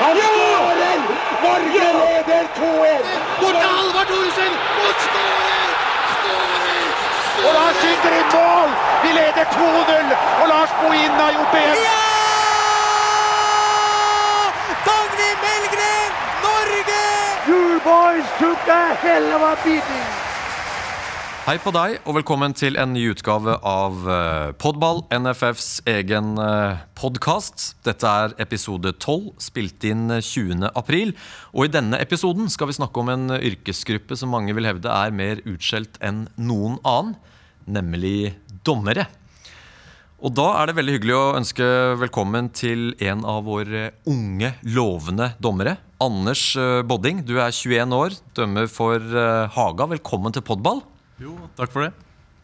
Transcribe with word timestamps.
Han 0.00 0.16
skårer! 0.16 1.00
Norge 1.42 1.92
leder 2.02 2.44
2-1! 2.56 3.04
Bort 3.40 3.56
til 3.62 3.68
Halvard 3.76 4.06
Thoresen! 4.06 4.52
Og 4.84 4.94
skårer! 5.04 5.68
Og 7.46 7.52
Lars 7.56 7.76
skyter 7.80 8.16
inn 8.20 8.30
mål! 8.34 8.70
Vi 9.02 9.12
leder 9.18 9.44
2-0! 9.52 10.14
Og 10.42 10.48
Lars 10.48 10.72
Bohin 10.80 11.10
har 11.20 11.30
gjort 11.36 11.52
det 11.52 11.62
igjen! 11.66 11.76
Dagny 14.88 15.30
Melgren, 15.44 16.10
Norge! 16.46 17.04
You 17.48 17.80
boys 17.84 18.26
took 18.40 18.74
a 18.80 18.82
hell 19.04 19.32
of 19.36 19.42
a 19.52 19.54
beating! 19.64 20.29
Hei 21.50 21.56
på 21.58 21.72
deg, 21.74 21.96
og 22.06 22.14
velkommen 22.14 22.52
til 22.54 22.76
en 22.78 22.92
ny 22.94 23.08
utgave 23.10 23.56
av 23.66 24.04
eh, 24.06 24.50
Podball, 24.62 25.00
NFFs 25.10 25.80
egen 25.90 26.36
uh, 26.38 26.78
podkast. 26.94 27.64
Dette 27.82 28.06
er 28.06 28.36
episode 28.38 28.92
12, 28.92 29.32
spilt 29.42 29.82
inn 29.88 30.04
eh, 30.14 30.22
20. 30.22 30.68
april. 30.78 31.10
Og 31.50 31.66
i 31.66 31.72
denne 31.74 31.98
episoden 31.98 32.46
skal 32.54 32.70
vi 32.70 32.76
snakke 32.78 33.02
om 33.02 33.10
en 33.10 33.32
yrkesgruppe 33.34 34.14
som 34.14 34.30
mange 34.30 34.54
vil 34.54 34.68
hevde 34.70 34.92
er 34.94 35.10
mer 35.10 35.42
utskjelt 35.42 35.98
enn 35.98 36.28
noen 36.38 36.78
annen, 36.86 37.16
nemlig 37.66 38.36
dommere. 38.62 39.08
Og 40.22 40.30
da 40.38 40.52
er 40.60 40.70
det 40.70 40.76
veldig 40.78 40.96
hyggelig 41.00 41.18
å 41.18 41.34
ønske 41.40 41.68
velkommen 42.04 42.52
til 42.54 42.92
en 43.02 43.26
av 43.26 43.42
våre 43.50 43.88
unge, 44.06 44.52
lovende 44.70 45.32
dommere. 45.42 45.80
Anders 45.98 46.46
eh, 46.54 46.86
Bodding, 46.86 47.26
du 47.26 47.40
er 47.40 47.50
21 47.50 47.98
år, 47.98 48.22
dømmer 48.38 48.70
for 48.70 49.02
eh, 49.02 49.50
Haga. 49.58 49.90
Velkommen 49.96 50.38
til 50.38 50.46
Podball. 50.46 50.86
Jo, 51.20 51.36
takk 51.58 51.72
for 51.74 51.84
det. 51.84 51.92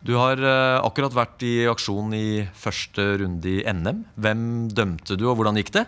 Du 0.07 0.15
har 0.21 0.39
eh, 0.39 0.79
akkurat 0.85 1.15
vært 1.17 1.43
i 1.47 1.67
aksjon 1.71 2.13
i 2.15 2.45
første 2.55 3.09
runde 3.23 3.57
i 3.57 3.65
NM. 3.65 4.05
Hvem 4.21 4.43
dømte 4.71 5.17
du, 5.19 5.27
og 5.31 5.41
hvordan 5.41 5.59
gikk 5.59 5.73
det? 5.79 5.87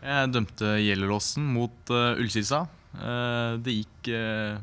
Jeg 0.00 0.32
dømte 0.32 0.74
Gjelleråsen 0.80 1.44
mot 1.54 1.92
uh, 1.92 2.16
Ullkisa. 2.16 2.64
Uh, 2.96 3.60
det 3.60 3.82
gikk 3.82 4.12
uh, 4.16 4.56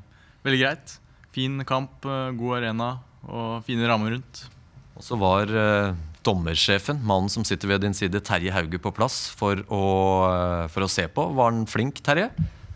veldig 0.43 0.61
greit. 0.63 0.97
Fin 1.35 1.61
kamp, 1.69 2.01
uh, 2.09 2.33
god 2.33 2.57
arena 2.63 2.95
og 3.27 3.61
fine 3.67 3.85
rammer 3.87 4.17
rundt. 4.17 4.47
Og 4.97 5.05
så 5.05 5.17
var 5.19 5.51
eh, 5.53 5.95
dommersjefen, 6.25 6.99
mannen 7.05 7.29
som 7.29 7.45
sitter 7.45 7.69
ved 7.69 7.83
din 7.85 7.95
side, 7.95 8.21
Terje 8.25 8.53
Hauge, 8.53 8.79
på 8.81 8.93
plass 8.95 9.27
for 9.37 9.61
å, 9.69 9.83
eh, 10.27 10.63
for 10.73 10.85
å 10.85 10.89
se 10.91 11.05
på. 11.11 11.27
Var 11.37 11.51
han 11.51 11.67
flink, 11.69 12.01
Terje? 12.05 12.31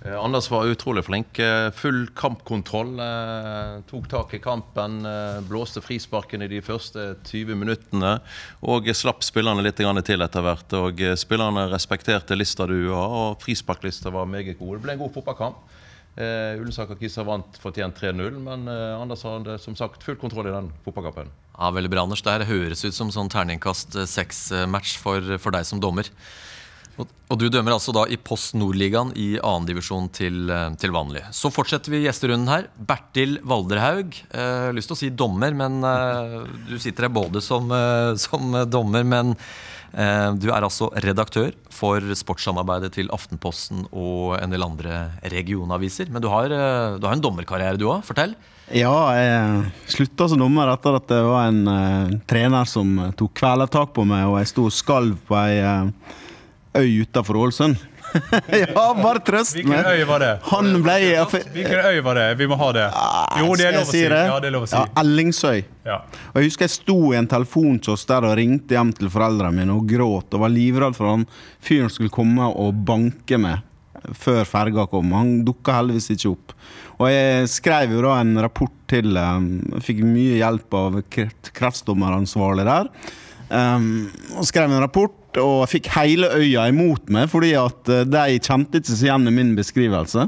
Eh, 0.06 0.16
Anders 0.18 0.48
var 0.52 0.66
utrolig 0.66 1.04
flink. 1.06 1.40
Eh, 1.40 1.70
Full 1.72 2.08
kampkontroll. 2.18 3.00
eh, 3.00 3.82
Tok 3.90 4.08
tak 4.10 4.34
i 4.34 4.40
kampen. 4.40 5.02
Blåste 5.48 5.82
frisparken 5.82 6.42
i 6.42 6.48
de 6.48 6.62
første 6.62 7.16
20 7.24 7.56
minuttene. 7.56 8.16
Og 8.64 8.90
slapp 8.98 9.22
spillerne 9.24 9.62
litt 9.62 9.76
til 9.78 10.22
etter 10.22 10.42
hvert. 10.42 10.74
Og 10.74 11.04
spillerne 11.18 11.68
respekterte 11.70 12.36
lista 12.38 12.66
du 12.66 12.90
har, 12.90 13.10
og 13.10 13.42
frisparklista 13.42 14.10
var 14.10 14.26
meget 14.26 14.58
god. 14.58 14.78
Det 14.78 14.82
ble 14.88 14.94
en 14.94 15.00
god 15.06 15.14
fotballkamp. 15.14 15.56
Eh, 16.18 16.58
Ullensaker 16.60 16.98
Kisa 17.00 17.24
vant 17.24 17.56
fortjent 17.62 17.96
3-0, 17.96 18.42
men 18.42 18.68
Anders 18.68 19.22
hadde 19.24 19.60
som 19.62 19.76
sagt 19.76 20.04
full 20.04 20.18
kontroll 20.18 20.48
i 20.48 20.52
den 20.52 20.72
fotballkampen. 20.84 21.30
Ja, 21.58 21.70
Veldig 21.72 21.92
bra, 21.94 22.02
Anders. 22.04 22.22
Det 22.26 22.32
her 22.34 22.50
høres 22.50 22.84
ut 22.84 22.94
som 22.94 23.12
sånn 23.14 23.30
terningkast 23.30 23.94
seks-match 24.10 24.98
for, 24.98 25.22
for 25.38 25.52
deg 25.52 25.64
som 25.70 25.80
dommer. 25.80 26.10
Og, 27.00 27.38
du 27.40 27.48
dømmer 27.48 27.78
altså 27.78 27.94
da 27.96 28.04
i 28.12 28.18
Post 28.20 28.58
Nordligaen 28.60 29.14
i 29.16 29.38
annendivisjon 29.40 30.10
til, 30.14 30.50
eh, 30.52 30.76
til 30.82 30.92
vanlig. 30.92 31.24
Så 31.32 31.52
fortsetter 31.54 31.94
vi 31.94 32.04
gjesterunden 32.04 32.52
her. 32.52 32.68
Bertil 32.76 33.40
Valderhaug. 33.48 34.18
Eh, 34.36 34.72
lyst 34.76 34.92
til 34.92 34.98
å 34.98 35.00
si 35.00 35.10
dommer, 35.16 35.56
men 35.56 35.80
eh, 35.88 36.38
du 36.68 36.78
sitter 36.78 37.08
her 37.08 37.16
både 37.16 37.42
som, 37.42 37.72
eh, 37.72 38.14
som 38.20 38.52
dommer, 38.68 39.08
men 39.08 39.36
eh, 39.96 40.30
du 40.36 40.50
er 40.52 40.60
altså 40.60 40.92
redaktør 41.08 41.56
for 41.72 42.04
sportssamarbeidet 42.20 42.92
til 43.00 43.12
Aftenposten 43.16 43.88
og 43.92 44.36
en 44.42 44.52
del 44.52 44.68
andre 44.68 45.06
regionaviser. 45.32 46.12
Men 46.12 46.22
du 46.24 46.28
har, 46.34 46.52
eh, 46.52 46.98
du 47.00 47.08
har 47.08 47.16
en 47.16 47.24
dommerkarriere, 47.24 47.80
du 47.80 47.88
òg. 47.88 48.04
Fortell. 48.04 48.36
Ja, 48.72 48.94
jeg 49.16 49.72
slutta 49.92 50.30
som 50.32 50.40
dommer 50.40 50.70
etter 50.72 50.96
at 50.96 51.08
det 51.12 51.24
var 51.28 51.48
en 51.48 51.64
eh, 51.68 52.18
trener 52.28 52.68
som 52.68 52.94
tok 53.20 53.40
kvelertak 53.40 53.96
på 53.96 54.06
meg, 54.08 54.28
og 54.28 54.38
jeg 54.40 54.52
sto 54.52 54.68
og 54.68 54.76
skalv 54.76 55.16
på 55.28 55.40
ei 55.40 55.88
øy 56.78 57.02
utafor 57.04 57.38
Ålesund. 57.42 57.76
ja, 58.52 58.68
bare 58.98 59.22
trøst 59.24 59.56
Hvilken 59.56 59.72
meg. 59.72 59.86
øy 59.88 60.06
var 60.10 60.20
det? 60.20 60.32
Han 60.50 60.72
ble 60.84 60.96
Hvilken 61.32 61.86
øy 61.88 62.02
var 62.04 62.18
det? 62.20 62.26
Vi 62.42 62.48
må 62.52 62.58
ha 62.60 62.70
det. 62.76 62.86
Jo, 63.40 63.54
det 63.56 63.68
er 63.70 63.78
lov 63.78 63.88
å 63.88 63.92
si. 63.92 64.02
det? 64.04 64.22
Ja, 64.28 64.38
det 64.44 64.50
er 64.50 64.56
lov 64.58 64.66
å 64.68 64.70
si. 64.72 64.76
Ja, 64.76 64.86
Ellingsøy. 65.02 65.64
Ja. 65.88 65.98
Og 66.34 66.42
Jeg 66.42 66.50
husker 66.52 66.68
jeg 66.68 66.76
sto 66.76 66.98
i 67.14 67.20
en 67.22 67.30
telefonkiosk 67.32 68.12
der 68.12 68.28
og 68.28 68.36
ringte 68.40 68.76
hjem 68.76 68.92
til 68.98 69.12
foreldrene 69.14 69.56
mine 69.62 69.76
og 69.78 69.88
gråt 69.90 70.36
og 70.36 70.44
var 70.44 70.52
livredd 70.54 70.98
for 70.98 71.14
han 71.14 71.28
fyren 71.64 71.92
skulle 71.94 72.12
komme 72.14 72.52
og 72.52 72.84
banke 72.88 73.40
meg 73.42 73.64
før 74.18 74.44
ferga 74.50 74.88
kom. 74.90 75.12
Han 75.14 75.34
dukka 75.46 75.76
heldigvis 75.78 76.12
ikke 76.16 76.32
opp. 76.34 76.56
Og 77.02 77.10
jeg 77.12 77.50
skrev 77.54 77.96
jo 77.96 78.04
da 78.06 78.16
en 78.22 78.36
rapport 78.42 78.74
til 78.92 79.16
um, 79.18 79.52
Fikk 79.82 80.02
mye 80.06 80.40
hjelp 80.42 80.74
av 80.78 81.00
kreftdommeransvarlig 81.56 82.66
der. 82.68 82.90
Um, 83.52 84.08
og 84.40 84.46
skrev 84.48 84.72
en 84.72 84.80
rapport, 84.80 85.18
og 85.36 85.66
jeg 85.66 85.72
fikk 85.74 85.90
hele 85.98 86.30
øya 86.40 86.70
imot 86.72 87.10
meg, 87.12 87.28
fordi 87.32 87.52
at 87.60 87.90
eh, 87.92 88.06
de 88.08 88.38
kjente 88.40 88.80
ikke 88.80 88.94
seg 88.94 89.10
igjen 89.10 89.28
i 89.28 89.34
min 89.36 89.52
beskrivelse. 89.58 90.28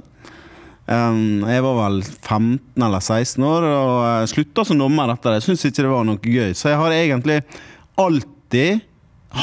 Um, 0.84 1.46
jeg 1.48 1.64
var 1.64 1.78
vel 1.78 2.02
15 2.04 2.84
eller 2.84 3.00
16 3.00 3.46
år 3.48 3.68
og 3.70 3.92
uh, 4.04 4.26
slutta 4.28 4.66
som 4.68 4.82
dommer 4.82 5.14
etter 5.14 5.32
det. 5.32 5.40
Jeg 5.40 5.46
syntes 5.48 5.70
ikke 5.70 5.86
det 5.86 5.94
var 5.94 6.08
noe 6.10 6.20
gøy. 6.20 6.52
Så 6.52 6.74
jeg 6.74 6.82
har 6.82 6.96
egentlig 6.98 7.40
alltid 8.04 8.84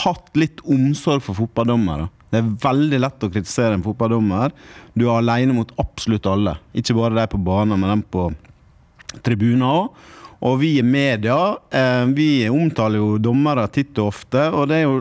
hatt 0.04 0.36
litt 0.36 0.60
omsorg 0.68 1.24
for 1.24 1.40
fotballdommere. 1.40 2.10
Det 2.30 2.42
er 2.42 2.52
veldig 2.62 3.00
lett 3.00 3.24
å 3.26 3.32
kritisere 3.32 3.78
en 3.78 3.84
fotballdommer. 3.84 4.52
Du 4.92 5.06
er 5.06 5.16
alene 5.16 5.56
mot 5.56 5.72
absolutt 5.80 6.28
alle. 6.28 6.58
Ikke 6.76 6.94
bare 6.98 7.16
de 7.16 7.26
på 7.32 7.40
banen, 7.48 7.80
men 7.80 7.96
de 7.96 8.12
på 8.12 8.28
tribunen 9.24 9.64
òg. 9.66 9.88
Og 10.40 10.60
vi 10.62 10.76
i 10.78 10.84
media 10.86 11.36
eh, 11.70 12.04
vi 12.16 12.48
omtaler 12.48 13.00
jo 13.00 13.16
dommere 13.20 13.66
titt 13.72 13.98
og 14.00 14.12
ofte. 14.14 14.46
Og 14.54 14.68
det 14.70 14.80
er 14.80 14.86
jo 14.88 15.00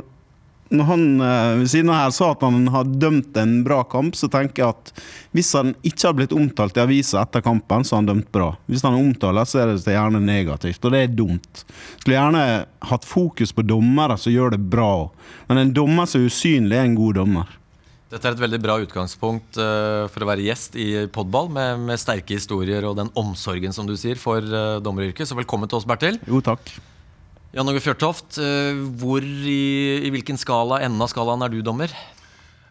når 0.69 0.85
han 0.85 1.21
eh, 1.21 1.57
ved 1.57 1.69
siden 1.69 1.89
av 1.89 1.95
her 1.97 2.11
sa 2.13 2.31
at 2.31 2.43
han 2.45 2.67
har 2.69 2.89
dømt 3.01 3.37
en 3.41 3.55
bra 3.65 3.81
kamp, 3.89 4.15
så 4.15 4.29
tenker 4.29 4.63
jeg 4.63 4.75
at 4.75 4.91
hvis 5.33 5.51
han 5.57 5.73
ikke 5.81 6.07
har 6.07 6.17
blitt 6.17 6.35
omtalt 6.35 6.77
i 6.77 6.83
avisa 6.83 7.23
etter 7.23 7.43
kampen, 7.45 7.85
så 7.85 7.95
har 7.95 8.03
han 8.03 8.11
dømt 8.11 8.29
bra. 8.33 8.51
Hvis 8.69 8.85
han 8.85 8.97
omtaler, 8.97 9.49
så 9.49 9.63
er 9.63 9.73
det 9.73 9.95
gjerne 9.95 10.21
negativt, 10.21 10.83
og 10.85 10.93
det 10.93 11.01
er 11.03 11.15
dumt. 11.17 11.63
Skulle 11.97 12.19
gjerne 12.19 12.43
hatt 12.91 13.07
fokus 13.07 13.53
på 13.55 13.65
dommere 13.65 14.17
som 14.21 14.33
gjør 14.33 14.53
det 14.55 14.61
bra. 14.69 14.93
Men 15.49 15.63
en 15.63 15.73
dommer 15.73 16.09
som 16.09 16.21
er 16.21 16.29
usynlig, 16.29 16.77
er 16.77 16.85
en 16.85 16.99
god 16.99 17.21
dommer. 17.23 17.58
Dette 18.09 18.25
er 18.25 18.33
et 18.33 18.41
veldig 18.41 18.57
bra 18.63 18.75
utgangspunkt 18.81 19.57
eh, 19.61 20.07
for 20.09 20.25
å 20.25 20.27
være 20.31 20.41
gjest 20.47 20.73
i 20.81 20.87
Podball, 21.13 21.51
med, 21.53 21.83
med 21.91 22.01
sterke 22.01 22.33
historier 22.39 22.87
og 22.89 22.95
den 22.97 23.11
omsorgen 23.19 23.75
som 23.75 23.85
du 23.85 23.93
sier 23.99 24.17
for 24.17 24.41
uh, 24.41 24.79
dommeryrket. 24.81 25.29
Så 25.29 25.37
velkommen 25.37 25.69
til 25.69 25.77
oss, 25.77 25.85
Bertil. 25.85 26.17
Jo, 26.25 26.41
takk. 26.41 26.71
Jan 27.53 27.69
Åge 27.69 27.83
Fjørtoft, 27.85 28.39
eh, 28.41 28.81
hvor 28.97 29.21
i, 29.21 29.61
i 30.01 30.09
hvilken 30.13 30.41
skala, 30.41 30.81
enden 30.85 31.05
av 31.05 31.11
skalaen 31.13 31.45
er 31.45 31.53
du 31.53 31.61
dommer? 31.65 31.93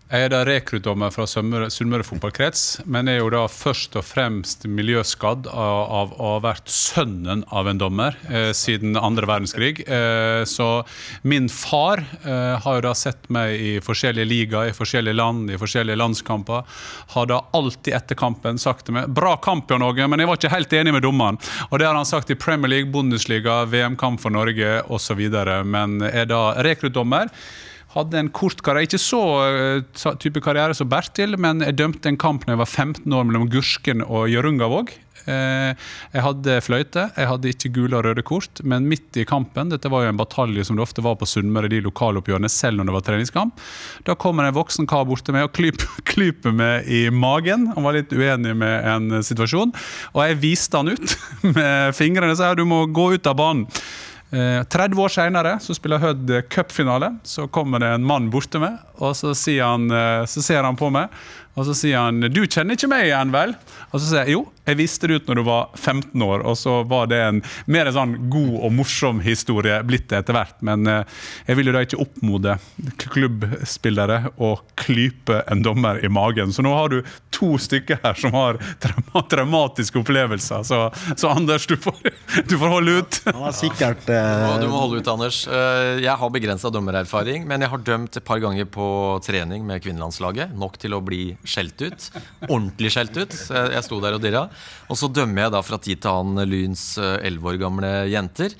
Jeg 0.08 0.24
er 0.24 0.30
da 0.32 0.38
rekruttdommer 0.48 1.10
fra 1.12 1.26
Sunnmøre 1.28 2.04
fotballkrets, 2.06 2.78
men 2.88 3.10
er 3.12 3.18
jo 3.18 3.26
da 3.28 3.42
først 3.52 3.98
og 4.00 4.06
fremst 4.08 4.62
miljøskadd 4.64 5.50
av 5.52 6.14
å 6.16 6.30
ha 6.30 6.38
vært 6.46 6.72
sønnen 6.72 7.42
av 7.52 7.68
en 7.68 7.82
dommer 7.82 8.16
eh, 8.32 8.54
siden 8.56 8.96
andre 8.96 9.28
verdenskrig. 9.28 9.82
Eh, 9.84 10.46
så 10.48 10.70
min 11.28 11.50
far 11.52 12.00
eh, 12.22 12.56
har 12.56 12.78
jo 12.78 12.86
da 12.88 12.94
sett 12.96 13.28
meg 13.28 13.60
i 13.60 13.74
forskjellige 13.84 14.30
ligaer, 14.32 14.72
i 14.72 14.78
forskjellige 14.80 15.20
land, 15.20 15.52
i 15.52 15.60
forskjellige 15.60 16.00
landskamper. 16.00 16.80
Har 17.12 17.28
da 17.28 17.42
alltid 17.60 18.00
etter 18.00 18.16
kampen 18.16 18.56
sagt 18.56 18.88
til 18.88 18.96
meg 18.96 19.12
'bra 19.12 19.36
kamp, 19.44 19.68
Jan 19.68 19.84
Åge', 19.84 20.08
men 20.08 20.24
jeg 20.24 20.32
var 20.32 20.40
ikke 20.40 20.56
helt 20.56 20.72
enig 20.72 20.96
med 20.96 21.04
dommeren. 21.04 21.36
Og 21.68 21.84
det 21.84 21.90
har 21.90 22.00
han 22.00 22.08
sagt 22.08 22.32
i 22.32 22.40
Premier 22.48 22.78
League, 22.78 22.88
Bundesliga, 22.96 23.66
VM-kamp 23.68 24.24
for 24.24 24.32
Norge 24.32 24.78
osv. 24.88 25.20
Men 25.68 26.00
er 26.00 26.32
da 26.32 26.54
rekruttdommer. 26.64 27.28
Hadde 27.98 28.20
en 28.20 28.30
kort 28.30 28.60
karriere, 28.62 28.86
ikke 28.86 29.00
så 29.02 29.20
eh, 29.48 30.12
type 30.22 30.42
karriere 30.44 30.76
som 30.78 30.86
Bertil, 30.90 31.34
men 31.40 31.64
jeg 31.66 31.74
dømte 31.80 32.10
en 32.12 32.20
kamp 32.20 32.46
da 32.46 32.54
jeg 32.54 32.60
var 32.62 32.70
15 32.70 33.18
år 33.18 33.26
mellom 33.26 33.48
Gursken 33.50 34.04
og 34.06 34.28
Hjørungavåg. 34.30 34.92
Eh, 35.26 35.74
Jeg 36.14 36.22
hadde 36.24 36.54
fløyte, 36.64 37.08
jeg 37.16 37.28
hadde 37.28 37.50
ikke 37.50 37.72
gule 37.74 37.98
og 37.98 38.06
røde 38.06 38.22
kort, 38.26 38.62
men 38.62 38.86
midt 38.88 39.18
i 39.18 39.26
kampen, 39.28 39.72
dette 39.72 39.90
var 39.90 40.04
jo 40.06 40.12
en 40.12 40.20
batalje 40.20 40.64
som 40.68 40.78
det 40.78 40.84
ofte 40.86 41.02
var 41.04 41.18
på 41.18 41.26
Sunnmøre, 41.28 41.70
de 41.72 41.82
lokaloppgjørene, 41.84 42.50
selv 42.52 42.78
når 42.78 42.88
det 42.88 42.96
var 42.96 43.06
treningskamp, 43.10 43.62
da 44.06 44.14
kommer 44.14 44.46
en 44.46 44.56
voksen 44.56 44.88
kar 44.88 45.04
bort 45.08 45.26
til 45.26 45.34
meg 45.36 45.48
og 45.48 45.54
klyper, 45.58 45.90
klyper 46.12 46.54
meg 46.54 46.86
i 46.86 47.08
magen. 47.10 47.66
Han 47.74 47.86
var 47.86 47.98
litt 47.98 48.14
uenig 48.14 48.54
med 48.62 48.88
en 48.94 49.22
situasjon, 49.26 49.74
og 50.14 50.22
jeg 50.24 50.40
viste 50.44 50.78
han 50.80 50.94
ut 50.94 51.18
med 51.58 51.96
fingrene 51.98 52.36
og 52.36 52.40
sa 52.40 52.54
du 52.54 52.64
må 52.68 52.84
gå 52.86 53.10
ut 53.18 53.26
av 53.28 53.40
banen. 53.42 53.66
Eh, 54.30 54.64
30 54.68 55.00
år 55.00 55.08
senere 55.08 55.54
så 55.64 55.72
spiller 55.76 56.02
Hødd 56.02 56.32
cupfinale. 56.52 57.14
Så 57.24 57.46
kommer 57.48 57.80
det 57.80 57.94
en 57.96 58.04
mann 58.04 58.28
borte 58.30 58.60
med, 58.60 58.76
og 59.00 59.16
så, 59.16 59.32
han, 59.62 59.90
eh, 59.90 60.24
så 60.28 60.44
ser 60.44 60.66
han 60.66 60.76
på 60.76 60.90
meg 60.92 61.08
Og 61.58 61.66
så 61.66 61.74
sier 61.74 61.98
han 61.98 62.20
'du 62.20 62.44
kjenner 62.46 62.78
ikke 62.78 62.90
meg 62.90 63.08
igjen, 63.08 63.34
vel?' 63.34 63.56
Og 63.90 64.00
så 64.00 64.06
sier 64.06 64.24
jeg 64.26 64.36
'jo, 64.36 64.46
jeg 64.68 64.76
visste 64.76 65.08
det 65.08 65.16
ut 65.16 65.28
når 65.30 65.38
du 65.40 65.42
var 65.48 65.68
15 65.74 66.22
år', 66.22 66.44
og 66.44 66.56
så 66.60 66.82
var 66.86 67.06
det 67.08 67.18
en 67.24 67.42
mer 67.66 67.88
en 67.88 67.96
sånn 67.96 68.14
god 68.30 68.54
og 68.68 68.72
morsom 68.76 69.20
historie 69.24 69.78
blitt 69.82 70.08
det 70.12 70.18
etter 70.22 70.36
hvert. 70.36 70.58
Men 70.62 70.86
eh, 70.86 71.04
jeg 71.48 71.56
vil 71.56 71.70
jo 71.70 71.72
da 71.72 71.80
ikke 71.86 72.00
oppmode 72.04 72.58
klubbspillere 73.00 74.18
å 74.38 74.50
klype 74.78 75.40
en 75.48 75.62
dommer 75.64 76.04
i 76.04 76.10
magen. 76.12 76.52
Så 76.52 76.62
nå 76.62 76.74
har 76.76 76.92
du 76.92 77.00
to 77.34 77.56
stykker 77.60 78.00
her 78.04 78.18
som 78.18 78.34
har 78.36 78.60
trauma 78.82 79.24
traumatiske 79.28 79.98
opplevelser. 80.02 80.62
Så, 80.68 80.82
så 81.16 81.32
Anders, 81.32 81.66
du 81.66 81.76
får, 81.80 81.96
du 82.48 82.56
får 82.58 82.72
holde 82.72 82.98
ut. 83.00 83.20
Han 83.30 83.46
har 83.48 83.56
sikkert 83.56 84.08
eh, 84.12 84.58
Du 84.60 84.68
må 84.68 84.82
holde 84.84 85.00
ut, 85.00 85.08
Anders. 85.08 85.42
Eh, 85.48 85.98
Jeg 86.04 86.16
har 86.20 86.30
begrensa 86.34 86.70
dommererfaring, 86.72 87.46
men 87.48 87.64
jeg 87.64 87.72
har 87.72 87.84
dømt 87.86 88.16
et 88.20 88.24
par 88.26 88.40
ganger 88.42 88.68
på 88.68 88.86
trening 89.24 89.64
med 89.66 89.82
kvinnelandslaget. 89.84 90.54
Nok 90.58 90.78
til 90.82 90.96
å 90.96 91.02
bli 91.04 91.22
skjelt 91.48 91.84
ut. 91.84 92.08
Ordentlig 92.48 92.92
skjelt 92.94 93.16
ut. 93.16 93.34
Jeg 93.34 93.78
jeg 93.78 93.86
sto 93.86 94.00
der 94.02 94.18
og 94.18 94.24
dirra. 94.24 94.46
Og 94.88 95.00
så 95.00 95.10
dømmer 95.10 95.46
jeg 95.46 95.54
da 95.54 95.64
fra 95.64 95.80
tid 95.82 96.02
til 96.02 96.12
annen 96.12 96.50
Lyns 96.50 96.90
elleve 96.98 97.54
år 97.54 97.62
gamle 97.62 97.92
jenter. 98.12 98.54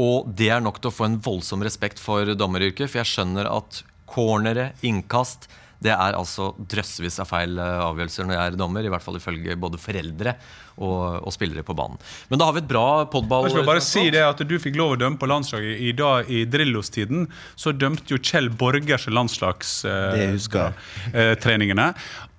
Og 0.00 0.30
det 0.36 0.50
er 0.50 0.64
nok 0.64 0.80
til 0.82 0.90
å 0.90 0.94
få 0.94 1.08
en 1.08 1.20
voldsom 1.22 1.62
respekt 1.64 2.02
for 2.02 2.34
dommeryrket, 2.34 2.90
for 2.90 3.00
jeg 3.00 3.12
skjønner 3.12 3.50
at 3.50 3.84
cornere, 4.10 4.72
innkast 4.86 5.48
det 5.84 5.92
er 5.92 6.16
altså 6.16 6.54
drøssevis 6.56 7.18
av 7.22 7.28
feil 7.28 7.58
eh, 7.60 7.84
avgjørelser 7.84 8.24
når 8.28 8.36
jeg 8.36 8.44
er 8.46 8.56
dommer, 8.58 8.86
i 8.86 8.90
hvert 8.92 9.04
fall 9.04 9.16
ifølge 9.18 9.56
både 9.60 9.78
foreldre 9.80 10.32
og, 10.74 11.26
og 11.26 11.32
spillere 11.34 11.62
på 11.66 11.76
banen. 11.76 11.98
Men 12.30 12.38
da 12.40 12.44
har 12.48 12.54
vi 12.56 12.62
et 12.62 12.70
bra 12.70 12.86
podball... 13.10 13.48
Jeg 13.48 13.56
skal 13.58 13.68
bare 13.68 13.84
si 13.84 14.04
det 14.14 14.22
at 14.24 14.40
Du 14.48 14.56
fikk 14.62 14.76
lov 14.80 14.90
å 14.94 15.00
dømme 15.00 15.18
på 15.20 15.28
landslaget. 15.30 15.74
I 15.84 15.92
dag 15.98 16.30
i 16.32 16.44
Drillos-tiden 16.48 17.20
så 17.52 17.74
dømte 17.76 18.14
jo 18.14 18.18
Kjell 18.22 18.48
Borgers 18.50 19.06
landslagstreningene. 19.10 20.72
Eh, 21.12 21.92
jeg. 21.92 21.94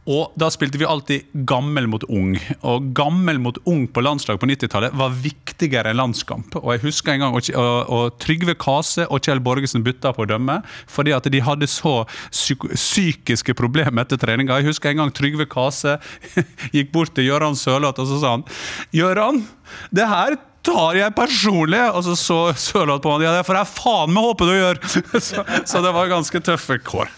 Og 0.06 0.36
da 0.38 0.52
spilte 0.54 0.78
vi 0.78 0.86
alltid 0.86 1.32
gammel 1.50 1.88
mot 1.90 2.04
ung. 2.14 2.36
Og 2.68 2.92
gammel 2.98 3.40
mot 3.42 3.58
ung 3.66 3.88
på 3.90 4.04
landslag 4.06 4.38
på 4.42 4.50
90-tallet 4.52 4.94
var 4.98 5.16
viktigere 5.18 5.90
enn 5.90 5.98
landskamp. 5.98 6.54
Og 6.62 6.76
jeg 6.76 6.84
husker 6.86 7.16
en 7.16 7.26
gang 7.26 7.38
og, 7.38 7.50
og, 7.58 7.74
og 7.90 8.20
Trygve 8.22 8.54
Kase 8.62 9.08
og 9.10 9.26
Kjell 9.26 9.42
Borgesen 9.46 9.86
bytta 9.86 10.14
på 10.14 10.26
å 10.26 10.30
dømme 10.30 10.60
fordi 10.92 11.14
at 11.16 11.26
de 11.32 11.42
hadde 11.42 11.70
så 11.70 12.04
psyk 12.30 12.68
psykiske 12.76 13.56
problemer 13.58 14.06
etter 14.06 14.22
treninga. 14.22 14.60
Jeg 14.62 14.70
husker 14.70 14.94
en 14.94 15.02
gang 15.02 15.14
Trygve 15.16 15.50
Kase 15.50 15.98
gikk 16.76 16.94
bort 16.94 17.16
til 17.18 17.32
Gøran 17.32 17.58
Sørloth 17.58 18.04
og 18.04 18.12
så 18.12 18.22
sa 18.22 18.36
han 18.38 18.46
Gøran, 18.94 19.42
det 19.96 20.06
her 20.10 20.38
tar 20.66 20.98
jeg 20.98 21.18
personlig! 21.18 21.82
Og 21.94 22.06
så 22.06 22.16
så 22.20 22.40
Sørloth 22.54 23.04
på 23.04 23.14
han. 23.14 23.26
Ja, 23.26 23.36
det 23.38 23.46
får 23.48 23.62
jeg 23.62 23.74
faen 23.74 24.14
meg 24.14 24.30
håpe 24.30 24.50
du 24.50 24.56
gjør! 24.56 24.82
så, 25.30 25.46
så 25.66 25.82
det 25.86 25.94
var 25.98 26.14
ganske 26.14 26.42
tøffe 26.46 26.80
kår. 26.86 27.10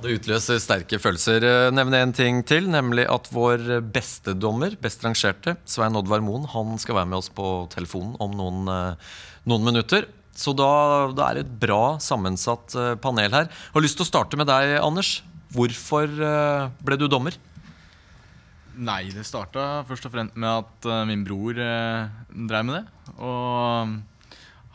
Det 0.00 0.14
utløser 0.16 0.56
sterke 0.62 0.96
følelser. 0.96 1.44
Eh, 1.44 1.70
Nevne 1.76 1.98
en 2.00 2.14
ting 2.16 2.38
til, 2.48 2.70
nemlig 2.72 3.04
at 3.12 3.26
vår 3.34 3.82
beste 3.92 4.32
dommer, 4.32 4.72
best 4.80 5.04
rangerte, 5.04 5.58
Svein 5.68 5.98
Oddvar 5.98 6.22
Moen, 6.24 6.46
han 6.48 6.80
skal 6.80 6.96
være 6.96 7.10
med 7.10 7.18
oss 7.20 7.28
på 7.28 7.50
telefonen 7.74 8.14
om 8.22 8.32
noen, 8.38 8.62
eh, 8.72 9.12
noen 9.50 9.66
minutter. 9.66 10.08
Så 10.40 10.54
da, 10.56 11.10
da 11.12 11.28
er 11.28 11.36
det 11.36 11.44
et 11.44 11.56
bra 11.66 11.98
sammensatt 12.00 12.72
eh, 12.78 12.94
panel 13.02 13.34
her. 13.34 13.50
Jeg 13.50 13.74
har 13.76 13.84
lyst 13.84 13.98
til 14.00 14.06
å 14.06 14.08
starte 14.08 14.40
med 14.40 14.48
deg, 14.48 14.78
Anders. 14.80 15.18
Hvorfor 15.52 16.08
eh, 16.08 16.68
ble 16.86 16.96
du 16.96 17.04
dommer? 17.10 17.36
Nei, 18.80 19.02
det 19.12 19.26
starta 19.28 19.82
først 19.84 20.06
og 20.08 20.14
fremst 20.14 20.38
med 20.40 20.62
at 20.62 20.88
eh, 20.88 21.02
min 21.10 21.26
bror 21.28 21.60
drev 21.60 22.70
med 22.70 22.78
det. 22.78 22.84
Og 23.20 23.98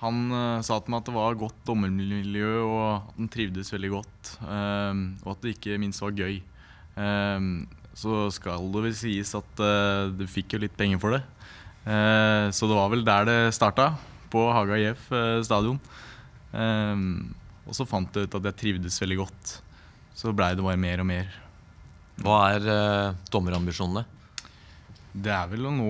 han 0.02 0.26
uh, 0.34 0.64
sa 0.66 0.78
til 0.82 0.92
meg 0.92 1.02
at 1.02 1.10
det 1.10 1.16
var 1.16 1.38
godt 1.40 1.62
dommermiljø, 1.68 2.52
og 2.66 2.82
at 2.90 3.16
han 3.16 3.30
trivdes 3.32 3.72
veldig 3.72 3.92
godt. 3.94 4.34
Um, 4.44 5.06
og 5.24 5.36
at 5.36 5.46
det 5.46 5.56
ikke 5.56 5.80
minst 5.80 6.04
var 6.04 6.18
gøy. 6.18 6.42
Um, 7.00 7.64
så 7.96 8.26
skal 8.36 8.68
det 8.74 8.84
vel 8.90 8.98
sies 8.98 9.32
at 9.38 9.64
uh, 9.64 10.12
du 10.12 10.26
fikk 10.28 10.56
jo 10.56 10.62
litt 10.66 10.76
penger 10.76 11.00
for 11.00 11.16
det. 11.16 11.22
Uh, 11.86 12.52
så 12.52 12.68
det 12.68 12.76
var 12.76 12.92
vel 12.92 13.06
der 13.08 13.30
det 13.30 13.40
starta, 13.56 13.94
på 14.34 14.42
Haga 14.52 14.76
IF 14.82 15.08
stadion. 15.48 15.80
Um, 16.52 17.32
og 17.64 17.78
så 17.78 17.88
fant 17.88 18.12
jeg 18.12 18.28
ut 18.28 18.36
at 18.36 18.50
jeg 18.50 18.60
trivdes 18.60 19.00
veldig 19.00 19.22
godt. 19.22 19.56
Så 20.16 20.36
blei 20.36 20.52
det 20.58 20.66
bare 20.66 20.80
mer 20.80 21.06
og 21.06 21.08
mer. 21.08 21.32
Hva 22.20 22.42
er 22.56 23.16
dommerambisjonene? 23.32 24.04
Det 25.16 25.32
er 25.32 25.48
vel 25.52 25.68
å 25.68 25.72
nå 25.76 25.90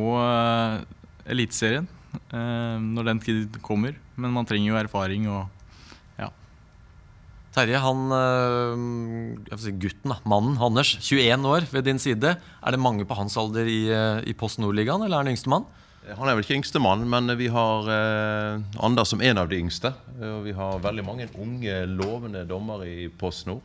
Eliteserien 1.30 1.90
når 2.32 3.08
den 3.08 3.20
tid 3.24 3.58
kommer. 3.66 3.96
Men 4.16 4.34
man 4.36 4.48
trenger 4.48 4.72
jo 4.72 4.80
erfaring 4.80 5.28
og 5.32 5.46
Terje, 7.56 7.80
han 7.80 8.12
eh, 8.12 9.46
jeg 9.48 9.62
si 9.64 9.74
gutten, 9.80 10.12
da, 10.12 10.18
mannen 10.28 10.58
Anders, 10.60 10.98
21 11.00 11.46
år 11.48 11.68
ved 11.72 11.88
din 11.88 12.02
side. 12.02 12.36
Er 12.36 12.76
det 12.76 12.82
mange 12.84 13.06
på 13.08 13.16
hans 13.16 13.38
alder 13.40 13.70
i, 13.72 13.86
eh, 13.88 14.24
i 14.28 14.36
Post 14.36 14.60
Nord-ligaen, 14.60 15.06
eller 15.06 15.22
er 15.22 15.24
han 15.24 15.32
yngstemann? 15.32 15.68
Han 16.06 16.28
er 16.28 16.36
vel 16.36 16.44
ikke 16.44 16.58
yngstemann, 16.60 17.06
men 17.10 17.32
vi 17.40 17.48
har 17.50 17.88
eh, 17.90 18.66
Anders 18.84 19.14
som 19.14 19.24
en 19.24 19.40
av 19.40 19.48
de 19.50 19.62
yngste. 19.64 19.94
Og 20.20 20.44
vi 20.50 20.56
har 20.58 20.84
veldig 20.84 21.06
mange 21.08 21.30
unge, 21.40 21.80
lovende 21.96 22.44
dommere 22.50 22.90
i 22.92 23.08
Post 23.08 23.48
Nord. 23.48 23.64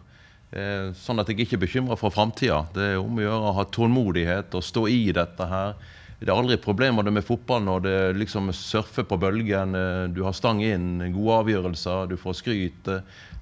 Eh, 0.54 0.94
sånn 0.96 1.20
at 1.22 1.30
jeg 1.30 1.42
ikke 1.42 1.58
er 1.58 1.64
bekymra 1.66 1.98
for 1.98 2.14
framtida. 2.14 2.62
Det 2.74 2.92
er 2.92 3.02
om 3.02 3.18
å 3.18 3.26
gjøre 3.26 3.50
å 3.50 3.56
ha 3.58 3.66
tålmodighet 3.74 4.54
og 4.54 4.66
stå 4.70 4.86
i 4.90 5.02
dette 5.18 5.50
her. 5.50 5.74
Det 6.20 6.28
er 6.28 6.36
aldri 6.36 6.58
problemer 6.60 7.06
med 7.08 7.24
fotball 7.24 7.62
når 7.64 7.84
det 7.86 7.96
liksom 8.20 8.50
surfer 8.52 9.06
på 9.08 9.16
bølgen. 9.16 9.74
eh, 9.74 10.06
Du 10.12 10.22
har 10.26 10.36
stang 10.36 10.60
inn, 10.60 11.00
gode 11.14 11.38
avgjørelser, 11.46 12.10
du 12.10 12.16
får 12.20 12.34
skryt. 12.42 12.90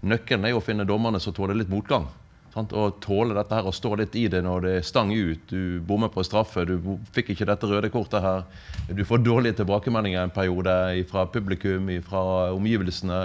Nøkkelen 0.03 0.47
er 0.47 0.55
jo 0.55 0.61
å 0.61 0.65
finne 0.65 0.87
dommerne 0.87 1.19
som 1.21 1.35
tåler 1.35 1.59
litt 1.59 1.73
motgang. 1.73 2.07
Sant? 2.55 2.73
Og 2.73 3.01
tåle 3.03 3.35
dette 3.35 3.55
her 3.55 3.67
og 3.67 3.75
stå 3.75 3.97
litt 3.99 4.15
i 4.15 4.29
det 4.31 4.45
når 4.47 4.63
det 4.63 4.73
er 4.79 4.87
stang 4.87 5.11
ut. 5.11 5.51
Du 5.51 5.81
bommer 5.85 6.09
på 6.09 6.23
straffe, 6.23 6.65
du 6.65 6.79
fikk 7.13 7.35
ikke 7.35 7.49
dette 7.51 7.67
røde 7.67 7.91
kortet 7.91 8.23
her. 8.23 8.47
Du 8.89 9.05
får 9.05 9.25
dårlige 9.27 9.59
tilbakemeldinger 9.59 10.23
en 10.23 10.31
periode 10.35 11.05
fra 11.11 11.27
publikum, 11.27 11.91
fra 12.07 12.53
omgivelsene. 12.55 13.19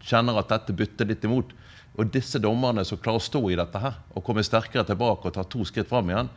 Kjenner 0.00 0.40
at 0.40 0.48
dette 0.48 0.72
bytter 0.74 1.12
litt 1.12 1.28
imot. 1.28 1.52
Og 1.98 2.10
disse 2.14 2.40
dommerne 2.40 2.84
som 2.86 2.98
klarer 2.98 3.20
å 3.20 3.28
stå 3.28 3.40
i 3.50 3.56
dette 3.58 3.78
her 3.82 4.00
og 4.14 4.24
komme 4.24 4.44
sterkere 4.46 4.86
tilbake 4.86 5.28
og 5.28 5.34
ta 5.34 5.42
to 5.44 5.64
skritt 5.66 5.90
fram 5.90 6.08
igjen, 6.08 6.28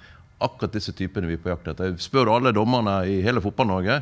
akkurat 0.43 0.73
disse 0.75 0.93
typene 0.97 1.29
vi 1.29 1.37
er 1.37 1.43
på 1.43 1.51
jakt 1.51 1.69
etter. 1.71 1.95
Spør 2.01 2.27
du 2.27 2.33
alle 2.35 2.53
dommerne 2.55 3.01
i 3.09 3.21
hele 3.25 3.43
Fotball-Norge, 3.43 4.01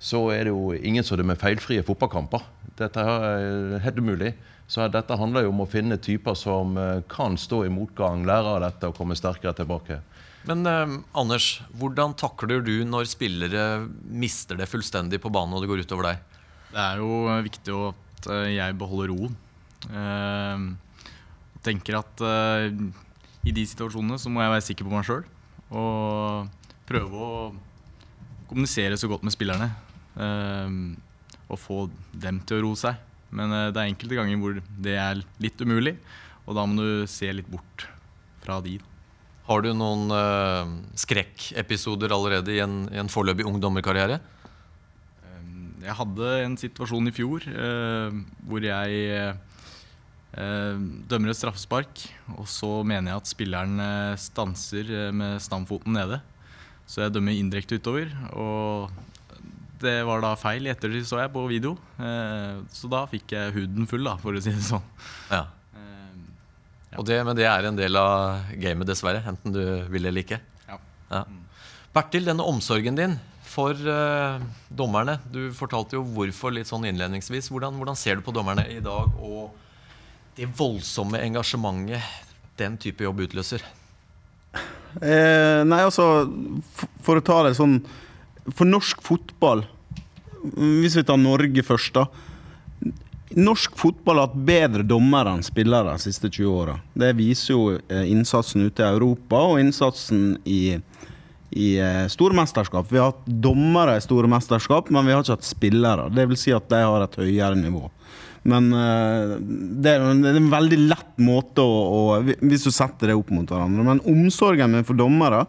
så 0.00 0.22
er 0.32 0.46
det 0.46 0.54
jo 0.54 0.70
ingen 0.76 1.04
som 1.04 1.20
dømmer 1.20 1.38
feilfrie 1.40 1.84
fotballkamper. 1.84 2.46
Dette 2.78 3.04
er 3.04 3.82
helt 3.84 4.00
umulig. 4.00 4.32
Så 4.70 4.86
dette 4.86 5.16
handler 5.18 5.44
jo 5.44 5.50
om 5.50 5.64
å 5.64 5.68
finne 5.68 5.98
typer 5.98 6.36
som 6.38 6.76
eh, 6.78 7.00
kan 7.10 7.34
stå 7.40 7.64
i 7.66 7.72
motgang, 7.74 8.22
lære 8.22 8.52
av 8.54 8.60
dette 8.62 8.86
og 8.86 8.94
komme 8.94 9.16
sterkere 9.18 9.50
tilbake. 9.58 9.98
Men 10.46 10.62
eh, 10.62 10.92
Anders, 11.18 11.56
hvordan 11.74 12.14
takler 12.18 12.62
du 12.62 12.76
når 12.86 13.10
spillere 13.10 13.64
mister 14.06 14.60
det 14.60 14.70
fullstendig 14.70 15.18
på 15.24 15.32
banen 15.34 15.58
og 15.58 15.64
det 15.64 15.72
går 15.72 15.82
utover 15.82 16.12
deg? 16.12 16.22
Det 16.70 16.84
er 16.84 17.02
jo 17.02 17.18
viktig 17.48 17.80
at 17.88 18.30
eh, 18.30 18.52
jeg 18.54 18.78
beholder 18.78 19.10
roen. 19.10 19.34
Eh, 19.90 20.64
tenker 21.66 21.98
at 21.98 22.24
eh, 22.24 22.70
i 23.42 23.56
de 23.56 23.66
situasjonene 23.66 24.22
så 24.22 24.30
må 24.30 24.44
jeg 24.44 24.54
være 24.54 24.66
sikker 24.68 24.86
på 24.86 24.94
meg 24.94 25.08
sjøl. 25.08 25.26
Og 25.70 26.48
prøve 26.88 27.26
å 27.26 27.34
kommunisere 28.50 28.98
så 28.98 29.10
godt 29.10 29.24
med 29.26 29.34
spillerne. 29.34 29.70
eh, 30.16 30.68
og 31.50 31.58
få 31.58 31.78
dem 32.14 32.40
til 32.46 32.60
å 32.60 32.64
roe 32.68 32.78
seg. 32.78 32.98
Men 33.34 33.52
eh, 33.54 33.70
det 33.74 33.80
er 33.82 33.90
enkelte 33.92 34.18
ganger 34.18 34.40
hvor 34.42 34.58
det 34.82 34.96
er 34.98 35.22
litt 35.42 35.60
umulig, 35.62 35.96
og 36.46 36.56
da 36.58 36.66
må 36.66 36.78
du 36.78 37.06
se 37.10 37.30
litt 37.32 37.50
bort 37.50 37.86
fra 38.42 38.58
de. 38.64 38.78
Har 39.50 39.64
du 39.64 39.72
noen 39.74 40.12
uh, 40.14 40.68
skrekkepisoder 40.94 42.12
allerede 42.14 42.52
i 42.54 42.60
en, 42.62 42.84
i 42.92 43.00
en 43.02 43.10
foreløpig 43.10 43.46
ung 43.48 43.58
dommerkarriere? 43.62 44.20
Jeg 45.80 45.96
hadde 45.96 46.28
en 46.44 46.54
situasjon 46.60 47.08
i 47.08 47.12
fjor 47.16 47.46
hvor 47.48 48.62
jeg 48.62 48.98
dømmer 50.30 51.32
et 51.32 51.38
straffespark, 51.38 52.02
og 52.36 52.46
så 52.48 52.68
mener 52.86 53.10
jeg 53.10 53.22
at 53.22 53.30
spilleren 53.30 53.80
eh, 53.82 54.18
stanser 54.20 54.92
eh, 54.94 55.08
med 55.14 55.40
stamfoten 55.42 55.96
nede. 55.96 56.20
Så 56.86 57.04
jeg 57.04 57.14
dømmer 57.14 57.34
indirekte 57.34 57.80
utover, 57.80 58.12
og 58.38 58.92
det 59.82 60.00
var 60.06 60.22
da 60.22 60.34
feil. 60.38 60.66
I 60.66 60.72
ettertid 60.74 61.06
så 61.08 61.22
jeg 61.22 61.32
på 61.34 61.46
video, 61.50 61.74
eh, 61.98 62.60
så 62.74 62.90
da 62.92 63.04
fikk 63.10 63.34
jeg 63.34 63.56
huden 63.56 63.90
full, 63.90 64.06
da, 64.06 64.14
for 64.22 64.36
å 64.36 64.42
si 64.42 64.54
det 64.54 64.66
sånn. 64.68 64.86
Ja. 65.32 65.46
Ja. 66.90 66.98
Og 66.98 67.06
det, 67.06 67.20
men 67.26 67.38
det 67.38 67.46
er 67.46 67.66
en 67.68 67.78
del 67.78 67.98
av 67.98 68.50
gamet, 68.58 68.88
dessverre. 68.88 69.22
Enten 69.30 69.54
du 69.54 69.62
vil 69.92 70.08
eller 70.10 70.24
ikke. 70.24 70.40
Ja. 70.66 71.24
Bertil, 71.94 72.26
denne 72.26 72.46
omsorgen 72.46 72.98
din 72.98 73.14
for 73.50 73.74
uh, 73.74 74.42
dommerne. 74.66 75.16
Du 75.30 75.50
fortalte 75.54 75.98
jo 75.98 76.04
hvorfor 76.16 76.54
litt 76.54 76.70
sånn 76.70 76.86
innledningsvis. 76.90 77.50
Hvordan, 77.50 77.78
hvordan 77.78 77.98
ser 77.98 78.18
du 78.18 78.24
på 78.26 78.34
dommerne 78.34 78.66
i 78.70 78.80
dag 78.82 79.14
og 79.22 79.54
det 80.36 80.48
voldsomme 80.56 81.20
engasjementet 81.24 82.02
den 82.60 82.76
type 82.80 83.04
jobb 83.04 83.24
utløser? 83.26 83.64
Eh, 85.00 85.60
nei, 85.66 85.84
altså 85.86 86.04
for, 86.74 86.88
For 87.06 87.20
å 87.20 87.22
ta 87.22 87.36
det 87.46 87.52
sånn 87.54 87.76
For 88.50 88.66
norsk 88.66 88.98
fotball, 89.06 89.62
hvis 90.42 90.96
vi 90.98 91.04
tar 91.06 91.20
Norge 91.20 91.62
først, 91.62 91.94
da. 91.94 92.08
Norsk 93.38 93.76
fotball 93.78 94.18
har 94.18 94.26
hatt 94.26 94.46
bedre 94.48 94.82
dommere 94.82 95.36
enn 95.36 95.44
spillere 95.46 95.92
de 95.92 96.02
siste 96.02 96.26
20 96.32 96.48
åra. 96.50 96.78
Det 96.98 97.12
viser 97.14 97.52
jo 97.52 97.60
eh, 97.76 98.08
innsatsen 98.10 98.64
ute 98.66 98.82
i 98.82 98.88
Europa 98.88 99.44
og 99.52 99.60
innsatsen 99.60 100.32
i, 100.48 100.80
i 101.54 101.68
eh, 101.78 102.08
store 102.10 102.34
mesterskap. 102.40 102.88
Vi 102.90 102.98
har 102.98 103.12
hatt 103.12 103.28
dommere 103.28 103.94
i 104.00 104.02
store 104.02 104.30
mesterskap, 104.32 104.90
men 104.90 105.06
vi 105.06 105.14
har 105.14 105.22
ikke 105.22 105.36
hatt 105.36 105.46
spillere. 105.46 106.08
Det 106.16 106.26
vil 106.32 106.40
si 106.40 106.56
at 106.56 106.66
de 106.72 106.82
har 106.82 107.06
et 107.06 107.20
høyere 107.20 107.60
nivå. 107.60 107.84
Men 108.48 108.70
eh, 108.72 109.36
det 109.40 109.92
er, 109.92 110.04
det 110.22 110.30
er 110.30 110.38
en 110.40 110.52
veldig 110.52 110.80
lett 110.88 111.16
måte 111.20 111.60
å, 111.60 111.80
å 111.92 112.02
Hvis 112.24 112.64
du 112.64 112.72
setter 112.72 113.12
det 113.12 113.18
opp 113.18 113.32
mot 113.34 113.48
hverandre. 113.48 113.84
Men 113.84 114.04
omsorgen 114.08 114.72
min 114.72 114.86
for 114.88 114.98
dommere 114.98 115.44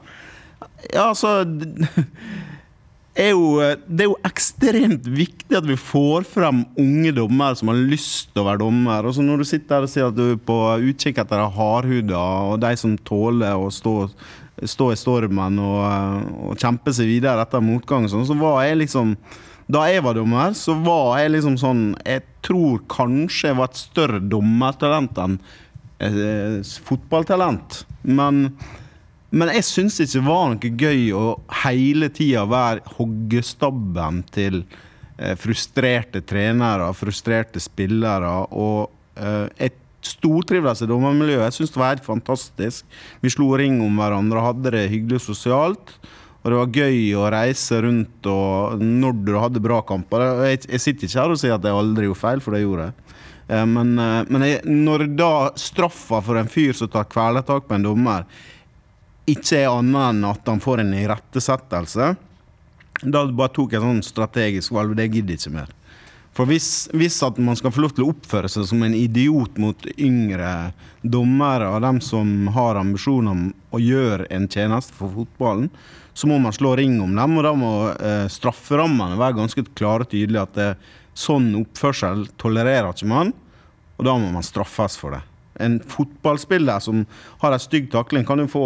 Ja, 0.92 1.12
altså 1.12 1.40
er 3.22 3.32
jo, 3.34 3.60
det 3.88 4.06
er 4.06 4.10
jo 4.10 4.18
ekstremt 4.28 5.08
viktig 5.12 5.58
at 5.58 5.68
vi 5.68 5.78
får 5.80 6.28
frem 6.32 6.64
unge 6.80 7.12
dommere 7.16 7.58
som 7.60 7.72
har 7.72 7.80
lyst 7.80 8.32
til 8.32 8.44
å 8.44 8.48
være 8.48 8.64
dommer. 8.64 9.08
Og 9.08 9.16
så 9.16 9.26
Når 9.26 9.42
du 9.42 9.48
sitter 9.48 9.78
der 9.78 9.88
og 9.88 9.94
sier 9.94 10.10
at 10.12 10.18
du 10.18 10.26
er 10.34 10.44
på 10.52 10.60
utkikk 10.92 11.24
etter 11.24 11.44
hardhuda 11.58 12.22
og 12.52 12.60
de 12.64 12.74
som 12.80 12.98
tåler 13.08 13.56
å 13.56 13.72
stå, 13.74 13.96
stå 14.64 14.92
i 14.94 15.00
stormen 15.00 15.60
og, 15.64 15.80
og, 16.50 16.60
kjempe 16.60 16.94
seg 16.96 17.10
videre 17.12 17.44
etter 17.44 17.64
motgang, 17.64 18.08
sånn, 18.12 18.28
så 18.28 18.38
var 18.40 18.64
jeg 18.68 18.84
liksom 18.86 19.16
Da 19.72 19.86
jeg 19.88 20.04
var 20.04 20.18
dommer, 20.18 20.54
så 20.58 20.75
var 20.84 21.22
jeg 21.22 21.36
liksom 21.36 21.58
sånn 21.62 21.82
Jeg 22.04 22.25
tror 22.44 22.82
kanskje 22.92 23.51
jeg 23.51 23.60
var 23.60 23.70
et 23.70 23.80
større 23.80 24.20
dommertalent 24.20 25.20
enn 25.22 25.40
eh, 26.01 26.60
fotballtalent. 26.88 27.84
Men 28.04 28.50
men 29.32 29.48
jeg 29.56 29.63
syns 29.63 29.96
ikke 30.04 30.18
det 30.18 30.25
var 30.25 30.48
noe 30.51 30.70
gøy 30.82 31.04
å 31.16 31.28
hele 31.62 32.10
tida 32.12 32.44
være 32.51 32.96
hoggestabben 32.98 34.25
til 34.36 34.58
eh, 35.16 35.38
frustrerte 35.40 36.20
trenere, 36.28 36.90
frustrerte 37.00 37.62
spillere. 37.63 38.34
Og 38.51 38.92
eh, 39.16 39.48
jeg 39.56 39.78
stortrivdes 40.04 40.84
i 40.84 40.90
dommermiljøet. 40.92 41.46
Jeg 41.46 41.58
syns 41.62 41.72
det 41.72 41.80
var 41.80 41.94
helt 41.94 42.10
fantastisk. 42.10 43.00
Vi 43.24 43.32
slo 43.32 43.54
ring 43.56 43.80
om 43.86 44.01
hverandre, 44.01 44.44
hadde 44.44 44.75
det 44.75 44.90
hyggelig 44.92 45.24
sosialt. 45.30 45.96
Og 46.42 46.50
det 46.50 46.58
var 46.58 46.78
gøy 46.82 47.02
å 47.18 47.28
reise 47.30 47.82
rundt 47.86 48.28
og 48.30 48.82
når 48.82 49.20
du 49.28 49.36
hadde 49.38 49.62
bra 49.62 49.82
kamper. 49.86 50.24
Jeg, 50.50 50.64
jeg 50.72 50.82
sitter 50.82 51.08
ikke 51.08 51.22
her 51.22 51.34
og 51.36 51.42
sier 51.42 51.54
at 51.54 51.68
jeg 51.68 51.78
aldri 51.78 52.08
gjorde 52.08 52.22
feil, 52.24 52.42
for 52.42 52.58
det 52.58 52.64
gjorde 52.64 52.88
jeg. 52.88 53.20
Eh, 53.52 53.68
men, 53.70 53.92
eh, 54.00 54.24
men 54.32 54.48
jeg, 54.48 54.64
når 54.66 55.06
da 55.20 55.34
straffa 55.60 56.22
for 56.26 56.40
en 56.42 56.50
fyr 56.50 56.74
som 56.78 56.90
tar 56.90 57.10
kvelertak 57.12 57.68
på 57.68 57.78
en 57.78 57.86
dommer 57.86 58.26
ikke 59.30 59.60
er 59.60 59.70
annet 59.70 60.08
enn 60.10 60.26
at 60.32 60.50
han 60.50 60.64
får 60.64 60.82
en 60.82 60.96
irettesettelse, 60.98 62.08
da 63.02 63.22
bare 63.30 63.54
tok 63.54 63.76
jeg 63.76 63.84
sånn 63.84 64.02
strategisk 64.06 64.74
valg. 64.76 64.98
Det 64.98 65.08
gidder 65.12 65.36
jeg 65.36 65.44
ikke 65.44 65.56
mer. 65.60 65.70
For 66.36 66.48
hvis, 66.48 66.88
hvis, 66.96 67.18
at 67.28 67.38
man 67.44 67.58
skal 67.60 67.74
få 67.76 67.84
lov 67.84 67.94
til 67.96 68.06
å 68.06 68.12
oppføre 68.14 68.50
seg 68.50 68.66
som 68.70 68.84
en 68.86 68.96
idiot 68.96 69.58
mot 69.60 69.88
yngre 70.00 70.72
dommere 71.04 71.68
og 71.74 71.82
dem 71.84 72.00
som 72.04 72.48
har 72.56 72.80
ambisjoner 72.80 73.36
om 73.36 73.50
å 73.76 73.82
gjøre 73.84 74.30
en 74.32 74.48
tjeneste 74.52 74.96
for 74.96 75.12
fotballen, 75.12 75.68
så 76.13 76.27
må 76.27 76.38
man 76.44 76.53
slå 76.56 76.75
ring 76.80 77.00
om 77.03 77.13
dem. 77.15 77.38
Og 77.38 77.46
da 77.46 77.53
må 77.58 77.72
eh, 77.94 78.27
strafferammene 78.32 79.20
være 79.20 79.39
ganske 79.39 79.65
klare 79.77 80.08
og 80.08 80.12
tydelige 80.12 80.46
at 80.48 80.58
det, 80.58 80.72
sånn 81.18 81.51
oppførsel 81.60 82.27
tolererer 82.39 82.94
ikke 82.94 83.10
man, 83.12 83.34
og 83.98 84.06
da 84.08 84.13
må 84.18 84.30
man 84.34 84.46
straffes 84.46 84.96
for 85.00 85.15
det. 85.15 85.24
En 85.62 85.80
fotballspiller 85.84 86.80
som 86.82 87.03
har 87.41 87.53
en 87.53 87.62
stygg 87.62 87.89
takling, 87.91 88.24
kan 88.25 88.39
jo 88.39 88.48
få 88.50 88.63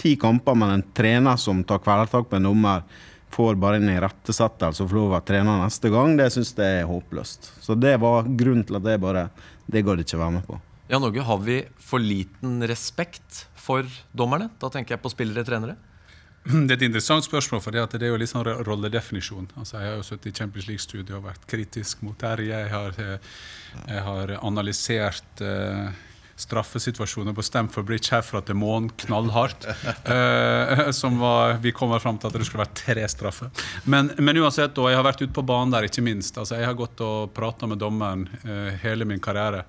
ti 0.00 0.14
kamper, 0.20 0.56
men 0.58 0.74
en 0.74 0.84
trener 0.94 1.40
som 1.40 1.62
tar 1.64 1.80
kvelertak 1.82 2.28
på 2.28 2.38
en 2.38 2.50
dommer, 2.50 2.84
får 3.32 3.56
bare 3.56 3.78
en 3.80 3.88
irettesettelse 3.88 4.84
og 4.84 4.90
får 4.90 4.98
lov 4.98 5.14
å 5.16 5.22
trene 5.24 5.54
neste 5.62 5.88
gang, 5.92 6.18
det 6.18 6.28
syns 6.34 6.52
jeg 6.52 6.82
er 6.82 6.90
håpløst. 6.90 7.48
Så 7.64 7.76
det 7.80 7.94
var 8.02 8.28
grunnen 8.28 8.66
til 8.68 8.76
at 8.76 8.90
jeg 8.92 9.00
bare 9.00 9.30
Det 9.72 9.80
gadd 9.86 10.02
ikke 10.02 10.18
være 10.18 10.34
med 10.34 10.44
på. 10.44 10.58
Ja, 10.90 10.98
Norge, 10.98 11.22
har 11.24 11.38
vi 11.40 11.62
for 11.80 12.02
liten 12.02 12.60
respekt 12.68 13.46
for 13.56 13.86
dommerne? 14.12 14.50
Da 14.60 14.68
tenker 14.68 14.96
jeg 14.96 15.00
på 15.00 15.12
spillere 15.14 15.46
og 15.46 15.48
trenere. 15.48 15.76
Det 16.42 16.74
er 16.74 16.78
et 16.80 16.86
interessant 16.88 17.22
spørsmål, 17.22 17.60
for 17.62 17.74
det 17.74 18.00
er 18.02 18.10
jo 18.10 18.18
litt 18.18 18.30
sånn 18.32 18.46
rolledefinisjon. 18.66 19.52
Altså, 19.60 19.78
jeg 19.78 19.92
har 19.92 20.00
jo 20.00 20.06
sittet 20.06 20.32
i 20.32 20.38
Champions 20.40 20.66
League-studio 20.70 21.20
og 21.20 21.28
vært 21.28 21.44
kritisk 21.50 22.02
mot 22.02 22.16
Terje. 22.18 22.64
Jeg 22.64 22.96
eh, 23.04 23.36
jeg 23.86 24.02
har 24.04 24.32
analysert 24.42 25.42
uh, 25.46 25.92
straffesituasjoner 26.42 27.36
på 27.36 27.44
Stamford 27.46 27.86
Bridge 27.86 28.10
herfra 28.12 28.42
til 28.42 28.58
månen 28.58 28.90
knallhardt. 29.04 29.68
Uh, 30.02 30.90
som 31.00 31.22
var, 31.22 31.60
Vi 31.62 31.72
kommer 31.76 32.02
fram 32.02 32.18
til 32.18 32.28
at 32.28 32.36
det 32.36 32.48
skulle 32.48 32.64
vært 32.64 32.78
tre 32.82 33.06
straffer. 33.08 33.54
Men, 33.84 34.10
men, 34.18 34.42
uansett, 34.42 34.76
og 34.82 34.90
jeg 34.90 34.98
har 34.98 35.06
vært 35.06 35.22
ute 35.22 35.34
på 35.36 35.46
banen 35.46 35.74
der, 35.74 35.86
ikke 35.86 36.04
minst. 36.04 36.42
Altså, 36.42 36.58
jeg 36.58 36.66
har 36.66 36.78
gått 36.78 37.00
og 37.06 37.30
prata 37.36 37.70
med 37.70 37.80
dommeren 37.82 38.26
uh, 38.42 38.70
hele 38.82 39.06
min 39.08 39.22
karriere. 39.22 39.62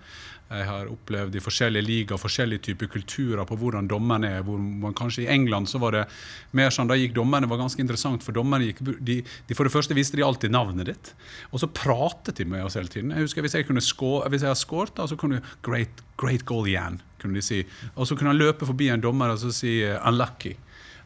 Jeg 0.49 0.67
har 0.67 0.89
opplevd 0.91 1.35
i 1.37 1.41
forskjellige 1.41 1.85
ligaer 1.87 2.19
forskjellige 2.21 2.61
typer 2.67 2.89
kulturer 2.91 3.45
på 3.47 3.55
hvordan 3.57 3.87
dommerne 3.89 4.29
er. 4.37 4.43
hvor 4.43 4.59
man 4.59 4.93
kanskje 4.93 5.23
I 5.23 5.31
England 5.33 5.69
så 5.69 5.79
var 5.81 5.91
det 5.95 6.03
mer 6.51 6.69
sånn, 6.69 6.87
da 6.87 6.97
gikk 6.99 7.15
dommerne 7.15 7.49
var 7.49 7.57
ganske 7.57 7.81
interessant, 7.81 8.23
for 8.23 8.35
dommerne 8.35 8.67
gikk, 8.69 8.83
de, 8.99 9.21
de 9.23 9.55
For 9.55 9.63
det 9.63 9.73
første 9.73 9.97
visste 9.97 10.17
de 10.17 10.23
alltid 10.23 10.51
navnet 10.51 10.85
ditt, 10.91 11.13
og 11.51 11.63
så 11.63 11.67
pratet 11.67 12.37
de 12.37 12.45
med 12.45 12.65
oss 12.65 12.77
hele 12.77 12.91
tiden. 12.91 13.11
Jeg 13.11 13.25
husker 13.25 13.41
Hvis 13.41 13.55
jeg 13.55 13.67
kunne 13.67 13.81
score, 13.81 14.29
hvis 14.29 14.43
jeg 14.43 14.53
har 14.53 14.59
skåret, 14.59 14.99
så 15.09 15.15
kunne 15.15 15.39
du 15.39 15.49
great, 15.63 16.03
'Great 16.17 16.45
goal, 16.45 16.67
Jan', 16.67 17.01
kunne 17.19 17.33
de 17.33 17.41
si. 17.41 17.65
Og 17.95 18.07
så 18.07 18.15
kunne 18.15 18.29
han 18.29 18.37
løpe 18.37 18.65
forbi 18.65 18.89
en 18.89 19.01
dommer 19.01 19.29
og 19.33 19.39
så 19.39 19.51
si 19.51 19.81
'unlucky'. 19.81 20.55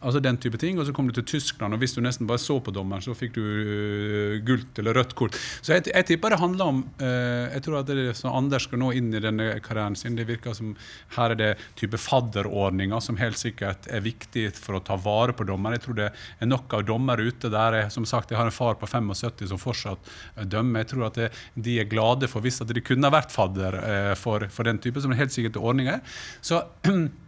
Altså 0.08 0.22
den 0.24 0.38
type 0.40 0.60
ting, 0.62 0.80
Og 0.80 0.88
så 0.88 0.94
kom 0.96 1.10
du 1.10 1.16
til 1.18 1.26
Tyskland, 1.28 1.76
og 1.76 1.82
hvis 1.82 1.96
du 1.96 2.02
nesten 2.04 2.28
bare 2.30 2.40
så 2.40 2.60
på 2.64 2.72
dommeren, 2.72 3.04
så 3.04 3.16
fikk 3.18 3.36
du 3.36 3.44
uh, 3.44 4.38
gult 4.48 4.80
eller 4.80 4.96
rødt 4.96 5.16
kort. 5.20 5.36
Så 5.62 5.76
jeg, 5.76 5.88
jeg 5.92 6.08
tipper 6.08 6.32
det 6.32 6.40
handler 6.40 6.72
om 6.72 6.82
uh, 7.02 7.48
Jeg 7.52 7.66
tror 7.66 7.82
at 7.82 7.90
det 7.90 7.98
er 8.14 8.18
så 8.18 8.32
Anders 8.38 8.68
skal 8.68 8.80
nå 8.82 8.94
inn 8.96 9.12
i 9.12 9.22
denne 9.24 9.50
karrieren 9.66 9.98
sin. 10.00 10.16
Det 10.18 10.28
virker 10.30 10.56
som 10.56 10.74
her 11.18 11.36
er 11.36 11.40
det 11.40 11.52
type 11.80 12.00
fadderordninger 12.00 13.04
som 13.04 13.20
helt 13.20 13.40
sikkert 13.40 13.90
er 13.92 14.06
viktig 14.06 14.50
for 14.56 14.80
å 14.80 14.84
ta 14.86 14.98
vare 15.02 15.36
på 15.36 15.48
dommere. 15.48 15.78
Jeg 15.78 15.88
tror 15.88 16.00
det 16.00 16.10
er 16.14 16.52
nok 16.52 16.78
av 16.78 16.88
dommere 16.88 17.28
ute 17.28 17.52
der. 17.52 17.82
Jeg, 17.82 17.92
som 17.98 18.08
sagt, 18.08 18.32
jeg 18.32 18.40
har 18.40 18.48
en 18.48 18.56
far 18.56 18.80
på 18.80 18.88
75 18.88 19.52
som 19.52 19.62
fortsatt 19.62 20.12
uh, 20.38 20.46
dømmer. 20.48 20.86
Jeg 20.86 20.94
tror 20.94 21.08
at 21.10 21.20
det, 21.20 21.32
de 21.68 21.80
er 21.82 21.92
glade 21.92 22.32
for 22.32 22.46
hvis 22.46 22.62
at 22.64 22.72
de 22.72 22.86
kunne 22.86 23.12
vært 23.12 23.34
fadder 23.34 23.82
for, 24.20 24.46
for 24.54 24.68
den 24.68 24.80
type, 24.82 25.02
som 25.02 25.12
det 25.12 25.20
helt 25.20 25.34
sikkert 25.34 25.60
ordninger. 25.60 26.04
Så 26.46 26.62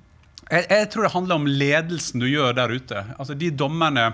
Jeg, 0.50 0.65
jeg, 0.70 0.89
tror 0.89 1.06
det 1.06 1.13
handler 1.13 1.39
om 1.39 1.48
ledelsen 1.48 2.24
du 2.24 2.25
gjør 2.29 2.56
der 2.58 2.74
ute. 2.74 3.03
Altså 3.18 3.36
De 3.38 3.51
dommerne 3.53 4.08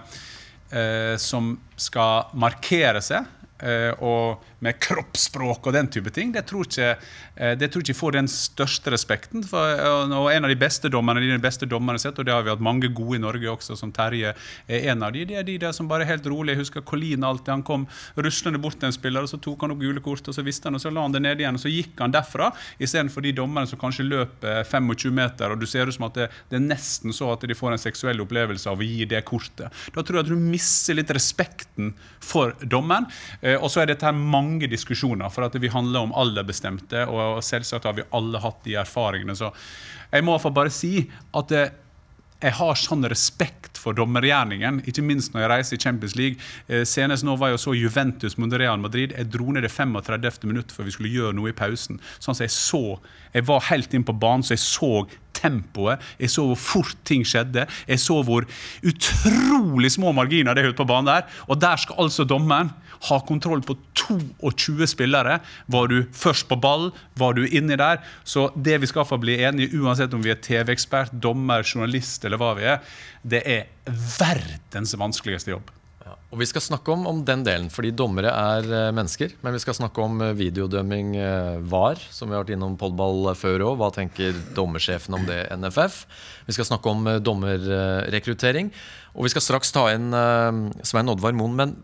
eh, 0.72 1.16
som 1.22 1.54
skal 1.80 2.32
markere 2.36 3.02
seg, 3.04 3.30
eh, 3.64 3.92
og 4.04 4.44
med 4.66 4.80
kroppsspråk 4.84 5.70
og 5.70 5.76
den 5.76 5.90
type 5.92 6.12
ting, 6.14 6.34
det 6.36 6.46
tror 6.50 6.68
ikke, 6.68 6.96
eh, 7.36 7.54
det 7.60 7.72
tror 7.72 7.86
ikke 7.86 7.98
får 7.98 8.18
den 8.18 8.30
største 8.32 8.94
respekten. 8.94 9.46
For, 9.46 9.76
eh, 9.76 10.18
og 10.18 10.32
En 10.36 10.44
av 10.44 10.50
de 10.50 10.60
beste 10.60 10.90
dommerne 10.90 11.22
de 11.22 11.38
beste 11.40 11.66
dommerne 11.70 12.00
sett, 12.00 12.18
og 12.20 12.26
det 12.26 12.34
har 12.34 12.44
vi 12.44 12.50
hatt 12.50 12.60
mange 12.62 12.90
gode 12.94 13.18
i 13.18 13.22
Norge 13.22 13.48
også, 13.48 13.78
som 13.78 13.92
Terje 13.92 14.34
er 14.68 14.90
en 14.92 15.04
av 15.04 15.14
de, 15.14 15.26
det 15.26 15.38
er 15.38 15.44
de 15.44 15.58
der 15.58 15.72
som 15.72 15.88
bare 15.88 16.02
er 16.02 16.16
helt 16.16 16.26
rolig. 16.26 16.56
Jeg 16.56 16.66
husker 16.66 16.82
Colin 16.82 17.24
alltid, 17.24 17.52
han 17.54 17.64
kom 17.64 17.88
ruslende 18.18 18.62
bort 18.62 18.80
til 18.80 18.88
en 18.88 18.96
spiller, 18.96 19.22
og 19.22 19.30
så 19.30 19.40
tok 19.42 19.62
han 19.62 19.72
opp 19.72 19.80
gule 19.80 20.02
kort, 20.02 20.28
og 20.28 20.34
så 20.36 20.44
visste 20.44 20.68
han, 20.68 20.76
og 20.76 20.82
så 20.82 20.92
la 20.92 21.02
han 21.06 21.16
det 21.16 21.22
ned 21.22 21.40
igjen, 21.40 21.56
og 21.56 21.64
så 21.64 21.72
gikk 21.72 22.00
han 22.00 22.14
derfra, 22.14 22.52
istedenfor 22.80 23.22
de 23.22 23.34
dommerne 23.36 23.68
som 23.68 23.80
kanskje 23.80 24.08
løper 24.08 24.64
25 24.64 25.12
meter, 25.16 25.52
og 25.52 25.60
du 25.60 25.66
ser 25.66 25.88
ut 25.88 25.96
som 25.96 26.08
at 26.10 26.20
det, 26.20 26.30
det, 26.50 26.60
er 26.60 26.68
nesten 26.68 27.14
så 27.16 27.32
at 27.34 27.46
de 27.46 27.58
får 27.58 27.76
en 27.76 27.82
seksuell 27.82 28.22
opplevelse 28.24 28.70
av 28.70 28.82
å 28.82 28.88
gi 28.88 29.06
det 29.10 29.24
kortet. 29.28 29.72
Da 29.96 30.04
tror 30.04 30.20
jeg 30.20 30.28
at 30.28 30.32
du 30.32 30.40
mister 30.40 30.98
litt 30.98 31.12
respekten 31.16 31.94
for 32.24 32.56
dommeren. 32.62 33.08
Eh, 33.42 33.56
og 33.56 33.70
så 33.72 33.84
er 33.84 33.92
dette 33.92 34.08
her 34.08 34.16
mange 34.16 34.55
mange 34.56 34.72
diskusjoner, 34.72 35.30
for 35.30 35.46
at 35.46 35.56
vi 35.60 35.72
handler 35.72 36.06
om 36.06 36.14
alderbestemte, 36.16 37.06
og 37.08 37.44
selvsagt 37.44 37.86
har 37.86 37.98
vi 37.98 38.08
alle 38.16 38.40
hatt 38.40 38.64
de 38.66 38.78
erfaringene. 38.80 39.36
Så 39.36 39.52
jeg 40.12 40.24
må 40.24 40.38
bare 40.38 40.72
si 40.72 41.10
at 41.36 41.52
det, 41.52 41.66
jeg 42.44 42.54
har 42.58 42.76
sånn 42.78 43.06
respekt 43.10 43.80
for 43.80 43.96
dommergjerningen, 43.96 44.82
ikke 44.86 45.04
minst 45.06 45.34
når 45.34 45.46
jeg 45.46 45.52
reiser 45.52 45.78
i 45.78 45.82
Champions 45.82 46.16
League. 46.20 46.38
Eh, 46.68 46.84
senest 46.86 47.26
nå 47.26 47.36
var 47.40 47.54
jeg 47.54 47.62
så 47.64 47.74
Juventus 47.74 48.38
mot 48.38 48.54
Real 48.54 48.80
Madrid. 48.82 49.14
Jeg 49.16 49.32
dro 49.34 49.52
ned 49.52 49.66
det 49.66 49.72
35. 49.72 50.46
minutt 50.50 50.74
før 50.74 50.88
vi 50.88 50.96
skulle 50.96 51.14
gjøre 51.14 51.36
noe 51.38 51.52
i 51.52 51.56
pausen. 51.58 52.00
Sånn 52.20 52.36
at 52.36 52.46
jeg 52.46 52.54
så, 52.54 53.00
jeg 53.34 53.48
var 53.48 53.66
helt 53.70 53.94
inn 53.96 54.06
på 54.06 54.18
banen, 54.20 54.46
så 54.46 54.56
jeg 54.56 54.66
så 54.66 54.92
tempoet. 55.36 56.02
Jeg 56.20 56.32
så 56.34 56.48
hvor 56.50 56.60
fort 56.60 56.96
ting 57.08 57.26
skjedde. 57.28 57.68
Jeg 57.88 58.02
så 58.02 58.22
hvor 58.26 58.48
utrolig 58.86 59.92
små 59.96 60.14
marginer 60.16 60.56
det 60.56 60.64
er 60.64 60.74
ute 60.74 60.82
på 60.82 60.90
banen 60.90 61.12
der. 61.12 61.30
Og 61.50 61.60
der 61.62 61.80
skal 61.82 62.06
altså 62.06 62.28
dommeren 62.28 62.74
ha 63.10 63.20
kontroll 63.28 63.62
på 63.66 63.78
22 64.00 64.88
spillere. 64.90 65.40
Var 65.72 65.92
du 65.92 65.98
først 66.16 66.48
på 66.50 66.58
ball, 66.60 66.90
var 67.20 67.36
du 67.38 67.46
inni 67.46 67.78
der. 67.80 68.02
Så 68.24 68.50
det 68.56 68.80
vi 68.82 68.90
skal 68.92 69.08
få 69.08 69.20
bli 69.22 69.38
enige 69.44 69.76
uansett 69.82 70.14
om 70.16 70.24
vi 70.24 70.34
er 70.34 70.42
TV-ekspert, 70.42 71.14
dommer, 71.14 71.66
journalist 71.66 72.26
eller 72.26 72.42
hva 72.42 72.54
vi 72.58 72.70
er, 72.76 72.84
det 73.26 73.44
er 73.46 73.68
verdens 74.20 74.96
vanskeligste 75.00 75.56
jobb. 75.56 75.75
Og 76.06 76.38
Vi 76.42 76.48
skal 76.50 76.62
snakke 76.62 76.92
om, 76.94 77.06
om, 77.10 77.22
den 77.26 77.46
delen, 77.46 77.70
fordi 77.74 77.94
dommere 77.96 78.30
er 78.30 78.68
uh, 78.70 78.94
mennesker. 78.96 79.34
Men 79.46 79.56
vi 79.56 79.62
skal 79.64 79.78
snakke 79.78 80.04
om 80.04 80.20
uh, 80.22 80.34
videodømming 80.38 81.16
uh, 81.18 81.64
VAR, 81.72 82.02
som 82.14 82.30
vi 82.30 82.36
har 82.36 82.44
vært 82.44 82.54
innom 82.58 82.78
podball 82.80 83.32
før 83.40 83.70
òg. 83.72 83.80
Hva 83.80 83.90
tenker 83.96 84.38
dommersjefen 84.58 85.18
om 85.18 85.26
det, 85.26 85.46
NFF? 85.56 86.04
Vi 86.46 86.58
skal 86.58 86.70
snakke 86.70 86.92
om 86.92 87.10
dommerrekruttering. 87.26 88.70
Og 89.16 89.26
vi 89.26 89.34
skal 89.34 89.46
straks 89.46 89.72
ta 89.74 89.88
inn 89.96 90.12
Svein 90.86 91.10
Oddvar 91.10 91.34
Moen. 91.38 91.56
Men 91.58 91.76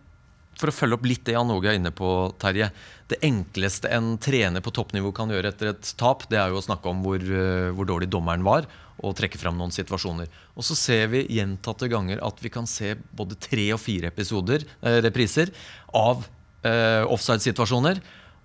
For 0.60 0.70
å 0.70 0.76
følge 0.76 1.00
opp 1.00 1.08
litt 1.08 1.24
det 1.26 1.34
Jan 1.38 1.50
Åge 1.54 1.72
er 1.72 1.80
inne 1.80 1.94
på, 1.96 2.10
Terje. 2.42 2.70
Det 3.12 3.20
enkleste 3.28 3.90
en 3.92 4.14
trener 4.22 4.64
på 4.64 4.72
toppnivå 4.72 5.10
kan 5.16 5.32
gjøre 5.34 5.52
etter 5.52 5.74
et 5.74 5.94
tap, 6.00 6.24
det 6.32 6.38
er 6.40 6.52
jo 6.52 6.62
å 6.62 6.64
snakke 6.64 6.88
om 6.92 7.02
hvor, 7.04 7.20
eh, 7.20 7.72
hvor 7.76 7.88
dårlig 7.90 8.08
dommeren 8.12 8.46
var, 8.46 8.68
og 9.02 9.16
trekke 9.18 9.40
fram 9.42 9.58
noen 9.58 9.74
situasjoner. 9.74 10.30
Og 10.56 10.66
så 10.66 10.78
ser 10.78 11.12
vi 11.14 11.26
gjentatte 11.38 11.90
ganger 11.92 12.22
at 12.26 12.42
vi 12.44 12.52
kan 12.54 12.70
se 12.70 12.94
både 13.18 13.38
tre 13.42 13.68
og 13.76 13.82
fire 13.82 14.12
episoder, 14.12 14.66
eh, 14.82 15.00
repriser 15.06 15.54
av 15.98 16.26
eh, 16.68 17.04
offside-situasjoner. 17.06 18.02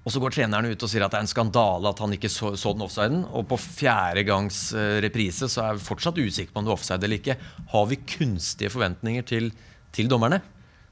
Og 0.06 0.14
så 0.14 0.22
går 0.22 0.36
treneren 0.36 0.70
ut 0.70 0.84
og 0.86 0.90
sier 0.90 1.02
at 1.02 1.10
det 1.10 1.18
er 1.18 1.24
en 1.26 1.32
skandale 1.32 1.90
at 1.90 2.00
han 2.00 2.12
ikke 2.14 2.30
så, 2.30 2.52
så 2.54 2.72
den 2.76 2.86
offsiden. 2.86 3.24
Og 3.34 3.48
på 3.50 3.58
fjerde 3.58 4.22
gangs 4.28 4.68
eh, 4.72 5.00
reprise 5.04 5.50
så 5.50 5.64
er 5.64 5.78
vi 5.78 5.88
fortsatt 5.88 6.20
usikre 6.20 6.54
på 6.54 6.62
om 6.62 6.68
det 6.68 6.72
er 6.72 6.78
offside 6.78 7.08
eller 7.08 7.20
ikke. 7.20 7.40
Har 7.72 7.88
vi 7.90 8.04
kunstige 8.16 8.70
forventninger 8.72 9.26
til, 9.26 9.50
til 9.96 10.12
dommerne? 10.12 10.40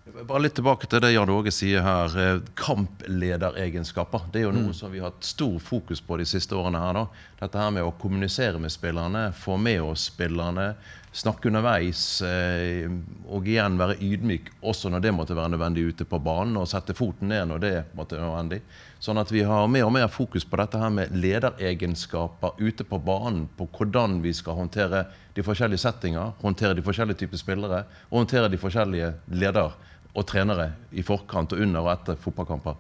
Bare 0.04 0.42
litt 0.44 0.52
tilbake 0.52 0.84
til 0.84 1.00
det 1.00 1.14
Jan 1.14 1.30
Åge 1.32 1.49
sier 1.49 1.80
her. 1.80 2.12
eh, 2.20 2.40
Kamplederegenskaper. 2.61 4.26
Det 4.32 4.42
er 4.42 4.44
jo 4.44 4.50
noe 4.52 4.75
som 4.76 4.92
vi 4.92 4.99
har 5.00 5.08
hatt 5.08 5.25
stor 5.25 5.56
fokus 5.58 6.02
på 6.04 6.18
de 6.20 6.26
siste 6.28 6.52
årene. 6.52 6.76
her 6.78 6.92
da. 6.92 7.06
Dette 7.40 7.56
her 7.58 7.70
med 7.70 7.84
å 7.84 7.94
kommunisere 7.99 8.61
med 8.61 8.68
spillerne, 8.70 9.32
få 9.32 9.56
med 9.56 9.80
oss 9.80 10.11
spillerne, 10.11 10.75
snakke 11.11 11.49
underveis. 11.49 12.20
eh, 12.20 12.87
Og 13.30 13.49
igjen 13.49 13.78
være 13.78 13.96
ydmyk 13.96 14.50
også 14.62 14.90
når 14.90 15.00
det 15.00 15.14
måtte 15.14 15.34
være 15.34 15.56
nødvendig 15.56 15.88
ute 15.88 16.04
på 16.04 16.23
banen. 16.23 16.58
Og 16.58 16.68
sette 16.68 16.92
foten 16.92 17.28
ned 17.28 17.49
når 17.49 17.58
det 17.61 17.84
måtte 17.96 18.18
være 18.18 18.28
nødvendig. 18.28 18.61
Sånn 19.00 19.18
at 19.18 19.32
vi 19.32 19.40
har 19.42 19.66
mer 19.68 19.87
og 19.87 19.92
mer 19.92 20.08
fokus 20.08 20.44
på 20.44 20.56
dette 20.56 20.78
her 20.78 20.90
med 20.90 21.16
lederegenskaper 21.16 22.61
ute 22.61 22.84
på 22.84 22.99
banen. 23.02 23.49
På 23.56 23.66
hvordan 23.66 24.20
vi 24.20 24.34
skal 24.34 24.54
håndtere 24.54 25.06
de 25.34 25.42
forskjellige 25.42 25.80
settinger, 25.80 26.34
håndtere 26.42 26.75
de 26.75 26.82
forskjellige 26.82 27.25
typer 27.25 27.38
spillere 27.38 27.87
og 28.11 28.18
håndtere 28.18 28.50
de 28.50 28.58
forskjellige 28.58 29.14
ledere 29.32 29.73
og 30.14 30.26
trenere 30.30 30.71
i 30.94 31.04
forkant 31.06 31.52
og 31.54 31.62
under 31.64 31.85
og 31.85 31.92
etter 31.94 32.18
fotballkamper. 32.21 32.78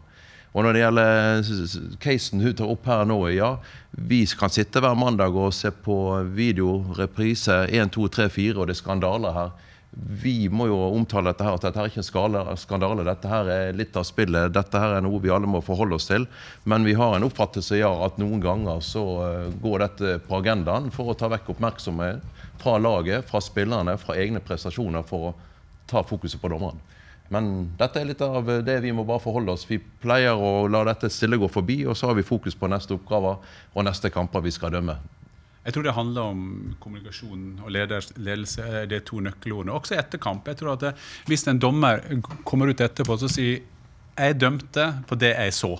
Og 0.54 0.62
når 0.62 0.76
det 0.76 0.82
gjelder 0.84 1.96
casen 2.02 2.42
du 2.42 2.52
tar 2.54 2.70
opp 2.70 2.86
her 2.86 3.02
nå, 3.10 3.18
ja. 3.34 3.56
Vi 3.90 4.22
kan 4.38 4.52
sitte 4.54 4.82
hver 4.82 4.94
mandag 4.94 5.34
og 5.34 5.50
se 5.54 5.72
på 5.74 5.96
video, 6.30 6.78
reprise 6.94 7.64
1, 7.66 7.90
2, 7.96 8.06
3, 8.20 8.28
4, 8.30 8.60
og 8.60 8.68
det 8.70 8.76
er 8.76 8.82
skandaler 8.84 9.34
her. 9.34 9.50
Vi 9.94 10.48
må 10.50 10.66
jo 10.66 10.78
omtale 10.94 11.30
dette 11.30 11.46
her 11.46 11.54
at 11.54 11.66
dette 11.66 11.78
her 11.78 11.86
er 11.86 11.92
ikke 11.92 12.02
en 12.02 12.58
skandale. 12.58 13.06
Dette 13.06 13.30
her 13.30 13.50
er 13.50 13.76
litt 13.78 13.98
av 13.98 14.06
spillet. 14.06 14.54
Dette 14.54 14.78
her 14.78 14.96
er 14.96 15.04
noe 15.06 15.20
vi 15.22 15.30
alle 15.30 15.50
må 15.50 15.62
forholde 15.62 15.98
oss 15.98 16.08
til. 16.10 16.26
Men 16.70 16.86
vi 16.86 16.96
har 16.98 17.14
en 17.14 17.26
oppfattelse 17.26 17.78
ja, 17.78 17.90
at 18.06 18.18
noen 18.22 18.42
ganger 18.42 18.82
så 18.82 19.04
eh, 19.26 19.52
går 19.62 19.84
dette 19.84 20.16
på 20.26 20.38
agendaen 20.40 20.90
for 20.94 21.10
å 21.10 21.18
ta 21.18 21.30
vekk 21.30 21.54
oppmerksomhet 21.54 22.22
fra 22.62 22.78
laget, 22.78 23.26
fra 23.28 23.42
spillerne, 23.42 23.94
fra 23.98 24.18
egne 24.18 24.42
prestasjoner 24.42 25.06
for 25.06 25.30
å 25.30 25.36
ta 25.90 26.02
fokuset 26.06 26.42
på 26.42 26.50
dommeren. 26.50 26.82
Men 27.34 27.50
dette 27.78 28.00
er 28.00 28.08
litt 28.08 28.22
av 28.24 28.46
det 28.66 28.78
vi 28.84 28.92
må 28.94 29.04
bare 29.08 29.22
forholde 29.22 29.56
oss. 29.56 29.66
Vi 29.66 29.80
pleier 30.04 30.38
å 30.38 30.68
la 30.70 30.84
dette 30.86 31.10
stille 31.10 31.40
gå 31.40 31.48
forbi, 31.50 31.80
og 31.88 31.98
så 31.98 32.10
har 32.10 32.18
vi 32.18 32.26
fokus 32.26 32.56
på 32.58 32.70
neste 32.70 32.94
oppgaver 32.96 33.42
og 33.74 33.86
neste 33.88 34.12
kamper 34.14 34.44
vi 34.44 34.54
skal 34.54 34.74
dømme. 34.74 34.96
Jeg 35.64 35.72
tror 35.74 35.86
det 35.86 35.94
handler 35.96 36.32
om 36.34 36.40
kommunikasjon 36.80 37.44
og 37.64 37.70
ledelse. 37.72 38.84
Det 38.90 38.98
er 38.98 39.06
to 39.08 39.22
nøkkelordene. 39.24 39.72
Også 39.72 39.96
etter 39.96 40.20
kamp. 40.20 40.48
Jeg 40.50 40.60
tror 40.60 40.74
at 40.74 40.82
det, 40.84 40.92
Hvis 41.26 41.46
en 41.48 41.58
dommer 41.58 42.04
kommer 42.44 42.68
ut 42.68 42.80
etterpå 42.84 43.16
og 43.16 43.30
sier 43.32 43.62
jeg 44.14 44.36
dømte 44.38 44.90
på 45.08 45.16
det 45.18 45.32
jeg 45.32 45.54
så. 45.56 45.72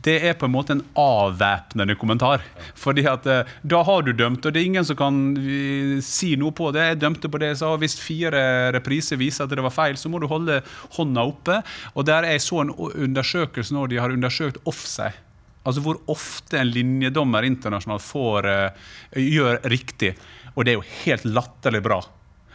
Det 0.00 0.16
er 0.24 0.36
på 0.38 0.48
en 0.48 0.54
måte 0.54 0.72
en 0.72 0.82
avvæpnende 0.96 1.96
kommentar. 2.00 2.44
Fordi 2.78 3.04
at 3.08 3.26
eh, 3.28 3.48
Da 3.62 3.82
har 3.84 4.04
du 4.06 4.12
dømt, 4.16 4.46
og 4.46 4.52
det 4.52 4.62
er 4.62 4.68
ingen 4.70 4.86
som 4.86 4.96
kan 4.96 5.18
eh, 5.36 5.98
si 6.04 6.32
noe 6.40 6.54
på 6.56 6.70
det. 6.72 6.86
Jeg 6.92 7.00
dømte 7.02 7.28
på 7.28 7.40
det 7.40 7.52
jeg 7.52 7.60
sa. 7.60 7.74
Hvis 7.80 7.98
fire 8.00 8.42
repriser 8.76 9.20
viser 9.20 9.44
at 9.44 9.52
det 9.52 9.64
var 9.64 9.74
feil, 9.74 9.98
så 10.00 10.08
må 10.08 10.22
du 10.22 10.28
holde 10.30 10.62
hånda 10.96 11.26
oppe. 11.28 11.60
Og 11.94 12.08
der 12.08 12.28
Jeg 12.30 12.44
så 12.44 12.62
en 12.62 12.72
undersøkelse 12.76 13.74
når 13.74 13.90
de 13.90 14.00
har 14.00 14.14
undersøkt 14.14 14.60
offside. 14.64 15.18
Altså 15.66 15.82
hvor 15.84 15.98
ofte 16.08 16.56
en 16.56 16.70
linjedommer 16.72 17.44
internasjonalt 17.44 18.04
får 18.04 18.48
eh, 18.48 18.86
gjør 19.20 19.60
riktig. 19.68 20.14
Og 20.54 20.64
det 20.64 20.72
er 20.72 20.80
jo 20.80 20.88
helt 21.04 21.28
latterlig 21.28 21.82
bra. 21.84 22.00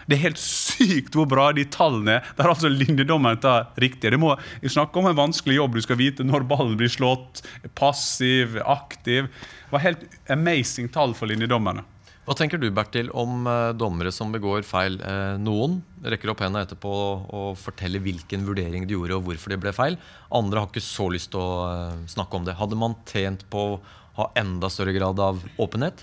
Det 0.05 0.17
er 0.17 0.24
helt 0.27 0.41
sykt 0.41 1.15
hvor 1.17 1.25
bra 1.29 1.47
de 1.55 1.65
tallene 1.74 2.19
er. 2.19 2.29
Der 2.38 2.51
altså 2.51 2.69
linjedommeren 2.69 3.41
tar 3.41 3.71
riktig. 3.81 4.12
Det 4.13 4.21
må 4.21 4.35
snakke 4.62 5.01
om 5.01 5.09
en 5.09 5.17
vanskelig 5.17 5.57
jobb. 5.57 5.77
Du 5.77 5.85
skal 5.85 6.00
vite 6.01 6.25
når 6.27 6.45
ballen 6.50 6.77
blir 6.79 6.91
slått. 6.91 7.41
Passiv, 7.77 8.59
aktiv. 8.62 9.31
Det 9.65 9.74
var 9.74 9.85
helt 9.88 10.07
amazing 10.31 10.91
tall 10.93 11.17
for 11.17 11.31
linjedommerne. 11.31 11.85
Hva 12.25 12.33
tenker 12.33 12.57
du 12.57 12.71
Bertil, 12.74 13.12
om 13.13 13.45
eh, 13.45 13.71
dommere 13.77 14.09
som 14.13 14.31
begår 14.33 14.63
feil? 14.65 14.95
Eh, 14.97 15.35
noen 15.38 15.77
rekker 16.01 16.31
opp 16.33 16.41
hendene 16.41 16.63
etterpå 16.65 16.93
og 17.30 17.51
forteller 17.62 18.01
hvilken 18.01 18.47
vurdering 18.47 18.88
de 18.89 18.95
gjorde 18.97 19.19
og 19.19 19.27
hvorfor 19.27 19.53
det 19.53 19.60
ble 19.62 19.73
feil. 19.77 19.99
Andre 20.34 20.63
har 20.63 20.71
ikke 20.71 20.82
så 20.82 21.06
lyst 21.13 21.36
til 21.36 21.43
å 21.43 21.67
eh, 21.69 22.01
snakke 22.10 22.39
om 22.39 22.47
det. 22.47 22.58
Hadde 22.58 22.82
man 22.82 22.97
tjent 23.06 23.45
på 23.53 23.67
å 23.75 23.77
ha 24.17 24.32
enda 24.41 24.71
større 24.73 24.95
grad 24.97 25.21
av 25.21 25.43
åpenhet? 25.62 26.01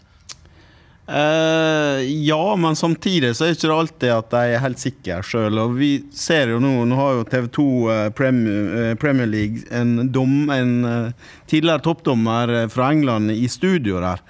Eh, 1.12 2.24
ja, 2.24 2.56
men 2.56 2.76
samtidig 2.76 3.34
så 3.36 3.44
er 3.44 3.50
det 3.52 3.58
ikke 3.58 3.74
alltid 3.76 4.12
at 4.14 4.30
de 4.32 4.54
er 4.54 4.62
helt 4.64 4.80
sikre 4.80 5.18
sjøl. 5.26 5.58
Og 5.60 5.74
vi 5.76 5.90
ser 6.16 6.54
jo 6.54 6.60
nå 6.62 6.70
Nå 6.88 6.96
har 6.96 7.18
jo 7.18 7.26
TV 7.28 7.48
2 7.52 7.66
uh, 7.66 7.90
Premier, 8.16 8.70
uh, 8.72 8.94
Premier 9.00 9.28
League 9.28 9.66
en, 9.70 10.08
dom, 10.12 10.48
en 10.50 10.72
eh, 10.88 11.28
tidligere 11.46 11.84
toppdommer 11.84 12.48
eh, 12.48 12.68
fra 12.68 12.90
England 12.92 13.30
i 13.30 13.48
studio 13.48 14.00
der. 14.00 14.22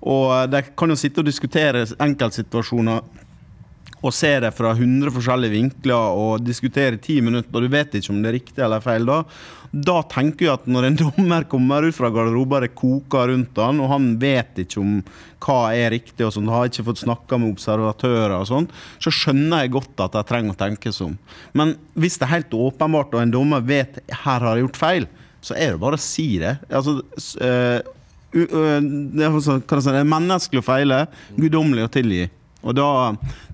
Og 0.00 0.26
eh, 0.34 0.46
de 0.52 0.62
kan 0.76 0.92
jo 0.92 0.98
sitte 0.98 1.22
og 1.22 1.28
diskutere 1.28 1.86
enkeltsituasjoner 2.04 3.17
og 3.98 4.14
se 4.14 4.30
det 4.44 4.52
fra 4.54 4.72
100 4.76 5.10
forskjellige 5.14 5.54
vinkler 5.56 6.18
og 6.18 6.44
diskutere 6.46 6.94
i 6.98 7.02
ti 7.02 7.20
minutter, 7.24 7.50
og 7.50 7.64
du 7.64 7.72
vet 7.72 7.96
ikke 7.98 8.12
om 8.14 8.20
det 8.22 8.30
er 8.30 8.36
riktig 8.38 8.62
eller 8.64 8.84
feil, 8.84 9.08
da, 9.08 9.22
da 9.72 9.96
tenker 10.08 10.46
jeg 10.46 10.54
at 10.54 10.68
når 10.70 10.86
en 10.88 10.98
dommer 11.02 11.46
kommer 11.50 11.88
ut 11.88 11.96
fra 11.96 12.10
garderoben, 12.14 12.64
det 12.64 12.74
koker 12.78 13.32
rundt 13.32 13.58
han, 13.58 13.82
og 13.82 13.90
han 13.92 14.08
vet 14.22 14.62
ikke 14.64 14.80
om 14.82 14.94
hva 15.44 15.58
er 15.74 15.92
riktig, 15.94 16.22
og 16.26 16.32
sånn, 16.34 16.50
har 16.52 16.70
ikke 16.70 16.86
fått 16.88 17.02
snakka 17.04 17.38
med 17.40 17.56
observatører 17.56 18.38
og 18.38 18.48
sånn, 18.50 18.70
så 19.02 19.12
skjønner 19.14 19.64
jeg 19.64 19.74
godt 19.76 20.06
at 20.06 20.18
jeg 20.18 20.30
trenger 20.30 20.54
å 20.54 20.60
tenke 20.62 20.94
som. 20.94 21.14
om. 21.14 21.36
Men 21.58 21.76
hvis 21.98 22.18
det 22.18 22.28
er 22.28 22.36
helt 22.36 22.58
åpenbart, 22.58 23.14
og 23.14 23.22
en 23.22 23.34
dommer 23.34 23.66
vet 23.66 24.00
her 24.06 24.42
har 24.46 24.54
jeg 24.54 24.66
gjort 24.68 24.82
feil, 24.82 25.10
så 25.44 25.54
er 25.54 25.74
det 25.74 25.82
bare 25.82 25.98
å 25.98 26.02
si 26.02 26.32
det. 26.42 26.56
Altså, 26.70 26.98
øh, 27.46 27.78
øh, 28.34 28.80
det 29.14 29.24
er 29.26 29.38
sånn- 29.38 29.62
si, 29.62 29.90
det 29.90 30.00
er 30.02 30.10
menneskelig 30.14 30.62
å 30.62 30.66
feile, 30.66 31.06
guddommelig 31.38 31.86
å 31.86 31.92
tilgi. 31.94 32.26
Og 32.68 32.76
da 32.76 32.88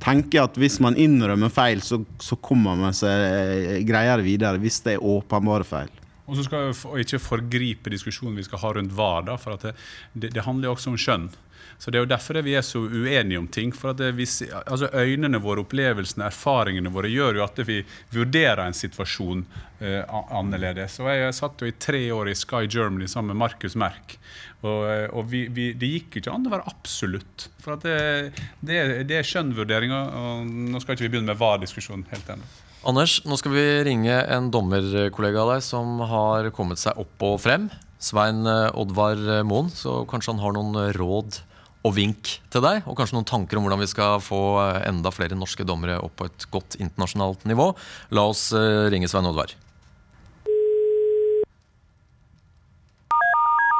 tenker 0.02 0.40
jeg 0.40 0.48
at 0.50 0.58
hvis 0.58 0.80
man 0.82 0.98
innrømmer 0.98 1.52
feil, 1.54 1.82
så, 1.86 2.00
så 2.18 2.38
kommer 2.42 2.78
man 2.78 2.96
seg 2.96 3.26
eh, 3.28 3.76
greiere 3.86 4.24
videre. 4.26 4.60
Hvis 4.62 4.80
det 4.84 4.96
er 4.96 5.06
åpenbare 5.06 5.66
feil. 5.68 5.92
Og 6.24 6.38
så 6.38 6.46
skal 6.46 6.70
vi 6.72 7.04
ikke 7.04 7.20
forgripe 7.20 7.92
diskusjonen 7.92 8.38
vi 8.38 8.46
skal 8.46 8.62
ha 8.62 8.70
rundt 8.78 8.94
VAR. 8.96 9.26
da, 9.26 9.36
for 9.40 9.60
det, 9.60 9.74
det, 10.14 10.32
det 10.34 10.44
handler 10.46 10.70
jo 10.70 10.76
også 10.78 10.94
om 10.94 11.00
skjønn. 11.00 11.28
Så 11.78 11.90
Det 11.90 11.98
er 11.98 12.04
jo 12.04 12.12
derfor 12.14 12.40
vi 12.44 12.54
er 12.56 12.64
så 12.64 12.80
uenige 12.80 13.38
om 13.38 13.48
ting. 13.48 13.72
for 13.72 13.92
vi, 13.94 14.26
altså 14.66 14.88
Øynene 14.92 15.40
våre, 15.42 15.64
opplevelsene, 15.64 16.26
erfaringene 16.26 16.92
våre 16.92 17.10
gjør 17.12 17.40
jo 17.40 17.44
at 17.44 17.58
vi 17.66 17.82
vurderer 18.12 18.66
en 18.66 18.76
situasjon 18.76 19.44
eh, 19.80 20.02
annerledes. 20.30 21.00
Og 21.00 21.10
Jeg 21.10 21.34
satt 21.34 21.60
jo 21.60 21.68
i 21.68 21.76
tre 21.78 22.02
år 22.12 22.30
i 22.30 22.34
Sky 22.38 22.66
Germany 22.66 23.06
sammen 23.06 23.34
med 23.34 23.42
Markus 23.44 23.76
Merk. 23.76 24.18
Og, 24.64 24.84
eh, 24.88 25.06
og 25.12 25.28
vi, 25.30 25.46
vi, 25.52 25.72
Det 25.76 25.90
gikk 25.90 26.16
jo 26.16 26.24
ikke 26.24 26.34
an 26.34 26.48
å 26.48 26.54
være 26.54 26.68
absolutt. 26.70 27.48
For 27.62 27.80
det, 27.82 28.34
det, 28.64 28.80
det 29.08 29.20
er 29.20 29.28
skjønnvurderinger. 29.28 30.12
og 30.20 30.52
Nå 30.72 30.82
skal 30.82 30.96
ikke 30.96 31.08
vi 31.08 31.14
begynne 31.16 31.32
med 31.32 31.40
VAR-diskusjonen 31.40 32.06
helt 32.12 32.36
ennå. 32.36 32.52
Anders, 32.84 33.22
nå 33.24 33.36
skal 33.40 33.54
vi 33.54 33.64
ringe 33.86 34.16
en 34.28 34.50
dommerkollega 34.52 35.40
av 35.40 35.54
deg 35.54 35.62
som 35.64 36.02
har 36.04 36.50
kommet 36.52 36.80
seg 36.80 36.98
opp 37.00 37.24
og 37.24 37.38
frem. 37.44 37.70
Svein 38.04 38.44
eh, 38.48 38.68
Oddvar 38.76 39.20
Moen. 39.48 39.72
Så 39.72 40.02
kanskje 40.08 40.34
han 40.34 40.44
har 40.44 40.56
noen 40.56 40.94
råd 40.96 41.42
og 41.84 41.92
vink 41.98 42.30
til 42.52 42.64
deg, 42.64 42.86
og 42.88 42.96
kanskje 42.96 43.18
noen 43.18 43.28
tanker 43.28 43.58
om 43.60 43.66
hvordan 43.66 43.82
vi 43.82 43.90
skal 43.90 44.16
få 44.24 44.40
eh, 44.62 44.86
enda 44.88 45.12
flere 45.12 45.36
norske 45.36 45.66
dommere 45.68 45.98
opp 46.00 46.16
på 46.16 46.28
et 46.30 46.46
godt 46.52 46.78
internasjonalt 46.80 47.44
nivå. 47.48 47.72
La 48.16 48.24
oss 48.30 48.46
eh, 48.56 48.86
ringe 48.92 49.10
Svein 49.10 49.28
Oddvar. 49.28 49.52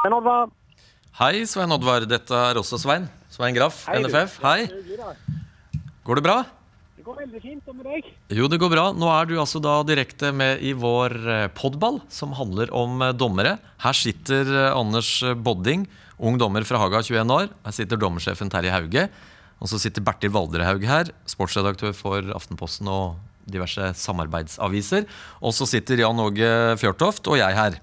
Svein 0.03 0.17
Oddvar, 0.19 0.53
Hei, 1.15 1.45
Svein 1.49 1.71
Oddvar. 1.71 2.05
Dette 2.05 2.35
er 2.51 2.57
også 2.59 2.77
Svein. 2.77 3.07
Svein 3.31 3.55
Graff, 3.55 3.85
Hei. 3.89 4.01
NFF. 4.03 4.37
Hei. 4.43 4.67
Går 6.05 6.19
det 6.19 6.25
bra? 6.27 6.41
Det 6.99 7.05
går 7.07 7.21
veldig 7.23 7.41
fint, 7.41 7.69
og 7.71 7.77
med 7.79 7.87
deg? 7.89 8.09
Jo, 8.37 8.49
det 8.51 8.59
går 8.61 8.73
bra. 8.73 8.85
Nå 8.93 9.09
er 9.15 9.29
du 9.29 9.37
altså 9.39 9.61
da 9.63 9.79
direkte 9.87 10.29
med 10.35 10.61
i 10.61 10.75
vår 10.77 11.15
eh, 11.23 11.45
podball, 11.57 12.03
som 12.13 12.35
handler 12.37 12.69
om 12.75 13.01
dommere. 13.17 13.57
Her 13.81 13.97
sitter 13.97 14.51
Anders 14.75 15.17
Bodding, 15.41 15.87
ung 16.19 16.37
dommer 16.39 16.65
fra 16.67 16.79
Haga, 16.81 17.01
21 17.03 17.33
år. 17.35 17.49
Her 17.65 17.75
sitter 17.75 17.99
dommersjefen 17.99 18.51
Terje 18.51 18.73
Hauge. 18.73 19.07
Og 19.63 19.71
så 19.71 19.79
sitter 19.79 20.03
Bertil 20.03 20.33
Valderhaug 20.35 20.83
her, 20.83 21.09
sportsredaktør 21.29 21.93
for 21.95 22.33
Aftenposten 22.35 22.89
og 22.91 23.15
diverse 23.49 23.93
samarbeidsaviser. 24.01 25.05
Og 25.39 25.55
så 25.55 25.67
sitter 25.69 26.03
Jan 26.03 26.21
Åge 26.21 26.49
Fjørtoft 26.81 27.29
og 27.31 27.39
jeg 27.39 27.55
her. 27.55 27.77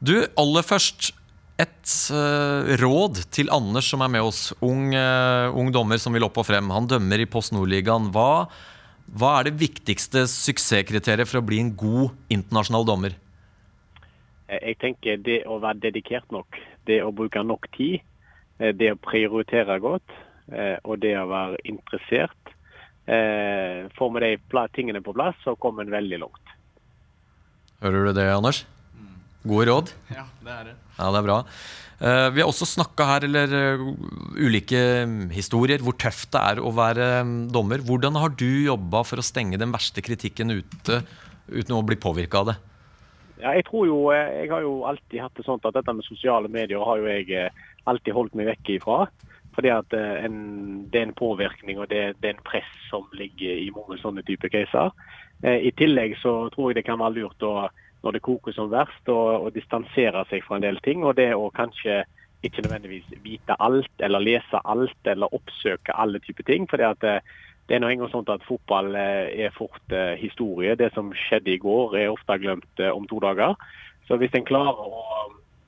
Du, 0.00 0.14
aller 0.40 0.64
først 0.64 1.12
et 1.60 1.94
uh, 2.14 2.72
råd 2.80 3.20
til 3.34 3.50
Anders 3.52 3.90
som 3.92 4.00
er 4.04 4.12
med 4.12 4.24
oss. 4.24 4.48
Ung, 4.64 4.94
uh, 4.96 5.52
ung 5.52 5.68
dommer 5.74 6.00
som 6.00 6.14
vil 6.16 6.24
opp 6.24 6.40
og 6.40 6.48
frem. 6.48 6.70
Han 6.72 6.88
dømmer 6.88 7.20
i 7.20 7.28
Post 7.28 7.52
Nord-ligaen. 7.52 8.08
Hva, 8.14 8.46
Hva 9.10 9.34
er 9.38 9.50
det 9.50 9.58
viktigste 9.60 10.24
suksesskriteriet 10.30 11.28
for 11.28 11.42
å 11.42 11.44
bli 11.44 11.60
en 11.60 11.74
god 11.76 12.14
internasjonal 12.32 12.88
dommer? 12.88 13.18
Eh, 14.50 14.70
Jeg 14.70 14.80
tenker 14.82 15.20
det 15.22 15.42
å 15.46 15.60
være 15.62 15.86
dedikert 15.86 16.30
nok, 16.34 16.58
det 16.86 17.00
å 17.04 17.12
bruke 17.14 17.42
nok 17.46 17.70
tid, 17.76 18.00
eh, 18.58 18.74
det 18.74 18.92
å 18.94 19.00
prioritere 19.00 19.78
godt 19.82 20.16
eh, 20.52 20.76
og 20.84 21.00
det 21.04 21.14
å 21.18 21.28
være 21.30 21.60
interessert. 21.64 22.54
Eh, 23.06 23.86
Får 23.96 24.14
vi 24.16 24.36
de 24.36 24.66
tingene 24.74 25.02
på 25.02 25.14
plass, 25.14 25.38
så 25.44 25.56
kommer 25.56 25.86
en 25.86 25.94
veldig 25.94 26.20
langt. 26.24 26.56
Hører 27.80 28.10
du 28.10 28.12
det, 28.18 28.28
Anders? 28.34 28.64
Gode 29.46 29.70
råd? 29.70 29.94
Ja, 30.18 30.26
det 30.44 30.56
er 30.56 30.64
det. 30.70 30.74
Ja, 30.98 31.06
det 31.08 31.20
er 31.20 31.28
bra. 31.28 31.38
Eh, 32.00 32.26
vi 32.34 32.42
har 32.42 32.50
også 32.50 32.68
snakka 32.68 33.06
her, 33.08 33.24
eller 33.28 33.54
ulike 34.36 34.82
mm, 35.08 35.30
historier, 35.32 35.80
hvor 35.84 35.96
tøft 36.00 36.30
det 36.34 36.42
er 36.52 36.60
å 36.60 36.72
være 36.76 37.08
mm, 37.24 37.38
dommer. 37.54 37.80
Hvordan 37.84 38.18
har 38.20 38.34
du 38.36 38.48
jobba 38.66 39.04
for 39.08 39.20
å 39.20 39.24
stenge 39.24 39.60
den 39.60 39.72
verste 39.72 40.04
kritikken 40.04 40.52
ute 40.58 41.02
uten 41.50 41.74
å 41.74 41.82
bli 41.86 41.96
påvirka 41.98 42.42
av 42.42 42.52
det? 42.52 42.58
Ja, 43.40 43.54
jeg 43.56 43.64
tror 43.68 43.86
jo, 43.88 43.98
eh, 44.12 44.42
jeg 44.42 44.52
har 44.52 44.62
jo 44.64 44.84
alltid 44.88 45.20
hatt 45.22 45.36
det 45.36 45.46
sånn 45.46 45.60
at 45.64 45.74
dette 45.74 45.94
med 45.96 46.06
sosiale 46.06 46.50
medier 46.52 46.84
har 46.84 47.00
jo 47.00 47.08
jeg 47.08 47.30
eh, 47.32 47.66
alltid 47.90 48.16
holdt 48.16 48.36
meg 48.38 48.50
vekk 48.52 48.74
ifra. 48.76 49.02
Fordi 49.56 49.72
at 49.74 49.96
eh, 49.96 50.24
en, 50.26 50.36
det 50.92 51.00
er 51.00 51.08
en 51.08 51.16
påvirkning 51.18 51.80
og 51.80 51.88
det, 51.90 52.02
det 52.20 52.30
er 52.30 52.36
en 52.36 52.46
press 52.46 52.70
som 52.90 53.08
ligger 53.16 53.64
i 53.64 53.70
mange 53.74 53.98
sånne 54.02 54.24
typer 54.26 54.52
caser. 54.52 54.92
I 55.40 55.70
tillegg 55.72 56.18
så 56.20 56.50
tror 56.52 56.68
jeg 56.68 56.76
det 56.76 56.84
kan 56.84 57.00
være 57.00 57.16
lurt 57.16 57.44
å, 57.48 57.70
når 58.04 58.12
det 58.12 58.20
koker 58.26 58.52
som 58.52 58.68
verst, 58.68 59.06
å, 59.08 59.46
å 59.46 59.52
distansere 59.54 60.20
seg 60.28 60.44
fra 60.44 60.58
en 60.58 60.66
del 60.66 60.76
ting. 60.84 61.00
Og 61.00 61.14
det 61.16 61.30
å 61.32 61.46
kanskje 61.56 62.02
ikke 62.44 62.62
nødvendigvis 62.64 63.08
vite 63.24 63.56
alt, 63.60 63.92
eller 64.04 64.20
lese 64.24 64.60
alt, 64.64 65.00
eller 65.04 65.34
oppsøke 65.34 65.96
alle 65.96 66.20
typer 66.24 66.44
ting. 66.44 66.68
fordi 66.68 66.82
at 66.82 67.04
eh, 67.04 67.20
det 67.70 67.76
er 67.76 67.84
nå 67.84 67.86
engang 67.92 68.08
sånn 68.10 68.26
at 68.34 68.42
fotball 68.42 68.96
eh, 68.98 69.28
er 69.46 69.52
fort 69.54 69.92
eh, 69.94 70.16
historie. 70.18 70.72
Det 70.74 70.88
som 70.90 71.12
skjedde 71.14 71.52
i 71.52 71.60
går, 71.62 71.92
er 72.00 72.08
ofte 72.10 72.34
glemt 72.42 72.82
eh, 72.82 72.90
om 72.90 73.04
to 73.06 73.20
dager. 73.22 73.54
Så 74.08 74.18
hvis 74.18 74.34
en 74.34 74.46
klarer 74.48 74.80
å, 74.82 75.04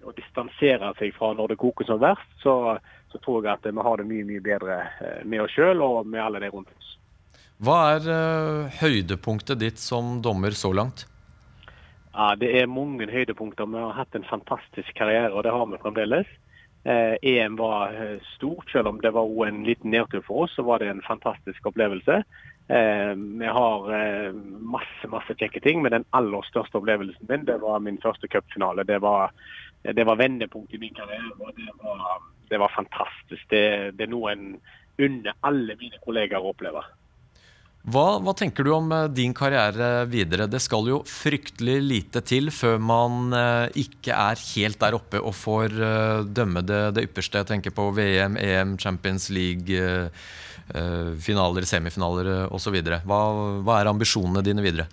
å 0.02 0.14
distansere 0.16 0.90
seg 0.98 1.14
fra 1.14 1.30
når 1.38 1.52
det 1.52 1.58
koker 1.62 1.86
som 1.86 2.00
verst, 2.02 2.26
så, 2.42 2.74
så 3.12 3.22
tror 3.22 3.46
jeg 3.46 3.54
at 3.54 3.70
vi 3.70 3.86
har 3.86 4.02
det 4.02 4.08
mye 4.08 4.26
mye 4.32 4.42
bedre 4.42 4.80
med 5.22 5.44
oss 5.44 5.54
sjøl 5.54 5.84
og 5.86 6.10
med 6.10 6.24
alle 6.24 6.42
de 6.42 6.50
rundt 6.50 6.74
oss. 6.74 6.90
Hva 7.62 7.78
er 7.92 8.10
høydepunktet 8.80 9.62
ditt 9.62 9.78
som 9.78 10.16
dommer 10.26 10.58
så 10.58 10.72
langt? 10.74 11.06
Ja, 12.16 12.32
Det 12.34 12.50
er 12.50 12.66
mange 12.66 13.06
høydepunkter. 13.06 13.70
Vi 13.70 13.78
har 13.78 13.94
hatt 13.94 14.18
en 14.18 14.26
fantastisk 14.26 14.90
karriere, 14.98 15.30
og 15.30 15.46
det 15.46 15.54
har 15.54 15.70
vi 15.70 15.78
fremdeles. 15.86 16.38
Eh, 16.84 17.14
EM 17.22 17.56
var 17.56 17.94
eh, 17.94 18.18
stort, 18.34 18.70
selv 18.70 18.88
om 18.88 19.00
det 19.00 19.12
var 19.14 19.46
en 19.46 19.62
liten 19.64 19.90
nedtur 19.90 20.20
for 20.26 20.44
oss. 20.44 20.54
Så 20.56 20.62
var 20.66 20.78
det 20.78 20.90
en 20.90 21.02
fantastisk 21.02 21.66
opplevelse. 21.66 22.22
Eh, 22.68 23.12
vi 23.14 23.46
har 23.46 23.92
eh, 23.94 24.32
masse 24.74 25.08
masse 25.08 25.34
kjekke 25.38 25.60
ting, 25.60 25.82
men 25.82 25.94
den 25.94 26.08
aller 26.10 26.42
største 26.50 26.78
opplevelsen 26.78 27.28
min 27.28 27.46
det 27.46 27.60
var 27.62 27.78
min 27.78 28.00
første 28.02 28.28
cupfinale. 28.28 28.86
Det 28.88 28.98
var, 29.02 29.30
det 29.82 30.06
var 30.06 30.18
vendepunkt 30.18 30.74
i 30.74 30.82
min 30.82 30.94
karriere, 30.94 31.34
og 31.38 31.54
det 31.56 31.70
var, 31.82 32.22
det 32.50 32.58
var 32.58 32.74
fantastisk. 32.76 33.46
Det, 33.50 33.64
det 33.98 34.08
er 34.08 34.14
noe 34.14 34.34
en 34.34 34.48
unner 35.02 35.38
alle 35.42 35.78
mine 35.80 36.02
kollegaer 36.04 36.42
å 36.42 36.52
oppleve. 36.52 36.82
Hva, 37.82 38.20
hva 38.22 38.30
tenker 38.38 38.62
du 38.62 38.70
om 38.76 38.92
eh, 38.94 39.08
din 39.10 39.32
karriere 39.34 40.04
videre? 40.06 40.46
Det 40.46 40.60
skal 40.62 40.86
jo 40.86 41.00
fryktelig 41.08 41.80
lite 41.82 42.22
til 42.22 42.52
før 42.54 42.78
man 42.78 43.34
eh, 43.34 43.80
ikke 43.82 44.14
er 44.14 44.38
helt 44.52 44.78
der 44.78 44.94
oppe 44.94 45.18
og 45.18 45.34
får 45.34 45.74
eh, 45.74 46.20
dømme 46.30 46.62
det, 46.62 46.82
det 46.94 47.08
ypperste. 47.08 47.42
Jeg 47.42 47.50
tenker 47.50 47.74
på 47.74 47.88
VM, 47.96 48.38
EM, 48.38 48.78
Champions 48.78 49.30
League, 49.34 49.82
finaler, 51.20 51.66
semifinaler 51.68 52.28
osv. 52.54 52.76
Hva, 53.04 53.18
hva 53.66 53.80
er 53.80 53.90
ambisjonene 53.90 54.44
dine 54.46 54.62
videre? 54.64 54.86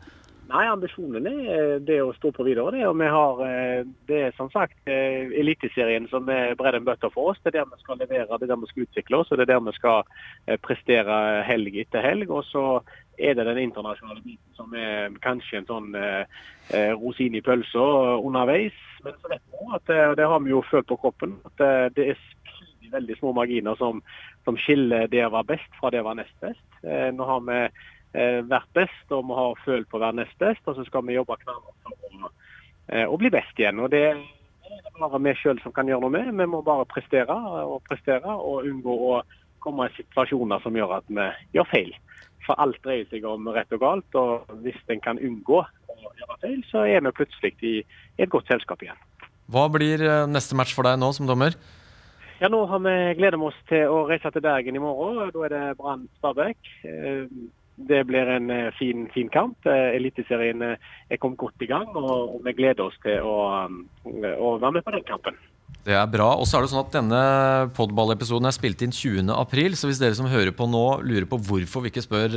Nei, 0.49 0.63
ambisjonen 0.65 1.27
er 1.29 1.49
eh, 1.53 1.75
det 1.85 1.99
å 2.01 2.13
stå 2.15 2.31
på 2.33 2.43
videre. 2.47 2.71
Det, 2.73 2.81
og 2.89 2.95
vi 2.97 3.09
har, 3.13 3.41
eh, 3.45 3.81
det 4.09 4.21
er 4.25 4.31
som 4.37 4.47
sagt 4.49 4.89
eh, 4.89 5.29
Eliteserien 5.37 6.07
som 6.09 6.29
er 6.33 6.55
bread 6.57 6.79
and 6.79 6.87
butter 6.87 7.11
for 7.13 7.29
oss. 7.31 7.41
Det 7.43 7.51
er 7.51 7.59
der 7.59 7.67
vi 7.69 7.77
skal 7.83 7.99
levere, 8.01 8.39
det 8.39 8.47
er 8.47 8.53
der 8.55 8.63
vi 8.63 8.69
skal 8.71 8.87
utvikle 8.87 9.19
oss 9.19 9.29
og 9.29 9.37
det 9.37 9.45
er 9.45 9.51
der 9.51 9.67
vi 9.67 9.73
skal 9.77 10.57
prestere 10.65 11.19
helg 11.45 11.77
etter 11.83 12.01
helg. 12.01 12.33
Og 12.33 12.47
så 12.49 12.63
er 13.21 13.37
det 13.37 13.45
den 13.45 13.61
internasjonale 13.67 14.23
biten 14.25 14.57
som 14.57 14.73
er 14.73 15.13
kanskje 15.21 15.59
en 15.59 15.69
sånn 15.69 15.93
rosin 16.97 17.37
i 17.37 17.43
pølsa 17.45 17.85
underveis. 18.17 18.81
Men 19.05 19.21
så 19.21 19.35
vet 19.35 19.45
vi 19.53 19.93
eh, 19.93 20.07
og 20.07 20.17
det 20.17 20.31
har 20.33 20.43
vi 20.47 20.55
jo 20.55 20.63
følt 20.71 20.89
på 20.89 20.97
kroppen, 21.03 21.37
at 21.45 21.93
det 21.93 22.09
er 22.15 22.25
veldig, 22.89 23.19
små 23.19 23.35
marginer 23.37 23.77
som, 23.77 24.01
som 24.49 24.57
skiller 24.57 25.05
det 25.13 25.21
å 25.27 25.33
være 25.35 25.51
best 25.53 25.77
fra 25.77 25.93
det 25.93 26.01
å 26.01 26.09
være 26.09 26.23
nest 26.23 26.37
best. 26.41 26.65
Nå 27.13 27.25
har 27.27 27.43
vi 27.45 27.59
vært 28.13 28.69
best, 28.73 29.05
og 29.13 29.27
vi 29.29 29.37
har 29.37 29.63
følt 29.65 29.89
på 29.89 29.99
å 29.99 30.01
være 30.01 30.19
nest 30.21 30.37
best, 30.41 30.65
og 30.65 30.77
så 30.77 30.85
skal 30.87 31.05
vi 31.05 31.17
jobbe 31.17 31.37
knallhardt 31.43 31.83
for 31.85 32.27
å, 32.27 32.31
eh, 32.89 33.17
bli 33.17 33.29
best 33.29 33.59
igjen. 33.59 33.79
og 33.79 33.91
det 33.91 34.03
er 34.09 34.17
det 34.69 34.93
bare 34.99 35.19
vi 35.19 35.33
sjøl 35.33 35.59
som 35.63 35.73
kan 35.73 35.87
gjøre 35.87 36.01
noe 36.01 36.13
med. 36.13 36.33
Vi 36.33 36.45
må 36.45 36.61
bare 36.65 36.85
prestere 36.85 37.33
og 37.65 37.83
prestere 37.87 38.29
og 38.29 38.67
unngå 38.69 38.95
å 39.09 39.21
komme 39.59 39.89
i 39.89 39.95
situasjoner 39.97 40.61
som 40.63 40.77
gjør 40.77 40.97
at 40.99 41.07
vi 41.07 41.25
gjør 41.57 41.69
feil. 41.71 41.93
For 42.45 42.55
alt 42.57 42.79
dreier 42.83 43.05
seg 43.09 43.25
om 43.25 43.47
rett 43.53 43.71
og 43.75 43.79
galt, 43.79 44.15
og 44.15 44.47
hvis 44.63 44.77
en 44.89 45.01
kan 45.01 45.19
unngå 45.19 45.59
å 45.63 46.13
gjøre 46.21 46.39
feil, 46.41 46.63
så 46.71 46.85
er 46.87 47.01
vi 47.01 47.11
plutselig 47.11 47.53
i 47.61 47.75
et 48.17 48.29
godt 48.29 48.47
selskap 48.47 48.81
igjen. 48.81 48.97
Hva 49.49 49.65
blir 49.73 50.01
eh, 50.05 50.25
neste 50.29 50.55
match 50.55 50.75
for 50.77 50.85
deg 50.85 50.99
nå 51.01 51.11
som 51.17 51.29
dommer? 51.29 51.57
Ja, 52.39 52.47
Nå 52.47 52.61
har 52.71 52.79
vi 52.79 52.95
gleder 53.17 53.35
vi 53.35 53.49
oss 53.49 53.57
til 53.67 53.91
å 53.91 54.05
reise 54.07 54.29
til 54.31 54.43
Bergen 54.45 54.77
i 54.77 54.79
morgen. 54.79 55.31
Da 55.33 55.41
er 55.43 55.51
det 55.51 55.63
Brann 55.81 56.05
Stabæk. 56.21 56.69
Det 57.87 58.01
blir 58.07 58.27
en 58.27 58.49
eh, 58.51 58.71
fin, 58.79 59.05
fin 59.13 59.29
kamp. 59.31 59.67
Eh, 59.67 59.95
Eliteserien 59.95 60.61
eh, 60.65 60.89
er 61.09 61.21
kommet 61.21 61.39
godt 61.39 61.63
i 61.63 61.69
gang, 61.69 61.87
og 61.95 62.09
og 62.09 62.41
vi 62.43 62.55
gleder 62.57 62.89
oss 62.89 62.97
til 63.03 63.23
å, 63.23 63.37
å 63.69 64.49
være 64.59 64.75
med 64.75 64.85
på 64.85 64.93
den 64.95 65.05
kampen. 65.07 65.37
Det 65.85 65.95
er 65.95 66.09
bra. 66.11 66.27
Og 66.35 66.43
så 66.49 66.57
er 66.57 66.65
det 66.65 66.71
sånn 66.73 66.81
at 66.81 66.91
Denne 66.93 67.21
podballepisoden 67.77 68.49
er 68.49 68.55
spilt 68.55 68.83
inn 68.83 68.91
20. 68.91 69.31
april, 69.31 69.77
så 69.79 69.87
hvis 69.87 70.01
dere 70.01 70.17
som 70.17 70.27
hører 70.27 70.51
på 70.55 70.67
nå 70.67 70.83
lurer 71.07 71.27
på 71.29 71.39
hvorfor 71.47 71.85
vi 71.85 71.93
ikke 71.93 72.03
spør 72.03 72.35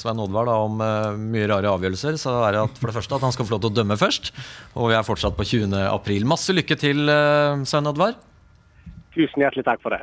Svein 0.00 0.22
Oddvar 0.24 0.50
da, 0.50 0.56
om 0.66 0.82
mye 1.30 1.48
rare 1.52 1.70
avgjørelser, 1.70 2.18
så 2.18 2.34
er 2.48 2.56
det 2.56 2.64
at 2.66 2.80
for 2.80 2.90
det 2.90 2.98
første 2.98 3.14
at 3.20 3.26
han 3.28 3.36
skal 3.36 3.46
få 3.46 3.56
lov 3.56 3.62
til 3.62 3.70
å 3.70 3.78
dømme 3.78 4.00
først. 4.00 4.32
Og 4.74 4.90
vi 4.90 4.98
er 4.98 5.06
fortsatt 5.06 5.38
på 5.38 5.46
20. 5.54 5.78
april. 5.86 6.26
Masse 6.28 6.56
lykke 6.56 6.80
til, 6.80 7.06
Svein 7.62 7.92
Oddvar. 7.92 8.18
Tusen 9.14 9.46
hjertelig 9.46 9.68
takk 9.68 9.84
for 9.84 9.94
det. 9.94 10.02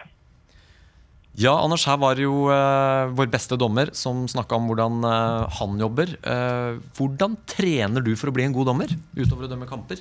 Ja, 1.35 1.51
Anders, 1.59 1.83
her 1.83 1.97
var 1.99 2.15
jo 2.15 2.45
uh, 2.47 3.11
vår 3.11 3.27
beste 3.27 3.57
dommer 3.59 3.89
som 3.97 4.21
snakka 4.31 4.55
om 4.55 4.69
hvordan 4.69 5.03
uh, 5.03 5.43
han 5.57 5.73
jobber. 5.81 6.13
Uh, 6.23 6.79
hvordan 6.95 7.35
trener 7.49 8.03
du 8.05 8.13
for 8.15 8.31
å 8.31 8.35
bli 8.35 8.45
en 8.45 8.55
god 8.55 8.69
dommer, 8.71 8.93
utover 9.17 9.43
å 9.43 9.49
dømme 9.51 9.67
kamper? 9.67 9.99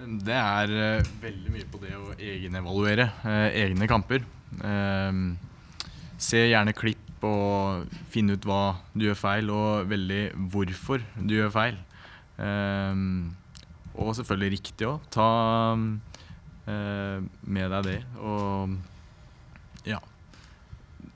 Det 0.00 0.36
er 0.36 1.00
veldig 1.22 1.54
mye 1.54 1.68
på 1.70 1.80
det 1.80 1.92
å 1.96 2.12
egenevaluere 2.16 3.04
egne 3.52 3.86
kamper. 3.86 4.24
Se 6.16 6.40
gjerne 6.40 6.72
klipp 6.74 7.22
og 7.28 7.84
finne 8.10 8.34
ut 8.34 8.48
hva 8.48 8.62
du 8.96 9.04
gjør 9.04 9.20
feil, 9.20 9.52
og 9.52 9.92
veldig 9.92 10.22
hvorfor 10.54 11.04
du 11.20 11.36
gjør 11.36 11.52
feil. 11.52 11.78
Og 13.92 14.16
selvfølgelig 14.18 14.56
riktig 14.56 14.88
òg. 14.88 15.04
Ta 15.12 15.28
med 16.64 17.76
deg 17.76 17.90
det, 17.92 17.98
og 18.24 18.80
ja. 19.84 20.00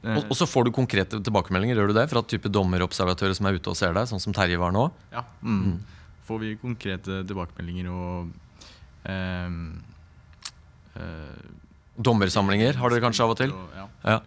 Og, 0.04 0.26
og 0.28 0.36
så 0.36 0.46
får 0.48 0.66
du 0.68 0.70
konkrete 0.76 1.20
tilbakemeldinger 1.24 1.78
gjør 1.80 1.90
du 1.92 1.96
det, 1.96 2.06
fra 2.10 2.22
type 2.28 2.50
dommerobservatører 2.52 3.36
som 3.38 3.48
er 3.48 3.56
ute 3.56 3.72
og 3.72 3.78
ser 3.78 3.94
deg, 3.96 4.08
sånn 4.10 4.20
som 4.22 4.34
Terje 4.36 4.58
var 4.60 4.74
nå? 4.74 4.86
Ja. 5.14 5.22
Mm. 5.40 5.78
Får 6.28 6.40
vi 6.42 6.54
konkrete 6.60 7.22
tilbakemeldinger 7.28 7.88
og 7.92 8.30
um, 9.08 9.58
uh, 10.96 11.42
Dommersamlinger 11.94 12.80
har 12.80 12.90
dere 12.90 13.04
kanskje 13.04 13.24
av 13.24 13.34
og 13.34 13.38
til? 13.38 13.52
og- 13.54 13.76
ja. 13.78 13.88
Ja. 14.04 14.20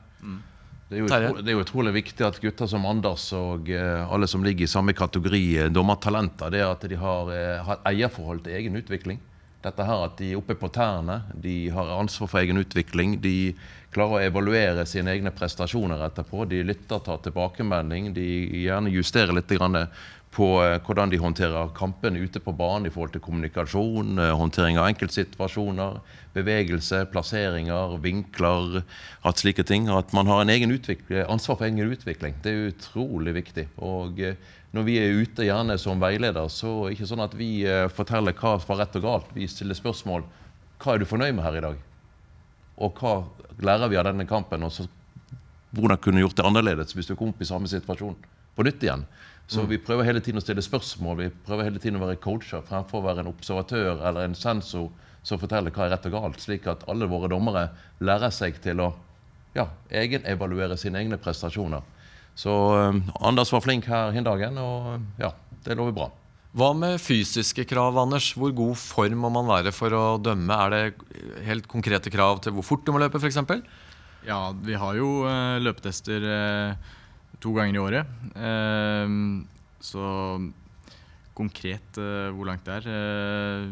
Det 0.87 1.01
er, 1.03 1.25
jo 1.27 1.41
det 1.43 1.51
er 1.51 1.57
jo 1.57 1.63
utrolig 1.65 1.91
viktig 1.97 2.23
at 2.23 2.37
gutter 2.39 2.67
som 2.71 2.85
Anders 2.87 3.25
og 3.35 3.67
uh, 3.67 4.07
alle 4.07 4.27
som 4.31 4.45
ligger 4.45 4.63
i 4.63 4.71
samme 4.71 4.93
kategori 4.95 5.41
eh, 5.65 5.71
dommertalenter, 5.73 6.47
det 6.53 6.61
er 6.63 6.69
at 6.71 6.85
de 6.87 6.95
har, 6.95 7.27
uh, 7.27 7.65
har 7.67 7.81
eierforhold 7.91 8.45
til 8.45 8.55
egen 8.55 8.79
utvikling. 8.79 9.19
Dette 9.63 9.85
her 9.87 10.03
At 10.05 10.19
de 10.19 10.31
er 10.31 10.39
oppe 10.39 10.55
på 10.55 10.69
tærne, 10.73 11.21
de 11.33 11.69
har 11.73 11.89
ansvar 11.97 12.29
for 12.29 12.41
egen 12.43 12.61
utvikling. 12.61 13.17
De 13.21 13.55
klarer 13.93 14.19
å 14.19 14.27
evaluere 14.27 14.85
sine 14.85 15.15
egne 15.15 15.33
prestasjoner 15.33 16.03
etterpå. 16.05 16.45
De 16.45 16.61
lytter, 16.63 17.01
tar 17.03 17.23
tilbakemelding. 17.25 18.13
De 18.13 18.27
gjerne 18.67 18.93
justerer 18.93 19.33
litt 19.33 19.51
på 20.37 20.47
eh, 20.61 20.77
hvordan 20.85 21.09
de 21.09 21.19
håndterer 21.21 21.71
kampene 21.77 22.21
ute 22.21 22.41
på 22.43 22.53
banen 22.55 22.89
i 22.89 22.91
forhold 22.93 23.15
til 23.15 23.23
kommunikasjon, 23.25 24.19
eh, 24.21 24.33
håndtering 24.37 24.77
av 24.77 24.89
enkeltsituasjoner, 24.91 25.97
bevegelse, 26.35 27.01
plasseringer, 27.13 27.97
vinkler, 28.03 28.83
at 29.25 29.41
slike 29.41 29.65
ting. 29.67 29.89
At 29.89 30.13
man 30.13 30.29
har 30.29 30.43
ansvar 30.43 31.57
for 31.57 31.65
egen 31.65 31.81
utvikling. 31.89 32.37
Det 32.43 32.53
er 32.53 32.69
utrolig 32.75 33.33
viktig. 33.39 33.67
Og 33.81 34.21
eh, 34.21 34.37
når 34.77 34.87
vi 34.87 34.95
er 35.01 35.17
ute 35.17 35.47
gjerne 35.47 35.75
som 35.81 35.99
veileder, 36.01 36.47
så 36.53 36.71
er 36.77 36.91
det 36.91 36.97
ikke 36.97 37.09
sånn 37.09 37.25
at 37.25 37.35
vi 37.37 37.49
eh, 37.65 37.89
forteller 37.93 38.37
hva 38.37 38.55
som 38.61 38.71
var 38.71 38.83
rett 38.83 38.97
og 38.99 39.05
galt. 39.07 39.35
Vi 39.35 39.49
stiller 39.49 39.77
spørsmål. 39.77 40.25
Hva 40.77 40.93
er 40.93 41.01
du 41.01 41.09
fornøyd 41.09 41.35
med 41.35 41.45
her 41.47 41.59
i 41.59 41.65
dag? 41.67 41.83
Og 42.85 43.01
hva 43.01 43.17
lærer 43.65 43.89
vi 43.89 43.99
av 43.99 44.07
denne 44.11 44.27
kampen? 44.29 44.63
Og 44.63 44.73
så, 44.73 44.87
hvordan 45.73 45.99
kunne 46.01 46.21
du 46.21 46.27
gjort 46.27 46.37
det 46.39 46.49
annerledes 46.49 46.93
hvis 46.95 47.09
du 47.09 47.15
kom 47.17 47.33
opp 47.33 47.41
i 47.41 47.49
samme 47.49 47.69
situasjon? 47.71 48.17
på 48.57 48.63
nytt 48.63 48.83
igjen. 48.83 49.05
Så 49.47 49.63
vi 49.69 49.77
prøver 49.79 50.07
hele 50.07 50.19
tiden 50.23 50.41
å 50.41 50.43
stille 50.43 50.63
spørsmål, 50.65 51.19
vi 51.21 51.27
prøver 51.45 51.69
hele 51.69 51.79
tiden 51.79 52.01
å 52.01 52.03
være 52.03 52.19
coacher 52.19 52.63
fremfor 52.65 52.99
å 52.99 53.05
være 53.05 53.23
en 53.23 53.29
observatør 53.29 54.01
eller 54.01 54.25
en 54.25 54.35
sensor 54.35 54.89
som 55.27 55.39
forteller 55.39 55.71
hva 55.75 55.85
er 55.85 55.93
rett 55.93 56.07
og 56.09 56.15
galt, 56.17 56.41
slik 56.41 56.65
at 56.67 56.83
alle 56.91 57.07
våre 57.07 57.29
dommere 57.31 57.67
lærer 58.03 58.33
seg 58.33 58.57
til 58.63 58.81
å 58.83 58.89
ja, 59.55 59.69
egenevaluere 59.93 60.75
sine 60.79 60.99
egne 60.99 61.19
prestasjoner. 61.21 61.85
Så 62.37 62.53
eh, 62.77 63.01
Anders 63.25 63.51
var 63.53 63.65
flink 63.65 63.87
her 63.89 64.13
den 64.15 64.27
dagen, 64.27 64.57
og 64.61 65.21
ja, 65.21 65.33
det 65.65 65.77
lover 65.77 65.95
bra. 65.95 66.07
Hva 66.57 66.71
med 66.73 67.01
fysiske 67.01 67.67
krav, 67.69 67.97
Anders? 68.01 68.31
Hvor 68.37 68.53
god 68.55 68.77
form 68.79 69.19
må 69.25 69.29
man 69.33 69.49
være 69.49 69.73
for 69.75 69.93
å 69.93 70.05
dømme? 70.21 70.55
Er 70.55 70.73
det 70.73 71.43
helt 71.45 71.67
konkrete 71.69 72.13
krav 72.13 72.41
til 72.41 72.55
hvor 72.55 72.65
fort 72.65 72.85
du 72.87 72.93
må 72.95 73.01
løpe, 73.03 73.19
f.eks.? 73.21 73.41
Ja, 74.25 74.39
vi 74.51 74.77
har 74.77 74.95
jo 74.97 75.27
eh, 75.29 75.57
løpetester 75.61 76.23
eh, 76.33 76.95
to 77.43 77.53
ganger 77.57 77.77
i 77.77 77.83
året. 77.83 78.15
Eh, 78.33 79.17
så 79.85 80.07
konkret 81.37 82.01
eh, 82.01 82.31
hvor 82.33 82.49
langt 82.49 82.65
det 82.65 82.79
er 82.79 83.67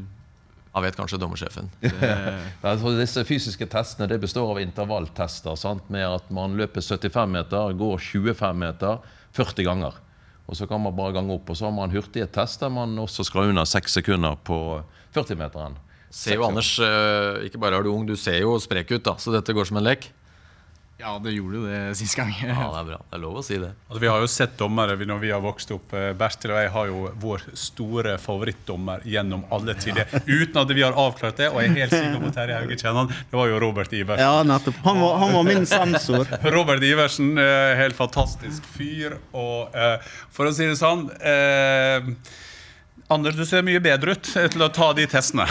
Da 0.75 0.81
vet 0.83 0.97
kanskje 0.99 1.19
dommersjefen. 1.21 1.69
Altså, 2.65 2.91
disse 2.97 3.23
fysiske 3.23 3.67
testene 3.71 4.09
det 4.11 4.17
består 4.19 4.49
av 4.51 4.59
intervalltester. 4.59 5.55
Sant? 5.55 5.87
Med 5.93 6.03
at 6.03 6.27
man 6.35 6.57
løper 6.59 6.83
75 6.83 7.31
meter, 7.31 7.71
går 7.79 8.01
25 8.03 8.59
meter 8.59 8.99
40 9.37 9.67
ganger. 9.69 10.01
Og 10.45 10.59
så 10.59 10.67
kan 10.67 10.83
man 10.83 10.95
bare 10.97 11.15
gange 11.15 11.31
opp. 11.33 11.47
Og 11.49 11.57
så 11.57 11.69
har 11.69 11.73
man 11.77 11.93
hurtige 11.95 12.27
tester 12.27 12.69
man 12.69 12.97
også 12.99 13.23
skal 13.23 13.53
under 13.53 13.63
6 13.65 13.97
sekunder 14.01 14.35
på 14.43 14.59
40-meteren. 15.15 15.79
Ser 16.11 16.37
jo 16.39 16.45
Anders, 16.47 16.73
eh, 16.79 17.47
ikke 17.47 17.59
bare 17.59 17.79
er 17.79 17.87
du 17.87 17.91
ung, 17.91 18.03
du 18.07 18.15
ser 18.19 18.37
jo 18.43 18.53
sprek 18.59 18.91
ut, 18.91 19.03
da, 19.03 19.15
så 19.19 19.33
dette 19.33 19.55
går 19.55 19.67
som 19.67 19.79
en 19.79 19.87
lek. 19.87 20.09
Ja, 20.97 21.17
det 21.19 21.33
gjorde 21.35 21.57
jo 21.59 21.65
det 21.67 21.79
sist 21.99 22.15
gang. 22.15 22.29
Ja, 22.39 22.55
det 22.71 22.79
er 22.79 22.85
bra. 22.87 22.99
Det 23.09 23.17
er 23.17 23.21
lov 23.23 23.39
å 23.41 23.43
si 23.43 23.57
det. 23.59 23.73
Altså, 23.89 23.99
vi 23.99 24.07
har 24.07 24.21
jo 24.23 24.29
sett 24.31 24.53
dommere 24.59 24.95
når 24.95 25.19
vi 25.19 25.31
har 25.33 25.41
vokst 25.43 25.73
opp. 25.75 25.91
Eh, 25.97 26.13
Bertil 26.15 26.53
og 26.53 26.61
jeg 26.61 26.71
har 26.71 26.91
jo 26.91 27.01
vår 27.23 27.43
store 27.59 28.13
favorittdommer 28.21 29.03
gjennom 29.03 29.43
alle 29.55 29.75
tider. 29.75 30.07
Uten 30.23 30.61
at 30.63 30.71
vi 30.71 30.85
har 30.85 30.95
avklart 30.95 31.41
det, 31.41 31.49
og 31.51 31.59
jeg 31.61 31.73
er 31.73 31.81
helt 31.83 31.97
sikker 31.97 32.23
på 32.23 32.31
at 32.31 32.37
Terje 32.39 32.61
Hauge 32.61 32.79
kjenner 32.79 33.01
han. 33.03 33.11
Det 33.33 33.39
var 33.41 33.51
jo 33.51 33.59
Robert 33.65 33.97
Iversen. 33.99 34.23
Ja, 34.23 34.47
nettopp. 34.47 34.79
Han 34.87 35.03
var, 35.03 35.19
han 35.25 35.35
var 35.35 35.47
min 35.51 35.67
sensor. 35.69 36.31
Robert 36.55 36.87
Iversen, 36.87 37.35
eh, 37.43 37.75
helt 37.81 37.99
fantastisk 37.99 38.71
fyr. 38.77 39.19
Og 39.35 39.75
eh, 39.75 39.97
for 40.31 40.47
å 40.47 40.55
si 40.55 40.69
det 40.71 40.79
sånn 40.79 41.09
eh, 41.19 42.13
Anders, 43.07 43.35
du 43.37 43.45
ser 43.45 43.61
mye 43.61 43.77
bedre 43.85 44.15
ut 44.15 44.27
til 44.33 44.63
å 44.65 44.67
ta 44.73 44.87
de 44.97 45.03
testene. 45.05 45.45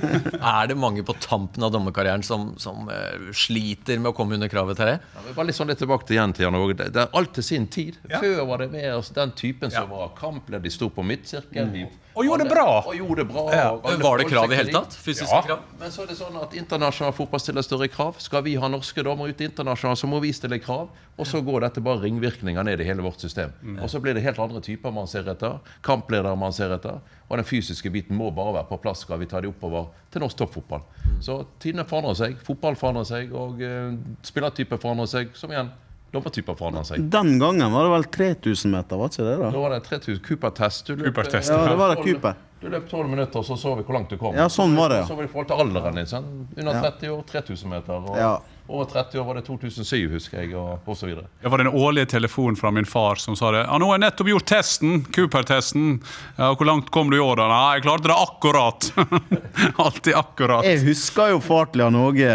Er 0.52 0.68
det 0.70 0.76
mange 0.78 1.02
på 1.02 1.16
tampen 1.18 1.64
av 1.66 1.72
dommerkarrieren 1.74 2.22
som, 2.22 2.52
som 2.62 2.86
uh, 2.86 3.32
sliter 3.34 3.98
med 3.98 4.12
å 4.12 4.14
komme 4.14 4.36
under 4.38 4.50
kravet, 4.52 4.78
Terje? 4.78 5.00
Ja, 5.16 5.24
bare 5.34 5.48
litt 5.48 5.58
sånn 5.58 5.72
litt 5.72 5.82
tilbake 5.82 6.06
til 6.06 6.20
igjen 6.20 6.36
til 6.36 6.46
Jan 6.46 6.58
Åge. 6.60 6.76
Det, 6.78 6.86
det 6.94 7.02
er 7.02 7.16
alt 7.18 7.32
til 7.34 7.46
sin 7.48 7.66
tid. 7.66 7.98
Ja. 8.06 8.22
Før 8.22 8.44
var 8.52 8.62
det 8.62 8.70
mer 8.76 8.92
altså, 9.00 9.16
den 9.18 9.34
typen 9.42 9.74
som 9.74 9.90
Ja. 9.90 9.90
var 9.90 10.14
kampledd. 10.20 10.62
De 10.62 10.70
sto 10.70 10.86
på 10.94 11.02
midtsirkelen. 11.02 11.74
Mm. 11.74 11.98
Og 12.14 12.26
gjorde 12.26 12.46
det 12.46 12.50
bra. 12.50 12.68
Og 12.84 12.94
gjorde 12.94 13.22
det 13.24 13.26
bra. 13.32 13.44
Ja. 13.54 13.66
og 13.74 14.02
Var 14.02 14.18
det 14.22 14.28
krav 14.30 14.52
i 14.52 14.56
hele 14.58 14.72
tatt? 14.74 14.94
Fysiske 14.98 15.34
Ja. 15.34 15.42
krav? 15.46 15.66
Men 15.82 15.90
så 15.90 16.02
er 16.02 16.10
det 16.10 16.18
sånn 16.18 16.38
at 16.42 16.54
internasjonal 16.58 17.14
fotball 17.14 17.42
stiller 17.42 17.66
større 17.66 17.88
krav. 17.90 18.18
Skal 18.22 18.42
vi 18.46 18.54
ha 18.54 18.70
norske 18.70 19.02
dommer 19.06 19.30
ute 19.30 19.46
internasjonalt, 19.46 19.98
så 19.98 20.10
må 20.10 20.20
vi 20.22 20.30
stille 20.34 20.58
krav. 20.62 20.88
Og 21.18 21.26
så 21.26 21.42
går 21.44 21.66
dette 21.66 21.82
bare 21.84 22.02
ringvirkninger 22.06 22.64
ned 22.64 22.80
i 22.80 22.84
hele 22.86 23.02
vårt 23.02 23.20
system. 23.20 23.52
Og 23.82 23.90
så 23.90 24.00
blir 24.02 24.14
det 24.14 24.22
helt 24.22 24.38
andre 24.38 24.60
typer 24.64 24.94
man 24.94 25.06
ser 25.10 25.26
etter. 25.30 25.58
Kampledere 25.82 26.36
man 26.38 26.52
ser 26.52 26.72
etter. 26.74 26.99
Og 27.28 27.38
den 27.38 27.46
fysiske 27.46 27.90
biten 27.94 28.18
må 28.18 28.30
bare 28.34 28.56
være 28.58 28.68
på 28.70 28.80
plass 28.82 29.04
skal 29.06 29.20
vi 29.20 29.28
ta 29.30 29.40
det 29.40 29.50
oppover 29.52 29.86
til 30.10 30.24
norsk 30.24 30.40
toppfotball. 30.40 30.82
Så 31.22 31.44
tidene 31.62 31.84
forandrer 31.86 32.18
seg. 32.18 32.40
Fotball 32.46 32.78
forandrer 32.80 33.06
seg, 33.06 33.30
og 33.36 33.62
uh, 33.62 33.94
spillertyper 34.26 34.80
forandrer 34.82 35.10
seg. 35.10 35.30
Som 35.38 35.54
igjen, 35.54 35.70
dommertyper 36.10 36.58
forandrer 36.58 36.86
seg. 36.88 37.08
Den 37.12 37.36
gangen 37.38 37.72
var 37.72 37.86
det 37.86 37.94
vel 37.94 38.06
3000 38.18 38.74
meter, 38.74 38.98
var 38.98 39.12
ikke 39.12 39.26
det? 39.26 39.36
da? 39.44 39.50
Da 39.54 39.64
var 39.64 39.74
det 39.76 39.82
3000 39.86 40.22
Cooper-test. 40.26 40.90
Du 40.90 41.04
Cooper-test, 41.04 41.52
Ja, 41.54 41.66
det 41.70 41.78
var 41.78 41.94
det 41.94 42.02
Cooper. 42.02 42.46
Du 42.60 42.68
løp 42.68 42.90
12 42.90 43.08
minutter, 43.08 43.42
så 43.42 43.56
så 43.56 43.74
vi 43.78 43.84
hvor 43.86 43.96
langt 43.96 44.10
du 44.10 44.18
kom. 44.20 44.34
Ja, 44.36 44.50
sånn 44.52 44.74
var 44.76 44.92
det, 44.92 44.98
ja. 45.00 45.06
Så 45.08 45.14
var 45.16 45.24
det 45.24 45.30
i 45.30 45.32
forhold 45.32 45.48
til 45.48 45.62
alderen 45.64 45.96
din. 45.96 46.08
Sånn. 46.10 46.26
Under 46.58 46.82
30 46.82 47.14
år 47.14 47.22
3000 47.30 47.70
meter. 47.72 48.10
Og 48.10 48.18
Ja. 48.18 48.34
Over 48.70 48.84
30 48.90 49.18
år 49.20 49.24
var 49.28 49.34
det 49.40 49.42
2007, 49.46 50.10
husker 50.12 50.40
jeg, 50.44 50.54
og, 50.54 50.78
og 50.86 50.96
så 50.96 51.08
videre. 51.08 51.26
Det 51.42 51.50
var 51.52 51.58
den 51.62 51.68
årlige 51.74 52.06
telefonen 52.14 52.56
fra 52.56 52.70
min 52.74 52.86
far 52.88 53.18
som 53.20 53.36
sa 53.36 53.50
det. 53.54 53.64
Ja, 53.66 53.78
'Nå 53.78 53.86
har 53.90 53.98
jeg 53.98 54.04
nettopp 54.06 54.30
gjort 54.30 54.46
testen. 54.46 55.00
Cooper-testen. 55.16 56.00
Ja, 56.38 56.52
'Hvor 56.54 56.66
langt 56.68 56.90
kom 56.94 57.10
du 57.10 57.16
i 57.16 57.20
år, 57.24 57.36
da?' 57.42 57.48
'Nei, 57.50 57.74
jeg 57.78 57.82
klarte 57.88 58.08
det 58.08 58.16
akkurat.' 58.16 58.90
Alltid 59.84 60.14
akkurat. 60.14 60.64
Jeg 60.64 60.80
husker 60.86 61.32
jo 61.34 61.40
far 61.40 61.66
til 61.72 61.82
Jan 61.84 61.96
Åge 61.98 62.30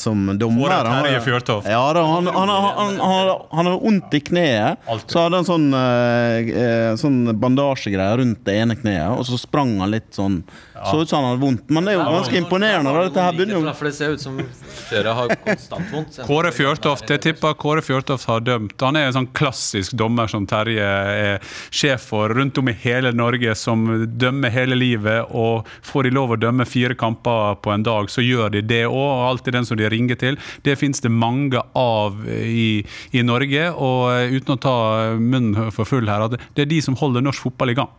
som 0.00 0.26
dommer. 0.38 0.68
Var- 0.68 0.90
Terje 1.04 1.20
Fjørtoft. 1.24 1.68
Ja, 1.68 1.92
da, 1.92 2.02
han, 2.06 2.26
han, 2.26 2.48
han, 2.48 2.64
han, 2.78 2.98
han, 3.00 3.32
han 3.52 3.66
hadde 3.66 3.80
vondt 3.82 4.14
i 4.14 4.20
kneet. 4.20 4.78
Altid. 4.88 5.10
Så 5.14 5.24
hadde 5.26 5.40
han 5.42 5.48
sånn, 5.48 5.68
eh, 5.74 6.52
eh, 6.64 6.90
sånn 7.00 7.20
bandasjegreie 7.40 8.16
rundt 8.22 8.44
det 8.46 8.56
ene 8.62 8.76
kneet, 8.78 9.10
og 9.18 9.24
så 9.28 9.38
sprang 9.40 9.76
han 9.82 9.92
litt 9.94 10.10
sånn. 10.16 10.40
Så 10.74 11.00
ut 11.00 11.08
som 11.08 11.22
han 11.22 11.28
hadde 11.28 11.40
vondt. 11.40 11.68
Men 11.70 11.86
det 11.86 11.92
er 11.92 12.00
jo 12.00 12.04
ganske 12.10 12.38
imponerende. 12.38 12.90
Da. 12.90 13.02
Dette 13.06 13.24
her 13.24 13.36
begynner 13.36 13.60
jo 13.60 13.74
For 13.78 13.86
det 13.86 13.94
ser 13.94 14.16
ut 14.16 14.22
som 14.22 14.40
flere 14.74 15.14
har 15.14 15.34
konstant 15.44 15.92
vondt. 15.92 16.18
Kåre 16.28 16.50
Fjørtoft, 16.54 17.10
jeg 17.14 17.22
tipper 17.22 17.54
Kåre 17.60 17.84
Fjørtoft 17.84 18.26
har 18.30 18.42
dømt. 18.42 18.74
Han 18.82 18.98
er 18.98 19.08
en 19.08 19.16
sånn 19.20 19.30
klassisk 19.38 19.94
dommer 19.98 20.30
som 20.30 20.48
Terje 20.50 20.82
er 20.82 21.54
sjef 21.70 22.08
for 22.10 22.34
rundt 22.34 22.58
om 22.58 22.72
i 22.72 22.76
hele 22.84 23.14
Norge, 23.14 23.54
som 23.58 23.86
dømmer 24.18 24.50
hele 24.54 24.78
livet. 24.78 25.30
Og 25.30 25.70
får 25.86 26.08
de 26.08 26.14
lov 26.18 26.34
å 26.34 26.40
dømme 26.42 26.66
fire 26.66 26.98
kamper 26.98 27.60
på 27.62 27.74
en 27.74 27.86
dag, 27.86 28.10
så 28.10 28.24
gjør 28.24 28.56
de 28.56 28.66
det 28.66 28.84
òg. 28.90 28.98
Og 29.04 29.26
alltid 29.30 29.60
den 29.60 29.68
som 29.68 29.78
de 29.78 29.88
ringer 29.90 30.18
til. 30.18 30.40
Det 30.66 30.74
fins 30.80 31.02
det 31.04 31.12
mange 31.14 31.62
av 31.78 32.18
i, 32.34 32.82
i 33.14 33.22
Norge. 33.22 33.70
Og 33.78 34.34
uten 34.34 34.56
å 34.56 34.62
ta 34.66 34.78
munnen 35.20 35.70
for 35.74 35.86
full 35.86 36.10
her, 36.10 36.26
at 36.26 36.40
det 36.56 36.66
er 36.66 36.74
de 36.74 36.82
som 36.82 36.98
holder 36.98 37.22
norsk 37.22 37.46
fotball 37.46 37.70
i 37.70 37.78
gang. 37.78 37.92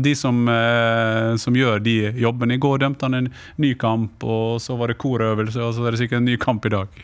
De 0.00 0.14
som, 0.16 0.48
eh, 0.48 1.34
som 1.36 1.56
gjør 1.56 1.82
de 1.82 1.96
jobbene. 2.22 2.56
I 2.56 2.62
går 2.62 2.84
dømte 2.84 3.08
han 3.08 3.14
en 3.14 3.32
ny 3.56 3.74
kamp, 3.74 4.24
og 4.24 4.60
så 4.62 4.76
var 4.78 4.92
det 4.92 5.00
korøvelse, 5.02 5.60
og 5.60 5.74
så 5.76 5.86
er 5.86 5.92
det 5.92 6.04
sikkert 6.04 6.22
en 6.22 6.30
ny 6.30 6.38
kamp 6.40 6.66
i 6.66 6.74
dag. 6.76 7.02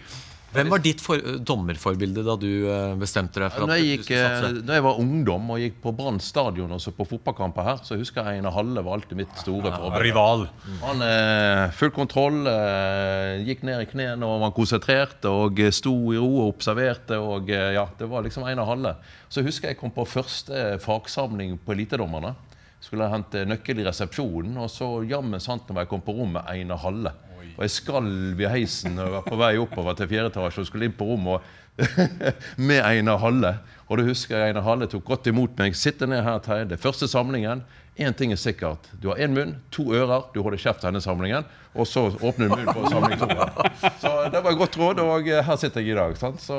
Hvem 0.48 0.70
var 0.72 0.81
ditt 0.81 1.03
for, 1.05 1.20
dommerforbilde 1.44 2.22
da 2.24 2.35
du 2.40 2.48
eh, 2.48 2.94
bestemte 2.98 3.42
deg 3.42 3.53
for 3.53 3.66
at 3.66 3.68
Når 3.68 3.77
jeg, 3.77 3.85
du 3.85 3.90
gikk, 3.90 4.05
skulle 4.07 4.20
eh, 4.22 4.38
satse? 4.40 4.62
når 4.64 4.79
jeg 4.79 4.85
var 4.87 5.01
ungdom 5.03 5.51
og 5.53 5.61
gikk 5.61 5.77
på 5.85 5.92
Brann 5.98 6.20
stadion 6.24 6.72
og 6.72 6.81
så 6.81 6.92
på 6.96 7.05
fotballkamper 7.11 7.68
her, 7.68 7.83
så 7.85 7.98
husker 8.01 8.24
jeg 8.24 8.40
Einar 8.40 8.57
Halle 8.57 8.85
var 8.87 8.96
alltid 8.96 9.20
mitt 9.20 9.35
store 9.42 9.68
forbilde. 9.74 10.01
Rival. 10.07 10.46
Han 10.87 11.05
eh, 11.05 11.66
full 11.77 11.92
kontroll, 11.92 12.40
eh, 12.48 13.44
gikk 13.44 13.66
ned 13.68 13.85
i 13.85 13.90
knærne 13.92 14.29
og 14.29 14.40
var 14.46 14.57
konsentrert 14.57 15.29
og 15.29 15.61
sto 15.77 15.94
i 16.16 16.20
ro 16.20 16.33
og 16.46 16.55
observerte. 16.55 17.20
og 17.20 17.53
eh, 17.53 17.74
ja, 17.77 17.85
Det 18.01 18.09
var 18.09 18.24
liksom 18.24 18.48
Einar 18.48 18.70
Halle. 18.72 18.96
Så 19.29 19.44
husker 19.44 19.74
jeg 19.74 19.83
kom 19.83 19.92
på 19.92 20.09
første 20.09 20.79
fagsamling 20.81 21.59
på 21.61 21.77
Elitedommerne. 21.77 22.33
Skulle 22.81 23.07
jeg 23.07 23.14
hente 23.17 23.47
nøkkel 23.49 23.81
i 23.83 23.87
resepsjonen, 23.88 24.59
og 24.62 24.69
så 24.71 24.91
jammen 25.09 25.43
sant 25.43 25.67
når 25.69 25.83
jeg 25.83 25.91
kom 25.91 26.05
på 26.05 26.14
rommet 26.14 26.47
Eina 26.53 26.79
Halle. 26.79 27.14
Og 27.59 27.64
jeg 27.64 27.75
skalv 27.75 28.38
i 28.38 28.47
heisen 28.51 28.99
og 29.03 29.17
var 29.17 29.25
på 29.27 29.38
vei 29.38 29.57
oppover 29.59 29.97
til 29.99 30.07
fjerde 30.11 30.31
etasje 30.31 30.62
og 30.62 30.69
skulle 30.69 30.87
inn 30.87 30.95
på 30.95 31.09
rommet 31.09 31.43
med 32.69 32.83
Einar 32.87 33.19
Halle. 33.23 33.53
Og 33.88 33.99
da 33.99 34.07
husker 34.07 34.37
jeg 34.37 34.53
Einar 34.53 34.67
Halle 34.67 34.87
tok 34.91 35.05
godt 35.09 35.27
imot 35.31 35.59
meg. 35.59 35.75
Sitte 35.79 36.07
ned 36.07 36.23
her, 36.27 36.38
Terje. 36.45 36.69
Det 36.71 36.79
er 36.79 36.83
første 36.83 37.09
samlingen. 37.11 37.64
Én 37.99 38.14
ting 38.14 38.31
er 38.31 38.38
sikkert. 38.38 38.87
Du 39.03 39.09
har 39.11 39.19
én 39.19 39.35
munn, 39.35 39.57
to 39.75 39.88
ører, 39.91 40.29
du 40.35 40.38
holder 40.45 40.61
kjeft 40.62 40.87
denne 40.87 41.03
samlingen. 41.03 41.47
Og 41.75 41.87
så 41.91 42.07
åpner 42.14 42.47
du 42.47 42.55
munnen 42.55 42.71
på 42.75 42.91
samling 42.93 43.19
to. 43.19 43.27
Så 44.03 44.12
det 44.31 44.43
var 44.45 44.53
et 44.53 44.61
godt 44.61 44.79
råd, 44.79 45.03
og 45.03 45.27
her 45.27 45.59
sitter 45.59 45.83
jeg 45.83 45.97
i 45.97 45.99
dag. 45.99 46.14
Sant? 46.19 46.43
Så 46.43 46.59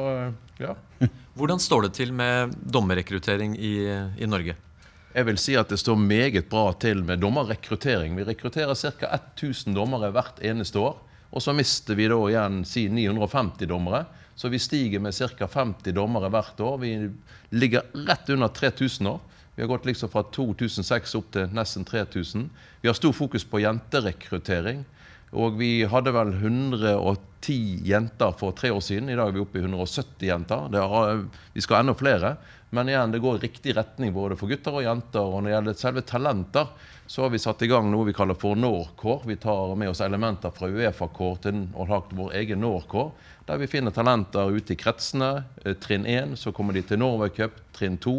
ja. 0.60 0.76
Hvordan 1.40 1.64
står 1.64 1.88
det 1.88 1.94
til 1.96 2.12
med 2.16 2.56
dommerrekruttering 2.60 3.56
i, 3.56 3.76
i 4.20 4.28
Norge? 4.28 4.58
Jeg 5.10 5.26
vil 5.26 5.40
si 5.42 5.56
at 5.58 5.72
det 5.72 5.80
står 5.82 5.98
meget 5.98 6.52
bra 6.52 6.68
til 6.78 7.02
med 7.02 7.24
dommerrekruttering. 7.24 8.14
Vi 8.14 8.28
rekrutterer 8.28 8.78
ca. 8.78 9.16
1000 9.18 9.74
dommere 9.74 10.12
hvert 10.14 10.38
eneste 10.46 10.78
år. 10.78 11.00
Og 11.34 11.42
så 11.42 11.54
mister 11.54 11.98
vi 11.98 12.06
da 12.10 12.18
igjen 12.30 12.62
si 12.66 12.86
950 12.94 13.66
dommere. 13.70 14.04
Så 14.38 14.52
vi 14.54 14.62
stiger 14.62 15.02
med 15.02 15.18
ca. 15.18 15.48
50 15.50 15.96
dommere 15.98 16.30
hvert 16.30 16.62
år. 16.62 16.78
Vi 16.86 16.94
ligger 17.50 17.90
rett 18.06 18.30
under 18.30 18.54
3000 18.54 19.10
år. 19.10 19.20
Vi 19.56 19.64
har 19.66 19.72
gått 19.74 19.90
liksom 19.90 20.14
fra 20.14 20.24
2006 20.30 21.18
opp 21.18 21.34
til 21.34 21.50
nesten 21.58 21.90
3000. 21.90 22.46
Vi 22.82 22.88
har 22.88 22.96
stor 22.96 23.14
fokus 23.18 23.44
på 23.50 23.64
jenterekruttering. 23.66 24.86
Og 25.34 25.58
vi 25.60 25.84
hadde 25.90 26.14
vel 26.14 26.32
110 26.38 27.58
jenter 27.86 28.38
for 28.38 28.54
tre 28.58 28.72
år 28.74 28.82
siden. 28.82 29.10
I 29.10 29.18
dag 29.18 29.30
er 29.30 29.36
vi 29.36 29.42
oppe 29.44 29.60
i 29.60 29.66
170 29.66 30.30
jenter. 30.30 30.70
Er, 30.74 31.26
vi 31.54 31.66
skal 31.66 31.82
ha 31.82 31.86
enda 31.86 31.98
flere. 31.98 32.38
Men 32.70 32.90
igjen, 32.90 33.12
det 33.12 33.20
går 33.20 33.36
i 33.36 33.40
riktig 33.40 33.74
retning 33.78 34.14
både 34.14 34.38
for 34.38 34.52
gutter 34.52 34.76
og 34.78 34.86
jenter. 34.86 35.26
Og 35.26 35.42
når 35.42 35.48
det 35.48 35.56
gjelder 35.56 35.80
selve 35.80 36.04
talenter, 36.06 36.68
så 37.10 37.24
har 37.24 37.34
vi 37.34 37.42
satt 37.42 37.64
i 37.66 37.70
gang 37.72 37.90
noe 37.90 38.06
vi 38.06 38.14
kaller 38.14 38.38
for 38.38 38.60
Norcore. 38.60 39.26
Vi 39.26 39.40
tar 39.42 39.74
med 39.76 39.90
oss 39.90 40.04
elementer 40.06 40.54
fra 40.54 40.70
Uefa-kår 40.70 41.42
til 41.48 41.64
og 41.74 41.90
har 41.90 42.14
vår 42.14 42.38
egen 42.44 42.62
Norcore. 42.62 43.16
Der 43.50 43.58
vi 43.58 43.70
finner 43.72 43.96
talenter 43.96 44.54
ute 44.54 44.76
i 44.76 44.78
kretsene. 44.78 45.32
Eh, 45.66 45.74
Trinn 45.82 46.06
1, 46.06 46.38
så 46.38 46.54
kommer 46.54 46.78
de 46.78 46.86
til 46.86 47.02
Norway 47.02 47.34
Cup. 47.34 47.58
Trinn 47.74 47.98
2, 47.98 48.18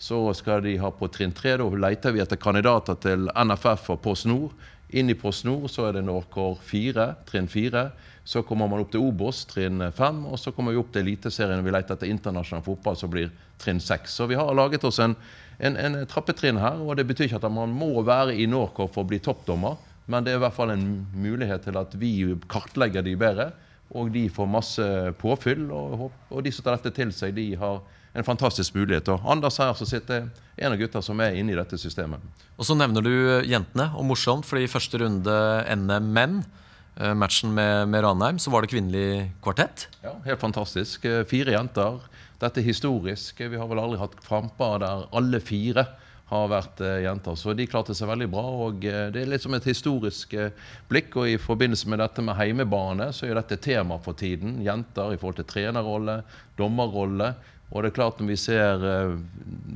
så 0.00 0.22
skal 0.32 0.64
de 0.64 0.78
ha 0.80 0.88
på 0.96 1.10
trinn 1.12 1.36
3. 1.36 1.58
Da 1.60 1.68
leter 1.84 2.16
vi 2.16 2.24
etter 2.24 2.40
kandidater 2.40 2.96
til 3.04 3.28
NFF 3.36 3.92
og 3.92 4.04
Post 4.06 4.30
Nord 4.30 4.56
Inn 4.90 5.10
i 5.10 5.14
Post 5.14 5.44
Nord 5.46 5.68
så 5.70 5.86
er 5.86 5.98
det 5.98 6.06
Norcore 6.06 6.56
4, 6.66 7.04
trinn 7.28 7.46
4. 7.50 7.84
Så 8.24 8.42
kommer 8.46 8.68
man 8.68 8.82
opp 8.82 8.90
til 8.92 9.02
Obos, 9.02 9.44
trinn 9.48 9.82
5. 9.96 10.24
Og 10.30 10.38
så 10.38 10.52
kommer 10.54 10.74
vi 10.74 10.80
opp 10.80 10.92
til 10.92 11.06
Eliteserien 11.06 11.64
vi 11.64 11.72
leter 11.74 11.96
etter 11.96 12.10
internasjonal 12.10 12.64
fotball, 12.66 12.98
som 12.98 13.12
blir 13.12 13.30
trinn 13.60 13.80
6. 13.82 14.12
Så 14.20 14.28
vi 14.30 14.38
har 14.38 14.52
laget 14.54 14.84
oss 14.86 15.00
en, 15.02 15.16
en, 15.58 15.76
en 15.76 16.00
trappetrinn 16.10 16.60
her. 16.60 16.82
Og 16.84 16.98
det 16.98 17.06
betyr 17.08 17.30
ikke 17.30 17.40
at 17.40 17.48
man 17.52 17.72
må 17.74 17.92
være 18.06 18.36
i 18.36 18.48
Norcor 18.50 18.90
for 18.92 19.04
å 19.04 19.10
bli 19.10 19.22
toppdommer, 19.24 19.78
men 20.10 20.26
det 20.26 20.32
er 20.32 20.40
i 20.40 20.42
hvert 20.42 20.56
fall 20.56 20.72
en 20.74 20.86
mulighet 21.14 21.68
til 21.68 21.76
at 21.78 21.92
vi 21.98 22.12
kartlegger 22.50 23.04
de 23.06 23.16
bedre. 23.18 23.50
Og 23.94 24.12
de 24.14 24.28
får 24.30 24.46
masse 24.46 24.84
påfyll, 25.18 25.64
og, 25.74 26.10
og 26.30 26.44
de 26.46 26.52
som 26.54 26.66
tar 26.66 26.78
dette 26.78 26.94
til 26.94 27.10
seg, 27.14 27.34
de 27.34 27.48
har 27.58 27.80
en 28.12 28.26
fantastisk 28.26 28.74
mulighet. 28.74 29.08
Og 29.10 29.26
Anders 29.26 29.58
her 29.62 29.74
så 29.78 29.86
sitter 29.86 30.28
en 30.56 30.72
av 30.72 30.78
gutta 30.78 31.02
som 31.02 31.20
er 31.22 31.38
inne 31.38 31.54
i 31.54 31.58
dette 31.58 31.78
systemet. 31.78 32.22
Og 32.58 32.66
så 32.66 32.76
nevner 32.78 33.04
du 33.04 33.12
jentene, 33.46 33.90
og 33.96 34.06
morsomt, 34.06 34.46
fordi 34.46 34.70
første 34.70 35.00
runde 35.02 35.36
NM 35.74 36.10
menn, 36.14 36.40
matchen 37.16 37.54
med, 37.54 37.88
med 37.88 38.04
Ranheim, 38.04 38.38
så 38.38 38.50
var 38.50 38.62
det 38.62 38.72
kvinnelig 38.72 39.30
kvartett. 39.44 39.86
Ja, 40.02 40.16
Helt 40.24 40.40
fantastisk. 40.40 41.04
Eh, 41.04 41.22
Fire 41.24 41.54
jenter. 41.54 42.00
Dette 42.40 42.60
er 42.60 42.66
historisk. 42.66 43.40
Vi 43.40 43.56
har 43.56 43.68
vel 43.68 43.80
aldri 43.82 44.00
hatt 44.00 44.16
kamper 44.24 44.80
der 44.82 45.06
alle 45.16 45.40
fire 45.44 45.86
har 46.30 46.50
vært 46.50 46.80
eh, 46.84 47.00
jenter. 47.04 47.36
Så 47.38 47.54
de 47.58 47.66
klarte 47.68 47.94
seg 47.96 48.08
veldig 48.10 48.28
bra. 48.32 48.44
og 48.66 48.84
eh, 48.86 49.08
Det 49.12 49.22
er 49.22 49.30
litt 49.30 49.46
et 49.46 49.70
historisk 49.70 50.34
eh, 50.38 50.52
blikk. 50.90 51.16
og 51.18 51.28
I 51.28 51.38
forbindelse 51.42 51.90
med 51.90 52.02
dette 52.02 52.24
med 52.24 52.38
heimebane, 52.38 53.10
så 53.16 53.26
er 53.26 53.38
dette 53.38 53.58
tema 53.60 53.98
for 54.02 54.14
tiden. 54.18 54.60
Jenter 54.64 55.14
i 55.14 55.18
forhold 55.20 55.40
til 55.40 55.48
trenerrolle, 55.50 56.20
dommerrolle. 56.58 57.34
Og 57.70 57.82
det 57.82 57.90
er 57.90 57.98
klart 57.98 58.20
når 58.20 58.32
Vi 58.32 58.36
ser, 58.36 58.86
eh, 58.86 59.16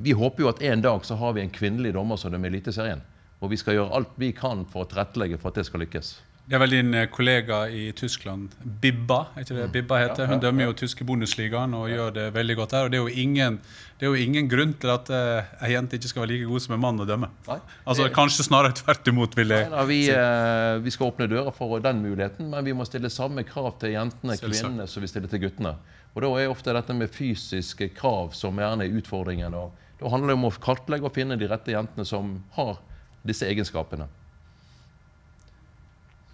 vi 0.02 0.12
håper 0.12 0.42
jo 0.42 0.52
at 0.52 0.62
en 0.62 0.82
dag 0.82 1.04
så 1.04 1.18
har 1.18 1.34
vi 1.34 1.42
en 1.42 1.50
kvinnelig 1.50 1.94
dommer 1.94 2.16
som 2.16 2.32
dømmer 2.32 2.50
Eliteserien. 2.52 3.02
Og 3.42 3.50
vi 3.50 3.58
skal 3.60 3.74
gjøre 3.74 3.92
alt 3.92 4.14
vi 4.16 4.32
kan 4.32 4.64
for 4.64 4.84
å 4.84 4.88
tilrettelegge 4.88 5.38
for 5.38 5.50
at 5.50 5.60
det 5.60 5.66
skal 5.66 5.82
lykkes. 5.84 6.14
Det 6.44 6.58
er 6.58 6.60
vel 6.60 6.74
din 6.74 6.92
eh, 6.92 7.06
kollega 7.08 7.62
i 7.72 7.86
Tyskland, 7.96 8.52
Bibba, 8.60 9.30
er 9.32 9.46
ikke 9.46 9.54
det 9.56 9.68
Bibba 9.72 10.00
heter? 10.02 10.26
Hun 10.28 10.42
dømmer 10.42 10.66
jo 10.66 10.74
tyske 10.76 11.04
Bundesligaen 11.08 11.72
og 11.72 11.86
gjør 11.88 12.10
det 12.12 12.24
veldig 12.34 12.56
godt 12.58 12.74
der. 12.74 12.84
Og 12.84 12.90
det 12.92 12.98
er 13.00 13.20
ingen, 13.22 13.54
det 13.96 14.04
er 14.04 14.10
jo 14.12 14.26
ingen 14.26 14.50
grunn 14.52 14.74
til 14.76 14.90
at 14.92 15.08
uh, 15.08 15.54
ei 15.64 15.70
jente 15.72 15.96
ikke 15.96 16.10
skal 16.10 16.24
være 16.26 16.32
like 16.34 16.48
god 16.50 16.64
som 16.66 16.74
en 16.76 16.82
mann 16.82 17.00
å 17.00 17.06
dømme. 17.08 17.30
Nei. 17.46 17.56
Altså 17.88 18.10
Kanskje 18.12 18.44
snarere 18.44 18.76
tvert 18.76 19.08
imot, 19.08 19.38
vil 19.38 19.54
jeg 19.56 19.70
Nei, 19.72 19.84
vi, 19.88 19.98
eh, 20.12 20.72
vi 20.84 20.92
skal 20.92 21.08
åpne 21.08 21.30
døra 21.32 21.54
for 21.56 21.80
den 21.86 22.02
muligheten, 22.04 22.50
men 22.52 22.68
vi 22.68 22.74
må 22.76 22.84
stille 22.84 23.08
samme 23.12 23.46
krav 23.48 23.78
til 23.80 23.94
jentene 23.94 24.36
og 24.36 24.44
kvinnene 24.44 24.88
som 24.90 25.04
vi 25.04 25.08
stiller 25.08 25.32
til 25.32 25.46
guttene. 25.46 25.72
Og 26.12 26.26
Da 26.26 26.32
er 26.42 26.52
ofte 26.52 26.74
dette 26.76 26.98
med 26.98 27.14
fysiske 27.14 27.88
krav 27.96 28.36
som 28.36 28.60
gjerne 28.60 28.84
er 28.84 29.00
utfordringen. 29.00 29.56
og 29.56 29.72
Da 30.02 30.12
handler 30.12 30.34
det 30.34 30.36
om 30.42 30.44
å 30.50 30.52
kartlegge 30.60 31.08
og 31.08 31.16
finne 31.16 31.40
de 31.40 31.48
rette 31.48 31.72
jentene 31.72 32.04
som 32.04 32.36
har 32.58 32.76
disse 33.24 33.48
egenskapene. 33.48 34.10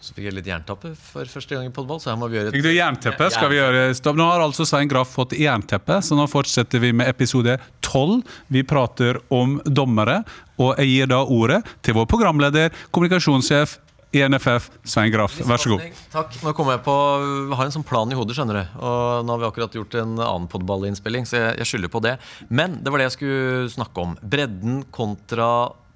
Så 0.01 0.15
fikk 0.17 0.31
jeg 0.31 0.33
litt 0.39 0.47
jerntappe 0.49 0.95
for 0.97 1.29
første 1.29 1.57
gang 1.57 1.67
i 1.69 1.73
podball, 1.77 1.99
så 2.01 2.15
her 2.15 2.17
må 2.17 2.31
vi 2.33 2.39
gjøre 2.39 2.55
Fikk 2.55 2.65
du 2.65 2.71
jernteppe? 2.73 3.27
Skal 3.35 3.51
vi 3.53 3.59
gjøre 3.59 3.83
stopp? 3.99 4.17
Nå 4.17 4.25
har 4.31 4.41
altså 4.41 4.65
Svein 4.65 4.89
Graff 4.89 5.13
fått 5.13 5.35
jernteppe, 5.37 5.99
så 6.01 6.17
nå 6.17 6.25
fortsetter 6.31 6.81
vi 6.81 6.95
med 6.97 7.11
episode 7.11 7.59
12. 7.85 8.23
Vi 8.49 8.63
prater 8.65 9.21
om 9.29 9.59
dommere, 9.69 10.23
og 10.57 10.81
jeg 10.81 10.89
gir 10.95 11.11
da 11.13 11.21
ordet 11.21 11.61
til 11.85 11.99
vår 11.99 12.09
programleder, 12.09 12.73
kommunikasjonssjef 12.97 13.77
i 14.17 14.23
NFF, 14.25 14.71
Svein 14.89 15.13
Graff. 15.13 15.37
Vær 15.47 15.61
så 15.61 15.75
god. 15.75 15.85
Takk. 16.11 16.41
Nå 16.43 16.55
kommer 16.57 16.79
jeg 16.79 16.83
på 16.89 16.95
Jeg 17.21 17.59
har 17.61 17.69
en 17.69 17.77
sånn 17.77 17.87
plan 17.87 18.11
i 18.11 18.17
hodet, 18.19 18.35
skjønner 18.39 18.57
du. 18.57 18.73
Og 18.81 19.27
nå 19.27 19.37
har 19.37 19.43
vi 19.45 19.49
akkurat 19.51 19.77
gjort 19.79 19.99
en 20.01 20.17
annen 20.17 20.49
podballinnspilling, 20.51 21.29
så 21.29 21.39
jeg, 21.45 21.61
jeg 21.61 21.71
skylder 21.75 21.93
på 21.93 22.03
det. 22.09 22.17
Men 22.49 22.81
det 22.81 22.91
var 22.91 23.03
det 23.05 23.11
jeg 23.11 23.19
skulle 23.21 23.71
snakke 23.77 24.07
om. 24.09 24.17
Bredden 24.25 24.81
kontra 24.97 25.51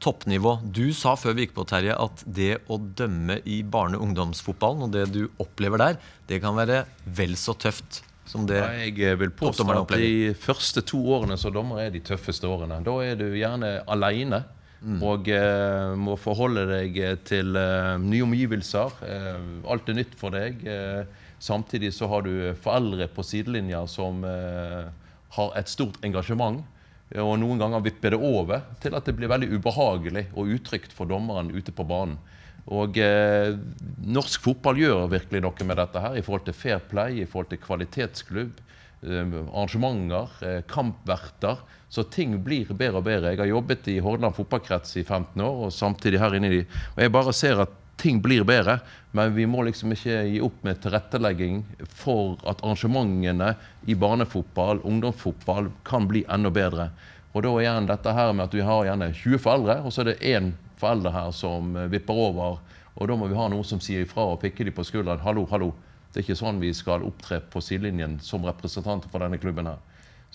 toppnivå. 0.05 0.59
Du 0.77 0.87
sa 0.97 1.15
før 1.19 1.37
vi 1.37 1.47
gikk 1.47 1.55
på, 1.57 1.67
Terje, 1.69 1.97
at 1.97 2.25
det 2.27 2.59
å 2.69 2.79
dømme 2.79 3.41
i 3.49 3.63
barne- 3.65 3.99
og 3.99 4.11
ungdomsfotballen, 4.11 4.87
og 4.87 4.93
det 4.95 5.07
du 5.15 5.23
opplever 5.43 5.81
der, 5.81 6.03
det 6.29 6.43
kan 6.45 6.57
være 6.59 6.85
vel 7.05 7.37
så 7.41 7.57
tøft 7.57 8.03
som 8.29 8.47
det 8.49 8.61
Jeg 8.97 9.19
vil 9.21 9.33
påstå 9.37 9.67
at 9.69 9.95
de 10.01 10.33
første 10.41 10.81
to 10.87 11.01
årene 11.13 11.37
som 11.41 11.53
dommer 11.53 11.83
er 11.85 11.91
de 11.93 12.01
tøffeste 12.05 12.49
årene. 12.49 12.81
Da 12.85 12.95
er 13.05 13.19
du 13.21 13.27
gjerne 13.37 13.81
aleine. 13.91 14.45
Og 14.85 15.31
eh, 15.33 15.95
må 15.97 16.13
forholde 16.21 16.67
deg 16.69 16.99
til 17.25 17.57
eh, 17.57 17.95
nye 18.03 18.25
omgivelser. 18.27 18.99
Eh, 19.09 19.39
alt 19.73 19.89
er 19.89 19.97
nytt 19.97 20.13
for 20.21 20.35
deg. 20.35 20.61
Eh, 20.69 21.07
samtidig 21.41 21.95
så 21.97 22.09
har 22.13 22.27
du 22.27 22.53
foreldre 22.61 23.07
på 23.09 23.25
sidelinja 23.25 23.81
som 23.89 24.21
eh, 24.29 24.85
har 25.39 25.57
et 25.57 25.73
stort 25.73 25.97
engasjement. 26.05 26.61
Og 27.13 27.35
noen 27.39 27.61
ganger 27.61 27.83
vipper 27.85 28.15
det 28.15 28.21
over 28.25 28.63
til 28.83 28.97
at 28.97 29.07
det 29.07 29.15
blir 29.19 29.31
veldig 29.31 29.51
ubehagelig 29.59 30.25
og 30.33 30.55
utrygt 30.57 30.95
for 30.97 31.11
dommeren 31.11 31.53
ute 31.53 31.75
på 31.75 31.85
banen. 31.87 32.17
Og 32.73 32.97
eh, 32.97 33.53
Norsk 34.09 34.41
fotball 34.47 34.81
gjør 34.81 35.11
virkelig 35.13 35.43
noe 35.45 35.67
med 35.69 35.77
dette 35.83 36.01
her 36.01 36.17
i 36.17 36.23
forhold 36.25 36.47
til 36.47 36.57
fair 36.57 36.81
play, 36.89 37.21
i 37.21 37.29
forhold 37.29 37.51
til 37.53 37.61
kvalitetsklubb, 37.61 38.63
eh, 39.05 39.37
arrangementer, 39.45 40.33
eh, 40.41 40.61
kampverter. 40.71 41.61
Så 41.93 42.07
ting 42.11 42.39
blir 42.43 42.73
bedre 42.73 43.03
og 43.03 43.07
bedre. 43.07 43.35
Jeg 43.35 43.43
har 43.45 43.53
jobbet 43.53 43.93
i 43.93 44.01
Hordaland 44.03 44.35
fotballkrets 44.39 44.97
i 44.97 45.05
15 45.05 45.45
år, 45.45 45.67
og 45.67 45.77
samtidig 45.77 46.23
her 46.25 46.39
inne 46.41 46.55
i 46.55 46.63
og 46.65 47.05
jeg 47.05 47.13
bare 47.13 47.37
ser 47.37 47.67
at 47.67 47.81
ting 47.97 48.21
blir 48.23 48.45
bedre, 48.45 48.79
men 49.15 49.35
vi 49.35 49.47
må 49.47 49.63
liksom 49.67 49.93
ikke 49.95 50.23
gi 50.27 50.41
opp 50.43 50.63
med 50.67 50.81
tilrettelegging 50.83 51.63
for 51.87 52.35
at 52.51 52.63
arrangementene 52.65 53.55
i 53.87 53.95
barnefotball, 53.95 54.83
ungdomsfotball, 54.83 55.71
kan 55.87 56.09
bli 56.11 56.25
enda 56.29 56.51
bedre. 56.51 56.89
Og 57.35 57.43
da 57.47 57.55
igjen 57.59 57.89
dette 57.91 58.15
her 58.15 58.33
med 58.33 58.47
at 58.47 58.55
vi 58.55 58.67
har 58.67 58.87
gjerne 58.87 59.11
20 59.15 59.43
foreldre, 59.43 59.81
og 59.83 59.95
så 59.95 60.03
er 60.03 60.11
det 60.13 60.21
én 60.35 60.53
forelder 60.79 61.15
her 61.15 61.33
som 61.35 61.75
eh, 61.77 61.91
vipper 61.91 62.21
over. 62.29 62.61
Og 62.95 63.11
da 63.11 63.17
må 63.19 63.27
vi 63.31 63.39
ha 63.39 63.49
noen 63.51 63.67
som 63.67 63.81
sier 63.83 64.05
ifra 64.05 64.27
og 64.33 64.41
pikker 64.43 64.69
dem 64.69 64.77
på 64.77 64.87
skulderen. 64.87 65.23
Hallo, 65.25 65.47
hallo. 65.51 65.73
Det 66.13 66.21
er 66.21 66.27
ikke 66.29 66.39
sånn 66.39 66.61
vi 66.63 66.71
skal 66.77 67.03
opptre 67.03 67.41
på 67.51 67.63
sidelinjen 67.65 68.21
som 68.23 68.45
representanter 68.47 69.11
for 69.11 69.25
denne 69.25 69.41
klubben 69.43 69.67
her. 69.67 69.81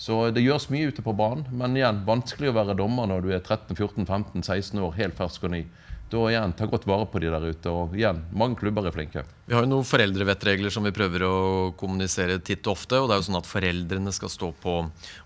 Så 0.00 0.16
det 0.32 0.42
gjøres 0.44 0.70
mye 0.72 0.88
ute 0.88 1.04
på 1.04 1.12
banen, 1.16 1.46
men 1.52 1.76
igjen, 1.76 2.02
vanskelig 2.06 2.50
å 2.50 2.56
være 2.56 2.76
dommer 2.76 3.08
når 3.08 3.24
du 3.24 3.30
er 3.32 3.40
13-14-15-16 3.42 4.80
år, 4.80 4.94
helt 4.96 5.16
fersk 5.16 5.44
og 5.48 5.52
ny. 5.52 5.62
Da 6.10 6.24
igjen, 6.26 6.52
ta 6.58 6.66
godt 6.66 6.88
vare 6.90 7.06
på 7.06 7.20
de 7.22 7.28
der 7.30 7.44
ute. 7.52 7.70
Og 7.70 7.92
igjen, 7.94 8.24
mange 8.34 8.58
klubber 8.58 8.88
er 8.88 8.94
flinke. 8.94 9.22
Vi 9.46 9.54
har 9.54 9.62
jo 9.62 9.70
noen 9.70 9.86
foreldrevettregler 9.86 10.72
som 10.74 10.86
vi 10.86 10.94
prøver 10.94 11.22
å 11.22 11.34
kommunisere 11.78 12.40
titt 12.42 12.66
og 12.66 12.74
ofte. 12.74 12.98
og 12.98 13.06
det 13.06 13.14
er 13.14 13.20
jo 13.20 13.26
sånn 13.28 13.38
at 13.38 13.50
Foreldrene 13.50 14.14
skal 14.14 14.32
stå 14.32 14.50
på 14.62 14.74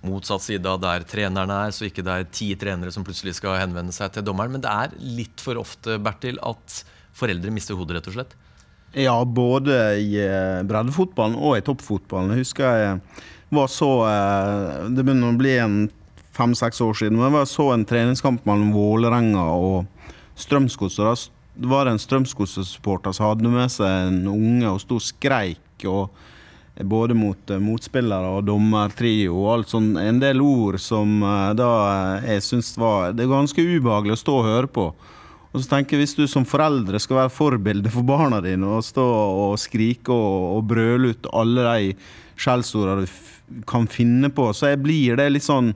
motsatt 0.04 0.44
side 0.44 0.68
av 0.68 0.82
der 0.84 1.06
trenerne 1.08 1.62
er, 1.66 1.72
så 1.72 1.88
ikke 1.88 2.04
det 2.04 2.18
er 2.18 2.28
ti 2.28 2.50
trenere 2.60 2.92
som 2.92 3.06
plutselig 3.06 3.38
skal 3.40 3.56
henvende 3.62 3.96
seg 3.96 4.12
til 4.12 4.26
dommeren. 4.28 4.52
Men 4.52 4.64
det 4.64 4.72
er 4.72 4.92
litt 5.00 5.40
for 5.40 5.60
ofte 5.62 5.96
Bertil, 6.04 6.36
at 6.44 6.82
foreldre 7.16 7.54
mister 7.54 7.78
hodet, 7.78 7.98
rett 7.98 8.12
og 8.12 8.18
slett. 8.18 8.36
Ja, 8.94 9.16
både 9.24 9.96
i 10.04 10.20
eh, 10.20 10.60
breddefotballen 10.68 11.40
og 11.40 11.56
i 11.56 11.64
toppfotballen. 11.64 12.36
Jeg 12.36 12.44
husker 12.44 12.78
jeg 12.78 13.00
var 13.54 13.70
så 13.72 13.90
eh, 14.06 14.90
Det 14.92 15.02
begynner 15.02 15.32
å 15.32 15.38
bli 15.40 15.56
en 15.58 15.78
fem-seks 16.34 16.80
år 16.84 16.94
siden. 16.98 17.16
Men 17.16 17.30
jeg 17.30 17.36
var 17.38 17.48
så 17.50 17.70
en 17.72 17.86
treningskamp 17.88 18.46
mellom 18.46 18.72
Vålerenga 18.74 19.48
og 19.54 19.93
Strømsgodset. 20.40 21.04
Da 21.04 21.14
det 21.54 21.70
var 21.70 21.86
en 21.86 22.00
Strømsgodset-supporter 22.02 23.14
som 23.14 23.28
hadde 23.28 23.50
med 23.50 23.70
seg 23.70 24.08
en 24.08 24.24
unge 24.26 24.66
og 24.72 24.80
sto 24.82 24.98
og 24.98 25.06
skreik. 25.06 25.60
og 25.86 26.10
både 26.82 27.14
mot 27.14 27.50
eh, 27.50 27.60
motspillere 27.62 28.32
og 28.34 28.46
dommertrio 28.48 29.36
og 29.38 29.50
alt 29.52 29.70
sånn. 29.70 29.92
En 30.00 30.18
del 30.18 30.40
ord 30.42 30.80
som 30.82 31.22
eh, 31.22 31.50
da 31.54 31.70
eh, 32.18 32.32
jeg 32.34 32.46
syns 32.48 32.72
var 32.80 33.12
Det 33.14 33.24
er 33.24 33.30
ganske 33.30 33.62
ubehagelig 33.62 34.16
å 34.16 34.22
stå 34.24 34.38
og 34.40 34.48
høre 34.48 34.66
på. 34.66 34.88
Og 35.54 35.62
så 35.62 35.70
tenker 35.70 35.94
jeg 35.94 36.02
Hvis 36.02 36.16
du 36.18 36.26
som 36.26 36.46
foreldre 36.48 36.98
skal 36.98 37.22
være 37.22 37.34
forbilde 37.34 37.92
for 37.94 38.02
barna 38.02 38.40
dine 38.42 38.66
og 38.66 38.82
stå 38.82 39.04
og 39.04 39.58
skrike 39.62 40.10
og, 40.10 40.58
og 40.58 40.66
brøle 40.72 41.14
ut 41.14 41.30
alle 41.30 41.68
de 41.68 41.94
skjellsordene 42.34 43.06
du 43.06 43.62
kan 43.68 43.86
finne 43.86 44.32
på, 44.34 44.48
så 44.56 44.72
blir 44.80 45.20
det 45.20 45.28
litt 45.30 45.46
sånn 45.46 45.70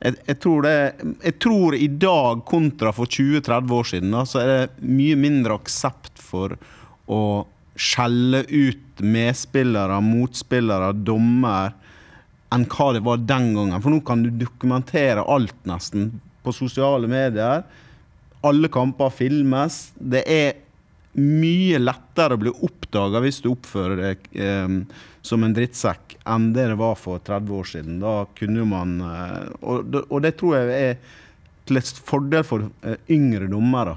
jeg, 0.00 0.36
tror 0.40 0.64
det, 0.64 0.76
jeg 1.20 1.36
tror 1.42 1.76
i 1.76 1.88
dag 2.00 2.44
kontra 2.48 2.92
for 2.96 3.10
20-30 3.10 3.74
år 3.76 3.88
siden 3.90 4.14
da, 4.16 4.24
så 4.24 4.40
er 4.40 4.50
det 4.52 4.88
mye 4.88 5.18
mindre 5.20 5.58
aksept 5.60 6.20
for 6.20 6.56
å 7.10 7.20
skjelle 7.80 8.42
ut 8.48 9.02
medspillere, 9.04 10.00
motspillere, 10.04 10.92
dommer 11.04 11.74
enn 12.50 12.64
hva 12.72 12.88
det 12.96 13.04
var 13.06 13.20
den 13.22 13.52
gangen. 13.54 13.78
For 13.80 13.92
nå 13.92 14.00
kan 14.06 14.24
du 14.24 14.30
dokumentere 14.34 15.22
alt 15.22 15.56
nesten 15.68 16.10
på 16.44 16.54
sosiale 16.54 17.08
medier. 17.10 17.62
Alle 18.46 18.70
kamper 18.72 19.12
filmes. 19.12 19.90
Det 19.94 20.24
er 20.24 20.58
mye 21.18 21.78
lettere 21.82 22.36
å 22.36 22.40
bli 22.40 22.52
oppdaga 22.54 23.20
hvis 23.24 23.40
du 23.42 23.48
oppfører 23.50 23.96
deg 24.04 24.28
eh, 24.38 24.76
som 25.26 25.42
en 25.44 25.54
drittsekk, 25.56 26.18
enn 26.30 26.52
det 26.54 26.68
det 26.70 26.76
var 26.80 26.94
for 26.96 27.18
30 27.26 27.56
år 27.58 27.66
siden. 27.72 27.96
Da 28.02 28.12
kunne 28.38 28.66
man 28.68 28.94
eh, 29.02 29.48
og, 29.60 29.88
det- 29.90 30.04
og 30.08 30.22
det 30.22 30.36
tror 30.38 30.56
jeg 30.60 30.70
er 30.92 30.94
til 31.66 31.80
et 31.80 31.90
fordel 32.06 32.46
for 32.46 32.68
eh, 32.86 32.96
yngre 33.10 33.50
dommere. 33.50 33.96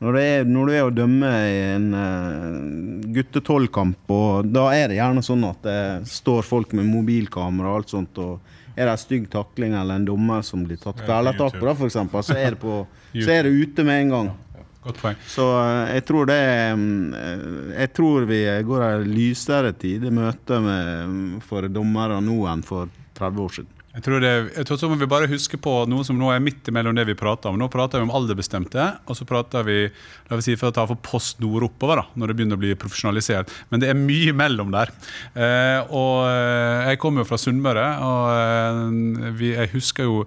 Når, 0.00 0.16
er, 0.16 0.44
når 0.48 0.66
du 0.70 0.72
er 0.72 0.86
å 0.86 0.92
dømme 0.96 1.28
i 1.28 1.56
en 1.74 1.90
uh, 1.92 3.10
gutte-12-kamp, 3.12 3.98
og 4.08 4.46
da 4.48 4.62
er 4.72 4.86
det 4.88 4.96
gjerne 4.96 5.20
sånn 5.24 5.42
at 5.44 5.58
det 5.66 5.80
står 6.08 6.46
folk 6.48 6.72
med 6.78 6.88
mobilkamera 6.88 7.68
og 7.68 7.82
alt 7.82 7.92
sånt, 7.92 8.16
og 8.22 8.40
er 8.80 8.86
det 8.88 8.94
en 8.94 9.02
stygg 9.02 9.26
takling 9.28 9.74
eller 9.76 10.00
en 10.00 10.06
dommer 10.08 10.40
som 10.46 10.62
blir 10.64 10.80
tatt 10.80 11.02
kvelertak 11.04 11.58
på, 11.58 11.66
da, 11.68 11.74
for 11.76 11.90
eksempel, 11.90 12.24
så 12.24 12.38
er 12.40 12.56
på, 12.62 12.78
så 13.12 13.34
er 13.34 13.44
det 13.44 13.52
ute 13.60 13.84
med 13.84 14.06
en 14.06 14.14
gang. 14.14 14.30
Godt 14.84 15.00
poeng. 15.02 15.18
Så 15.28 15.44
eh, 15.60 15.96
jeg 15.96 16.06
tror 16.08 16.30
det 16.30 16.40
mm, 16.78 17.14
eh, 17.16 17.42
Jeg 17.82 17.92
tror 17.96 18.24
vi 18.30 18.40
går 18.64 18.86
en 18.86 19.10
lysere 19.12 19.74
tid 19.76 20.06
i 20.08 20.14
møte 20.14 20.60
med, 20.64 21.10
mm, 21.10 21.42
for 21.44 21.68
dommere 21.68 22.20
nå 22.24 22.38
enn 22.48 22.64
for 22.64 22.88
30 23.18 23.44
år 23.44 23.54
siden. 23.58 23.79
Jeg 24.00 24.06
tror, 24.06 24.22
det, 24.24 24.32
jeg 24.56 24.64
tror 24.64 24.78
så 24.80 24.88
må 24.88 24.96
vi 24.96 25.06
bare 25.12 25.28
huske 25.28 25.58
på 25.60 25.74
noe 25.92 26.00
som 26.08 26.16
nå 26.16 26.30
er 26.32 26.40
midt 26.40 26.64
imellom 26.70 26.96
det 26.96 27.04
vi 27.04 27.14
prater 27.20 27.50
om. 27.50 27.58
Nå 27.60 27.66
prater 27.68 28.00
vi 28.00 28.06
om 28.06 28.12
alderbestemte, 28.16 28.86
og 29.04 29.18
så 29.18 29.26
prater 29.28 29.66
vi 29.66 29.74
la 30.30 30.38
vi 30.38 30.44
si, 30.46 30.54
for 30.56 30.70
å 30.70 30.72
ta 30.72 30.86
for 30.88 30.96
Post 31.04 31.42
Nord 31.44 31.66
oppover, 31.66 32.00
da, 32.00 32.06
når 32.16 32.30
det 32.30 32.36
begynner 32.38 32.56
å 32.56 32.62
bli 32.62 32.70
profesjonalisert. 32.80 33.52
Men 33.68 33.82
det 33.82 33.90
er 33.92 33.98
mye 33.98 34.32
mellom 34.32 34.72
der. 34.72 34.88
Eh, 35.34 35.92
og 35.92 36.30
eh, 36.30 36.88
Jeg 36.94 37.00
kommer 37.02 37.20
jo 37.20 37.28
fra 37.28 37.40
Sunnmøre, 37.42 37.84
og 38.06 38.30
eh, 38.38 39.34
vi, 39.36 39.52
jeg 39.52 39.72
husker 39.74 40.08
jo 40.08 40.22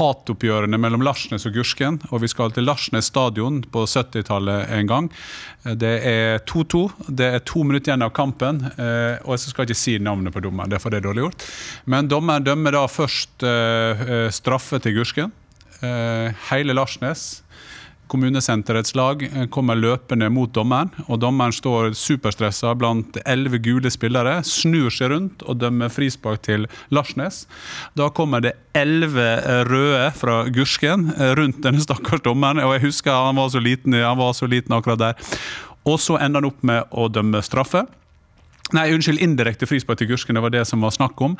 hatoppgjørene 0.00 0.82
mellom 0.82 1.06
Larsnes 1.06 1.46
og 1.46 1.54
Gursken. 1.54 2.00
Og 2.10 2.24
vi 2.24 2.32
skal 2.32 2.50
til 2.56 2.66
Larsnes 2.66 3.12
stadion 3.12 3.62
på 3.70 3.86
70-tallet 3.86 4.74
en 4.80 4.90
gang. 4.90 5.10
Det 5.62 5.94
er 6.10 6.42
2-2. 6.50 6.82
Det 7.06 7.30
er 7.36 7.46
to 7.46 7.62
minutter 7.62 7.92
igjen 7.92 8.08
av 8.08 8.10
kampen. 8.18 8.64
Eh, 8.74 9.22
og 9.22 9.36
jeg 9.36 9.54
skal 9.54 9.70
ikke 9.70 9.78
si 9.78 9.94
navnet 10.02 10.34
på 10.34 10.42
dommeren, 10.42 10.74
det 10.74 10.80
er 10.80 10.82
for 10.82 10.90
det 10.90 11.04
er 11.04 11.06
dårlig 11.06 11.28
gjort. 11.28 11.48
Men 11.86 12.10
dommeren 12.10 12.50
dømmer 12.50 12.74
da 12.74 12.82
først 12.90 13.11
eh, 13.46 14.02
eh, 14.08 14.28
straffe 14.34 14.80
til 14.82 14.98
Gursken. 14.98 15.32
Eh, 15.82 16.34
hele 16.50 16.76
Larsnes 16.76 17.42
kommunesenterets 18.12 18.92
lag 18.92 19.22
kommer 19.48 19.78
løpende 19.78 20.26
mot 20.28 20.50
dommeren, 20.52 20.90
og 21.06 21.16
dommeren 21.22 21.54
står 21.56 21.94
superstressa 21.96 22.74
blant 22.76 23.16
elleve 23.24 23.56
gule 23.64 23.88
spillere, 23.88 24.34
snur 24.44 24.92
seg 24.92 25.14
rundt 25.14 25.44
og 25.48 25.56
dømmer 25.62 25.88
frispark 25.88 26.42
til 26.44 26.66
Larsnes. 26.92 27.46
Da 27.96 28.10
kommer 28.12 28.44
det 28.44 28.52
elleve 28.76 29.64
røde 29.64 30.10
fra 30.18 30.42
Gursken 30.52 31.08
rundt 31.38 31.62
denne 31.64 31.80
stakkars 31.80 32.20
dommeren, 32.26 32.60
og 32.60 32.76
jeg 32.76 32.84
husker 32.90 33.16
han 33.16 33.40
var 33.40 33.48
så 33.54 33.64
liten, 33.64 33.96
han 33.96 34.20
var 34.20 34.36
så 34.36 34.50
liten 34.50 34.76
akkurat 34.76 35.00
der. 35.06 35.32
Og 35.88 35.96
så 35.96 36.20
ender 36.20 36.42
han 36.42 36.52
opp 36.52 36.60
med 36.68 36.92
å 36.92 37.08
dømme 37.08 37.40
straffe. 37.40 37.86
Nei, 38.72 38.86
unnskyld, 38.94 39.20
indirekte 39.20 39.68
frispark 39.68 40.00
til 40.00 40.08
Gursken. 40.08 40.38
Det 40.38 40.42
var 40.44 40.52
det 40.54 40.64
som 40.68 40.80
var 40.84 40.94
snakk 40.94 41.20
om. 41.24 41.34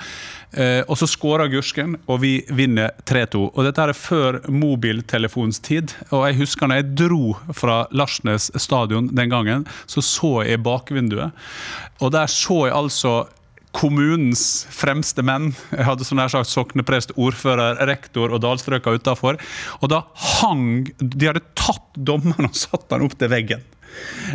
Eh, 0.52 0.82
og 0.84 0.98
så 1.00 1.08
skåra 1.08 1.48
Gursken, 1.52 1.96
og 2.04 2.20
vi 2.24 2.34
vinner 2.52 2.92
3-2. 3.08 3.46
Og 3.48 3.64
dette 3.64 3.86
er 3.88 3.96
før 3.96 4.42
mobiltelefonstid. 4.52 5.96
Og 6.10 6.26
jeg 6.28 6.40
husker 6.42 6.68
når 6.68 6.82
jeg 6.82 6.90
dro 7.06 7.36
fra 7.56 7.82
Larsnes 7.96 8.50
stadion 8.60 9.08
den 9.16 9.32
gangen, 9.32 9.64
så 9.86 10.04
så 10.04 10.42
jeg 10.44 10.60
bakvinduet. 10.64 11.32
Og 12.02 12.12
der 12.12 12.28
så 12.28 12.66
jeg 12.66 12.76
altså 12.76 13.14
kommunens 13.72 14.66
fremste 14.68 15.24
menn. 15.24 15.54
Jeg 15.72 15.86
hadde 15.88 16.04
sånn 16.04 16.20
her 16.20 16.32
sagt 16.32 16.52
sokneprest, 16.52 17.14
ordfører, 17.16 17.80
rektor 17.88 18.32
og 18.32 18.42
dalstrøka 18.44 18.92
utafor. 18.92 19.40
Og 19.80 19.92
da 19.92 20.04
hang 20.42 20.90
De 21.00 21.30
hadde 21.30 21.44
tatt 21.56 21.96
dommeren 21.96 22.50
og 22.50 22.58
satt 22.58 22.92
han 22.92 23.06
opp 23.06 23.16
til 23.16 23.32
veggen. 23.32 23.64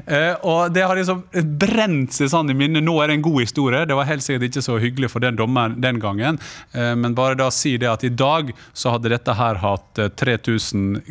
Eh, 0.08 0.36
og 0.46 0.74
det 0.76 0.84
har 0.86 0.96
liksom 1.00 1.24
brent 1.60 2.14
seg 2.16 2.30
sånn 2.32 2.52
i 2.54 2.56
minnet. 2.58 2.84
Nå 2.86 2.94
er 3.04 3.08
det 3.12 3.18
en 3.18 3.26
god 3.26 3.40
historie. 3.42 3.86
Det 3.90 3.96
var 3.98 4.08
helt 4.10 4.24
sikkert 4.26 4.50
ikke 4.52 4.64
så 4.66 4.78
hyggelig 4.82 5.10
for 5.14 5.24
den 5.24 5.36
dommeren 5.40 5.80
den 5.84 6.00
gangen. 6.04 6.40
Eh, 6.74 6.94
men 6.96 7.16
bare 7.18 7.38
da 7.40 7.50
si 7.54 7.76
det 7.82 7.90
at 7.92 8.04
i 8.08 8.12
dag 8.14 8.54
så 8.78 8.94
hadde 8.96 9.12
dette 9.16 9.34
her 9.40 9.60
hatt 9.64 10.00
eh, 10.04 10.10
3000 10.10 11.02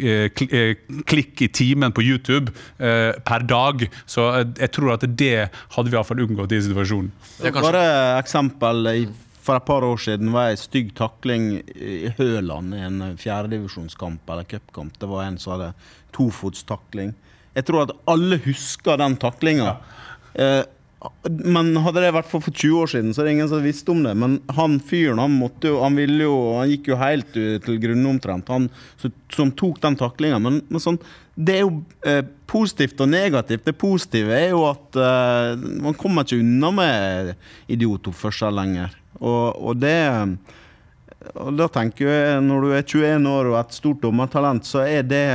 eh, 0.00 0.28
kl- 0.34 0.76
klikk 1.08 1.42
i 1.46 1.48
timen 1.54 1.92
på 1.96 2.02
YouTube 2.04 2.52
eh, 2.78 3.12
per 3.26 3.46
dag. 3.48 3.86
Så 4.10 4.28
jeg 4.58 4.72
tror 4.76 4.94
at 4.96 5.06
det 5.16 5.34
hadde 5.76 5.88
vi 5.90 5.96
iallfall 5.98 6.24
unngått 6.26 6.52
i 6.56 6.62
situasjonen. 6.68 7.10
Det 7.38 7.48
er 7.50 7.56
kanskje- 7.56 7.70
Bare 7.70 8.20
eksempel 8.20 8.90
i, 8.96 9.06
for 9.40 9.56
et 9.56 9.64
par 9.64 9.82
år 9.86 9.96
siden 10.02 10.32
var 10.34 10.50
det 10.50 10.58
en 10.58 10.62
stygg 10.64 10.90
takling 10.98 11.46
i 11.74 12.10
Høland 12.18 12.74
i 12.76 12.82
en 12.84 13.00
fjerdedivisjonskamp 13.16 14.28
eller 14.30 14.44
cupkamp. 14.50 14.98
Det 15.00 15.08
var 15.08 15.24
en 15.24 15.38
som 15.40 15.54
hadde 15.56 15.70
tofotstakling. 16.16 17.14
Jeg 17.60 17.68
tror 17.68 17.86
at 17.86 17.96
alle 18.10 18.40
husker 18.46 19.00
den 19.00 19.16
taklinga. 19.20 19.76
Eh, 20.34 20.62
men 21.24 21.70
hadde 21.80 22.02
det 22.04 22.10
vært 22.12 22.28
for, 22.28 22.44
for 22.44 22.52
20 22.52 22.82
år 22.82 22.90
siden, 22.92 23.14
så 23.16 23.22
er 23.22 23.28
det 23.28 23.32
ingen 23.38 23.48
som 23.48 23.62
visste 23.64 23.92
om 23.92 24.02
det. 24.04 24.12
Men 24.20 24.36
han 24.56 24.76
fyren 24.84 25.22
han 25.22 25.32
måtte 25.32 25.70
jo, 25.72 25.78
han 25.80 25.96
ville 25.96 26.26
jo, 26.26 26.36
han 26.58 26.68
gikk 26.68 26.90
jo 26.92 26.98
helt 27.00 27.32
til 27.32 27.80
grunne 27.80 28.10
omtrent, 28.10 28.52
han 28.52 28.68
som 29.32 29.52
tok 29.56 29.80
den 29.84 29.96
taklinga. 30.00 30.40
Men, 30.42 30.60
men 30.68 30.84
sånn, 30.84 31.00
det 31.40 31.56
er 31.56 31.64
jo 31.64 31.72
eh, 32.08 32.22
positivt 32.50 33.00
og 33.00 33.12
negativt. 33.14 33.64
Det 33.64 33.76
positive 33.80 34.36
er 34.36 34.50
jo 34.52 34.66
at 34.68 35.00
eh, 35.00 35.68
man 35.86 35.96
kommer 35.96 36.26
ikke 36.26 36.42
unna 36.42 36.72
med 36.76 37.34
idiotoppførsel 37.72 38.60
lenger. 38.60 38.96
Og, 39.20 39.56
og 39.56 39.80
det 39.80 39.96
og 41.34 41.52
da 41.58 41.66
tenker 41.68 42.08
jeg, 42.08 42.40
Når 42.46 42.62
du 42.64 42.70
er 42.72 42.82
21 42.82 43.26
år 43.28 43.50
og 43.50 43.58
et 43.60 43.74
stort 43.76 44.00
dommertalent, 44.00 44.64
så 44.64 44.86
er 44.88 45.02
det 45.04 45.26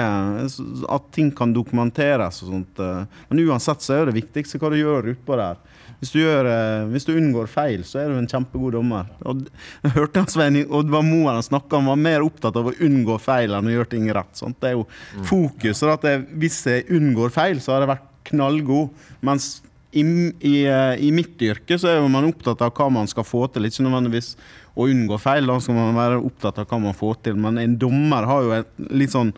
at 0.90 1.12
ting 1.14 1.30
kan 1.36 1.54
dokumenteres. 1.54 2.42
og 2.44 2.50
sånt. 2.50 2.80
eh. 2.80 3.06
Men 3.30 3.44
uansett 3.46 3.86
så 3.86 4.00
er 4.00 4.06
det 4.10 4.18
viktigste 4.18 4.58
hva 4.60 4.72
du 4.74 4.80
gjør 4.80 5.12
utpå 5.14 5.38
der. 5.38 5.58
Hvis 6.02 6.12
du, 6.12 6.20
gjør, 6.20 6.50
eh, 6.50 6.88
hvis 6.92 7.06
du 7.06 7.14
unngår 7.14 7.48
feil, 7.48 7.84
så 7.88 8.02
er 8.02 8.10
du 8.10 8.18
en 8.18 8.28
kjempegod 8.28 8.74
dommer. 8.74 9.06
Og 9.26 9.46
Jeg 9.84 9.92
hørte 9.96 10.24
han 10.24 10.28
Svein 10.28 10.58
Oddvar 10.66 11.06
Moen 11.06 11.42
snakke, 11.46 11.78
om 11.78 11.86
var 11.94 12.02
mer 12.02 12.26
opptatt 12.26 12.58
av 12.58 12.68
å 12.68 12.76
unngå 12.82 13.20
feil 13.22 13.54
enn 13.54 13.70
å 13.70 13.76
gjøre 13.78 13.90
ting 13.94 14.10
rett. 14.12 14.34
Sånt. 14.34 14.60
Det 14.60 14.74
er 14.74 14.80
jo 14.80 14.88
fokus. 15.24 15.84
Og 15.86 15.94
at 15.94 16.10
jeg, 16.10 16.26
hvis 16.34 16.60
jeg 16.66 16.90
unngår 16.90 17.30
feil, 17.32 17.62
så 17.62 17.76
har 17.76 17.86
jeg 17.86 17.94
vært 17.94 18.12
knallgod. 18.32 18.90
Mens 19.22 19.62
i, 19.96 20.02
i, 20.42 20.66
eh, 20.68 20.98
i 21.00 21.12
mitt 21.16 21.40
yrke 21.40 21.78
så 21.80 21.94
er 21.94 22.10
man 22.10 22.28
opptatt 22.28 22.62
av 22.66 22.74
hva 22.76 22.90
man 22.92 23.08
skal 23.08 23.24
få 23.24 23.46
til, 23.54 23.64
ikke 23.70 23.86
nødvendigvis 23.86 24.34
å 24.76 24.88
unngå 24.92 25.20
feil. 25.22 25.48
Da 25.48 25.60
skal 25.64 25.78
man 25.78 25.98
være 25.98 26.22
opptatt 26.24 26.60
av 26.62 26.68
hva 26.70 26.82
man 26.88 26.98
får 26.98 27.22
til. 27.28 27.40
Men 27.40 27.60
en 27.62 27.78
dommer 27.80 28.28
har 28.28 28.44
jo 28.44 28.58
et 28.60 28.74
litt 28.92 29.16
sånn 29.16 29.34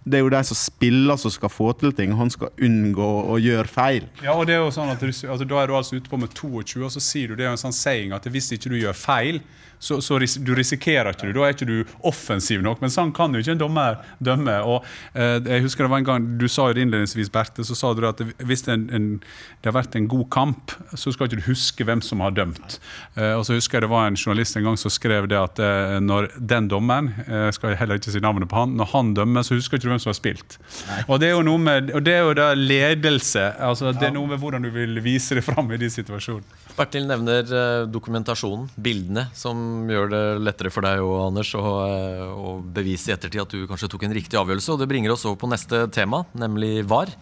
Det 0.00 0.16
er 0.16 0.22
jo 0.24 0.30
de 0.32 0.40
som 0.48 0.56
spiller 0.56 1.18
som 1.20 1.30
skal 1.30 1.50
få 1.52 1.72
til 1.78 1.92
ting. 1.92 2.14
Han 2.16 2.32
skal 2.32 2.48
unngå 2.56 3.08
å 3.30 3.36
gjøre 3.38 3.68
feil. 3.68 4.06
Ja, 4.24 4.32
og 4.32 4.46
det 4.48 4.56
er 4.56 4.62
jo 4.64 4.70
sånn 4.72 4.88
at 4.90 5.02
du, 5.02 5.10
altså, 5.12 5.44
Da 5.44 5.58
er 5.60 5.68
du 5.68 5.74
altså 5.76 6.00
ute 6.00 6.10
på 6.10 6.18
med 6.18 6.32
22, 6.32 6.84
og 6.88 6.94
så 6.94 7.02
sier 7.04 7.28
du 7.28 7.36
det 7.36 7.44
er 7.44 7.52
jo 7.52 7.58
en 7.58 7.66
sånn 7.68 7.76
saying 7.76 8.14
at 8.16 8.24
hvis 8.24 8.48
ikke 8.56 8.72
du 8.72 8.78
gjør 8.80 8.96
feil, 8.96 9.42
så, 9.80 9.98
så 10.04 10.18
ris 10.20 10.36
du 10.36 10.52
risikerer 10.56 11.14
ikke 11.14 11.30
du. 11.30 11.34
Da 11.36 11.46
er 11.46 11.54
ikke 11.56 11.68
du 11.68 11.78
offensiv 12.06 12.62
nok. 12.64 12.82
Men 12.84 12.92
sånn 12.92 13.12
kan 13.16 13.32
jo 13.34 13.40
ikke 13.42 13.54
en 13.56 13.62
dommer 13.62 14.00
dømme. 14.20 14.58
og 14.60 14.84
eh, 15.14 15.38
jeg 15.40 15.64
husker 15.64 15.86
det 15.86 15.92
var 15.92 16.02
en 16.02 16.08
gang 16.08 16.26
Du 16.40 16.46
sa 16.48 16.68
jo 16.68 16.76
det 16.76 16.84
innledningsvis, 16.84 17.32
Berthe, 17.32 17.64
så 17.64 17.76
sa 17.78 17.92
du 17.96 18.04
at 18.08 18.20
hvis 18.20 18.66
det, 18.66 18.76
en, 18.76 18.86
en, 18.94 19.08
det 19.60 19.70
har 19.70 19.76
vært 19.78 19.96
en 19.96 20.08
god 20.10 20.26
kamp, 20.32 20.74
så 20.92 21.12
skal 21.12 21.28
ikke 21.28 21.40
du 21.40 21.48
huske 21.48 21.86
hvem 21.88 22.04
som 22.04 22.20
har 22.24 22.36
dømt. 22.36 22.78
Eh, 23.16 23.32
og 23.32 23.46
så 23.48 23.56
husker 23.56 23.78
jeg 23.78 23.88
det 23.88 23.92
var 23.92 24.10
en 24.10 24.20
journalist 24.20 24.58
en 24.60 24.68
gang 24.68 24.78
som 24.80 24.92
skrev 24.92 25.28
det 25.32 25.40
at 25.40 25.62
eh, 25.64 25.96
når 26.04 26.30
den 26.36 26.68
dommeren, 26.70 27.12
eh, 27.26 27.48
skal 27.56 27.72
jeg 27.72 27.80
heller 27.80 28.00
ikke 28.00 28.12
si 28.12 28.22
navnet 28.22 28.50
på 28.50 28.60
han, 28.60 28.76
når 28.78 28.92
han 28.92 29.14
dømmer, 29.16 29.46
så 29.46 29.56
husker 29.56 29.80
ikke 29.80 29.88
du 29.88 29.94
hvem 29.94 30.02
som 30.02 30.12
har 30.12 30.20
spilt. 30.20 30.58
Og 31.08 31.20
det 31.22 31.30
er 31.30 31.36
jo 31.38 31.44
noe 31.46 31.60
med, 31.60 31.92
og 31.96 32.04
det 32.04 32.18
er 32.18 32.26
jo 32.28 32.36
da 32.36 32.52
ledelse. 32.56 33.46
altså 33.58 33.94
Det 33.96 34.10
er 34.10 34.16
noe 34.16 34.28
med 34.28 34.42
hvordan 34.42 34.64
du 34.66 34.72
vil 34.74 35.00
vise 35.04 35.38
det 35.38 35.46
fram 35.46 35.72
i 35.72 35.80
de 35.80 35.88
situasjonene. 35.92 36.60
Bertil 36.76 37.08
nevner 37.08 37.44
eh, 37.44 37.86
dokumentasjonen, 37.90 38.68
bildene, 38.80 39.26
som 39.36 39.69
gjør 39.90 40.10
det 40.12 40.22
lettere 40.44 40.72
for 40.72 40.86
deg 40.86 41.02
og 41.04 41.16
Anders 41.28 41.50
å, 41.58 41.64
eh, 41.86 42.22
å 42.28 42.54
bevise 42.60 43.10
i 43.10 43.14
ettertid 43.16 43.42
at 43.42 43.54
du 43.54 43.66
kanskje 43.70 43.90
tok 43.92 44.06
en 44.06 44.16
riktig 44.16 44.38
avgjørelse. 44.40 44.72
Og 44.74 44.80
det 44.80 44.88
bringer 44.90 45.14
oss 45.14 45.26
over 45.28 45.38
på 45.40 45.50
neste 45.50 45.86
tema, 45.94 46.24
nemlig 46.34 46.84
VAR. 46.88 47.12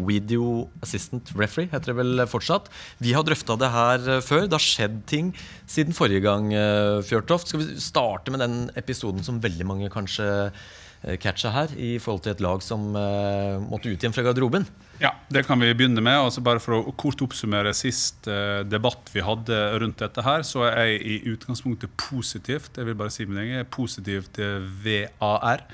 Video 0.00 0.68
Assistant 0.84 1.32
Referee 1.36 1.70
heter 1.72 1.92
det 1.92 1.98
vel 1.98 2.24
fortsatt. 2.30 2.68
Vi 3.02 3.12
har 3.16 3.24
drøfta 3.26 3.56
det 3.60 3.70
her 3.74 4.06
eh, 4.16 4.22
før. 4.24 4.46
Det 4.46 4.58
har 4.58 4.66
skjedd 4.66 5.00
ting 5.10 5.32
siden 5.68 5.96
forrige 5.96 6.24
gang, 6.26 6.52
eh, 6.54 7.00
Fjørtoft. 7.06 7.50
Skal 7.50 7.64
vi 7.64 7.80
starte 7.82 8.32
med 8.32 8.44
den 8.44 8.60
episoden 8.80 9.24
som 9.26 9.42
veldig 9.42 9.66
mange 9.68 9.90
kanskje 9.92 10.28
catcha 11.22 11.50
her, 11.54 11.70
i 11.80 11.94
forhold 12.02 12.24
til 12.26 12.34
et 12.34 12.42
lag 12.44 12.62
som 12.64 12.90
uh, 12.92 13.56
måtte 13.64 13.88
ut 13.88 13.96
igjen 13.96 14.12
fra 14.12 14.24
garderoben? 14.26 14.66
Ja, 15.00 15.14
det 15.32 15.46
kan 15.48 15.60
vi 15.62 15.72
begynne 15.72 16.02
med. 16.04 16.18
Altså 16.26 16.42
bare 16.44 16.60
For 16.60 16.76
å 16.76 16.94
kort 17.00 17.22
oppsummere 17.24 17.72
sist 17.76 18.28
uh, 18.28 18.60
debatt 18.68 19.08
vi 19.14 19.24
hadde 19.24 19.60
rundt 19.80 20.02
dette, 20.02 20.24
her, 20.26 20.44
så 20.44 20.66
er 20.68 20.92
jeg 20.92 21.00
i 21.00 21.16
utgangspunktet 21.32 21.94
positivt 22.00 22.76
jeg 22.76 22.88
vil 22.90 22.98
bare 23.00 23.14
si 23.14 23.24
min 23.28 23.40
egen, 23.46 23.64
positiv 23.72 24.28
til 24.36 24.68
VAR, 24.84 25.64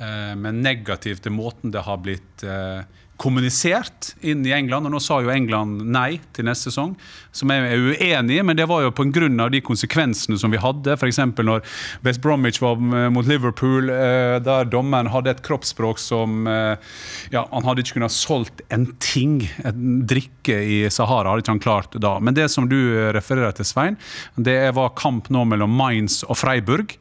uh, 0.00 0.32
men 0.40 0.62
negativ 0.64 1.20
til 1.20 1.36
måten 1.36 1.74
det 1.74 1.84
har 1.84 2.00
blitt 2.00 2.46
eh, 2.46 2.80
kommunisert 3.20 4.14
inn 4.24 4.44
i 4.48 4.54
England. 4.56 4.88
og 4.88 4.94
Nå 4.94 5.00
sa 5.02 5.18
jo 5.20 5.32
England 5.32 5.84
nei 5.92 6.18
til 6.36 6.46
neste 6.48 6.70
sesong, 6.70 6.94
som 7.36 7.52
jeg 7.52 7.66
er 7.68 7.84
uenig 7.90 8.38
i, 8.38 8.44
men 8.46 8.56
det 8.58 8.66
var 8.70 8.84
jo 8.84 8.90
av 8.90 9.50
de 9.52 9.60
konsekvensene 9.64 10.38
som 10.40 10.52
vi 10.52 10.60
hadde. 10.60 10.96
F.eks. 10.96 11.20
når 11.36 11.62
West 12.06 12.22
Bromwich 12.24 12.60
var 12.62 12.80
mot 13.12 13.26
Liverpool, 13.28 13.90
eh, 13.92 14.38
der 14.40 14.68
dommeren 14.70 15.10
hadde 15.12 15.34
et 15.34 15.42
kroppsspråk 15.46 16.00
som 16.00 16.46
eh, 16.48 16.76
ja, 17.32 17.46
Han 17.52 17.66
hadde 17.66 17.84
ikke 17.84 17.98
kunnet 17.98 18.14
solgt 18.14 18.62
en 18.70 18.88
ting, 19.02 19.42
en 19.64 20.04
drikke 20.08 20.56
i 20.56 20.82
Sahara, 20.90 21.30
hadde 21.30 21.44
ikke 21.44 21.56
han 21.56 21.64
klart 21.64 21.98
da. 22.00 22.16
Men 22.20 22.36
det 22.36 22.48
som 22.50 22.68
du 22.70 22.78
refererer 23.14 23.52
til, 23.56 23.68
Svein, 23.68 23.98
det 24.36 24.72
var 24.76 24.96
kamp 24.98 25.28
nå 25.30 25.44
mellom 25.48 25.72
Mainz 25.76 26.22
og 26.26 26.40
Freiburg. 26.40 26.96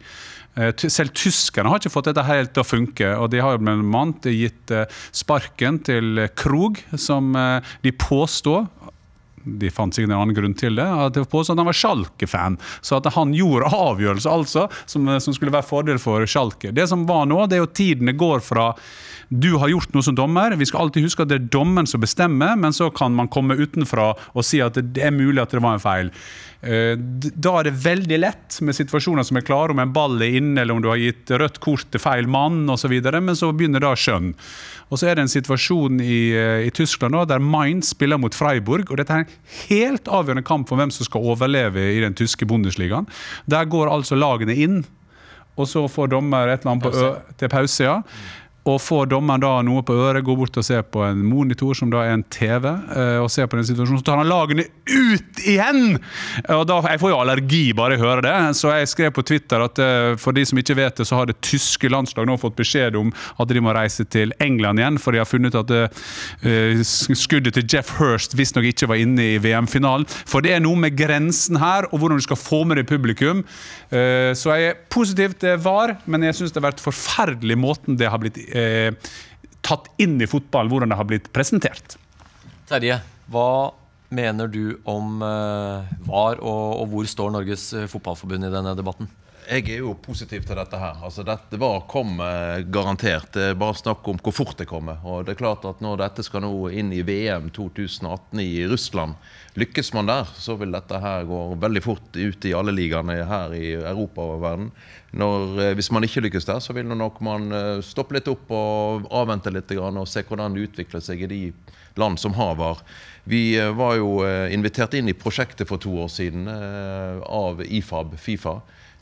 Eh, 0.58 0.74
Selv 0.90 1.14
tyskerne 1.18 1.72
har 1.72 1.82
ikke 1.82 1.94
fått 1.94 2.10
dette 2.12 2.26
helt 2.28 2.54
til 2.56 2.64
å 2.64 2.68
funke. 2.68 3.14
og 3.18 3.30
De 3.34 3.42
har 3.44 3.56
jo 3.56 3.64
annet 4.02 4.30
gitt 4.34 4.74
eh, 4.74 5.02
sparken 5.16 5.82
til 5.86 6.26
Krog, 6.40 6.82
som 6.98 7.36
eh, 7.38 7.76
de 7.86 7.96
påstår 7.96 8.68
de 9.50 9.70
fant 9.72 9.96
sikkert 9.96 10.12
en 10.12 10.18
annen 10.20 10.36
grunn 10.36 10.56
til 10.58 10.76
det. 10.78 10.86
at 10.86 11.14
det 11.16 11.24
var 11.24 11.30
han 11.64 11.70
var 11.70 11.78
Schalke-fan. 11.78 12.58
Så 12.86 13.00
at 13.00 13.08
han 13.16 13.32
gjorde 13.34 13.72
avgjørelser 13.72 14.34
altså, 14.36 14.66
som, 14.86 15.08
som 15.24 15.34
skulle 15.34 15.54
være 15.56 15.66
fordel 15.66 16.02
for 16.02 16.26
Schalke. 16.30 16.74
Det 16.76 16.86
som 16.92 17.06
var 17.10 17.26
nå, 17.30 17.46
det 17.48 17.58
er 17.58 17.64
jo 17.64 17.72
tidene 17.72 18.14
går 18.20 18.44
fra 18.46 18.74
du 19.30 19.52
har 19.62 19.70
gjort 19.70 19.94
noe 19.94 20.04
som 20.04 20.16
dommer. 20.18 20.56
Vi 20.58 20.66
skal 20.66 20.88
alltid 20.88 21.06
huske 21.06 21.22
at 21.22 21.30
det 21.30 21.38
er 21.38 21.50
dommen 21.54 21.86
som 21.88 22.02
bestemmer, 22.02 22.56
men 22.58 22.74
så 22.74 22.90
kan 22.90 23.14
man 23.14 23.30
komme 23.30 23.58
utenfra 23.60 24.12
og 24.34 24.46
si 24.46 24.62
at 24.66 24.80
det 24.82 25.04
er 25.06 25.14
mulig 25.14 25.42
at 25.44 25.54
det 25.54 25.62
var 25.62 25.78
en 25.78 25.84
feil. 25.84 26.10
Eh, 26.62 26.98
Da 26.98 27.54
er 27.60 27.70
det 27.70 27.76
veldig 27.84 28.18
lett 28.20 28.58
med 28.66 28.76
situasjoner 28.76 29.24
som 29.24 29.38
er 29.38 29.46
klare, 29.46 29.72
om 29.72 29.80
en 29.80 29.94
ball 29.94 30.18
er 30.26 30.40
inne, 30.42 30.60
eller 30.62 30.74
om 30.76 30.82
du 30.82 30.90
har 30.90 30.98
gitt 31.00 31.30
rødt 31.30 31.60
kort 31.64 31.86
til 31.94 32.02
feil 32.02 32.28
mann 32.28 32.66
osv., 32.70 32.98
men 33.22 33.38
så 33.38 33.54
begynner 33.54 33.80
da 33.86 33.94
skjønn. 33.96 34.34
Og 34.90 34.98
så 34.98 35.08
er 35.08 35.16
det 35.16 35.28
en 35.28 35.36
situasjon 35.38 36.02
i, 36.02 36.34
eh, 36.34 36.66
i 36.66 36.74
Tyskland 36.74 37.14
nå, 37.14 37.26
der 37.30 37.40
Mainz 37.40 37.94
spiller 37.94 38.18
mot 38.18 38.34
Freiburg. 38.34 38.90
og 38.90 38.98
Dette 38.98 39.14
er 39.14 39.20
en 39.20 39.36
helt 39.70 40.06
avgjørende 40.10 40.44
kamp 40.44 40.68
for 40.68 40.76
hvem 40.76 40.92
som 40.92 41.06
skal 41.06 41.22
overleve 41.22 41.78
i 41.96 42.02
den 42.02 42.16
tyske 42.18 42.48
Bundesligaen. 42.50 43.08
Der 43.48 43.66
går 43.66 43.94
altså 43.94 44.18
lagene 44.18 44.58
inn, 44.58 44.86
og 45.56 45.68
så 45.68 45.86
får 45.92 46.10
dommer 46.10 46.48
et 46.48 46.62
eller 46.66 46.72
annet 46.72 46.84
på 46.84 47.38
til 47.38 47.50
pause. 47.50 47.84
ja. 47.84 48.02
Og 48.70 48.78
får 48.84 49.08
dommeren 49.10 49.42
da 49.42 49.52
noe 49.66 49.84
på 49.86 49.96
øret, 49.98 50.24
går 50.26 50.38
bort 50.38 50.60
og 50.60 50.66
ser 50.66 50.84
på 50.86 51.02
en 51.06 51.22
monitor 51.26 51.78
som 51.78 51.90
da 51.92 52.04
er 52.06 52.18
en 52.18 52.26
TV, 52.32 52.68
eh, 52.70 53.18
og 53.22 53.30
ser 53.32 53.48
på 53.50 53.58
den 53.58 53.68
situasjonen, 53.68 54.02
så 54.02 54.10
tar 54.12 54.22
han 54.22 54.30
lagene 54.30 54.66
ut 54.90 55.42
igjen! 55.46 55.98
Og 56.56 56.66
da, 56.70 56.80
Jeg 56.90 57.02
får 57.02 57.12
jo 57.12 57.20
allergi 57.20 57.64
bare 57.76 57.96
jeg 57.96 58.04
hører 58.04 58.26
det, 58.26 58.36
så 58.58 58.74
jeg 58.74 58.90
skrev 58.92 59.14
på 59.16 59.24
Twitter 59.26 59.64
at 59.64 59.80
eh, 59.84 60.14
for 60.22 60.36
de 60.36 60.46
som 60.48 60.60
ikke 60.60 60.78
vet 60.80 61.00
det, 61.00 61.08
så 61.08 61.20
har 61.20 61.30
det 61.30 61.40
tyske 61.46 61.90
landslag 61.92 62.28
nå 62.28 62.38
fått 62.42 62.58
beskjed 62.60 62.98
om 63.00 63.12
at 63.40 63.52
de 63.52 63.64
må 63.64 63.74
reise 63.76 64.06
til 64.06 64.34
England 64.44 64.82
igjen, 64.82 65.00
for 65.02 65.16
de 65.16 65.22
har 65.22 65.30
funnet 65.30 65.56
ut 65.56 65.62
at 65.64 65.74
eh, 65.76 66.84
skuddet 66.84 67.56
til 67.58 67.68
Jeff 67.70 67.96
Hurst 68.00 68.36
visstnok 68.38 68.70
ikke 68.70 68.90
var 68.92 69.02
inne 69.02 69.32
i 69.36 69.40
VM-finalen. 69.42 70.08
For 70.30 70.46
det 70.46 70.56
er 70.56 70.64
noe 70.64 70.80
med 70.80 70.98
grensen 70.98 71.60
her, 71.62 71.90
og 71.90 72.02
hvordan 72.02 72.20
du 72.20 72.26
skal 72.26 72.40
få 72.40 72.64
med 72.68 72.80
deg 72.80 72.90
publikum. 72.90 73.44
Så 73.90 74.54
jeg 74.54 74.70
er 74.70 74.78
positiv 74.92 75.34
til 75.42 75.58
VAR, 75.64 75.96
men 76.10 76.24
jeg 76.28 76.38
syns 76.38 76.54
det 76.54 76.62
har 76.62 76.70
vært 76.70 76.84
forferdelig 76.84 77.58
måten 77.60 77.98
det 78.00 78.10
har 78.12 78.22
blitt 78.22 78.38
eh, 78.60 79.12
tatt 79.66 79.90
inn 80.02 80.20
i 80.22 80.30
fotball, 80.30 80.70
hvordan 80.72 80.92
det 80.92 81.00
har 81.00 81.08
blitt 81.10 81.32
presentert. 81.36 81.98
Terje, 82.70 83.00
hva 83.32 83.50
mener 84.14 84.50
du 84.50 84.78
om 84.90 85.22
eh, 85.26 85.90
VAR, 86.08 86.42
og, 86.42 86.66
og 86.82 86.94
hvor 86.94 87.10
står 87.10 87.34
Norges 87.34 87.70
eh, 87.78 87.90
Fotballforbund 87.90 88.48
i 88.48 88.54
denne 88.54 88.76
debatten? 88.78 89.10
Jeg 89.50 89.64
er 89.74 89.80
jo 89.82 89.96
positiv 89.98 90.44
til 90.46 90.60
dette 90.60 90.78
her. 90.78 91.00
Altså, 91.02 91.24
dette 91.26 91.58
var 91.58 91.80
kom 91.90 92.20
eh, 92.22 92.60
garantert. 92.70 93.32
Det 93.34 93.48
er 93.48 93.56
bare 93.58 93.80
snakk 93.80 94.06
om 94.12 94.20
hvor 94.22 94.36
fort 94.36 94.60
det 94.62 94.68
kommer. 94.70 95.00
Og 95.02 95.24
det 95.26 95.34
er 95.34 95.40
klart 95.40 95.66
at 95.66 95.82
når 95.82 96.04
dette 96.04 96.26
skal 96.28 96.44
nå 96.46 96.52
inn 96.70 96.92
i 96.94 97.00
VM 97.02 97.48
2018 97.56 98.44
i 98.44 98.68
Russland, 98.70 99.18
lykkes 99.58 99.90
man 99.98 100.12
der, 100.12 100.30
så 100.38 100.54
vil 100.60 100.78
dette 100.78 101.02
her 101.02 101.26
gå 101.26 101.42
veldig 101.66 101.82
fort 101.82 102.14
ut 102.14 102.46
i 102.46 102.54
alle 102.54 102.78
ligaene 102.78 103.18
her 103.26 103.58
i 103.58 103.74
Europa 103.80 104.30
og 104.36 104.46
verden. 104.46 104.72
Når, 105.18 105.58
eh, 105.66 105.74
hvis 105.80 105.90
man 105.98 106.06
ikke 106.06 106.28
lykkes 106.28 106.46
der, 106.46 106.62
så 106.62 106.78
vil 106.78 106.94
nok 106.94 107.18
man 107.26 107.50
eh, 107.50 107.82
stoppe 107.82 108.20
litt 108.20 108.30
opp 108.30 108.54
og 108.54 109.10
avvente 109.10 109.50
litt 109.50 109.74
og 109.82 110.06
se 110.06 110.28
hvordan 110.30 110.54
det 110.54 110.70
utvikler 110.70 111.02
seg 111.02 111.26
i 111.26 111.34
de 111.34 111.44
land 111.98 112.22
som 112.22 112.38
har 112.38 112.54
VAR. 112.62 112.86
Vi 113.26 113.58
var 113.58 113.98
jo 113.98 114.22
invitert 114.54 114.94
inn 114.98 115.10
i 115.10 115.18
prosjektet 115.18 115.68
for 115.70 115.82
to 115.82 115.92
år 116.06 116.08
siden 116.14 116.46
av 116.50 117.66
IFAB, 117.66 118.14
Fifa. 118.18 118.60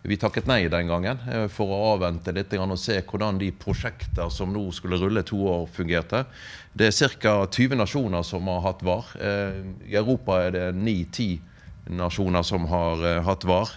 Vi 0.07 0.15
takket 0.15 0.45
nei 0.47 0.69
den 0.71 0.87
gangen 0.87 1.19
eh, 1.27 1.49
for 1.51 1.67
å 1.67 1.97
avvente 1.97 2.31
litt 2.31 2.53
og 2.55 2.79
se 2.79 2.95
hvordan 3.03 3.35
de 3.41 3.49
prosjekter 3.51 4.29
som 4.31 4.53
nå 4.55 4.71
skulle 4.71 4.95
rulle 5.01 5.19
to 5.27 5.35
år, 5.43 5.67
fungerte. 5.67 6.23
Det 6.71 6.87
er 6.87 6.95
ca. 7.19 7.43
20 7.51 7.75
nasjoner 7.75 8.23
som 8.23 8.47
har 8.47 8.63
hatt 8.63 8.79
VAR. 8.87 9.03
Eh, 9.19 9.67
I 9.91 9.99
Europa 9.99 10.39
er 10.45 10.51
det 10.55 10.71
9-10 10.79 11.43
nasjoner 11.99 12.39
som 12.47 12.63
har 12.71 13.03
eh, 13.03 13.19
hatt 13.27 13.43
VAR. 13.43 13.67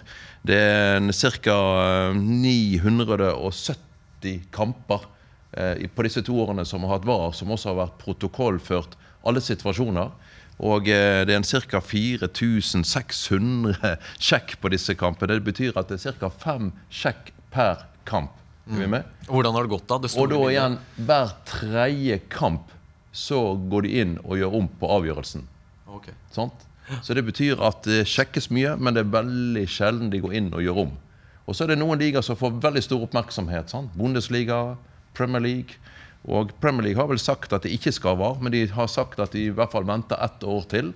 Det 0.47 0.55
er 0.55 1.03
ca. 1.43 2.15
970 2.15 4.47
kamper 4.55 5.11
på 5.51 5.99
disse 6.07 6.23
to 6.23 6.31
årene 6.39 6.63
som 6.63 6.79
har 6.87 6.95
hatt 6.95 7.03
VAR, 7.09 7.35
som 7.35 7.51
også 7.51 7.73
har 7.73 7.81
vært 7.81 7.99
protokollført 7.99 8.95
alle 9.27 9.43
situasjoner. 9.43 10.07
Og 10.61 10.89
eh, 10.91 11.23
det 11.25 11.33
er 11.33 11.39
en 11.39 11.47
ca. 11.47 11.81
4600 11.81 13.95
sjekk 14.27 14.59
på 14.61 14.69
disse 14.73 14.93
kampene. 14.97 15.39
Det 15.39 15.47
betyr 15.49 15.79
at 15.79 15.89
det 15.89 15.97
er 16.05 16.17
ca. 16.21 16.29
fem 16.29 16.69
sjekk 16.93 17.31
per 17.53 17.87
kamp. 18.05 18.37
Er 18.69 18.83
vi 18.83 18.87
med? 18.87 19.07
Og 19.27 19.39
Hvordan 19.39 19.55
har 19.57 19.65
det 19.65 19.73
gått 19.73 19.87
da? 19.89 19.97
Det 19.99 20.11
Og 20.21 20.29
da 20.31 20.41
igjen, 20.51 20.75
hver 21.01 21.31
tredje 21.49 22.19
kamp 22.31 22.69
så 23.11 23.39
går 23.71 23.87
de 23.87 23.95
inn 24.03 24.13
og 24.21 24.37
gjør 24.39 24.59
om 24.61 24.67
på 24.79 24.91
avgjørelsen. 24.95 25.47
Okay. 25.91 26.13
Så 27.01 27.15
det 27.17 27.25
betyr 27.27 27.59
at 27.63 27.81
det 27.87 28.05
sjekkes 28.07 28.47
mye, 28.53 28.77
men 28.79 28.95
det 28.95 29.03
er 29.03 29.11
veldig 29.11 29.65
sjelden 29.69 30.11
de 30.13 30.21
går 30.23 30.37
inn 30.39 30.51
og 30.53 30.63
gjør 30.63 30.85
om. 30.85 30.93
Og 31.49 31.57
så 31.57 31.65
er 31.65 31.73
det 31.73 31.81
noen 31.81 31.99
ligaer 31.99 32.23
som 32.23 32.37
får 32.39 32.61
veldig 32.63 32.83
stor 32.85 33.03
oppmerksomhet. 33.07 33.73
Sant? 33.73 33.91
Bundesliga, 33.97 34.77
Premier 35.17 35.43
League. 35.43 35.81
Og 36.29 36.51
Premier 36.61 36.89
League 36.89 37.01
har 37.01 37.09
vel 37.09 37.21
sagt 37.21 37.53
at 37.53 37.63
det 37.65 37.73
ikke 37.73 37.93
skal 37.95 38.19
være, 38.19 38.41
men 38.43 38.53
de 38.53 38.65
har 38.69 38.89
sagt 38.91 39.19
at 39.19 39.33
de 39.33 39.47
i 39.47 39.53
hvert 39.55 39.71
fall 39.73 39.87
venter 39.89 40.21
ett 40.21 40.43
år 40.45 40.67
til. 40.69 40.91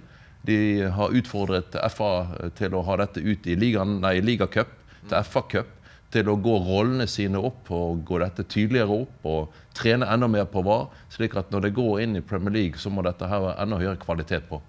De 0.45 0.85
har 0.93 1.15
utfordret 1.17 1.73
FA 1.93 2.11
til 2.57 2.75
å 2.77 2.83
ha 2.85 2.99
dette 3.01 3.23
ut 3.23 3.47
i 3.49 3.55
ligacup, 3.57 4.75
til 5.09 5.17
FA-cup. 5.25 5.71
Til 6.13 6.29
å 6.31 6.37
gå 6.39 6.53
rollene 6.63 7.07
sine 7.09 7.41
opp 7.43 7.67
og 7.73 8.05
gå 8.07 8.19
dette 8.21 8.45
tydeligere 8.47 9.01
opp 9.01 9.25
og 9.27 9.55
trene 9.75 10.07
enda 10.07 10.29
mer 10.31 10.45
på 10.47 10.61
VAR. 10.63 10.85
Slik 11.11 11.33
at 11.35 11.49
når 11.51 11.65
det 11.65 11.73
går 11.75 12.05
inn 12.05 12.15
i 12.15 12.23
Premier 12.23 12.53
League, 12.53 12.79
så 12.79 12.93
må 12.93 13.03
dette 13.03 13.27
være 13.27 13.57
enda 13.59 13.81
høyere 13.81 13.99
kvalitet 13.99 14.45
på. 14.47 14.61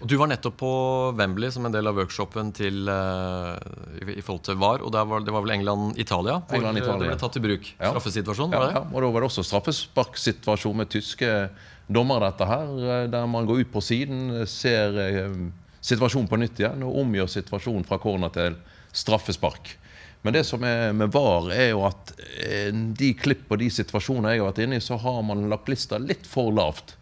Og 0.00 0.08
Du 0.08 0.16
var 0.16 0.30
nettopp 0.30 0.56
på 0.60 0.72
Wembley 1.18 1.50
som 1.52 1.66
en 1.68 1.74
del 1.74 1.88
av 1.90 1.98
workshopen 1.98 2.52
til, 2.56 2.88
uh, 2.88 3.56
i, 4.00 4.16
i 4.16 4.22
forhold 4.24 4.44
til 4.48 4.56
VAR. 4.60 4.84
Og 4.86 4.92
der 4.94 5.08
var, 5.08 5.24
det 5.26 5.34
var 5.34 5.44
vel 5.44 5.52
England-Italia? 5.58 6.38
hvor 6.48 6.56
England, 6.56 6.80
eh, 6.80 6.84
Italia. 6.84 7.02
Det 7.02 7.10
ble 7.12 7.20
tatt 7.20 7.36
i 7.36 7.42
bruk. 7.44 7.68
Ja. 7.76 7.90
Straffesituasjon, 7.92 8.54
Ja, 8.54 8.62
var 8.62 8.70
det? 8.70 8.78
ja, 8.78 8.84
og 8.88 9.04
da 9.04 9.10
var 9.12 9.20
det 9.20 9.28
også 9.28 9.44
straffesparksituasjon 9.44 10.80
med 10.80 10.88
tyske 10.92 11.34
dommere, 11.90 12.30
dette 12.30 12.48
her, 12.48 12.72
eh, 12.86 13.08
der 13.12 13.26
man 13.28 13.48
går 13.48 13.66
ut 13.66 13.72
på 13.74 13.82
siden, 13.84 14.46
ser 14.48 14.96
uh, 14.96 15.36
situasjonen 15.84 16.30
på 16.30 16.38
nytt 16.40 16.60
igjen 16.62 16.82
og 16.86 16.96
omgjør 17.04 17.28
situasjonen 17.36 17.84
fra 17.88 17.98
corner 18.00 18.32
til 18.32 18.56
straffespark. 18.96 19.76
Men 20.22 20.36
det 20.36 20.44
som 20.44 20.64
er 20.68 20.92
med 20.92 21.12
VAR, 21.14 21.48
er 21.54 21.70
jo 21.72 21.84
at 21.88 22.12
eh, 22.44 22.72
de 22.72 23.12
klipp 23.16 23.48
og 23.52 23.60
de 23.62 23.70
situasjoner 23.72 24.34
jeg 24.34 24.42
har 24.42 24.50
vært 24.50 24.64
inne 24.66 24.80
i, 24.80 24.84
så 24.84 24.98
har 25.00 25.22
man 25.24 25.46
lagt 25.48 25.70
lista 25.72 26.00
litt 26.00 26.28
for 26.28 26.52
lavt. 26.52 26.96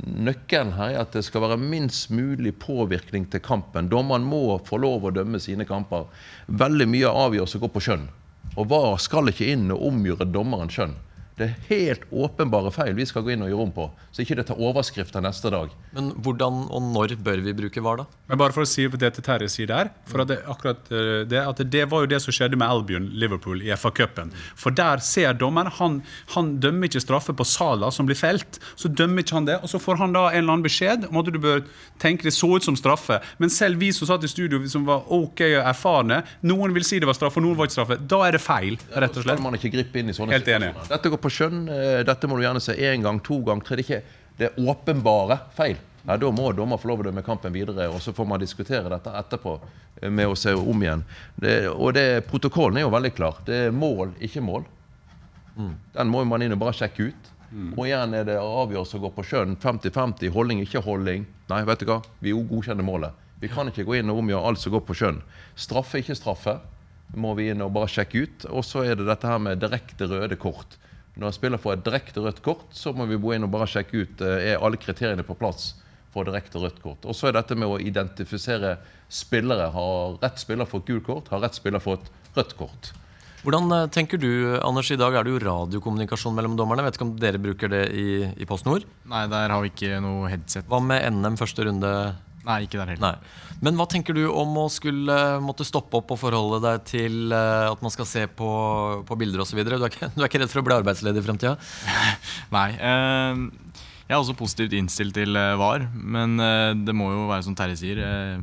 Nøkkelen 0.00 0.72
her 0.78 0.94
er 0.94 1.02
at 1.02 1.12
det 1.12 1.22
skal 1.26 1.44
være 1.44 1.58
minst 1.60 2.10
mulig 2.10 2.54
påvirkning 2.62 3.26
til 3.30 3.42
kampen. 3.44 3.90
Dommeren 3.92 4.24
må 4.24 4.56
få 4.64 4.80
lov 4.80 5.04
å 5.04 5.12
dømme 5.14 5.40
sine 5.42 5.66
kamper. 5.68 6.08
Veldig 6.48 6.88
mye 6.88 7.10
av 7.10 7.28
avgjørelser 7.28 7.62
går 7.62 7.72
på 7.74 7.82
skjønn. 7.86 8.06
Og 8.56 8.68
VAR 8.72 8.96
skal 9.00 9.28
ikke 9.30 9.50
inn 9.52 9.68
og 9.72 9.84
omgjøre 9.92 10.28
dommeren 10.32 10.72
skjønn. 10.72 10.96
Det 11.38 11.46
er 11.48 11.54
helt 11.70 12.02
åpenbare 12.12 12.70
feil 12.74 12.92
vi 12.96 13.06
skal 13.08 13.24
gå 13.24 13.32
inn 13.34 13.44
og 13.44 13.48
gjøre 13.48 13.64
om 13.64 13.70
på, 13.72 13.86
så 14.12 14.22
ikke 14.24 14.36
det 14.38 14.44
tar 14.50 14.60
overskrifter 14.60 15.22
neste 15.24 15.50
dag. 15.52 15.72
Men 15.96 16.10
hvordan 16.24 16.66
og 16.68 16.84
når 16.92 17.14
bør 17.24 17.40
vi 17.44 17.54
bruke 17.56 17.82
VAR, 17.84 18.02
da? 18.02 18.06
Men 18.28 18.40
bare 18.40 18.54
for 18.54 18.66
å 18.66 18.68
si 18.68 18.84
det 18.88 19.10
til 19.16 19.24
Terje 19.24 19.48
sier 19.52 19.70
der, 19.70 19.90
for 20.08 20.24
at 20.24 20.30
det, 20.30 20.38
akkurat 20.48 20.92
eh, 20.92 21.22
det, 21.28 21.40
at 21.40 21.62
det 21.72 21.86
var 21.90 22.04
jo 22.04 22.10
det 22.12 22.20
som 22.24 22.34
skjedde 22.36 22.58
med 22.60 22.68
Albion 22.68 23.08
Liverpool 23.16 23.64
i 23.64 23.72
FA-cupen. 23.76 24.32
For 24.58 24.74
der 24.76 25.00
ser 25.04 25.36
dommeren 25.40 25.72
han, 25.78 25.98
han 26.36 26.52
dømmer 26.62 26.90
ikke 26.90 27.02
straffe 27.04 27.34
på 27.36 27.46
Sala 27.48 27.90
som 27.92 28.08
blir 28.08 28.18
felt. 28.18 28.60
Så 28.76 28.92
dømmer 28.92 29.24
ikke 29.24 29.38
han 29.38 29.48
det, 29.48 29.58
og 29.64 29.72
så 29.72 29.80
får 29.80 30.00
han 30.02 30.16
da 30.16 30.26
en 30.30 30.42
eller 30.42 30.56
annen 30.58 30.66
beskjed 30.66 31.08
om 31.08 31.20
at 31.22 31.32
du 31.32 31.40
bør 31.42 31.64
tenke 32.02 32.28
det 32.28 32.34
så 32.36 32.50
ut 32.56 32.66
som 32.66 32.76
straffe. 32.78 33.18
Men 33.40 33.52
selv 33.52 33.80
vi 33.80 33.92
som 33.96 34.10
satt 34.10 34.24
i 34.28 34.30
studio 34.30 34.60
som 34.68 34.84
var 34.88 35.08
ok 35.12 35.44
og 35.48 35.58
erfarne, 35.64 36.22
noen 36.44 36.76
vil 36.76 36.86
si 36.86 37.00
det 37.00 37.08
var 37.08 37.16
straffe, 37.16 37.40
og 37.40 37.46
noen 37.48 37.58
var 37.58 37.68
ikke 37.70 37.78
straffe. 37.78 38.00
Da 38.12 38.20
er 38.28 38.36
det 38.36 38.42
feil, 38.44 38.76
rett 38.92 39.16
og 39.16 39.24
skal 39.24 39.30
slett. 39.32 39.44
man 39.44 39.56
ikke 39.58 39.72
gripe 39.72 40.02
inn 40.02 40.12
i 40.12 40.16
sånne 40.16 40.36
Helt 40.36 40.48
enig. 40.52 40.72
Dette 40.88 41.12
går 41.12 41.21
på 41.22 41.30
skjønn. 41.32 41.62
eh, 41.70 42.02
Dette 42.06 42.28
må 42.28 42.36
du 42.38 42.44
gjerne 42.44 42.62
se 42.62 42.74
én 42.76 43.02
gang, 43.04 43.20
to 43.24 43.40
gang, 43.46 43.62
tre. 43.64 43.76
Det 43.78 43.86
er 43.86 44.02
ikke 44.02 44.20
det 44.38 44.48
er 44.48 44.68
åpenbare 44.72 45.38
feil. 45.54 45.76
Nei, 46.02 46.16
da 46.18 46.30
må 46.34 46.48
dommer 46.56 46.80
få 46.82 46.88
lov 46.90 47.02
å 47.04 47.04
dømme 47.06 47.22
kampen 47.22 47.52
videre, 47.54 47.84
og 47.92 48.00
så 48.02 48.10
får 48.16 48.26
man 48.26 48.40
diskutere 48.42 48.90
dette 48.90 49.12
etterpå 49.20 49.52
eh, 50.00 50.10
med 50.10 50.32
å 50.32 50.34
se 50.38 50.54
om 50.58 50.82
igjen. 50.82 51.04
Det, 51.36 51.68
og 51.70 51.92
det, 51.94 52.24
Protokollen 52.26 52.80
er 52.80 52.86
jo 52.88 52.94
veldig 52.94 53.12
klar. 53.14 53.38
Det 53.46 53.66
er 53.68 53.76
mål, 53.76 54.16
ikke 54.20 54.42
mål. 54.42 54.64
Den 55.94 56.08
må 56.08 56.24
man 56.24 56.42
inn 56.42 56.54
og 56.56 56.62
bare 56.62 56.74
sjekke 56.74 57.10
ut. 57.12 57.28
Og 57.76 57.82
igjen 57.84 58.14
er 58.16 58.24
det 58.24 58.38
avgjørelse 58.40 58.96
å 58.96 59.02
gå 59.02 59.10
på 59.12 59.24
skjønn. 59.28 59.58
50-50, 59.60 60.30
holdning, 60.32 60.62
ikke 60.64 60.80
holdning. 60.86 61.26
Nei, 61.52 61.58
vet 61.68 61.82
du 61.84 61.90
hva? 61.90 61.98
Vi 62.24 62.32
godkjenner 62.32 62.86
målet. 62.86 63.12
Vi 63.42 63.50
kan 63.52 63.68
ikke 63.68 63.84
gå 63.84 63.98
inn 63.98 64.08
og 64.08 64.22
omgjøre 64.22 64.48
alt 64.48 64.62
som 64.62 64.72
går 64.72 64.84
på 64.88 64.96
skjønn. 64.96 65.18
Straffe, 65.60 66.00
ikke 66.00 66.16
straffe 66.16 66.56
må 67.12 67.34
vi 67.36 67.50
inn 67.52 67.60
og 67.60 67.74
bare 67.76 67.90
sjekke 67.92 68.22
ut. 68.24 68.46
Og 68.48 68.64
så 68.64 68.86
er 68.88 68.96
det 68.96 69.04
dette 69.10 69.28
her 69.28 69.42
med 69.44 69.60
direkte 69.60 70.08
røde 70.08 70.38
kort. 70.40 70.78
Når 71.16 71.28
en 71.28 71.36
spiller 71.36 71.60
får 71.60 71.76
et 71.76 71.84
direkte 71.84 72.22
rødt 72.24 72.40
kort, 72.44 72.64
så 72.72 72.94
må 72.96 73.04
vi 73.10 73.20
gå 73.20 73.34
inn 73.36 73.44
og 73.44 73.52
bare 73.52 73.68
sjekke 73.68 74.04
ut 74.04 74.24
eh, 74.24 74.52
er 74.52 74.64
alle 74.64 74.80
kriteriene 74.80 75.26
på 75.26 75.36
plass 75.36 75.74
for 76.12 76.28
direkte 76.28 76.60
rødt 76.60 76.80
kort. 76.84 77.04
Og 77.08 77.16
så 77.16 77.28
er 77.28 77.36
dette 77.36 77.56
med 77.56 77.68
å 77.68 77.80
identifisere 77.80 78.78
spillere. 79.12 79.68
Har 79.74 80.18
rett 80.22 80.40
spiller 80.40 80.68
fått 80.68 80.88
gult 80.88 81.04
kort? 81.08 81.28
Har 81.32 81.44
rett 81.44 81.56
spiller 81.56 81.84
fått 81.84 82.08
rødt 82.36 82.56
kort? 82.56 82.92
Hvordan 83.42 83.74
eh, 83.74 83.86
tenker 83.92 84.20
du, 84.22 84.30
Anders, 84.62 84.92
I 84.94 85.00
dag 85.00 85.16
er 85.18 85.26
det 85.26 85.34
jo 85.34 85.44
radiokommunikasjon 85.44 86.36
mellom 86.36 86.56
dommerne. 86.56 86.84
Jeg 86.84 86.92
vet 86.92 87.00
ikke 87.00 87.08
om 87.08 87.14
dere 87.20 87.44
bruker 87.44 87.72
det 87.72 87.84
i, 87.92 88.08
i 88.32 88.48
Post 88.48 88.68
Nord? 88.68 88.88
Nei, 89.12 89.26
der 89.32 89.52
har 89.52 89.64
vi 89.64 89.72
ikke 89.72 90.00
noe 90.04 90.32
headset. 90.32 90.68
Hva 90.70 90.80
med 90.80 91.04
NM 91.12 91.40
første 91.40 91.68
runde 91.68 91.92
Nei, 92.46 92.56
ikke 92.66 92.80
der 92.80 92.88
heller. 92.94 93.02
Nei. 93.18 93.58
Men 93.62 93.76
hva 93.78 93.84
tenker 93.86 94.16
du 94.18 94.24
om 94.26 94.56
å 94.58 94.64
skulle 94.72 95.14
måtte 95.44 95.62
stoppe 95.68 96.00
opp 96.00 96.10
og 96.10 96.18
forholde 96.18 96.58
deg 96.64 96.80
til 96.90 97.30
eh, 97.30 97.68
at 97.70 97.82
man 97.84 97.92
skal 97.94 98.08
se 98.10 98.24
på, 98.26 98.48
på 99.06 99.18
bilder 99.20 99.44
osv.? 99.44 99.60
Du, 99.62 99.70
er 99.76 99.86
ikke- 99.86 100.08
du 100.16 100.22
er 100.24 100.26
ikke 100.30 100.40
redd 100.42 100.50
for 100.50 100.62
å 100.62 100.66
bli 100.66 100.74
arbeidsledig 100.80 101.22
i 101.22 101.26
fremtida? 101.28 101.54
Nei. 102.56 102.68
Eh, 102.74 103.44
jeg 104.08 104.16
er 104.16 104.18
også 104.18 104.34
positivt 104.36 104.74
innstilt 104.76 105.14
til 105.16 105.38
eh, 105.38 105.54
VAR, 105.60 105.86
men 105.94 106.34
eh, 106.42 106.72
det 106.82 106.94
må 106.98 107.12
jo 107.14 107.28
være 107.30 107.46
som 107.46 107.54
Terje 107.56 107.78
sier, 107.80 108.02
eh, 108.02 108.42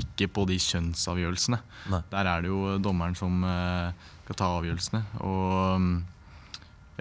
ikke 0.00 0.28
på 0.32 0.46
de 0.48 0.54
kjønnsavgjørelsene. 0.62 1.58
Nei. 1.90 2.00
Der 2.14 2.30
er 2.30 2.44
det 2.46 2.52
jo 2.52 2.76
dommeren 2.80 3.18
som 3.18 3.42
eh, 3.44 3.90
skal 4.28 4.38
ta 4.38 4.52
avgjørelsene. 4.60 5.00
Og 5.26 5.82
mm, 5.82 5.90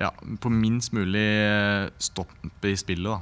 ja, 0.02 0.10
på 0.41 0.50
minst 0.52 0.91
mulig 0.97 1.28
stopp 2.02 2.34
i 2.66 2.74
spillet, 2.80 3.14
da. 3.14 3.22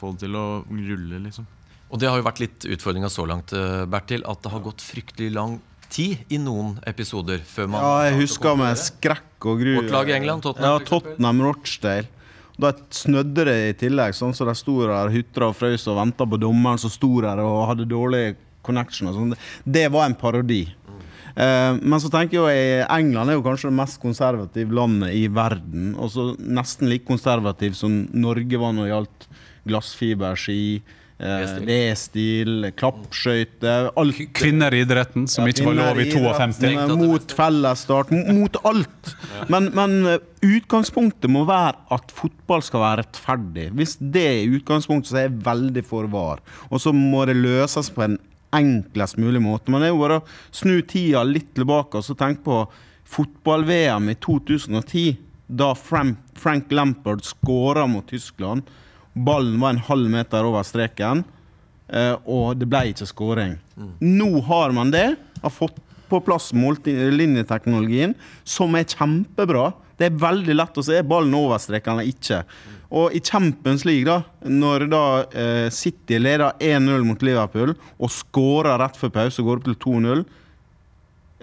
Få 0.00 0.14
det 0.16 0.24
til 0.24 0.40
å 0.40 0.46
rulle, 0.70 1.20
liksom. 1.28 1.44
Og 1.90 2.00
det 2.02 2.08
har 2.10 2.18
jo 2.18 2.26
vært 2.26 2.42
litt 2.42 2.66
utfordringa 2.66 3.10
så 3.12 3.26
langt, 3.28 3.52
eh, 3.54 3.84
Bertil, 3.86 4.24
at 4.26 4.42
det 4.42 4.50
har 4.52 4.64
gått 4.64 4.82
fryktelig 4.82 5.30
lang 5.32 5.60
tid 5.88 6.18
i 6.34 6.38
noen 6.42 6.80
episoder 6.86 7.38
før 7.46 7.68
man 7.70 7.84
Ja, 7.84 8.10
jeg 8.10 8.20
husker 8.24 8.56
med 8.58 8.76
skrekk 8.80 9.46
og 9.46 9.60
gru. 9.62 9.76
Vårt 9.78 9.94
lag 9.94 10.08
i 10.10 10.16
England, 10.16 10.42
Tottenham, 10.42 10.80
Ja. 10.80 10.84
Tottenham 10.84 11.42
Rochdale. 11.46 12.08
Da 12.58 12.72
snødde 12.90 13.44
det 13.44 13.56
i 13.68 13.86
tillegg, 13.86 14.16
sånn 14.16 14.34
så 14.34 14.46
de 14.48 14.54
sto 14.56 14.80
der 14.86 15.12
hytra 15.12 15.50
og 15.50 15.56
frøs 15.56 15.86
og 15.92 15.98
venta 16.00 16.24
på 16.24 16.40
dommeren 16.40 16.80
som 16.80 16.90
sto 16.90 17.20
der 17.20 17.38
og 17.38 17.68
hadde 17.68 17.86
dårlig 17.86 18.36
connection 18.64 19.08
og 19.08 19.14
sånn. 19.14 19.36
Det 19.64 19.86
var 19.92 20.06
en 20.06 20.14
parodi. 20.14 20.66
Uh, 21.36 21.76
men 21.84 22.00
så 22.00 22.08
tenker 22.08 22.38
jeg 22.38 22.40
jo 22.40 22.86
England 22.96 23.28
er 23.28 23.36
jo 23.36 23.44
kanskje 23.44 23.68
det 23.68 23.76
mest 23.76 24.00
konservative 24.00 24.72
landet 24.72 25.12
i 25.12 25.26
verden. 25.28 25.94
Og 26.00 26.08
så 26.10 26.30
nesten 26.40 26.88
like 26.88 27.04
konservativ 27.04 27.76
som 27.76 28.06
Norge 28.16 28.56
var 28.56 28.72
når 28.72 28.86
det 28.86 28.94
gjaldt 28.94 29.26
glassfiberski, 29.68 30.60
eh, 30.80 31.05
V-stil, 31.16 32.66
klappskøyter 32.76 33.88
alt. 33.96 34.18
Kvinner 34.36 34.74
i 34.76 34.82
idretten, 34.84 35.24
som 35.30 35.48
ikke 35.48 35.64
var 35.70 35.78
lov 35.78 36.00
i 36.02 36.10
52. 36.12 36.92
Mot 37.00 37.34
fellesstart, 37.38 38.12
mot 38.12 38.58
alt. 38.68 39.12
Men, 39.52 39.70
men 39.76 39.96
eh, 40.12 40.26
utgangspunktet 40.44 41.32
må 41.32 41.46
være 41.48 41.80
at 41.96 42.12
fotball 42.12 42.64
skal 42.64 42.84
være 42.84 43.02
rettferdig. 43.04 43.70
Hvis 43.78 43.96
det 44.00 44.26
er 44.28 44.56
utgangspunktet, 44.58 45.12
så 45.12 45.22
er 45.22 45.28
jeg 45.30 45.38
veldig 45.48 45.86
for 45.88 46.12
VAR. 46.12 46.44
Og 46.68 46.84
så 46.84 46.92
må 46.92 47.24
det 47.28 47.38
løses 47.40 47.88
på 47.94 48.04
en 48.04 48.18
enklest 48.56 49.16
mulig 49.20 49.40
måte. 49.42 49.72
Men 49.72 49.82
det 49.82 49.90
er 49.90 49.96
jo 49.96 50.02
bare 50.04 50.20
å 50.20 50.26
snu 50.54 50.80
tida 50.88 51.24
litt 51.26 51.54
tilbake 51.56 51.96
og 51.96 52.04
så 52.04 52.16
tenke 52.18 52.44
på 52.44 52.60
fotball-VM 53.16 54.12
i 54.12 54.18
2010. 54.20 55.16
Da 55.46 55.72
Frank, 55.78 56.20
Frank 56.36 56.72
Lampard 56.74 57.24
skåra 57.24 57.86
mot 57.88 58.04
Tyskland. 58.10 58.66
Ballen 59.16 59.56
var 59.60 59.74
en 59.74 59.82
halv 59.88 60.12
meter 60.12 60.44
over 60.44 60.66
streken. 60.66 61.24
Eh, 61.88 62.14
og 62.26 62.58
det 62.60 62.68
ble 62.68 62.90
ikke 62.90 63.08
skåring. 63.08 63.56
Nå 64.02 64.30
har 64.48 64.74
man 64.76 64.92
det. 64.92 65.08
Har 65.42 65.54
fått 65.54 65.78
på 66.06 66.20
plass 66.22 66.52
mållinjeteknologien, 66.54 68.14
som 68.46 68.76
er 68.78 68.86
kjempebra. 68.86 69.72
Det 69.98 70.10
er 70.10 70.18
veldig 70.20 70.54
lett 70.54 70.78
å 70.78 70.84
se 70.84 71.00
ballen 71.08 71.34
over 71.34 71.58
streken 71.62 71.96
eller 71.96 72.10
ikke. 72.10 72.42
Og 72.96 73.14
i 73.16 73.22
Champions 73.24 73.82
League, 73.88 74.06
da, 74.06 74.20
når 74.46 74.86
da 74.92 75.04
eh, 75.34 75.68
City 75.74 76.20
leder 76.20 76.54
1-0 76.62 77.06
mot 77.06 77.22
Liverpool 77.24 77.74
og 77.74 78.12
skårer 78.12 78.78
rett 78.82 78.98
før 79.00 79.14
pause 79.16 79.42
og 79.42 79.48
går 79.48 79.62
opp 79.62 79.66
til 79.70 79.78
2-0, 79.82 80.22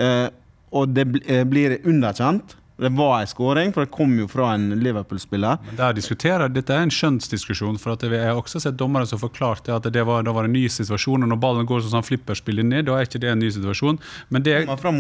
eh, 0.06 0.28
og 0.74 0.94
det 0.96 1.08
eh, 1.28 1.44
blir 1.50 1.82
underkjent 1.84 2.56
Det 2.78 2.90
var 2.90 3.20
en 3.22 3.28
skåring, 3.28 3.74
for 3.74 3.86
det 3.86 3.92
kom 3.94 4.16
jo 4.18 4.26
fra 4.28 4.54
en 4.56 4.72
Liverpool-spiller. 4.82 5.58
Der 5.78 5.94
diskuterer, 5.94 6.50
Dette 6.50 6.74
er 6.74 6.88
en 6.88 6.94
skjønnsdiskusjon. 6.94 7.78
for 7.80 7.94
at 7.94 8.02
Jeg 8.02 8.26
har 8.26 8.36
også 8.36 8.60
sett 8.60 8.78
dommere 8.78 9.06
som 9.06 9.20
forklarte 9.20 9.76
at 9.76 9.84
det 9.94 10.04
var, 10.06 10.24
det 10.24 10.34
var 10.34 10.46
en 10.46 10.54
ny 10.54 10.68
situasjon. 10.68 11.24
og 11.24 11.30
Når 11.30 11.40
ballen 11.40 11.66
går 11.66 11.86
sånn 11.86 12.04
flipperspillet 12.04 12.66
ned, 12.66 12.86
da 12.86 12.98
er 12.98 13.06
ikke 13.06 13.22
det 13.22 13.30
en 13.30 13.40
ny 13.40 13.52
situasjon. 13.52 14.00
Men 14.30 14.42
det, 14.42 14.54
er, 14.64 14.76
fra 14.76 14.92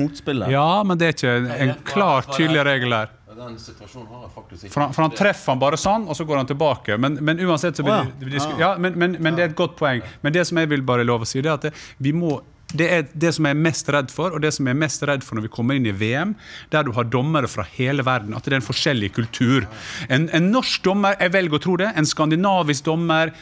ja, 0.49 0.83
men 0.83 0.97
det 0.97 1.07
er 1.07 1.17
ikke 1.17 1.35
en, 1.35 1.51
en 1.69 1.75
klar, 1.83 2.29
tydelig 2.29 2.63
regel 2.65 2.93
her. 2.93 3.09
Den 3.33 3.57
situasjonen 3.57 4.07
har 4.13 4.27
jeg 4.27 4.31
faktisk 4.35 4.63
ikke. 4.63 4.73
For 4.73 4.81
han, 4.83 4.93
for 4.93 5.07
han 5.07 5.13
treffer 5.17 5.55
han 5.55 5.61
bare 5.61 5.77
sånn, 5.81 6.05
og 6.05 6.17
så 6.17 6.25
går 6.29 6.43
han 6.43 6.49
tilbake. 6.49 6.97
Men, 7.01 7.17
men 7.25 7.41
uansett 7.41 7.79
så 7.79 7.85
blir 7.85 8.11
det 8.19 8.29
blir 8.29 8.59
ja, 8.61 8.75
men, 8.77 8.93
men, 8.99 9.17
men 9.19 9.37
det 9.37 9.47
er 9.47 9.51
et 9.51 9.57
godt 9.57 9.73
poeng. 9.79 10.03
Men 10.21 10.35
det 10.35 10.45
som 10.45 10.61
jeg 10.61 10.69
vil 10.69 10.85
bare 10.85 11.05
lov 11.07 11.25
å 11.25 11.29
si, 11.29 11.41
det 11.41 11.49
er 11.49 11.57
at 11.57 11.65
det, 11.71 11.73
vi 11.97 12.13
må 12.13 12.37
det 12.77 12.87
er 12.89 13.07
det 13.13 13.33
som 13.35 13.47
jeg 13.47 13.55
er 13.55 13.63
mest 13.65 13.89
redd 13.93 14.11
for, 14.13 14.33
og 14.33 14.43
det 14.43 14.53
som 14.55 14.67
jeg 14.67 14.75
er 14.75 14.81
mest 14.81 15.05
redd 15.07 15.25
for 15.25 15.37
når 15.37 15.47
vi 15.47 15.53
kommer 15.53 15.77
inn 15.77 15.87
i 15.89 15.95
VM, 15.95 16.33
der 16.73 16.85
du 16.85 16.93
har 16.97 17.07
dommere 17.09 17.49
fra 17.51 17.65
hele 17.75 18.05
verden, 18.05 18.35
at 18.35 18.45
det 18.45 18.55
er 18.55 18.59
en 18.61 18.65
forskjellig 18.65 19.11
kultur. 19.15 19.67
En, 20.09 20.27
en 20.33 20.51
norsk 20.53 20.83
dommer, 20.85 21.17
jeg 21.21 21.33
velger 21.35 21.59
å 21.59 21.63
tro 21.63 21.77
det, 21.81 21.91
en 21.93 22.09
skandinavisk 22.09 22.87
dommer, 22.89 23.33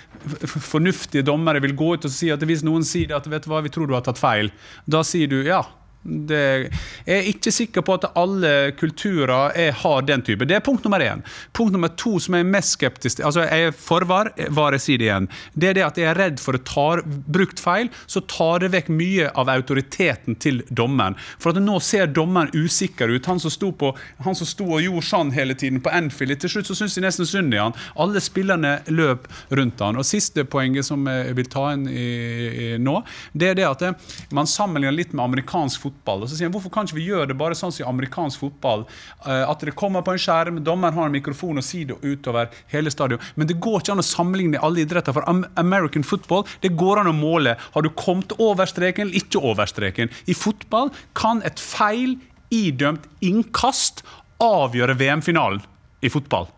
fornuftige 0.51 1.25
dommere 1.27 1.63
vil 1.63 1.77
gå 1.77 1.93
ut 1.95 2.09
og 2.09 2.13
si 2.13 2.31
at 2.33 2.43
hvis 2.45 2.65
noen 2.67 2.85
sier 2.87 3.15
at 3.17 3.29
vet 3.31 3.47
du 3.47 3.51
hva, 3.53 3.63
vi 3.63 3.73
tror 3.73 3.89
du 3.89 3.95
har 3.97 4.05
tatt 4.05 4.21
feil, 4.21 4.51
da 4.85 5.03
sier 5.07 5.31
du 5.31 5.41
ja. 5.47 5.63
Det, 6.03 6.71
jeg 7.05 7.13
er 7.13 7.27
ikke 7.29 7.51
sikker 7.53 7.83
på 7.85 7.93
at 7.99 8.07
alle 8.17 8.71
kulturer 8.73 9.53
er, 9.53 9.75
har 9.83 10.01
den 10.07 10.23
type. 10.25 10.47
Det 10.49 10.55
er 10.57 10.63
punkt 10.65 10.85
nummer 10.87 11.03
én. 11.03 11.21
Punkt 11.53 11.75
nummer 11.75 11.91
to 11.93 12.15
som 12.21 12.33
jeg 12.33 12.45
er 12.45 12.49
mest 12.49 12.77
skeptisk 12.77 13.19
til 13.19 13.27
altså 13.27 13.43
Jeg 13.45 13.67
er 13.67 13.75
for 13.75 14.07
VAR, 14.09 14.31
jeg 14.37 14.81
sier 14.81 15.01
det 15.01 15.07
igjen. 15.07 15.27
Det 15.53 15.69
er 15.69 15.77
det 15.77 15.85
at 15.85 15.99
jeg 16.01 16.09
er 16.09 16.17
redd 16.17 16.41
for 16.41 16.57
å 16.57 16.63
ta 16.65 16.87
brukt 17.05 17.61
feil, 17.61 17.91
så 18.09 18.23
tar 18.25 18.63
det 18.63 18.71
vekk 18.73 18.89
mye 18.97 19.29
av 19.37 19.51
autoriteten 19.53 20.39
til 20.41 20.63
dommeren. 20.69 21.17
For 21.37 21.53
at 21.53 21.61
nå 21.61 21.77
ser 21.85 22.09
dommeren 22.09 22.49
usikker 22.55 23.13
ut. 23.13 23.29
Han 23.29 23.41
som 23.43 23.53
sto, 23.53 23.69
på, 23.71 23.93
han 24.25 24.37
som 24.37 24.49
sto 24.49 24.71
og 24.71 24.81
gjorde 24.81 25.05
sånn 25.05 25.35
hele 25.35 25.53
tiden 25.53 25.83
på 25.85 25.93
Anfield. 25.93 26.39
Til 26.41 26.55
slutt 26.55 26.71
så 26.71 26.79
syns 26.81 26.97
de 26.97 27.05
nesten 27.05 27.29
synd 27.29 27.53
i 27.53 27.61
han. 27.61 27.77
Alle 28.01 28.23
spillerne 28.23 28.79
løp 28.89 29.29
rundt 29.53 29.85
han. 29.85 30.01
Og 30.01 30.07
siste 30.07 30.47
poenget 30.49 30.89
som 30.89 31.05
jeg 31.05 31.37
vil 31.37 31.51
ta 31.51 31.69
inn 31.75 31.85
i, 31.91 32.09
i 32.49 32.67
nå, 32.81 32.97
det 33.37 33.53
er 33.53 33.61
det 33.61 33.69
at 33.69 33.85
det, 33.85 33.93
man 34.33 34.49
sammenligner 34.49 34.97
litt 34.97 35.13
med 35.13 35.27
amerikansk 35.29 35.77
fotball. 35.77 35.90
Og 36.05 36.29
så 36.29 36.35
sier 36.37 36.49
han 36.49 36.55
Hvorfor 36.55 36.73
kan 36.73 36.87
ikke 36.87 36.97
vi 36.99 37.07
gjøre 37.09 37.29
det 37.31 37.37
bare 37.39 37.57
sånn 37.57 37.73
som 37.73 37.83
i 37.83 37.89
amerikansk 37.89 38.41
fotball? 38.43 38.85
eh, 39.25 39.43
At 39.49 39.63
det 39.65 39.75
kommer 39.79 40.03
på 40.05 40.15
en 40.15 40.21
skjerm, 40.21 40.61
dommeren 40.63 40.97
har 40.97 41.09
en 41.09 41.15
mikrofon 41.15 41.61
og 41.61 41.65
sier 41.65 41.91
det 41.91 41.99
utover 42.01 42.49
hele 42.73 42.91
stadion. 42.93 43.21
Men 43.35 43.49
det 43.49 43.59
går 43.63 43.81
ikke 43.81 43.95
an 43.95 44.03
å 44.03 44.07
sammenligne 44.07 44.61
alle 44.61 44.85
idretter. 44.85 45.15
For 45.15 45.27
American 45.59 46.03
football 46.07 46.45
det 46.63 46.73
går 46.79 47.01
an 47.03 47.11
å 47.11 47.15
måle. 47.17 47.57
Har 47.75 47.85
du 47.85 47.91
kommet 47.95 48.33
over 48.39 48.69
streken 48.69 49.07
eller 49.07 49.21
ikke 49.21 49.43
over 49.43 49.69
streken? 49.69 50.11
I 50.27 50.37
fotball 50.37 50.91
kan 51.17 51.43
et 51.47 51.59
feil 51.61 52.17
idømt 52.51 53.05
innkast 53.23 54.03
avgjøre 54.41 54.97
VM-finalen 54.99 55.61
i 56.01 56.09
fotball. 56.11 56.49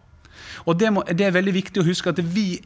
Og 0.65 0.77
det, 0.79 0.91
må, 0.95 1.03
det 1.09 1.27
er 1.27 1.35
veldig 1.35 1.53
viktig 1.55 1.81
å 1.81 1.87
huske 1.87 2.13
at 2.13 2.21
vi 2.33 2.61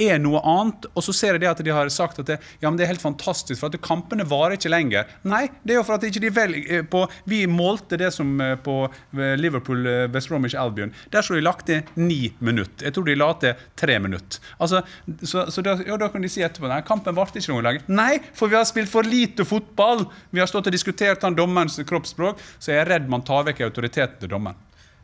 er 0.00 0.18
noe 0.22 0.40
annet. 0.46 0.86
Og 0.92 1.04
så 1.04 1.14
ser 1.16 1.36
jeg 1.36 1.44
det 1.44 1.50
at 1.50 1.62
de 1.64 1.74
har 1.74 1.90
sagt 1.92 2.20
at 2.22 2.28
det, 2.28 2.38
ja, 2.62 2.70
men 2.70 2.78
det 2.78 2.86
er 2.86 2.92
helt 2.92 3.04
fantastisk, 3.04 3.60
for 3.60 3.68
at 3.68 3.84
kampene 3.84 4.26
varer 4.28 4.56
ikke 4.56 4.72
lenger. 4.72 5.10
Nei, 5.28 5.44
det 5.62 5.74
er 5.74 5.80
jo 5.80 5.86
for 5.86 5.98
at 5.98 6.06
ikke 6.08 6.22
de 6.22 6.32
velger 6.34 6.86
på 6.92 7.04
Vi 7.28 7.44
målte 7.50 7.98
det 8.00 8.12
som 8.14 8.34
eh, 8.40 8.54
på 8.62 8.76
eh, 8.86 9.34
Liverpool 9.40 9.86
eh, 9.86 10.06
West 10.12 10.32
Bromwich 10.32 10.56
Albion. 10.58 10.94
Der 11.12 11.24
så 11.24 11.36
de 11.36 11.44
lagt 11.44 11.66
til 11.68 11.82
ni 12.00 12.32
minutter. 12.40 12.88
Jeg 12.88 12.96
tror 12.96 13.08
de 13.08 13.18
la 13.18 13.30
til 13.42 13.66
tre 13.78 13.98
minutter. 14.02 14.42
Altså, 14.58 14.82
så 15.22 15.46
så 15.52 15.64
da, 15.64 15.76
ja, 15.86 15.96
da 16.00 16.08
kan 16.12 16.24
de 16.24 16.30
si 16.32 16.42
etterpå 16.44 16.70
nei, 16.70 16.82
kampen 16.86 17.16
varte 17.16 17.40
ikke 17.40 17.54
noe 17.54 17.64
lenger. 17.66 17.86
Nei, 17.92 18.16
for 18.36 18.52
vi 18.52 18.58
har 18.58 18.66
spilt 18.68 18.90
for 18.92 19.06
lite 19.06 19.46
fotball! 19.48 20.06
Vi 20.30 20.40
har 20.40 20.50
stått 20.50 20.70
og 20.70 20.74
diskutert 20.74 21.24
han 21.26 21.36
dommerens 21.36 21.80
kroppsspråk, 21.88 22.40
så 22.58 22.74
jeg 22.74 22.82
er 22.82 22.94
redd 22.94 23.10
man 23.10 23.24
tar 23.26 23.46
vekk 23.48 23.64
autoriteten 23.68 24.22
til 24.22 24.32
dommeren. 24.32 24.58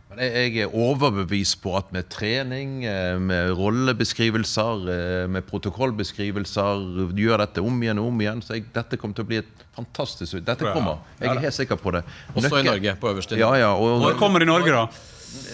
Men 0.09 0.23
jeg 0.25 0.63
er 0.65 0.73
overbevist 0.73 1.59
på 1.61 1.75
at 1.77 1.91
med 1.93 2.07
trening, 2.09 2.79
eh, 2.89 3.19
med 3.21 3.51
rollebeskrivelser, 3.59 4.87
eh, 4.89 5.27
med 5.29 5.45
protokollbeskrivelser, 5.45 6.87
du 7.13 7.21
gjør 7.27 7.43
dette 7.45 7.61
om 7.61 7.83
igjen 7.83 8.01
og 8.01 8.09
om 8.09 8.23
igjen, 8.25 8.41
så 8.41 8.57
jeg, 8.57 8.65
dette 8.73 8.97
kommer 8.97 9.19
til 9.19 9.27
å 9.27 9.29
bli 9.29 9.41
et 9.43 9.67
fantastisk 9.77 10.41
Dette 10.41 10.73
kommer. 10.73 11.05
Jeg 11.21 11.29
er 11.29 11.45
helt 11.45 11.59
sikker 11.59 11.77
på 11.77 11.93
det. 11.93 12.03
Også 12.33 12.57
i 12.57 12.65
Norge, 12.65 12.97
på 12.97 13.13
øverste 13.13 13.37
Ja, 13.37 13.53
ja, 13.61 13.75
og, 13.77 14.01
Når 14.01 14.17
kommer 14.17 14.41
det 14.41 14.49
i 14.49 14.53
Norge, 14.53 14.73
da? 14.73 14.89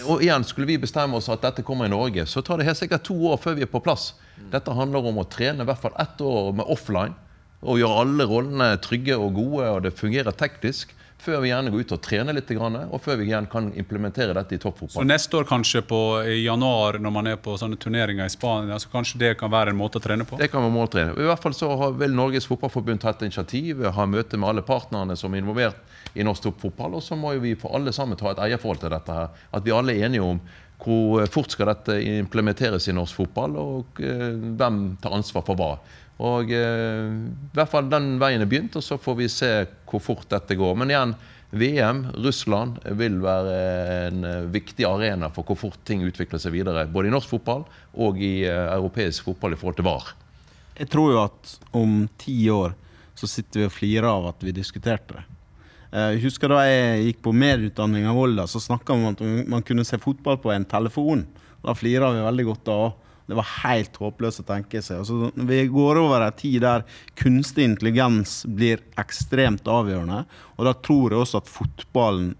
og 0.07 0.23
igjen, 0.23 0.45
skulle 0.47 0.69
vi 0.69 0.77
bestemme 0.79 1.19
oss 1.19 1.27
at 1.27 1.43
dette 1.43 1.63
kommer 1.67 1.89
i 1.89 1.91
Norge, 1.91 2.23
så 2.23 2.39
tar 2.41 2.57
det 2.57 2.69
helt 2.69 2.79
sikkert 2.79 3.03
to 3.03 3.15
år 3.27 3.41
før 3.43 3.57
vi 3.57 3.65
er 3.65 3.71
på 3.71 3.83
plass. 3.83 4.13
Dette 4.53 4.71
handler 4.71 5.03
om 5.03 5.19
å 5.19 5.27
trene 5.27 5.65
i 5.65 5.67
hvert 5.67 5.83
fall 5.83 5.95
ett 5.99 6.21
år 6.23 6.53
med 6.55 6.71
offline, 6.71 7.11
og 7.59 7.81
gjøre 7.81 8.05
alle 8.05 8.27
rollene 8.29 8.69
trygge 8.79 9.17
og 9.19 9.35
gode, 9.35 9.67
og 9.67 9.83
det 9.83 9.91
fungerer 9.99 10.31
teknisk, 10.31 10.94
før 11.21 11.41
vi 11.41 11.49
gjerne 11.49 11.71
går 11.73 11.85
ut 11.85 11.93
og 11.95 12.01
trener 12.03 12.35
litt, 12.35 12.51
og 12.55 12.97
før 13.01 13.17
vi 13.19 13.27
igjen 13.29 13.47
kan 13.49 13.71
implementere 13.77 14.35
dette 14.37 14.57
i 14.57 14.61
toppfotball. 14.61 15.01
Så 15.01 15.07
neste 15.07 15.39
år 15.39 15.47
kanskje 15.49 15.81
på, 15.87 15.99
i 16.27 16.43
januar, 16.43 16.99
når 17.01 17.13
man 17.15 17.29
er 17.31 17.39
på 17.41 17.55
sånne 17.59 17.79
turneringer 17.81 18.27
i 18.27 18.33
Spania, 18.33 18.77
så 18.81 18.91
kanskje 18.91 19.21
det 19.23 19.31
kan 19.39 19.53
være 19.53 19.73
en 19.73 19.79
måte 19.79 20.01
å 20.01 20.03
trene 20.03 20.27
på? 20.27 20.37
Det 20.41 20.51
kan 20.53 20.65
være 20.65 20.75
måltrene. 20.75 21.15
I 21.17 21.29
hvert 21.29 21.41
fall 21.41 21.55
så 21.57 21.71
har, 21.79 21.95
vil 21.99 22.15
Norges 22.15 22.49
Fotballforbund 22.51 23.01
tatt 23.05 23.25
initiativ, 23.25 23.85
ha 23.95 24.09
møte 24.09 24.37
med 24.37 24.51
alle 24.51 24.65
partnerne 24.65 25.17
som 25.19 25.33
er 25.33 25.43
involvert 25.43 25.81
i 26.15 26.23
norsk 26.23 26.49
toppfotball, 26.49 26.99
og 26.99 27.03
så 27.03 27.17
må 27.19 27.33
jo 27.35 27.43
vi 27.43 27.55
for 27.59 27.75
alle 27.75 27.95
sammen 27.95 28.19
ta 28.19 28.31
et 28.31 28.43
eierforhold 28.47 28.83
til 28.83 28.93
dette 28.93 29.17
her. 29.17 29.33
At 29.55 29.65
vi 29.65 29.73
alle 29.75 29.95
er 29.95 30.07
enige 30.07 30.23
om 30.23 30.39
hvor 30.81 31.25
fort 31.31 31.53
skal 31.53 31.71
dette 31.71 31.99
implementeres 32.19 32.89
i 32.89 32.95
norsk 32.95 33.21
fotball, 33.21 33.55
og 33.59 34.01
eh, 34.03 34.33
hvem 34.59 34.81
tar 35.01 35.15
ansvar 35.17 35.45
for 35.47 35.59
hva. 35.59 35.71
Og 36.23 36.51
eh, 36.55 37.11
i 37.11 37.55
hvert 37.55 37.71
fall 37.71 37.89
Den 37.91 38.15
veien 38.21 38.43
er 38.43 38.49
begynt, 38.49 38.75
og 38.77 38.83
så 38.85 38.99
får 39.01 39.17
vi 39.19 39.31
se 39.31 39.51
hvor 39.89 40.03
fort 40.03 40.29
dette 40.31 40.55
går. 40.57 40.75
Men 40.79 40.93
igjen, 40.93 41.15
VM, 41.55 42.05
Russland, 42.23 42.79
vil 42.99 43.19
være 43.23 43.57
en 44.07 44.23
eh, 44.27 44.47
viktig 44.51 44.87
arena 44.87 45.29
for 45.33 45.47
hvor 45.47 45.59
fort 45.59 45.81
ting 45.87 46.05
utvikler 46.07 46.41
seg 46.41 46.55
videre. 46.55 46.87
Både 46.91 47.11
i 47.11 47.13
norsk 47.13 47.35
fotball 47.35 47.65
og 47.93 48.19
i 48.23 48.47
eh, 48.47 48.71
europeisk 48.75 49.29
fotball 49.29 49.55
i 49.55 49.59
forhold 49.59 49.79
til 49.79 49.89
VAR. 49.89 50.15
jeg 50.77 50.89
tror 50.91 51.11
jo 51.11 51.21
at 51.23 51.53
om 51.71 52.09
ti 52.17 52.49
år 52.49 52.75
så 53.15 53.27
sitter 53.27 53.61
vi 53.61 53.69
og 53.69 53.71
flirer 53.71 54.09
av 54.09 54.27
at 54.33 54.43
vi 54.43 54.51
diskuterte 54.51 55.15
det. 55.15 55.23
Eh, 55.91 56.11
Jeg 56.15 56.23
husker 56.25 56.51
da 56.51 56.61
jeg 56.65 57.07
gikk 57.09 57.23
på 57.25 57.33
medieutdanning 57.35 58.07
av 58.09 58.15
Volda, 58.19 58.47
så 58.47 58.61
snakka 58.63 58.95
man 58.97 59.15
om 59.15 59.39
at 59.39 59.49
man 59.55 59.65
kunne 59.65 59.85
se 59.85 59.99
fotball 60.01 60.37
på 60.41 60.53
en 60.53 60.65
telefon. 60.65 61.25
Da 61.65 61.75
flira 61.77 62.11
vi 62.13 62.23
veldig 62.25 62.45
godt 62.51 62.65
da 62.65 62.77
òg. 62.85 63.01
Det 63.25 63.33
var 63.33 63.47
helt 63.63 63.95
håpløst 63.97 64.43
å 64.43 64.45
tenke 64.45 64.83
seg. 64.85 64.99
Altså, 65.01 65.31
vi 65.33 65.63
går 65.73 65.97
over 65.97 66.21
en 66.27 66.35
tid 66.37 66.59
der 66.61 66.83
kunstig 67.17 67.65
intelligens 67.65 68.43
blir 68.45 68.83
ekstremt 69.01 69.65
avgjørende, 69.65 70.25
og 70.57 70.67
da 70.67 70.75
tror 70.85 71.15
jeg 71.15 71.23
også 71.23 71.41
at 71.41 71.49
fotballen 71.49 72.35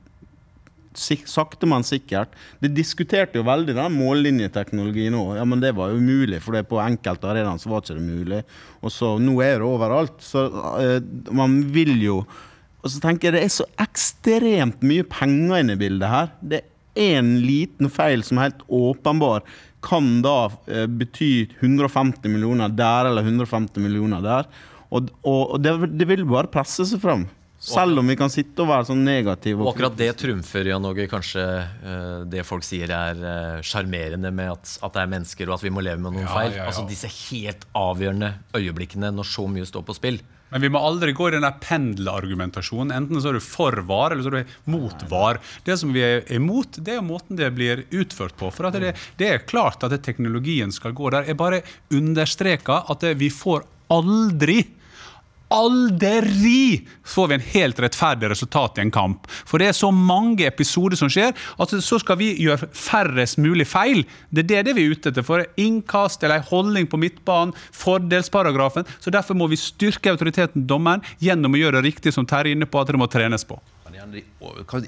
sakte, 0.96 1.68
men 1.68 1.84
sikkert 1.84 2.30
De 2.62 2.70
diskuterte 2.72 3.36
jo 3.36 3.44
veldig 3.44 3.76
den 3.76 3.98
mållinjeteknologien 3.98 5.18
òg. 5.18 5.36
Ja, 5.40 5.44
men 5.44 5.60
det 5.60 5.74
var 5.76 5.92
jo 5.92 6.00
umulig, 6.00 6.42
for 6.42 6.56
det 6.56 6.68
på 6.70 6.80
enkelte 6.80 7.28
arenaer 7.28 7.68
var 7.68 7.82
ikke 7.82 8.00
mulig. 8.00 8.44
Og 8.82 8.94
så 8.94 9.18
nå 9.20 9.36
er 9.44 9.60
det 9.60 9.68
overalt. 9.68 10.22
Så 10.24 10.46
uh, 10.48 11.02
man 11.36 11.64
vil 11.74 11.98
jo 12.02 12.22
Og 12.86 12.94
så 12.94 13.02
tenker 13.02 13.32
jeg 13.32 13.40
det 13.40 13.46
er 13.48 13.54
så 13.56 13.66
ekstremt 13.82 14.84
mye 14.86 15.06
penger 15.10 15.64
inne 15.64 15.74
i 15.74 15.80
bildet 15.82 16.12
her. 16.12 16.28
Det 16.42 16.62
er 16.62 17.18
en 17.18 17.32
liten 17.44 17.90
feil 17.92 18.22
som 18.24 18.38
er 18.38 18.52
helt 18.52 18.62
åpenbar 18.72 19.42
kan 19.86 20.22
da 20.26 20.50
eh, 20.70 20.86
bety 20.90 21.48
150 21.60 22.30
millioner 22.32 22.72
der 22.74 23.10
eller 23.12 23.26
150 23.26 23.82
millioner 23.84 24.22
der. 24.24 24.48
Og, 24.90 25.10
og, 25.26 25.56
og 25.56 25.60
det, 25.62 25.74
det 25.98 26.08
vil 26.10 26.24
bare 26.30 26.50
presse 26.52 26.86
seg 26.88 27.02
fram. 27.04 27.26
Selv 27.66 27.98
om 27.98 28.10
vi 28.12 28.18
kan 28.20 28.30
sitte 28.30 28.62
og 28.62 28.70
være 28.70 28.86
sånn 28.92 29.02
negative. 29.08 29.64
Og 29.64 29.72
akkurat 29.72 29.96
det 29.98 30.10
trumfer 30.20 30.68
Jan 30.70 30.86
Åge, 30.86 31.08
kanskje 31.10 31.46
eh, 31.46 32.20
det 32.30 32.44
folk 32.46 32.66
sier 32.68 32.92
er 32.94 33.22
eh, 33.26 33.64
sjarmerende 33.66 34.30
med 34.36 34.52
at, 34.54 34.76
at 34.86 34.94
det 34.94 35.02
er 35.06 35.12
mennesker, 35.16 35.50
og 35.50 35.58
at 35.58 35.66
vi 35.66 35.74
må 35.74 35.82
leve 35.86 36.02
med 36.04 36.14
noen 36.14 36.28
Ja, 36.28 36.34
feil. 36.36 36.52
ja, 36.54 36.62
ja. 36.62 36.68
Altså 36.70 36.86
Disse 36.90 37.10
helt 37.32 37.66
avgjørende 37.78 38.34
øyeblikkene 38.60 39.10
når 39.16 39.32
så 39.32 39.48
mye 39.50 39.66
står 39.70 39.86
på 39.88 39.98
spill. 39.98 40.22
Men 40.50 40.62
vi 40.62 40.70
må 40.70 40.80
aldri 40.80 41.14
gå 41.16 41.28
i 41.30 41.34
den 41.36 41.48
pendelargumentasjonen. 41.62 42.94
Enten 42.94 43.22
så 43.22 43.32
er 43.32 43.40
du 43.40 43.44
for 43.44 43.80
var, 43.90 44.14
eller 44.14 44.24
så 44.24 44.32
er 44.32 44.46
du 44.46 44.72
mot 44.72 45.06
var. 45.10 45.42
Det 45.66 45.78
som 45.82 45.94
vi 45.96 46.04
er 46.06 46.34
imot, 46.36 46.78
det 46.86 47.00
er 47.00 47.06
måten 47.06 47.40
det 47.40 47.50
blir 47.58 47.86
utført 47.90 48.38
på. 48.40 48.52
For 48.54 48.70
det, 48.72 48.94
det 49.20 49.32
er 49.32 49.48
klart 49.50 49.84
at 49.84 49.96
det 49.96 50.04
teknologien 50.06 50.74
skal 50.76 50.96
gå 50.96 51.12
der. 51.14 51.28
Jeg 51.32 51.40
bare 51.42 51.64
understreker 51.94 52.92
at 52.94 53.08
vi 53.18 53.32
får 53.34 53.66
aldri 53.94 54.62
Aldri 55.54 56.88
får 57.06 57.28
vi 57.28 57.36
en 57.36 57.44
helt 57.54 57.80
rettferdig 57.80 58.30
resultat 58.32 58.80
i 58.80 58.82
en 58.82 58.92
kamp. 58.94 59.28
For 59.46 59.62
det 59.62 59.70
er 59.70 59.78
så 59.78 59.92
mange 59.94 60.48
episoder 60.48 60.98
som 60.98 61.12
skjer, 61.12 61.36
at 61.36 61.76
så 61.86 62.00
skal 62.02 62.18
vi 62.22 62.32
gjøre 62.42 62.70
færrest 62.74 63.38
mulig 63.42 63.68
feil. 63.70 64.04
Det 64.34 64.48
er 64.50 64.66
det, 64.66 64.76
vi 64.78 64.88
er 64.88 64.96
ute 64.96 65.12
etter. 65.12 65.26
For 65.26 65.46
innkast 65.62 66.24
eller 66.24 66.42
en 66.42 66.50
holdning 66.50 66.90
på 66.90 67.00
midtbanen, 67.02 67.54
fordelsparagrafen. 67.76 68.90
Så 69.00 69.14
derfor 69.14 69.38
må 69.38 69.50
vi 69.52 69.60
styrke 69.62 70.14
autoriteten 70.14 70.64
til 70.64 70.70
dommeren 70.70 71.06
gjennom 71.22 71.54
å 71.54 71.62
gjøre 71.62 71.80
det 71.80 71.92
riktig 71.92 72.16
som 72.16 72.26
Terje 72.26 72.54
er 72.54 72.58
inne 72.58 72.70
på, 72.70 72.82
at 72.82 72.90
det 72.90 73.00
må 73.00 73.10
trenes 73.12 73.46
på. 73.48 73.60
Men 73.86 74.12
de 74.12 74.26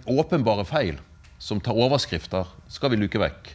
åpenbare 0.09 0.65
feil 0.67 0.97
som 1.37 1.61
tar 1.61 1.77
overskrifter, 1.77 2.49
skal 2.71 2.91
vi 2.91 2.99
luke 3.03 3.21
vekk. 3.21 3.53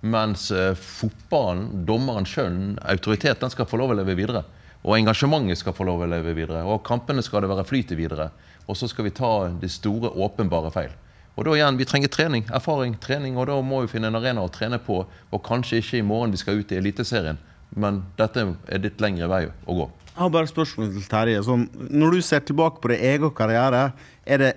Mens 0.00 0.48
eh, 0.56 0.72
fotballen, 0.72 1.84
dommeren 1.84 2.24
skjønn, 2.28 2.78
autoritet, 2.88 3.42
den 3.42 3.52
skal 3.52 3.68
få 3.68 3.80
lov 3.80 3.92
å 3.92 3.98
leve 4.00 4.16
videre. 4.16 4.42
Og 4.80 4.96
engasjementet 4.96 5.60
skal 5.60 5.76
få 5.76 5.84
lov 5.88 6.04
å 6.04 6.08
leve 6.08 6.32
videre. 6.36 6.62
Og 6.64 6.82
kampene 6.86 7.22
skal 7.24 7.44
det 7.44 7.50
være 7.52 7.66
flyt 7.68 7.92
i 7.92 7.98
videre. 7.98 8.30
Og 8.66 8.78
så 8.78 8.88
skal 8.88 9.08
vi 9.08 9.14
ta 9.16 9.50
de 9.60 9.68
store, 9.68 10.12
åpenbare 10.14 10.72
feil. 10.72 10.94
Og 11.36 11.46
da 11.46 11.54
igjen, 11.56 11.78
vi 11.78 11.86
trenger 11.88 12.10
trening, 12.12 12.46
erfaring, 12.52 12.96
trening, 13.00 13.36
og 13.38 13.46
da 13.48 13.58
må 13.64 13.84
vi 13.84 13.92
finne 13.92 14.10
en 14.10 14.18
arena 14.18 14.42
å 14.44 14.50
trene 14.52 14.80
på. 14.82 15.02
Og 15.06 15.42
kanskje 15.46 15.80
ikke 15.80 16.00
i 16.00 16.06
morgen 16.06 16.34
vi 16.34 16.40
skal 16.40 16.58
ut 16.60 16.72
i 16.72 16.80
Eliteserien, 16.80 17.38
men 17.80 18.02
dette 18.18 18.44
er 18.68 18.82
litt 18.82 19.00
lengre 19.00 19.28
vei 19.30 19.44
å 19.48 19.76
gå. 19.78 19.86
Jeg 20.10 20.18
har 20.24 20.32
bare 20.34 20.48
et 20.48 20.52
spørsmål 20.52 20.90
til 20.96 21.06
Terje. 21.08 21.44
Sånn, 21.46 21.68
når 21.88 22.18
du 22.18 22.24
ser 22.26 22.42
tilbake 22.44 22.82
på 22.82 22.90
din 22.92 23.04
egen 23.12 23.32
karriere, 23.36 23.86
er 24.26 24.42
det 24.42 24.50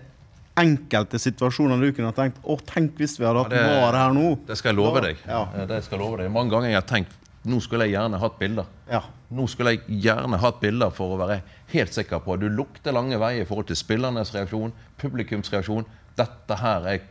enkelte 0.60 1.22
situasjoner 1.22 1.80
du 1.82 1.94
kunne 1.96 2.12
ha 2.12 2.14
tenkt 2.14 2.38
Å, 2.44 2.58
tenk 2.68 3.00
hvis 3.00 3.16
vi 3.18 3.26
hadde 3.26 3.42
hatt 3.42 3.56
Ja, 3.58 3.80
VAR 3.82 3.98
her 3.98 4.14
nå. 4.14 4.36
Det 4.46 4.58
skal 4.60 4.74
jeg 4.74 4.80
love 4.82 5.02
deg. 5.02 5.22
Ja. 5.26 5.46
Det 5.70 5.80
skal 5.86 5.98
jeg 5.98 6.04
love 6.04 6.20
deg. 6.22 6.30
Mange 6.34 6.54
ganger 6.54 6.70
jeg 6.70 6.78
har 6.78 6.90
tenkt 6.90 7.16
nå 7.44 7.60
skulle 7.64 7.88
jeg 7.88 7.98
gjerne 7.98 8.20
hatt 8.22 8.38
bilder. 8.40 8.68
Ja. 8.88 9.02
Nå 9.36 9.46
skulle 9.52 9.76
jeg 9.76 10.02
gjerne 10.06 10.40
hatt 10.40 10.62
bilder 10.62 10.94
for 10.96 11.14
å 11.14 11.20
være 11.20 11.42
helt 11.74 11.96
sikker 11.96 12.22
på 12.24 12.36
at 12.36 12.44
du 12.44 12.48
lukter 12.52 12.96
lange 12.96 13.20
veier 13.20 13.44
i 13.44 13.48
forhold 13.48 13.68
til 13.72 13.80
spillernes 13.80 14.32
reaksjon, 14.36 14.72
publikums 15.02 15.52
reaksjon. 15.52 15.88
Dette 16.16 16.60
her 16.62 16.88
er 16.88 17.08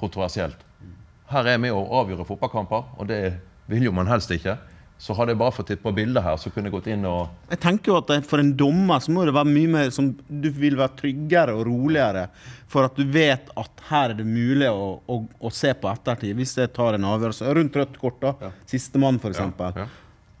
kontroversielt. 0.00 0.64
Her 1.30 1.44
er 1.44 1.56
jeg 1.56 1.62
med 1.66 1.74
å 1.74 1.84
avgjøre 2.00 2.26
fotballkamper, 2.26 2.90
og 2.98 3.10
det 3.10 3.20
vil 3.70 3.88
jo 3.88 3.94
man 3.94 4.10
helst 4.10 4.30
ikke. 4.34 4.56
Så 4.98 5.12
hadde 5.12 5.34
jeg 5.34 5.40
bare 5.42 5.52
fått 5.52 5.68
titt 5.68 5.82
på 5.82 5.92
bilder 5.92 6.24
her, 6.24 6.38
så 6.40 6.48
kunne 6.52 6.70
jeg 6.70 6.74
gått 6.78 6.86
inn 6.88 7.02
og 7.04 7.50
Jeg 7.52 7.60
tenker 7.60 7.92
jo 7.92 7.98
at 8.00 8.28
For 8.28 8.40
en 8.40 8.54
dommer 8.56 9.02
så 9.04 9.12
må 9.12 9.26
det 9.28 9.34
være 9.36 9.50
mye 9.50 9.72
mer 9.74 9.90
som 9.92 10.08
Du 10.26 10.48
vil 10.56 10.78
være 10.78 10.96
tryggere 11.02 11.56
og 11.56 11.66
roligere 11.68 12.28
for 12.66 12.88
at 12.88 12.96
du 12.98 13.04
vet 13.12 13.52
at 13.54 13.82
her 13.90 14.10
er 14.10 14.16
det 14.18 14.24
mulig 14.26 14.66
å, 14.72 14.96
å, 15.06 15.20
å 15.22 15.50
se 15.54 15.70
på 15.78 15.86
ettertid, 15.86 16.32
hvis 16.34 16.56
jeg 16.58 16.72
tar 16.74 16.96
en 16.96 17.04
avgjørelse. 17.06 17.52
Rundt 17.54 17.78
rødt 17.78 18.00
kort, 18.02 18.18
da. 18.24 18.50
Sistemann, 18.66 19.20
f.eks. 19.22 19.38
Ja, 19.38 19.68
ja. 19.76 19.84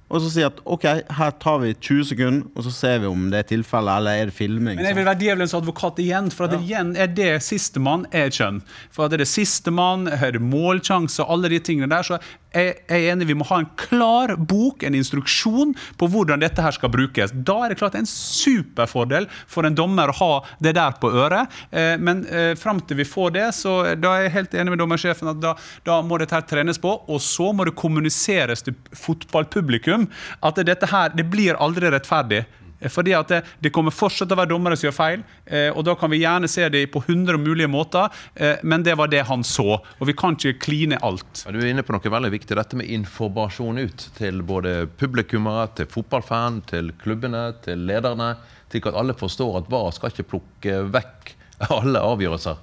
Og 0.06 0.22
så 0.22 0.30
si 0.30 0.44
at 0.46 0.60
OK, 0.70 0.84
her 1.18 1.32
tar 1.42 1.58
vi 1.64 1.72
20 1.74 2.04
sekunder, 2.12 2.44
og 2.54 2.66
så 2.66 2.72
ser 2.74 3.00
vi 3.02 3.08
om 3.10 3.26
det 3.32 3.40
er 3.40 3.48
tilfelle, 3.50 3.96
eller 3.98 4.20
er 4.20 4.30
det 4.30 4.36
filming. 4.36 4.78
Men 4.78 4.86
jeg 4.86 4.98
vil 5.00 5.08
være 5.08 5.20
djevelens 5.24 5.54
advokat 5.58 5.98
igjen, 6.04 6.30
for 6.30 6.52
det 6.52 6.60
igjen 6.62 6.92
er 6.94 7.10
det 7.10 7.32
sistemann 7.42 8.06
er 8.14 8.30
kjønn. 8.30 8.62
For 8.94 9.06
at 9.06 9.16
det 9.16 9.26
er 9.26 9.32
sistemann, 9.32 10.06
er 10.06 10.36
det 10.36 10.42
målsjanse, 10.44 11.26
alle 11.26 11.50
de 11.50 11.58
tingene 11.58 11.90
der. 11.90 12.06
Så 12.06 12.20
jeg 12.20 12.46
jeg 12.56 12.76
er 12.88 13.10
enig, 13.12 13.26
vi 13.28 13.36
må 13.36 13.44
ha 13.50 13.58
en 13.60 13.68
klar 13.76 14.32
bok, 14.38 14.84
en 14.86 14.96
instruksjon 14.96 15.74
på 16.00 16.08
hvordan 16.12 16.40
dette 16.40 16.62
her 16.64 16.72
skal 16.72 16.92
brukes. 16.92 17.34
Da 17.34 17.58
er 17.64 17.72
det 17.72 17.78
klart 17.80 17.98
en 17.98 18.08
superfordel 18.08 19.28
for 19.50 19.68
en 19.68 19.76
dommer 19.76 20.08
å 20.12 20.16
ha 20.20 20.30
det 20.64 20.76
der 20.78 20.96
på 21.00 21.10
øret. 21.12 21.52
Eh, 21.70 21.96
Men 22.00 22.24
eh, 22.26 22.54
fram 22.58 22.80
til 22.80 23.00
vi 23.00 23.08
får 23.08 23.34
det, 23.36 23.46
så 23.58 23.74
da 24.00 24.14
er 24.16 24.26
jeg 24.26 24.34
helt 24.36 24.56
enig 24.56 24.74
med 24.74 24.80
dommersjefen 24.80 25.32
at 25.32 25.42
da, 25.42 25.54
da 25.86 25.98
må 26.04 26.18
dette 26.20 26.36
her 26.36 26.46
trenes 26.48 26.80
på, 26.80 26.92
og 27.06 27.20
så 27.24 27.50
må 27.52 27.66
det 27.68 27.76
kommuniseres 27.78 28.64
til 28.64 28.76
fotballpublikum 28.96 29.95
at 30.44 30.62
dette 30.66 30.92
her, 30.92 31.16
det 31.16 31.26
blir 31.32 31.58
aldri 31.62 31.90
rettferdig. 31.92 32.44
Fordi 32.92 33.14
at 33.16 33.30
det, 33.32 33.38
det 33.64 33.72
kommer 33.72 33.94
fortsatt 33.94 34.32
å 34.32 34.36
være 34.36 34.50
dommere 34.50 34.76
som 34.76 34.88
gjør 34.88 34.96
feil, 34.96 35.22
eh, 35.48 35.70
og 35.72 35.86
da 35.88 35.94
kan 35.98 36.12
vi 36.12 36.20
gjerne 36.20 36.50
se 36.50 36.66
det 36.72 36.84
på 36.92 37.00
100 37.06 37.38
mulige 37.40 37.70
måter, 37.72 38.12
eh, 38.34 38.60
men 38.62 38.84
det 38.84 38.96
var 39.00 39.08
det 39.12 39.24
han 39.30 39.44
så. 39.46 39.78
Og 39.80 40.04
vi 40.08 40.16
kan 40.18 40.36
ikke 40.36 40.58
kline 40.66 41.00
alt. 41.06 41.46
Du 41.48 41.60
er 41.60 41.70
inne 41.70 41.84
på 41.86 41.96
noe 41.96 42.12
veldig 42.16 42.32
viktig. 42.34 42.56
Dette 42.58 42.78
med 42.78 42.90
informasjon 42.98 43.80
ut 43.80 44.06
til 44.18 44.44
både 44.46 44.76
publikummere, 45.00 45.70
til 45.78 45.88
fotballfan, 45.92 46.60
til 46.68 46.92
klubbene, 47.00 47.48
til 47.64 47.88
lederne. 47.88 48.34
Slik 48.68 48.90
at 48.90 48.98
alle 48.98 49.16
forstår 49.16 49.62
at 49.62 49.72
VAR 49.72 49.92
skal 49.96 50.12
ikke 50.12 50.30
plukke 50.34 50.80
vekk 50.92 51.32
alle 51.72 52.02
avgjørelser. 52.04 52.60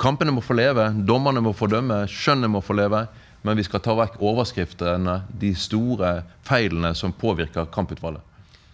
Kampene 0.00 0.32
må 0.34 0.42
få 0.44 0.54
leve, 0.56 0.86
dommerne 1.06 1.42
må 1.44 1.52
få 1.56 1.68
dømme, 1.70 2.04
skjønnet 2.10 2.50
må 2.52 2.62
få 2.64 2.78
leve. 2.78 3.04
Men 3.46 3.56
vi 3.56 3.64
skal 3.64 3.80
ta 3.84 3.94
vekk 3.96 4.18
overskriftene, 4.20 5.22
de 5.40 5.54
store 5.56 6.20
feilene 6.46 6.92
som 6.98 7.14
påvirker 7.16 7.70
kamputvalget. 7.72 8.26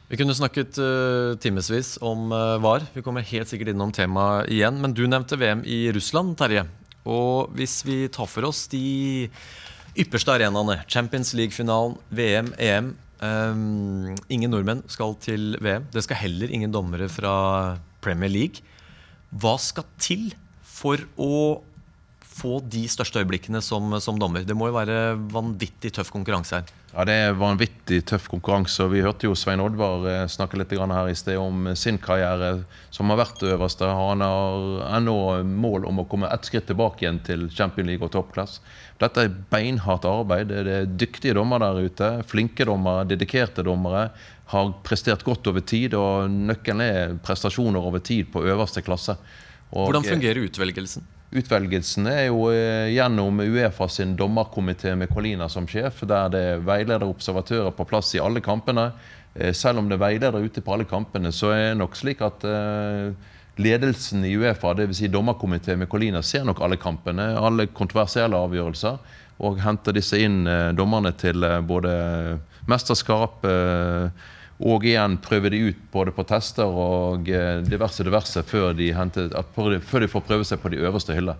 Vi 0.07 0.19
kunne 0.19 0.35
snakket 0.39 0.79
uh, 0.79 1.35
timevis 1.43 1.97
om 2.05 2.31
uh, 2.31 2.59
VAR. 2.63 2.85
Vi 2.95 3.03
kommer 3.03 3.27
helt 3.27 3.51
sikkert 3.51 3.73
innom 3.73 3.91
temaet 3.95 4.51
igjen. 4.55 4.79
Men 4.83 4.95
du 4.95 5.03
nevnte 5.11 5.39
VM 5.39 5.65
i 5.67 5.87
Russland, 5.95 6.37
Terje. 6.39 6.63
Og 7.07 7.51
hvis 7.59 7.81
vi 7.87 8.05
tar 8.15 8.29
for 8.31 8.47
oss 8.47 8.67
de 8.71 9.27
ypperste 9.99 10.35
arenaene, 10.35 10.79
Champions 10.91 11.33
League-finalen, 11.35 11.97
VM, 12.15 12.53
EM 12.59 12.93
um, 13.23 14.15
Ingen 14.31 14.53
nordmenn 14.55 14.85
skal 14.91 15.17
til 15.23 15.57
VM. 15.63 15.87
Det 15.95 16.05
skal 16.07 16.23
heller 16.23 16.55
ingen 16.55 16.75
dommere 16.75 17.09
fra 17.11 17.35
Premier 18.05 18.31
League. 18.31 18.63
Hva 19.35 19.57
skal 19.63 19.87
til 19.99 20.29
for 20.63 21.03
å 21.19 21.63
få 22.37 22.59
de 22.69 22.85
største 22.91 23.23
øyeblikkene 23.23 23.63
som, 23.65 23.95
som 24.03 24.19
dommer? 24.21 24.45
Det 24.45 24.57
må 24.57 24.69
jo 24.69 24.77
være 24.77 25.17
vanvittig 25.33 25.95
tøff 25.97 26.11
konkurranse 26.13 26.59
her. 26.59 26.75
Ja, 26.93 27.05
Det 27.09 27.15
er 27.27 27.37
vanvittig 27.37 28.03
tøff 28.09 28.29
konkurranse. 28.33 28.85
og 28.85 28.93
Vi 28.93 29.03
hørte 29.05 29.29
jo 29.29 29.35
Svein 29.37 29.61
Oddvar 29.61 30.05
eh, 30.11 30.27
snakke 30.33 30.59
litt 30.61 30.73
her 30.73 31.09
i 31.11 31.17
sted 31.17 31.37
om 31.41 31.73
sin 31.77 31.99
karriere, 31.99 32.65
som 32.91 33.11
har 33.13 33.21
vært 33.21 33.41
det 33.41 33.55
øverste. 33.57 33.89
Han 33.89 34.25
har 34.25 34.85
ennå 34.99 35.17
mål 35.45 35.89
om 35.89 36.01
å 36.01 36.07
komme 36.09 36.31
ett 36.33 36.49
skritt 36.49 36.69
tilbake 36.69 37.05
igjen 37.05 37.23
til 37.25 37.49
Champions 37.51 37.89
League 37.89 38.05
og 38.05 38.13
toppklasse. 38.13 38.61
Dette 39.01 39.27
er 39.27 39.35
beinhardt 39.53 40.09
arbeid. 40.09 40.49
Det 40.53 40.77
er 40.77 40.87
dyktige 40.89 41.37
dommere 41.37 41.73
der 41.73 41.91
ute. 41.91 42.13
Flinke 42.29 42.65
dommere, 42.65 43.05
dedikerte 43.09 43.65
dommere. 43.65 44.11
Har 44.53 44.73
prestert 44.87 45.25
godt 45.27 45.49
over 45.51 45.61
tid, 45.61 45.97
og 45.99 46.31
nøkkelen 46.31 46.85
er 46.85 47.19
prestasjoner 47.25 47.83
over 47.83 48.01
tid 48.01 48.31
på 48.33 48.45
øverste 48.47 48.85
klasse. 48.87 49.19
Og, 49.73 49.89
Hvordan 49.89 50.05
eh, 50.07 50.13
fungerer 50.15 50.47
utvelgelsen? 50.47 51.05
Utvelgelsen 51.35 52.07
er 52.07 52.29
jo 52.29 52.47
eh, 52.53 52.93
gjennom 52.95 53.41
Uefa 53.43 53.89
sin 53.91 54.15
dommerkomité 54.19 54.93
med 54.95 55.11
Colina 55.11 55.49
som 55.51 55.67
sjef, 55.67 56.05
der 56.07 56.31
det 56.31 56.43
er 56.53 56.63
veileder 56.63 57.03
og 57.03 57.17
observatører 57.17 57.75
på 57.75 57.87
plass 57.91 58.13
i 58.15 58.23
alle 58.23 58.43
kampene. 58.45 58.93
Eh, 59.35 59.51
selv 59.51 59.83
om 59.83 59.89
det 59.91 59.99
er 59.99 60.05
veiledere 60.05 60.45
ute 60.47 60.63
på 60.63 60.77
alle 60.77 60.87
kampene, 60.87 61.33
så 61.35 61.51
er 61.51 61.65
det 61.73 61.81
nok 61.81 61.99
slik 61.99 62.23
at 62.23 62.47
eh, 62.47 63.11
ledelsen 63.59 64.23
i 64.29 64.37
Uefa, 64.39 64.77
dvs. 64.79 65.01
Si 65.01 65.11
dommerkomité 65.11 65.75
med 65.75 65.91
Colina, 65.91 66.23
ser 66.23 66.47
nok 66.47 66.63
alle 66.63 66.79
kampene, 66.79 67.33
alle 67.35 67.67
kontroversielle 67.75 68.39
avgjørelser, 68.47 69.03
og 69.43 69.59
henter 69.61 69.99
disse 69.99 70.21
inn, 70.23 70.47
dommerne, 70.79 71.11
til 71.21 71.43
både 71.69 71.91
mesterskap 72.71 73.45
Og 74.57 74.87
igjen 74.89 75.19
prøve 75.21 75.51
de 75.53 75.59
ut 75.69 75.81
både 75.93 76.15
på 76.17 76.25
tester 76.29 76.65
og 76.65 77.29
eh, 77.29 77.61
diverse 77.67 78.05
diverse 78.07 78.41
før 78.49 78.73
de, 78.77 78.89
hentet, 78.97 79.35
før 79.53 80.01
de 80.05 80.09
får 80.09 80.25
prøve 80.25 80.47
seg 80.49 80.63
på 80.63 80.73
de 80.73 80.81
øverste 80.81 81.17
hyllene. 81.17 81.37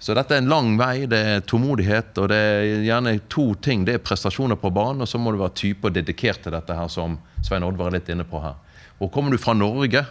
Så 0.00 0.14
dette 0.16 0.32
er 0.32 0.40
en 0.40 0.48
lang 0.48 0.70
vei. 0.80 1.04
Det 1.08 1.18
er 1.18 1.42
tålmodighet, 1.44 2.16
og 2.22 2.30
det 2.32 2.36
er 2.40 2.84
gjerne 2.86 3.18
to 3.32 3.50
ting. 3.60 3.84
Det 3.84 3.98
er 3.98 4.04
prestasjoner 4.04 4.56
på 4.56 4.70
banen, 4.72 5.04
og 5.04 5.08
så 5.08 5.20
må 5.20 5.32
du 5.32 5.40
være 5.42 5.58
type 5.60 5.88
og 5.88 5.92
dedikert 5.92 6.40
til 6.44 6.54
dette 6.56 6.76
her, 6.76 6.88
som 6.88 7.18
Svein 7.44 7.66
Oddvar 7.66 7.90
er 7.90 7.98
litt 7.98 8.08
inne 8.12 8.24
på 8.28 8.40
her. 8.40 8.56
Og 9.00 9.12
kommer 9.12 9.32
du 9.32 9.40
fra 9.40 9.52
Norge, 9.56 10.06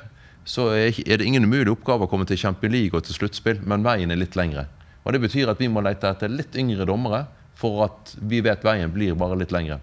så 0.46 0.68
er 0.78 0.94
det 0.94 1.26
ingen 1.26 1.46
umulig 1.46 1.74
oppgave 1.74 2.06
å 2.06 2.12
komme 2.12 2.26
til 2.30 2.38
Champions 2.38 2.74
League 2.74 2.98
og 2.98 3.06
til 3.06 3.18
sluttspill, 3.18 3.64
men 3.66 3.86
veien 3.86 4.14
er 4.14 4.22
litt 4.22 4.38
lengre. 4.38 4.68
Og 5.06 5.14
Det 5.14 5.24
betyr 5.26 5.50
at 5.50 5.62
vi 5.62 5.70
må 5.70 5.82
lete 5.82 6.10
etter 6.10 6.30
litt 6.30 6.54
yngre 6.58 6.86
dommere 6.86 7.26
for 7.58 7.84
at 7.88 8.14
vi 8.22 8.44
vet 8.46 8.64
veien 8.64 8.94
blir 8.94 9.18
bare 9.18 9.38
litt 9.42 9.54
lengre. 9.54 9.80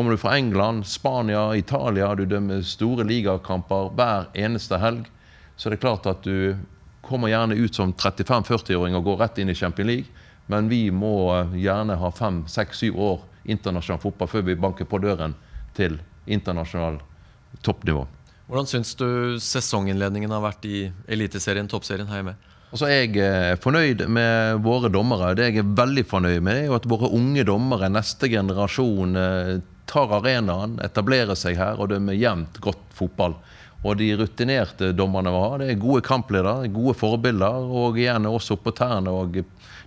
Kommer 0.00 0.12
du 0.12 0.18
fra 0.18 0.38
England, 0.38 0.86
Spania, 0.86 1.56
Italia, 1.56 2.14
du 2.14 2.22
dømmer 2.24 2.62
store 2.64 3.04
ligakamper 3.04 3.90
hver 3.92 4.30
eneste 4.32 4.78
helg, 4.80 5.02
så 5.60 5.68
er 5.68 5.74
det 5.74 5.80
klart 5.82 6.06
at 6.08 6.22
du 6.24 6.54
kommer 7.04 7.28
gjerne 7.28 7.58
ut 7.60 7.76
som 7.76 7.92
35-40-åring 7.92 8.96
og 8.96 9.04
går 9.04 9.18
rett 9.20 9.40
inn 9.42 9.52
i 9.52 9.54
Champions 9.58 9.90
League. 9.90 10.22
Men 10.48 10.70
vi 10.72 10.86
må 10.88 11.12
gjerne 11.52 11.98
ha 12.00 12.10
fem, 12.16 12.46
seks, 12.48 12.80
syv 12.80 12.96
år 12.96 13.18
internasjonal 13.44 14.00
fotball 14.00 14.30
før 14.32 14.46
vi 14.46 14.56
banker 14.62 14.88
på 14.88 15.02
døren 15.04 15.34
til 15.76 15.98
internasjonal 16.24 16.96
toppnivå. 17.60 18.06
Hvordan 18.48 18.70
syns 18.72 18.94
du 18.96 19.36
sesonginnledningen 19.36 20.32
har 20.32 20.46
vært 20.46 20.64
i 20.64 20.86
Eliteserien, 21.12 21.68
toppserien 21.68 22.08
her 22.08 22.22
hjemme? 22.22 22.38
Altså, 22.70 22.88
Jeg 22.88 23.20
er 23.20 23.60
fornøyd 23.60 24.06
med 24.08 24.64
våre 24.64 24.88
dommere. 24.88 25.34
Det 25.36 25.50
jeg 25.50 25.60
er 25.60 25.76
veldig 25.76 26.06
fornøyd 26.08 26.40
med, 26.40 26.64
er 26.64 26.78
at 26.78 26.88
våre 26.88 27.12
unge 27.12 27.44
dommere, 27.44 27.92
neste 27.92 28.32
generasjon, 28.32 29.20
eh, 29.20 29.60
tar 29.90 30.12
arenaen, 30.20 30.78
etablerer 30.84 31.38
seg 31.38 31.58
her 31.58 31.80
og 31.80 31.90
dømmer 31.90 32.16
jevnt 32.16 32.60
godt 32.62 32.84
fotball. 32.94 33.34
Og 33.80 33.96
de 33.96 34.10
rutinerte 34.20 34.90
dommerne 34.92 35.32
vi 35.32 35.40
har, 35.42 35.56
det 35.60 35.70
er 35.72 35.80
gode 35.80 36.04
kampledere, 36.04 36.68
gode 36.72 36.94
forbilder, 37.00 37.64
og 37.64 37.98
igjen 37.98 38.28
også 38.28 38.58
oppå 38.58 38.70
på 38.70 38.76
tærne 38.82 39.14
og 39.22 39.40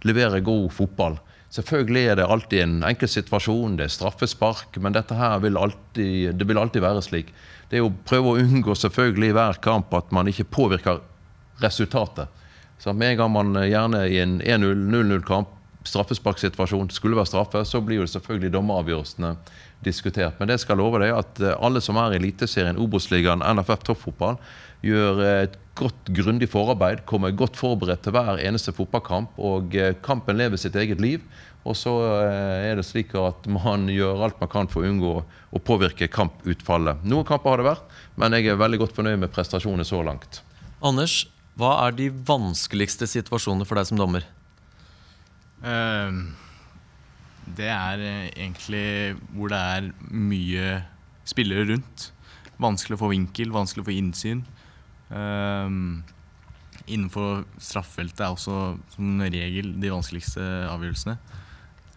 leverer 0.04 0.44
god 0.44 0.72
fotball. 0.74 1.20
Selvfølgelig 1.54 2.04
er 2.10 2.18
det 2.18 2.26
alltid 2.34 2.62
en 2.64 2.78
enkel 2.88 3.10
situasjon, 3.12 3.76
det 3.78 3.86
er 3.86 3.94
straffespark, 3.94 4.80
men 4.82 4.96
dette 4.96 5.14
her 5.14 5.38
vil 5.44 5.60
alltid, 5.62 6.34
det 6.40 6.48
vil 6.50 6.58
alltid 6.58 6.82
være 6.82 7.04
slik. 7.06 7.30
Det 7.70 7.78
er 7.78 7.86
å 7.86 7.94
prøve 8.10 8.32
å 8.32 8.42
unngå 8.42 8.74
selvfølgelig 8.78 9.30
i 9.30 9.36
hver 9.38 9.60
kamp 9.62 9.94
at 9.94 10.10
man 10.16 10.32
ikke 10.32 10.50
påvirker 10.50 11.04
resultatet. 11.62 12.32
Så 12.82 12.94
Med 12.94 13.14
en 13.14 13.20
gang 13.22 13.32
man 13.32 13.54
gjerne 13.62 14.02
i 14.10 14.18
en 14.20 14.40
1-0-0-0-kamp, 14.42 15.54
straffesparksituasjon, 15.88 16.92
skulle 16.94 17.18
være 17.18 17.30
straffe, 17.32 17.64
så 17.68 17.82
blir 17.84 18.02
jo 18.02 18.10
selvfølgelig 18.10 18.54
dommeravgjørelsene 18.56 19.34
diskutert. 19.84 20.40
Men 20.40 20.52
det 20.52 20.60
skal 20.64 20.80
love 20.80 21.02
deg 21.04 21.14
at 21.16 21.42
eh, 21.44 21.58
alle 21.60 21.82
som 21.84 22.00
er 22.00 22.16
i 22.16 22.22
Eliteserien, 22.22 22.80
Obos-ligaen, 22.80 23.44
NFF 23.44 23.88
toppfotball, 23.90 24.40
gjør 24.86 25.24
eh, 25.24 25.40
et 25.48 25.58
godt, 25.80 26.12
grundig 26.16 26.50
forarbeid, 26.52 27.04
kommer 27.10 27.36
godt 27.36 27.60
forberedt 27.60 28.06
til 28.06 28.16
hver 28.16 28.40
eneste 28.44 28.76
fotballkamp. 28.76 29.36
Og 29.42 29.76
eh, 29.80 29.96
kampen 30.06 30.40
lever 30.40 30.62
sitt 30.62 30.78
eget 30.80 31.04
liv. 31.04 31.26
Og 31.64 31.78
så 31.80 31.94
er 32.28 32.76
det 32.76 32.84
slik 32.84 33.14
at 33.16 33.46
man 33.48 33.88
gjør 33.98 34.26
alt 34.26 34.42
man 34.42 34.52
kan 34.52 34.72
for 34.72 34.84
å 34.84 34.90
unngå 34.90 35.14
å 35.24 35.62
påvirke 35.64 36.12
kamputfallet. 36.12 37.06
Noen 37.08 37.28
kamper 37.28 37.54
har 37.54 37.62
det 37.62 37.70
vært, 37.70 38.00
men 38.20 38.36
jeg 38.36 38.52
er 38.52 38.60
veldig 38.60 38.82
godt 38.84 38.98
fornøyd 38.98 39.22
med 39.22 39.32
prestasjonene 39.32 39.88
så 39.88 40.02
langt. 40.04 40.42
Anders, 40.84 41.22
hva 41.60 41.78
er 41.86 41.96
de 41.96 42.10
vanskeligste 42.28 43.08
situasjonene 43.08 43.68
for 43.70 43.80
deg 43.80 43.88
som 43.88 44.00
dommer? 44.00 44.26
Uh, 45.64 46.34
det 47.58 47.68
er 47.68 48.02
eh, 48.02 48.30
egentlig 48.40 49.16
hvor 49.36 49.52
det 49.52 49.60
er 49.60 49.90
mye 50.10 50.68
spillere 51.28 51.68
rundt. 51.74 52.10
Vanskelig 52.62 52.98
å 52.98 53.04
få 53.04 53.12
vinkel, 53.12 53.52
vanskelig 53.54 53.84
å 53.84 53.88
få 53.90 53.96
innsyn. 53.98 54.44
Um, 55.10 56.04
innenfor 56.88 57.44
straffefeltet 57.62 58.24
er 58.24 58.34
også 58.34 58.78
som 58.96 59.22
regel 59.22 59.74
de 59.82 59.92
vanskeligste 59.92 60.44
avgjørelsene. 60.72 61.18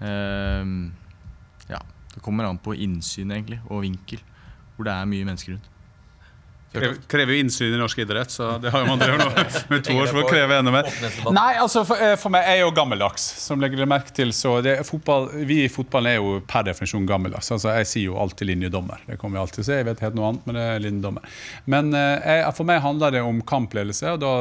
Um, 0.00 0.92
ja, 1.70 1.80
det 2.12 2.24
kommer 2.24 2.48
an 2.48 2.60
på 2.62 2.74
innsyn 2.74 3.32
egentlig, 3.32 3.60
og 3.70 3.84
vinkel, 3.86 4.22
hvor 4.74 4.88
det 4.88 4.96
er 4.96 5.10
mye 5.10 5.28
mennesker 5.28 5.54
rundt. 5.54 5.70
Krever, 6.76 6.96
krever 7.08 7.38
innsyn 7.40 7.74
i 7.74 7.78
norsk 7.80 7.98
idrett, 8.04 8.30
så 8.30 8.56
det 8.62 8.70
har 8.74 8.84
jo 8.84 8.90
man 8.90 9.00
drevet 9.00 9.22
nå 9.22 9.44
med 9.72 9.84
to 9.86 9.96
år 9.96 10.10
for 10.10 10.22
å 10.22 10.28
kreve 10.28 10.58
enda 10.60 10.72
mer. 10.74 10.88
Nei, 11.34 11.56
altså 11.62 11.82
for, 11.88 12.00
eh, 12.02 12.14
for 12.20 12.32
meg 12.34 12.46
er 12.46 12.58
jeg 12.58 12.66
jo 12.66 12.74
gammeldags, 12.76 13.24
som 13.42 13.62
legger 13.62 13.86
merke 13.88 14.12
til. 14.14 14.32
Så 14.36 14.58
det, 14.64 14.76
fotball, 14.88 15.28
vi 15.48 15.62
i 15.64 15.70
fotballen 15.72 16.12
er 16.12 16.18
jo 16.20 16.36
per 16.48 16.66
definisjon 16.68 17.06
gammeldags. 17.08 17.50
Altså, 17.54 17.72
jeg 17.80 17.90
sier 17.90 18.06
jo 18.10 18.18
alltid 18.20 18.50
linjedommer. 18.52 19.02
Det 19.08 19.18
kommer 19.20 19.38
vi 19.38 19.42
alltid 19.44 19.58
til 19.60 19.64
å 19.64 19.68
si. 19.70 19.78
Jeg 19.80 19.88
vet 19.88 20.04
helt 20.04 20.18
noe 20.18 20.30
annet, 20.30 20.46
men 20.46 20.58
det 20.58 20.66
er 20.66 20.84
linjedommer. 20.84 21.40
Men 21.76 21.92
eh, 21.96 22.28
jeg, 22.36 22.54
for 22.58 22.70
meg 22.70 22.82
handler 22.84 23.16
det 23.16 23.24
om 23.24 23.40
kampledelse, 23.46 24.14
og 24.16 24.22
da 24.22 24.34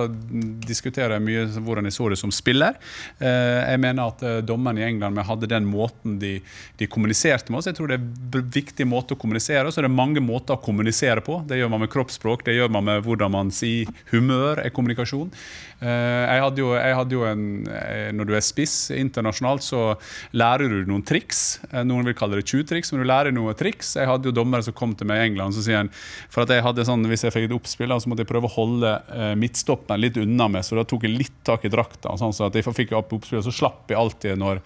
diskuterer 0.68 1.18
jeg 1.18 1.26
mye 1.30 1.66
hvordan 1.66 1.90
jeg 1.90 1.98
så 1.98 2.12
det 2.12 2.20
som 2.22 2.34
spiller. 2.36 2.80
Eh, 3.20 3.62
jeg 3.72 3.84
mener 3.84 4.12
at 4.12 4.26
dommerne 4.46 4.84
i 4.84 4.88
England 4.90 5.24
hadde 5.26 5.50
den 5.50 5.68
måten 5.70 6.20
de, 6.22 6.38
de 6.80 6.90
kommuniserte 6.92 7.54
med 7.54 7.62
oss. 7.62 7.72
Jeg 7.72 7.80
tror 7.80 7.92
det 7.92 8.00
er 8.00 8.06
en 8.06 8.54
viktig 8.56 8.88
måte 8.90 9.16
å 9.16 9.20
kommunisere, 9.20 9.66
og 9.68 9.74
så 9.74 9.82
er 9.82 9.90
det 9.90 9.96
mange 9.96 10.24
måter 10.24 10.58
å 10.58 10.62
kommunisere 10.62 11.24
på. 11.26 11.40
Det 11.48 11.60
gjør 11.60 11.72
man 11.72 11.86
med 11.86 11.94
kroppsspråk 11.94 12.24
kroppsspråk. 12.26 12.45
Det 12.45 12.55
gjør 12.55 12.71
man 12.71 12.86
med 12.86 13.03
hvordan 13.05 13.32
man 13.32 13.51
sier 13.51 13.88
humør 14.11 14.59
er 14.63 14.73
kommunikasjon. 14.73 15.32
Eh, 15.84 16.23
jeg 16.32 16.39
hadde 16.39 16.61
jo, 16.61 16.69
jeg 16.71 16.95
hadde 16.95 17.15
jo 17.17 17.23
en, 17.28 17.67
eh, 17.67 18.11
Når 18.15 18.30
du 18.30 18.34
er 18.38 18.43
spiss 18.45 18.91
internasjonalt, 18.95 19.63
så 19.65 19.82
lærer 20.32 20.71
du 20.71 20.86
noen 20.88 21.03
triks. 21.03 21.59
Eh, 21.71 21.84
noen 21.84 22.07
vil 22.07 22.15
kalle 22.15 22.39
det 22.39 22.45
20-triks, 22.47 22.93
men 22.93 23.03
du 23.03 23.07
lærer 23.09 23.36
noen 23.36 23.57
triks. 23.59 23.95
Jeg 23.99 24.07
hadde 24.07 24.30
jo 24.30 24.36
dommere 24.36 24.63
som 24.63 24.73
kom 24.73 24.95
til 24.95 25.07
meg 25.07 25.19
i 25.19 25.26
England 25.30 25.55
så 25.55 25.63
sier 25.65 25.82
han, 25.84 25.91
for 26.32 26.45
at 26.45 26.53
jeg 26.53 26.63
hadde 26.63 26.86
sånn, 26.88 27.03
Hvis 27.05 27.23
jeg 27.28 27.34
fikk 27.36 27.49
et 27.49 27.55
oppspill, 27.55 27.91
så 27.99 28.09
måtte 28.09 28.23
jeg 28.23 28.32
prøve 28.32 28.47
å 28.47 28.55
holde 28.55 28.89
midtstopperen 29.38 30.01
litt 30.01 30.17
unna 30.17 30.47
meg, 30.49 30.63
så 30.65 30.76
da 30.76 30.84
tok 30.84 31.03
jeg 31.05 31.17
litt 31.17 31.36
tak 31.45 31.65
i 31.65 31.69
drakta. 31.69 32.15
Sånn, 32.17 32.34
så 32.34 32.47
at 32.47 32.55
jeg 32.55 32.65
fikk 32.65 32.95
opp 32.97 33.13
oppspill, 33.13 33.43
så 33.43 33.53
slapp 33.53 33.91
jeg 33.91 33.99
alltid 33.99 34.39
når, 34.39 34.61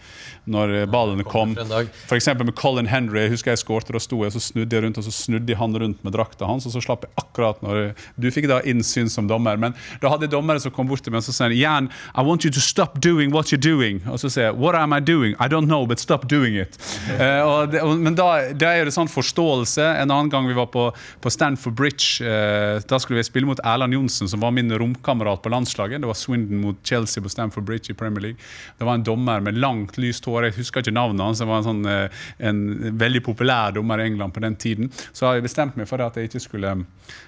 når 0.46 0.86
ballene 0.88 1.26
kom. 1.28 1.56
F.eks. 1.58 2.30
med 2.38 2.56
Colin 2.56 2.88
Henry. 2.88 3.26
Jeg 3.26 3.34
husker 3.36 3.52
jeg 3.52 3.64
skårte, 3.64 3.94
da 3.94 4.00
sto 4.00 4.22
jeg 4.24 4.34
så 4.34 4.40
snudde 4.40 4.76
jeg 4.76 4.86
rundt 4.86 5.02
og 5.02 5.06
så 5.06 5.14
snudde 5.14 5.58
han 5.60 5.76
rundt 5.76 6.04
med 6.06 6.16
drakta 6.16 6.48
hans, 6.48 6.66
og 6.70 6.74
så 6.74 6.82
slapp 6.84 7.06
jeg 7.06 7.14
akkurat 7.20 7.60
når 7.66 7.94
Du 8.16 8.30
fikk 8.32 8.48
da 8.50 8.62
innsyn 8.64 9.10
som 9.12 9.28
dommer, 9.28 9.58
men 9.58 9.76
da 10.02 10.14
hadde 10.14 10.32
dommere 10.32 10.62
som 10.64 10.72
kom 10.72 10.88
bort 10.88 10.99
til 11.04 11.14
meg 11.14 11.24
og 11.24 11.28
så 11.28 11.36
sier 11.36 11.56
Jan, 11.56 11.90
I 12.16 12.26
want 12.26 12.46
you 12.46 12.52
to 12.54 12.62
stop 12.64 13.00
doing 13.04 13.34
what 13.34 13.54
you're 13.54 13.62
doing. 13.62 14.02
Og 14.10 14.20
så 14.22 14.32
sier 14.32 14.50
jeg 14.50 14.58
What 14.60 14.76
am 14.76 14.94
I 14.94 15.00
doing? 15.00 15.36
I 15.40 15.48
don't 15.52 15.68
know, 15.68 15.86
but 15.88 16.00
stop 16.00 16.28
doing 16.30 16.58
it. 16.60 16.78
uh, 17.20 17.66
det, 17.70 17.84
men 18.00 18.16
da, 18.18 18.30
da, 18.54 18.74
er 18.76 18.88
det 18.88 18.96
sånn 18.96 19.10
forståelse. 19.12 19.86
En 20.04 20.12
annen 20.12 20.32
gang 20.32 20.48
vi 20.50 20.58
var 20.58 20.70
på, 20.74 20.90
på 21.24 21.34
Stanford 21.34 21.76
Bridge, 21.80 22.26
uh, 22.26 22.80
da 22.90 23.00
skulle 23.02 23.22
vi 23.22 23.28
spille 23.28 23.50
mot 23.50 23.62
Erland 23.64 23.96
Johnsen, 23.96 24.30
som 24.32 24.44
var 24.44 24.54
min 24.56 24.72
romkamerat 24.72 25.44
på 25.44 25.54
landslaget. 25.54 26.02
Det 26.04 26.10
var 26.10 26.18
Swindon 26.20 26.64
mot 26.64 26.80
Chelsea 26.86 27.24
på 27.24 27.32
Stanford 27.32 27.68
Bridge 27.70 27.94
i 27.94 27.98
Premier 27.98 28.30
League. 28.30 28.50
Det 28.78 28.88
var 28.88 29.00
en 29.00 29.06
dommer 29.08 29.44
med 29.46 29.60
langt, 29.60 29.98
lyst 30.02 30.28
hår. 30.30 30.50
Jeg 30.50 30.60
husker 30.60 30.86
ikke 30.86 30.96
navnet 30.96 31.26
hans. 31.26 31.44
Det 31.44 31.50
var 31.50 31.62
en, 31.62 31.70
sånn, 31.70 31.84
uh, 31.86 32.28
en 32.50 32.64
veldig 33.00 33.24
populær 33.26 33.76
dommer 33.76 34.02
i 34.02 34.10
England 34.10 34.36
på 34.36 34.44
den 34.44 34.58
tiden. 34.60 34.94
Så 35.12 35.28
har 35.28 35.38
jeg 35.38 35.48
bestemt 35.48 35.80
meg 35.80 35.90
for 35.90 36.02
at 36.04 36.18
jeg 36.18 36.30
ikke 36.30 36.44
skulle, 36.44 36.76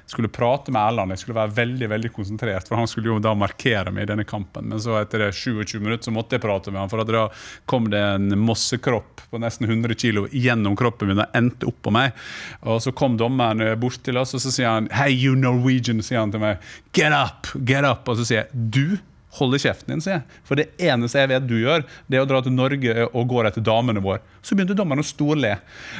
skulle 0.09 0.31
prate 0.31 0.73
med 0.73 0.81
Erland. 0.81 1.15
Jeg 1.15 1.25
skulle 1.25 1.39
være 1.39 1.57
veldig 1.61 1.91
veldig 1.91 2.13
konsentrert, 2.15 2.67
for 2.69 2.79
han 2.79 2.89
skulle 2.89 3.13
jo 3.13 3.21
da 3.23 3.33
markere 3.37 3.60
meg 3.93 4.03
i 4.03 4.09
denne 4.11 4.25
kampen. 4.27 4.69
Men 4.71 4.81
så 4.81 4.97
etter 4.99 5.25
det 5.25 5.31
27 5.37 5.79
minutter 5.79 6.09
så 6.09 6.13
måtte 6.15 6.37
jeg 6.37 6.43
prate 6.45 6.73
med 6.73 6.81
han, 6.83 6.91
for 6.91 7.03
da 7.05 7.27
kom 7.69 7.89
det 7.91 8.01
en 8.01 8.33
mossekropp 8.39 9.25
på 9.31 9.41
nesten 9.41 9.69
100 9.69 9.95
kg 9.95 10.25
gjennom 10.31 10.75
kroppen 10.79 11.11
min 11.11 11.23
og 11.23 11.37
endte 11.37 11.69
opp 11.69 11.81
på 11.85 11.93
meg. 11.95 12.17
Og 12.65 12.81
så 12.83 12.93
kom 12.95 13.17
dommeren 13.19 13.63
bort 13.79 14.01
til 14.05 14.19
oss, 14.21 14.35
og 14.37 14.43
så 14.43 14.53
sier 14.53 14.71
han 14.71 14.89
Hey, 14.95 15.13
you 15.13 15.37
Norwegian, 15.37 16.01
sier 16.03 16.23
han 16.23 16.33
til 16.33 16.43
meg. 16.43 16.61
Get 16.97 17.15
up! 17.15 17.51
Get 17.67 17.87
up! 17.87 18.07
Og 18.09 18.19
så 18.19 18.27
sier 18.27 18.43
jeg 18.43 18.69
du 18.71 19.10
holde 19.37 19.59
kjeften 19.61 19.93
din, 19.93 20.03
sier 20.03 20.17
jeg. 20.19 20.39
For 20.47 20.59
det 20.59 20.67
eneste 20.81 21.21
jeg 21.21 21.31
vet 21.31 21.47
du 21.47 21.55
gjør, 21.61 21.85
det 22.11 22.19
er 22.19 22.25
å 22.25 22.29
dra 22.29 22.41
til 22.43 22.55
Norge 22.55 23.07
og 23.07 23.29
gå 23.31 23.43
etter 23.47 23.63
damene 23.65 24.03
våre. 24.03 24.19
Så 24.43 24.57
begynte 24.57 24.75
dommerne 24.77 25.05
å 25.05 25.07
storle. 25.07 25.53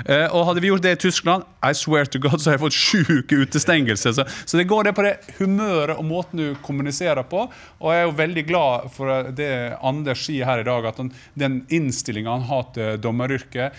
Uh, 0.07 0.27
og 0.27 0.49
hadde 0.49 0.63
vi 0.63 0.71
gjort 0.71 0.85
det 0.85 0.95
i 0.97 1.01
Tyskland, 1.05 1.47
I 1.63 1.73
swear 1.77 2.09
to 2.11 2.21
God, 2.21 2.39
så 2.41 2.51
har 2.51 2.57
jeg 2.57 2.63
fått 2.65 2.77
sjuk 2.77 3.31
utestengelse. 3.31 4.13
Så, 4.17 4.27
så, 4.43 4.59
det 4.59 4.67
går 4.69 4.89
det 4.89 4.95
på 4.97 5.05
det 5.07 5.15
humøret 5.39 5.97
og 5.97 6.07
måten 6.07 6.43
du 6.43 6.47
kommuniserer 6.65 7.23
på. 7.31 7.47
Og 7.79 7.93
jeg 7.93 8.03
er 8.03 8.07
jo 8.09 8.19
veldig 8.19 8.45
glad 8.49 8.91
for 8.95 9.33
det 9.37 9.51
Anders 9.79 10.25
sier 10.27 10.49
her 10.49 10.63
i 10.63 10.67
dag, 10.67 10.91
at 10.91 11.01
han, 11.01 11.11
den 11.39 11.61
innstillinga 11.71 12.39
han 12.39 12.49
har 12.51 12.71
til 12.75 12.97
dommeryrket 13.01 13.77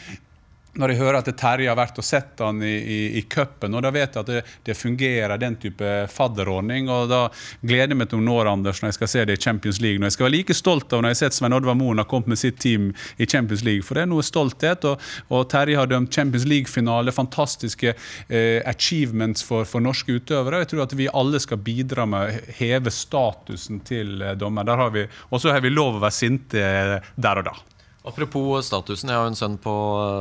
når 0.80 0.92
jeg 0.92 1.00
hører 1.02 1.18
at 1.18 1.28
Terje 1.36 1.68
har 1.68 1.76
vært 1.76 1.98
og 2.00 2.06
sett 2.06 2.40
han 2.40 2.62
i, 2.64 2.72
i, 2.72 3.00
i 3.20 3.22
cupen, 3.28 3.74
og 3.76 3.82
da 3.84 3.90
vet 3.92 4.14
jeg 4.14 4.22
at 4.22 4.30
det, 4.30 4.42
det, 4.64 4.76
fungerer, 4.78 5.34
den 5.40 5.58
type 5.60 5.90
fadderordning. 6.08 6.88
og 6.88 7.10
Da 7.10 7.20
gleder 7.60 7.92
jeg 7.92 8.00
meg 8.00 8.08
til 8.08 8.22
når 8.24 8.48
Anders, 8.54 8.80
når 8.80 8.92
jeg 8.92 8.98
skal 8.98 9.10
se 9.12 9.24
det 9.28 9.36
i 9.36 9.42
Champions 9.42 9.82
League. 9.84 10.00
Når 10.00 10.08
jeg 10.08 10.16
skal 10.16 10.28
være 10.28 10.36
like 10.38 10.56
stolt 10.56 10.92
av 10.92 11.02
når 11.02 11.12
jeg 11.12 11.18
har 11.18 11.20
sett 11.20 11.36
Svein 11.36 11.56
Oddvar 11.56 11.76
Moen 11.76 12.00
har 12.00 12.08
kommet 12.08 12.32
med 12.32 12.40
sitt 12.40 12.60
team 12.62 12.90
i 13.20 13.28
Champions 13.28 13.64
League. 13.66 13.84
For 13.84 13.98
det 13.98 14.06
er 14.06 14.12
noe 14.12 14.24
stolthet. 14.24 14.86
Og, 14.88 15.10
og 15.28 15.44
Terje 15.52 15.76
har 15.76 15.90
dømt 15.90 16.14
Champions 16.14 16.48
League-finale. 16.48 17.12
Fantastiske 17.12 17.92
eh, 17.92 18.62
achievements 18.68 19.44
for, 19.44 19.68
for, 19.68 19.84
norske 19.84 20.16
utøvere. 20.16 20.62
Jeg 20.64 20.72
tror 20.72 20.86
at 20.86 20.96
vi 20.96 21.10
alle 21.12 21.42
skal 21.42 21.60
bidra 21.60 22.08
med 22.08 22.22
å 22.30 22.56
heve 22.62 22.94
statusen 22.94 23.82
til 23.84 24.22
eh, 24.22 24.38
dommer. 24.40 24.72
Og 24.72 25.36
så 25.42 25.52
har 25.52 25.60
vi 25.60 25.74
lov 25.74 26.00
å 26.00 26.04
være 26.06 26.16
sinte 26.16 26.64
eh, 26.64 27.12
der 27.20 27.42
og 27.44 27.50
da. 27.50 27.56
Apropos 28.02 28.66
statusen, 28.66 29.12
jeg 29.12 29.14
har 29.14 29.28
jo 29.28 29.30
en 29.30 29.38
sønn 29.38 29.52
på 29.62 29.72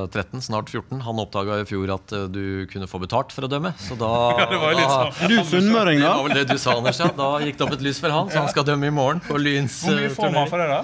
eh, 0.06 0.14
13, 0.14 0.44
snart 0.46 0.70
14. 0.70 1.00
Han 1.02 1.22
oppdaga 1.24 1.58
i 1.64 1.66
fjor 1.66 1.90
at 1.96 2.14
eh, 2.14 2.28
du 2.30 2.44
kunne 2.70 2.86
få 2.90 3.02
betalt 3.02 3.34
for 3.34 3.48
å 3.48 3.50
dømme. 3.50 3.72
Så 3.82 3.98
da 3.98 4.12
det 4.52 4.60
var 4.62 4.78
litt 4.78 4.92
sånn. 4.92 5.32
Du 5.32 5.38
sunnmøring, 5.50 6.04
Det 6.04 6.12
var 6.12 6.28
vel 6.28 6.38
det 6.38 6.46
du 6.52 6.60
sa, 6.62 6.78
Anders. 6.78 7.02
Ja. 7.02 7.10
Da 7.18 7.32
gikk 7.42 7.58
det 7.58 7.66
opp 7.66 7.74
et 7.80 7.86
lys 7.88 8.02
for 8.04 8.14
han, 8.14 8.30
så 8.30 8.44
han 8.44 8.52
skal 8.54 8.68
dømme 8.70 8.92
i 8.92 8.94
morgen 8.94 9.24
på 9.26 9.40
Lyns 9.42 9.82
Hvor 9.88 9.98
mye 9.98 10.12
eh, 10.12 10.18
får 10.20 10.36
man 10.36 10.52
for 10.52 10.62
det, 10.62 10.70
da? 10.70 10.84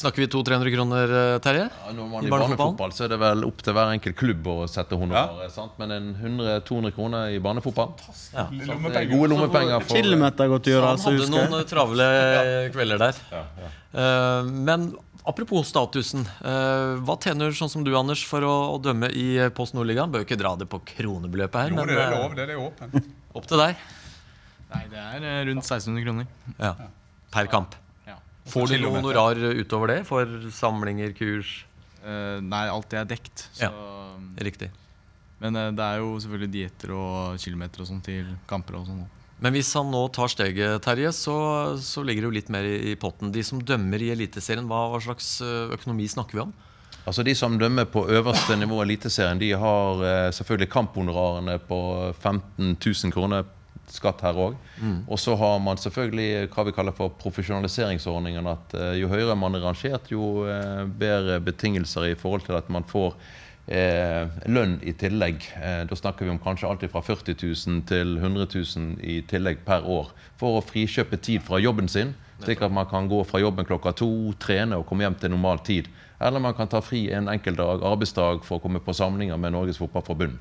Snakker 0.00 0.22
vi 0.22 0.26
200-300 0.32 0.70
kroner, 0.72 1.10
eh, 1.12 1.38
Terje? 1.44 1.66
Ja, 1.68 1.90
når 1.92 2.06
man 2.08 2.24
I 2.24 2.30
barnefotball 2.32 2.92
så 2.96 3.04
er 3.04 3.10
det 3.12 3.18
vel 3.20 3.42
opp 3.44 3.58
til 3.66 3.74
hver 3.76 3.90
enkelt 3.92 4.16
klubb 4.16 4.46
å 4.48 4.54
sette 4.70 4.96
honorar. 4.96 5.34
Ja. 5.44 5.66
Men 5.80 5.92
en 5.96 6.06
100-200 6.16 6.94
kroner 6.96 7.34
i 7.34 7.40
barnefotball 7.44 7.92
Ja. 8.32 8.46
det 8.48 8.96
er 8.96 9.10
gode 9.10 9.28
lommepenger 9.34 9.84
for 9.84 9.98
Kilometergodtgjørelse, 9.98 11.04
Han 11.04 11.04
hadde 11.04 11.20
husker 11.20 11.36
noen 11.36 11.60
eh, 11.60 11.68
travle 11.68 12.08
kvelder 12.72 13.02
der. 13.04 13.20
Eh, 13.92 14.48
men 14.70 14.88
apropos 15.26 15.68
statusen. 15.68 16.24
eh, 16.48 16.96
hva 17.04 17.18
tjener 17.20 17.52
sånn 17.52 17.68
som 17.68 17.84
du, 17.84 17.92
Anders, 17.98 18.24
for 18.24 18.40
å, 18.40 18.54
å 18.78 18.80
dømme 18.80 19.10
i 19.12 19.36
eh, 19.36 19.50
Post 19.52 19.74
Nordligaen? 19.76 20.10
Bør 20.14 20.24
ikke 20.24 20.38
dra 20.40 20.54
det 20.56 20.70
på 20.70 20.80
kronebeløpet 20.94 21.60
her, 21.60 21.74
Jo, 21.74 21.76
men 21.76 21.86
det 21.92 21.98
er 21.98 22.06
eh, 22.06 22.16
lov. 22.16 22.34
Det 22.40 22.48
er 22.48 22.56
åpent. 22.56 23.12
opp 23.36 23.46
til 23.52 23.58
deg. 23.66 23.76
Nei, 24.72 24.82
det 24.88 25.04
er 25.04 25.28
eh, 25.28 25.44
rundt 25.50 25.66
1600 25.66 26.08
kroner. 26.08 26.26
Ja. 26.56 26.72
Per 27.36 27.52
kamp. 27.52 27.76
Ja. 28.44 28.52
Får 28.54 28.72
du 28.72 28.76
noe 28.80 28.98
honorar 28.98 29.38
utover 29.60 29.94
det 29.94 30.00
for 30.08 30.50
samlinger, 30.54 31.12
kurs? 31.16 31.60
Uh, 32.00 32.40
nei, 32.40 32.64
alt 32.72 32.88
det 32.92 33.02
er 33.02 33.08
dekt. 33.10 33.46
Så, 33.52 33.68
Riktig. 34.40 34.70
Men 35.40 35.56
uh, 35.56 35.68
det 35.76 35.86
er 35.86 36.00
jo 36.00 36.14
selvfølgelig 36.22 36.52
dietter 36.54 36.94
og 36.96 37.40
kilometer 37.40 37.84
og 37.84 37.90
sånn 37.90 38.04
til 38.04 38.30
kamper 38.48 38.80
og 38.80 38.88
sånn. 38.88 39.04
Men 39.40 39.56
hvis 39.56 39.72
han 39.76 39.88
nå 39.88 40.02
tar 40.12 40.28
steget, 40.28 40.82
Terje, 40.84 41.12
så, 41.16 41.36
så 41.80 42.02
ligger 42.04 42.26
det 42.26 42.28
jo 42.28 42.36
litt 42.36 42.50
mer 42.52 42.66
i, 42.68 42.74
i 42.92 42.96
potten. 43.00 43.32
De 43.32 43.44
som 43.44 43.60
dømmer 43.64 44.02
i 44.04 44.10
Eliteserien, 44.12 44.66
hva, 44.68 44.82
hva 44.92 45.00
slags 45.00 45.38
eh, 45.44 45.72
økonomi 45.76 46.08
snakker 46.12 46.36
vi 46.36 46.42
om? 46.44 46.52
Altså 47.08 47.24
De 47.24 47.32
som 47.34 47.56
dømmer 47.58 47.88
på 47.88 48.04
øverste 48.12 48.58
nivå 48.60 48.82
i 48.82 48.84
Eliteserien, 48.84 49.40
de 49.40 49.54
har 49.56 50.04
eh, 50.04 50.26
selvfølgelig 50.36 50.68
kamphonorarene 50.74 51.56
på 51.64 51.80
15 52.20 52.76
000 52.76 53.14
kroner 53.16 53.48
skatt 53.94 54.22
her 54.26 54.38
òg. 54.38 54.56
Og 55.08 55.18
så 55.20 55.36
har 55.36 55.58
man 55.62 55.80
selvfølgelig 55.80 56.48
hva 56.54 56.64
vi 56.68 56.74
kaller 56.76 56.96
for 56.96 57.12
profesjonaliseringsordningen. 57.20 58.46
At 58.50 58.74
eh, 58.78 58.96
jo 59.02 59.10
høyere 59.12 59.36
man 59.38 59.58
er 59.58 59.66
rangert, 59.66 60.10
jo 60.12 60.46
eh, 60.48 60.84
bedre 60.86 61.40
betingelser 61.44 62.10
i 62.10 62.18
forhold 62.18 62.46
til 62.48 62.58
at 62.58 62.70
man 62.72 62.86
får 62.88 63.14
eh, 63.70 64.26
lønn 64.50 64.78
i 64.86 64.94
tillegg. 64.98 65.46
Eh, 65.60 65.82
da 65.88 65.98
snakker 65.98 66.26
vi 66.26 66.32
om 66.32 66.40
kanskje 66.42 66.68
alt 66.68 66.86
fra 66.92 67.02
40 67.04 67.36
000 67.42 67.84
til 67.90 68.16
100 68.18 68.48
000 68.54 68.98
i 69.02 69.20
tillegg 69.30 69.64
per 69.66 69.86
år. 69.86 70.12
For 70.40 70.58
å 70.58 70.64
frikjøpe 70.64 71.20
tid 71.20 71.44
fra 71.46 71.60
jobben 71.62 71.88
sin, 71.88 72.14
slik 72.44 72.62
at 72.64 72.72
man 72.72 72.88
kan 72.88 73.08
gå 73.08 73.22
fra 73.28 73.40
jobben 73.42 73.68
klokka 73.68 73.92
to, 73.96 74.32
trene 74.40 74.78
og 74.80 74.86
komme 74.88 75.04
hjem 75.04 75.18
til 75.20 75.34
normal 75.34 75.60
tid. 75.66 75.90
Eller 76.20 76.42
man 76.42 76.56
kan 76.56 76.68
ta 76.68 76.82
fri 76.84 77.06
en 77.16 77.30
enkeltdag, 77.32 77.84
arbeidsdag, 77.86 78.42
for 78.44 78.58
å 78.58 78.64
komme 78.64 78.82
på 78.84 78.96
samlinger 78.96 79.40
med 79.40 79.54
Norges 79.54 79.80
Fotballforbund. 79.80 80.36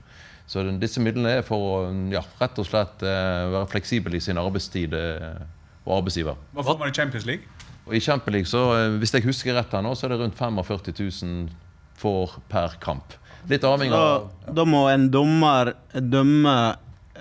Så 0.50 0.64
disse 0.82 1.02
midlene 1.04 1.36
er 1.38 1.43
for 1.45 1.62
å 1.62 1.74
ja, 2.10 2.24
rett 2.39 2.58
og 2.58 2.66
slett 2.66 3.04
eh, 3.06 3.45
være 3.54 3.70
fleksibel 3.70 4.18
i 4.18 4.22
sin 4.24 4.39
arbeidstid 4.41 4.95
eh, 4.97 5.41
og 5.86 6.00
arbeidsgiver. 6.00 6.39
Hva 6.58 6.66
får 6.66 6.80
man 6.80 6.89
i 6.89 6.95
Champions 6.97 7.28
League? 7.30 7.45
Og 7.86 7.93
I 7.93 8.02
Champions 8.02 8.34
League, 8.34 8.50
så, 8.50 8.64
eh, 8.80 8.97
hvis 8.97 9.14
jeg 9.14 9.28
husker 9.28 9.54
rett 9.58 9.76
her 9.78 9.86
nå, 9.86 9.93
så 9.93 10.08
er 10.08 10.16
det 10.16 10.24
rundt 10.24 10.39
45 10.39 10.95
000 10.97 11.52
for 12.00 12.39
per 12.50 12.80
kamp. 12.82 13.14
Litt 13.50 13.66
avhengig 13.68 13.93
Da, 13.93 14.24
av 14.26 14.56
da 14.58 14.66
må 14.68 14.88
en 14.89 15.06
dommer 15.14 15.74
dømme 15.93 16.56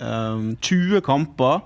um, 0.01 0.55
20 0.65 1.05
kamper 1.07 1.61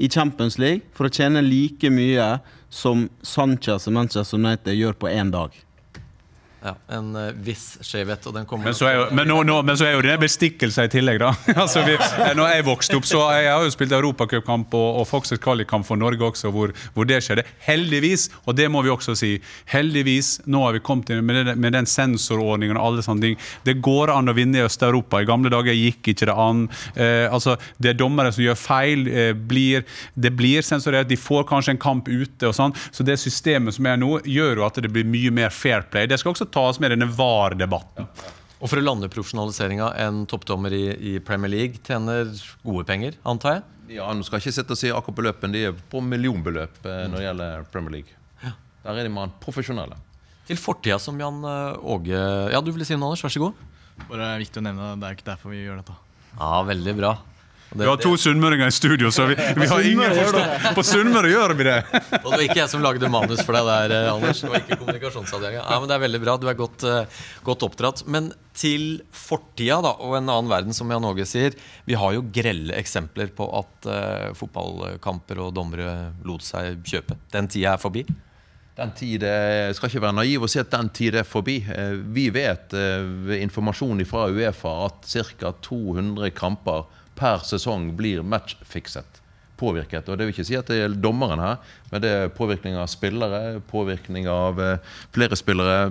i 0.00 0.08
Champions 0.08 0.58
League 0.60 0.84
for 0.96 1.08
å 1.08 1.12
tjene 1.12 1.42
like 1.44 1.90
mye 1.92 2.28
som 2.70 3.08
Sanchez 3.26 3.88
og 3.88 3.96
Manchester 3.96 4.38
United 4.38 4.76
gjør 4.76 5.00
på 5.00 5.10
én 5.10 5.32
dag. 5.32 5.56
Ja, 6.62 6.74
En 6.92 7.14
eh, 7.16 7.30
viss 7.40 7.78
skjevhet, 7.80 8.26
og 8.28 8.34
den 8.36 8.44
kommer 8.44 8.68
Men 8.68 8.74
så 8.76 8.84
er 8.90 8.96
jo, 8.98 9.04
men 9.16 9.28
nå, 9.30 9.38
nå, 9.48 9.54
men 9.64 9.78
så 9.80 9.86
er 9.88 9.94
jo 9.94 10.02
det 10.04 10.18
bestikkelser 10.20 10.88
i 10.88 10.92
tillegg, 10.92 11.20
da. 11.22 11.30
altså 11.62 11.80
vi, 11.86 11.94
når 12.36 12.50
jeg 12.52 12.66
vokste 12.66 12.98
opp, 12.98 13.06
så 13.08 13.22
jeg 13.32 13.46
har 13.48 13.64
jo 13.64 13.70
spilt 13.72 13.94
europacupkamp 13.96 14.74
og, 14.76 14.98
og 15.00 15.06
Foxes 15.08 15.40
kvalikkamp 15.40 15.86
for 15.88 15.96
Norge 15.96 16.20
også, 16.26 16.50
hvor, 16.52 16.74
hvor 16.92 17.08
det 17.08 17.22
skjedde. 17.24 17.46
Heldigvis, 17.64 18.26
og 18.44 18.58
det 18.58 18.66
må 18.74 18.82
vi 18.84 18.92
også 18.92 19.14
si, 19.16 19.30
heldigvis, 19.72 20.34
nå 20.52 20.60
har 20.66 20.76
vi 20.76 20.82
kommet 20.84 21.08
inn 21.14 21.24
med, 21.24 21.40
den- 21.48 21.60
med 21.64 21.72
den 21.78 21.88
sensorordningen 21.88 22.76
og 22.76 22.90
alle 22.90 23.06
sånne 23.06 23.24
ting. 23.30 23.38
Det 23.64 23.78
går 23.80 24.12
an 24.12 24.28
å 24.28 24.36
vinne 24.36 24.60
i 24.60 24.66
Øst-Europa. 24.66 25.22
I 25.24 25.28
gamle 25.30 25.48
dager 25.52 25.72
gikk 25.76 26.12
ikke 26.12 26.28
det 26.28 26.36
an. 26.36 26.66
Eh, 26.94 27.24
altså, 27.32 27.56
det 27.80 27.94
er 27.94 27.98
dommere 28.02 28.34
som 28.36 28.44
gjør 28.44 28.60
feil. 28.60 29.06
Eh, 29.08 29.32
blir, 29.32 29.86
det 30.14 30.34
blir 30.36 30.60
sensorert. 30.66 31.08
De 31.10 31.16
får 31.20 31.48
kanskje 31.48 31.74
en 31.78 31.82
kamp 31.88 32.12
ute 32.12 32.50
og 32.50 32.56
sånn. 32.56 32.76
Så 32.92 33.06
det 33.08 33.16
systemet 33.22 33.78
som 33.78 33.88
er 33.90 33.96
nå, 34.00 34.18
gjør 34.28 34.60
jo 34.60 34.68
at 34.68 34.80
det 34.84 34.92
blir 34.92 35.08
mye 35.08 35.32
mer 35.40 35.54
fair 35.54 35.88
play. 35.88 36.04
Det 36.10 36.20
skal 36.20 36.34
også 36.36 36.49
tas 36.52 36.80
med 36.80 36.92
i 36.92 36.96
denne 36.96 37.08
VAR-debatten. 37.16 38.08
Og 38.60 38.68
for 38.68 38.76
å 38.76 38.84
lande 38.84 39.08
profesjonaliseringa, 39.08 39.92
en 40.04 40.24
toppdommer 40.28 40.74
i, 40.76 40.84
i 41.12 41.12
Premier 41.24 41.52
League 41.52 41.80
tjener 41.86 42.28
gode 42.66 42.84
penger, 42.88 43.16
antar 43.24 43.56
jeg? 43.58 43.66
Ja, 43.96 44.10
Nå 44.14 44.22
skal 44.26 44.38
jeg 44.38 44.50
ikke 44.50 44.58
sitte 44.60 44.76
og 44.76 44.78
si 44.78 44.90
akkurat 44.92 45.18
beløpen, 45.18 45.54
de 45.54 45.64
er 45.70 45.78
på 45.90 46.02
millionbeløp 46.04 46.84
eh, 46.84 47.06
når 47.10 47.16
det 47.16 47.24
gjelder 47.24 47.64
Premier 47.72 47.96
League. 47.98 48.16
Der 48.80 48.96
er 48.96 49.04
de 49.04 49.12
man 49.12 49.32
profesjonelle. 49.42 49.96
Til 50.48 50.58
fortida 50.60 50.96
som 51.02 51.18
Jan 51.20 51.42
eh, 51.46 51.90
Åge 51.94 52.20
Ja, 52.52 52.60
du 52.64 52.70
ville 52.72 52.86
si 52.88 52.96
noe, 52.96 53.10
Anders? 53.10 53.24
Vær 53.26 53.32
så 53.34 53.42
god. 53.42 53.66
Bare 54.08 54.30
viktig 54.40 54.60
å 54.60 54.64
nevne, 54.64 54.94
det 55.00 55.08
er 55.08 55.16
ikke 55.18 55.28
derfor 55.28 55.52
vi 55.52 55.60
gjør 55.64 55.82
dette. 55.82 55.96
Ja, 56.36 56.60
veldig 56.64 56.94
bra. 56.96 57.10
Og 57.70 57.78
Vi 57.78 57.86
har 57.86 58.00
to 58.02 58.10
sunnmøringer 58.18 58.66
i 58.66 58.74
studio, 58.74 59.12
så 59.14 59.28
vi, 59.30 59.36
vi 59.38 59.66
har 59.70 59.84
ingen 59.86 60.14
forstand. 60.16 60.64
På 60.74 60.82
Sunnmøre 60.82 61.28
gjør 61.30 61.52
vi 61.54 61.66
det! 61.68 61.76
Og 62.18 62.26
det 62.26 62.32
var 62.32 62.42
ikke 62.48 62.58
jeg 62.58 62.72
som 62.72 62.82
lagde 62.82 63.10
manus 63.14 63.44
for 63.46 63.54
deg 63.54 63.68
der, 63.68 63.94
eh, 63.94 64.08
Anders. 64.10 64.40
Det 64.42 64.50
var 64.50 64.64
ikke 64.64 64.78
kommunikasjonsavdelinga. 64.80 65.62
Ja, 65.62 65.78
men 65.78 65.90
det 65.90 65.94
er 65.94 66.02
veldig 66.02 66.20
bra. 66.24 66.34
Du 66.42 66.48
er 66.50 66.58
godt, 66.58 66.82
eh, 66.82 67.20
godt 67.46 67.62
oppdratt. 67.68 68.02
Men 68.10 68.32
til 68.58 69.04
fortida 69.14 69.78
da, 69.86 69.94
og 70.02 70.18
en 70.18 70.26
annen 70.26 70.50
verden, 70.50 70.74
som 70.74 70.90
Jan 70.90 71.06
Åge 71.06 71.28
sier. 71.30 71.54
Vi 71.86 71.94
har 71.94 72.16
jo 72.16 72.26
grelle 72.34 72.74
eksempler 72.74 73.30
på 73.38 73.46
at 73.60 73.86
uh, 73.86 74.34
fotballkamper 74.36 75.38
og 75.46 75.54
dommere 75.54 76.10
lot 76.26 76.42
seg 76.44 76.82
kjøpe. 76.82 77.16
Den 77.30 77.48
tida 77.50 77.76
er 77.76 77.80
forbi. 77.80 78.02
Den 78.80 78.92
tid, 78.96 79.22
Jeg 79.22 79.76
skal 79.76 79.90
ikke 79.90 80.02
være 80.08 80.18
naiv 80.18 80.42
og 80.42 80.50
si 80.50 80.58
at 80.58 80.70
den 80.72 80.88
tid 80.96 81.20
er 81.20 81.26
forbi. 81.28 81.58
Vi 82.14 82.30
vet 82.34 82.72
ved 82.72 83.42
informasjon 83.44 84.02
fra 84.08 84.26
Uefa 84.32 84.72
at 84.86 85.10
ca. 85.10 85.52
200 85.68 86.32
kamper 86.34 86.88
per 87.20 87.44
sesong 87.46 87.90
blir 87.98 88.24
matchfikset. 88.26 89.18
Påvirket. 89.60 90.08
Og 90.08 90.16
det 90.16 90.24
vil 90.24 90.32
ikke 90.32 90.46
si 90.48 90.56
at 90.56 90.70
det 90.72 90.78
er 90.80 90.94
dommeren 90.96 91.42
her, 91.42 91.58
men 91.90 92.00
det 92.00 92.10
er 92.16 92.30
påvirkning 92.32 92.78
av 92.80 92.86
spillere, 92.88 93.60
påvirkning 93.68 94.24
av 94.32 94.60
eh, 94.64 94.94
flere 95.12 95.36
spillere. 95.36 95.90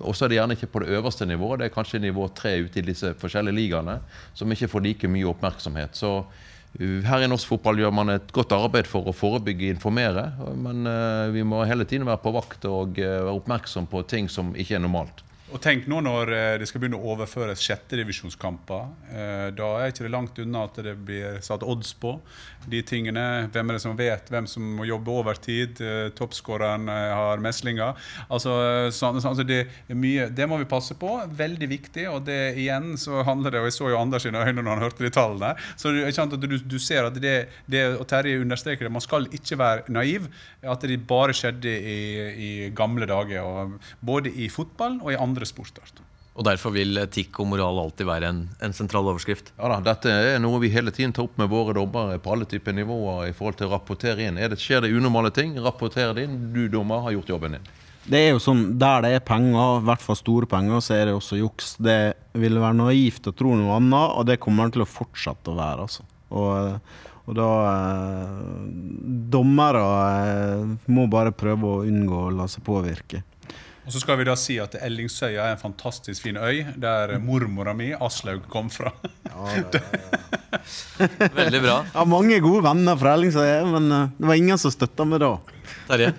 Også 0.00 0.08
Og 0.08 0.16
så 0.16 0.24
er 0.24 0.32
det 0.32 0.38
gjerne 0.38 0.56
ikke 0.56 0.70
på 0.72 0.80
det 0.80 0.96
øverste 0.96 1.28
nivået, 1.28 1.60
det 1.60 1.68
er 1.68 1.76
kanskje 1.76 2.00
nivå 2.00 2.30
tre 2.32 2.54
ute 2.64 2.80
i 2.80 2.86
disse 2.88 3.12
forskjellige 3.20 3.58
ligaene, 3.58 3.98
som 4.32 4.52
ikke 4.52 4.70
får 4.72 4.86
like 4.88 5.12
mye 5.12 5.28
oppmerksomhet. 5.28 5.92
Så 5.96 6.22
Uh, 6.76 7.00
Her 7.06 7.24
i 7.24 7.28
norsk 7.30 7.48
fotball 7.48 7.80
gjør 7.80 7.94
man 7.94 8.12
et 8.16 8.32
godt 8.36 8.52
arbeid 8.56 8.88
for 8.90 9.08
å 9.08 9.14
forebygge 9.16 9.70
og 9.70 9.76
informere. 9.76 10.26
Men 10.60 10.88
uh, 10.88 11.32
vi 11.32 11.44
må 11.46 11.62
hele 11.68 11.86
tiden 11.88 12.08
være 12.08 12.22
på 12.24 12.34
vakt 12.36 12.66
og 12.68 12.98
være 13.00 13.32
oppmerksom 13.32 13.88
på 13.90 14.04
ting 14.10 14.30
som 14.32 14.52
ikke 14.56 14.76
er 14.78 14.84
normalt. 14.84 15.22
Og 15.54 15.60
tenk 15.62 15.84
nå 15.86 16.00
når 16.02 16.30
eh, 16.34 16.52
det 16.58 16.66
skal 16.66 16.82
begynne 16.82 16.98
å 16.98 17.12
overføres 17.12 17.60
sjettedivisjonskamper. 17.62 18.86
Eh, 19.14 19.48
da 19.54 19.68
er 19.78 19.92
ikke 19.92 20.02
det 20.02 20.10
langt 20.10 20.38
unna 20.42 20.64
at 20.66 20.80
det 20.82 20.96
blir 21.06 21.38
satt 21.44 21.62
odds 21.62 21.92
på 22.02 22.16
de 22.66 22.80
tingene. 22.82 23.46
Hvem 23.54 23.70
er 23.70 23.78
det 23.78 23.82
som 23.84 23.94
vet 23.98 24.26
hvem 24.32 24.48
som 24.50 24.64
må 24.80 24.88
jobbe 24.88 25.14
overtid? 25.14 25.78
Eh, 25.78 26.08
Toppskåreren 26.18 26.90
har 26.90 27.42
meslinger. 27.44 27.94
Altså, 28.26 28.56
så, 28.90 29.12
altså 29.14 29.46
det, 29.46 29.60
mye, 29.94 30.26
det 30.34 30.48
må 30.50 30.58
vi 30.58 30.66
passe 30.66 30.96
på. 30.98 31.12
Veldig 31.38 31.70
viktig. 31.70 32.08
Og 32.10 32.26
det 32.26 32.56
igjen 32.58 32.96
så 32.98 33.22
handler 33.26 33.54
det 33.54 33.62
Og 33.62 33.70
jeg 33.70 33.76
så 33.78 33.92
jo 33.92 34.00
Anders 34.00 34.26
sine 34.26 34.42
øyne 34.42 34.58
når 34.58 34.72
han 34.72 34.84
hørte 34.88 35.06
de 35.06 35.12
tallene. 35.14 35.52
Så 35.78 35.94
du, 35.94 36.58
du 36.58 36.78
ser 36.82 37.06
at 37.06 37.22
det, 37.22 37.36
det 37.70 37.84
og 38.00 38.06
Terje 38.10 38.42
understreker 38.42 38.88
det, 38.88 38.94
man 38.98 39.04
skal 39.04 39.30
ikke 39.30 39.60
være 39.62 39.94
naiv. 39.94 40.26
At 40.66 40.82
det 40.82 40.98
bare 41.06 41.36
skjedde 41.36 41.70
i, 41.70 42.02
i 42.34 42.52
gamle 42.74 43.06
dager. 43.06 43.78
Både 44.02 44.34
i 44.34 44.50
fotballen 44.50 44.98
og 45.04 45.14
i 45.14 45.20
andre 45.20 45.35
sporter. 45.44 45.84
Og 46.36 46.44
derfor 46.44 46.74
vil 46.74 46.96
etikk 47.00 47.38
og 47.40 47.48
moral 47.48 47.78
alltid 47.80 48.08
være 48.08 48.28
en, 48.28 48.42
en 48.60 48.74
sentral 48.76 49.08
overskrift. 49.08 49.54
Ja 49.56 49.70
da, 49.72 49.78
Dette 49.84 50.12
er 50.12 50.40
noe 50.44 50.60
vi 50.60 50.68
hele 50.72 50.92
tiden 50.92 51.14
tar 51.16 51.24
opp 51.24 51.38
med 51.40 51.48
våre 51.48 51.72
dommere 51.76 52.18
på 52.20 52.34
alle 52.34 52.48
typer 52.48 52.76
nivåer 52.76 53.30
i 53.30 53.36
forhold 53.36 53.56
til 53.60 53.70
å 53.70 53.72
rapportere 53.72 54.26
inn. 54.28 54.36
Er 54.36 54.52
det, 54.52 54.60
skjer 54.60 54.84
det 54.84 54.92
unormale 54.92 55.32
ting, 55.32 55.56
rapporter 55.64 56.12
det 56.16 56.26
inn. 56.28 56.36
Du, 56.52 56.66
dommer, 56.72 57.00
har 57.06 57.16
gjort 57.16 57.32
jobben 57.32 57.56
din. 57.56 57.70
Det 58.06 58.20
er 58.20 58.28
jo 58.36 58.42
sånn, 58.42 58.66
Der 58.78 59.02
det 59.02 59.14
er 59.16 59.24
penger, 59.26 59.80
i 59.80 59.86
hvert 59.88 60.04
fall 60.04 60.18
store 60.18 60.46
penger, 60.50 60.84
så 60.84 60.94
er 60.94 61.08
det 61.08 61.16
også 61.16 61.40
juks. 61.40 61.72
Det 61.82 62.00
ville 62.38 62.62
være 62.62 62.78
naivt 62.84 63.26
å 63.26 63.34
tro 63.34 63.56
noe 63.58 63.80
annet, 63.80 64.12
og 64.20 64.28
det 64.28 64.38
kommer 64.42 64.66
den 64.66 64.76
til 64.76 64.84
å 64.84 64.90
fortsette 64.90 65.50
å 65.50 65.56
være. 65.58 65.88
altså. 65.88 66.06
Og, 66.36 66.92
og 67.26 67.38
da 67.38 67.48
eh, 67.70 68.36
Dommere 69.32 69.82
eh, 70.20 70.76
må 70.92 71.08
bare 71.10 71.34
prøve 71.34 71.72
å 71.72 71.82
unngå 71.86 72.26
å 72.28 72.34
la 72.34 72.46
seg 72.50 72.62
påvirke. 72.66 73.24
Og 73.86 73.94
så 73.94 74.00
skal 74.02 74.18
vi 74.18 74.24
da 74.26 74.34
si 74.34 74.56
at 74.58 74.72
Ellingsøya 74.82 75.44
er 75.44 75.52
en 75.54 75.60
fantastisk 75.60 76.24
fin 76.24 76.34
øy, 76.34 76.64
der 76.82 77.12
mormora 77.22 77.70
mi, 77.76 77.92
Aslaug, 77.94 78.48
kom 78.50 78.66
fra. 78.72 78.90
Veldig 81.38 81.60
bra. 81.62 81.76
Jeg 81.84 81.94
har 81.94 82.08
mange 82.10 82.40
gode 82.42 82.64
venner 82.66 82.98
fra 82.98 83.14
Ellingsøya, 83.14 83.60
men 83.70 83.86
eh, 83.94 84.08
det 84.18 84.26
var 84.32 84.40
ingen 84.42 84.58
som 84.58 84.74
støtta 84.74 85.06
meg 85.06 85.22
da. 85.22 85.30
Terje? 85.86 86.10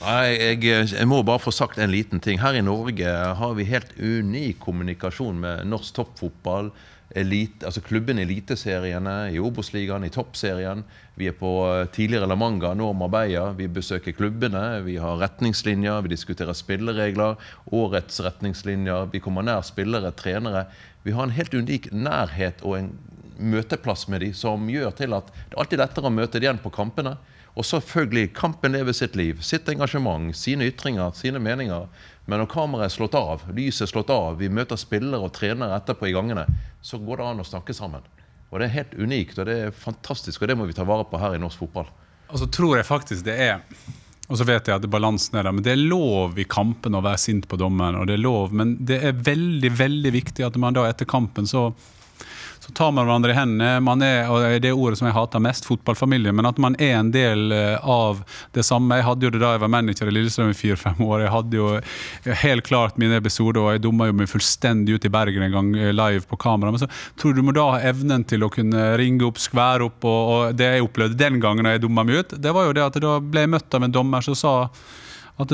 Nei, 0.00 0.24
jeg, 0.34 0.90
jeg 0.90 1.06
må 1.06 1.20
bare 1.22 1.40
få 1.44 1.54
sagt 1.54 1.78
en 1.78 1.94
liten 1.94 2.18
ting. 2.24 2.42
Her 2.42 2.58
i 2.58 2.64
Norge 2.66 3.14
har 3.38 3.54
vi 3.54 3.68
helt 3.70 3.94
unik 3.94 4.58
kommunikasjon 4.66 5.38
med 5.46 5.70
norsk 5.70 5.94
toppfotball. 6.00 6.72
Elite, 7.14 7.66
altså 7.68 7.80
klubben 7.84 8.18
Eliteseriene, 8.18 9.30
i 9.30 9.38
Obos-ligaen, 9.38 10.04
i 10.06 10.10
Toppserien. 10.10 10.82
Vi 11.14 11.28
er 11.30 11.36
på 11.38 11.50
eh, 11.68 11.84
tidligere 11.94 12.26
La 12.26 12.36
Manga, 12.38 12.72
nå 12.74 12.90
Marbella. 12.98 13.52
Vi 13.54 13.68
besøker 13.70 14.16
klubbene. 14.18 14.82
Vi 14.86 14.96
har 15.02 15.20
retningslinjer, 15.22 16.02
vi 16.02 16.14
diskuterer 16.16 16.58
spilleregler. 16.58 17.38
Årets 17.70 18.18
retningslinjer. 18.26 19.12
Vi 19.12 19.22
kommer 19.22 19.46
nær 19.46 19.62
spillere, 19.66 20.10
trenere. 20.18 20.66
Vi 21.06 21.14
har 21.14 21.28
en 21.28 21.36
helt 21.36 21.54
unik 21.54 21.92
nærhet 21.94 22.64
og 22.66 22.80
en 22.80 22.90
møteplass 23.38 24.08
med 24.10 24.22
dem 24.22 24.34
som 24.34 24.66
gjør 24.70 24.94
til 24.98 25.14
at 25.16 25.30
det 25.30 25.54
er 25.54 25.62
alltid 25.62 25.78
er 25.78 25.86
lettere 25.86 26.10
å 26.10 26.14
møte 26.14 26.38
dem 26.38 26.48
igjen 26.48 26.62
på 26.62 26.74
kampene. 26.74 27.16
Og 27.54 27.66
selvfølgelig, 27.68 28.32
kampen 28.34 28.74
lever 28.74 28.94
sitt 28.96 29.14
liv. 29.14 29.38
Sitt 29.46 29.68
engasjement, 29.70 30.34
sine 30.34 30.66
ytringer, 30.72 31.14
sine 31.14 31.38
meninger. 31.38 31.86
Men 32.24 32.40
når 32.40 32.50
kameraet 32.52 32.88
er 32.88 32.94
slått 32.94 33.16
av, 33.18 33.42
lyset 33.52 33.84
er 33.84 33.90
slått 33.90 34.12
av, 34.12 34.38
vi 34.40 34.48
møter 34.48 34.80
spillere 34.80 35.26
og 35.26 35.34
trenere 35.36 35.76
etterpå 35.76 36.08
i 36.08 36.14
gangene, 36.14 36.46
så 36.80 37.00
går 37.00 37.20
det 37.20 37.26
an 37.28 37.42
å 37.42 37.48
snakke 37.48 37.76
sammen. 37.76 38.06
Og 38.48 38.60
det 38.60 38.68
er 38.68 38.76
helt 38.78 38.94
unikt, 38.96 39.38
og 39.38 39.48
det 39.48 39.58
er 39.66 39.76
fantastisk, 39.76 40.40
og 40.40 40.48
det 40.48 40.56
må 40.56 40.68
vi 40.68 40.76
ta 40.76 40.86
vare 40.88 41.04
på 41.10 41.20
her 41.20 41.36
i 41.36 41.42
norsk 41.42 41.66
fotball. 41.66 41.90
Og 42.30 42.40
så 42.40 42.48
tror 42.48 42.78
jeg 42.78 42.88
faktisk 42.88 43.26
det 43.26 43.36
er 43.50 43.60
og 44.24 44.38
så 44.40 44.46
vet 44.48 44.68
jeg 44.68 44.80
at 44.80 44.86
balansen 44.88 45.36
er 45.36 45.44
der, 45.44 45.52
men 45.52 45.64
det 45.64 45.74
er 45.74 45.82
lov 45.82 46.38
i 46.40 46.46
kampen 46.48 46.96
å 46.96 47.02
være 47.04 47.20
sint 47.20 47.44
på 47.48 47.58
dommeren. 47.60 47.98
og 48.00 48.06
det 48.08 48.14
er 48.16 48.22
lov, 48.24 48.54
Men 48.56 48.76
det 48.80 49.02
er 49.04 49.12
veldig 49.12 49.70
veldig 49.70 50.12
viktig 50.12 50.46
at 50.46 50.56
man 50.56 50.72
da 50.72 50.86
etter 50.88 51.04
kampen 51.04 51.44
så 51.46 51.74
så 52.64 52.72
tar 52.72 52.92
man 52.92 53.04
hverandre 53.04 53.32
i 53.34 53.36
hendene. 53.36 53.80
Man 53.84 54.02
er, 54.02 54.24
og 54.32 54.44
det 54.62 54.70
er 54.70 54.78
ordet 54.78 54.96
som 54.96 55.08
jeg 55.08 55.16
hater 55.16 55.42
mest, 55.44 55.66
fotballfamilie. 55.68 56.32
Men 56.32 56.48
at 56.48 56.60
man 56.62 56.76
er 56.80 56.96
en 56.96 57.10
del 57.12 57.52
eh, 57.52 57.76
av 57.80 58.22
det 58.56 58.64
samme. 58.64 58.96
Jeg 58.96 59.04
hadde 59.04 59.26
jo 59.26 59.32
det 59.34 59.42
da 59.42 59.52
jeg 59.54 59.62
var 59.66 59.72
manager 59.74 60.08
i 60.08 60.14
Lillestrøm 60.16 60.54
i 60.54 60.56
fire-fem 60.56 61.02
år. 61.04 61.26
Jeg 61.26 61.34
hadde 61.34 61.58
jo 61.60 61.68
helt 62.44 62.64
klart 62.64 62.96
mine 63.00 63.18
episoder, 63.20 63.60
og 63.60 63.74
jeg 63.74 63.84
dumma 63.84 64.08
jo 64.08 64.16
meg 64.16 64.32
fullstendig 64.32 64.96
ut 64.96 65.04
i 65.04 65.12
Bergen 65.12 65.44
en 65.44 65.52
gang 65.58 65.70
eh, 65.76 65.92
live 65.92 66.24
på 66.30 66.40
kamera. 66.40 66.72
Men 66.72 66.86
så 66.86 66.90
tror 67.20 67.36
du 67.36 67.42
du 67.44 67.50
må 67.50 67.52
da 67.52 67.68
ha 67.74 67.84
evnen 67.84 68.24
til 68.24 68.46
å 68.46 68.52
kunne 68.52 68.94
ringe 68.96 69.26
opp, 69.28 69.42
skvære 69.42 69.90
opp. 69.90 70.00
Og, 70.08 70.20
og 70.34 70.56
det 70.56 70.70
jeg 70.78 70.88
opplevde 70.88 71.20
den 71.20 71.40
gangen 71.44 71.68
da 71.68 71.76
jeg 71.76 71.84
dumma 71.84 72.06
meg 72.08 72.22
ut, 72.24 72.38
det 72.40 72.56
var 72.56 72.70
jo 72.70 72.76
det 72.76 72.88
at 72.88 73.00
da 73.04 73.18
ble 73.20 73.44
jeg 73.44 73.52
møtt 73.58 73.76
av 73.76 73.84
en 73.84 73.92
dommer 74.00 74.24
som 74.24 74.38
sa 74.38 74.54
at 75.42 75.50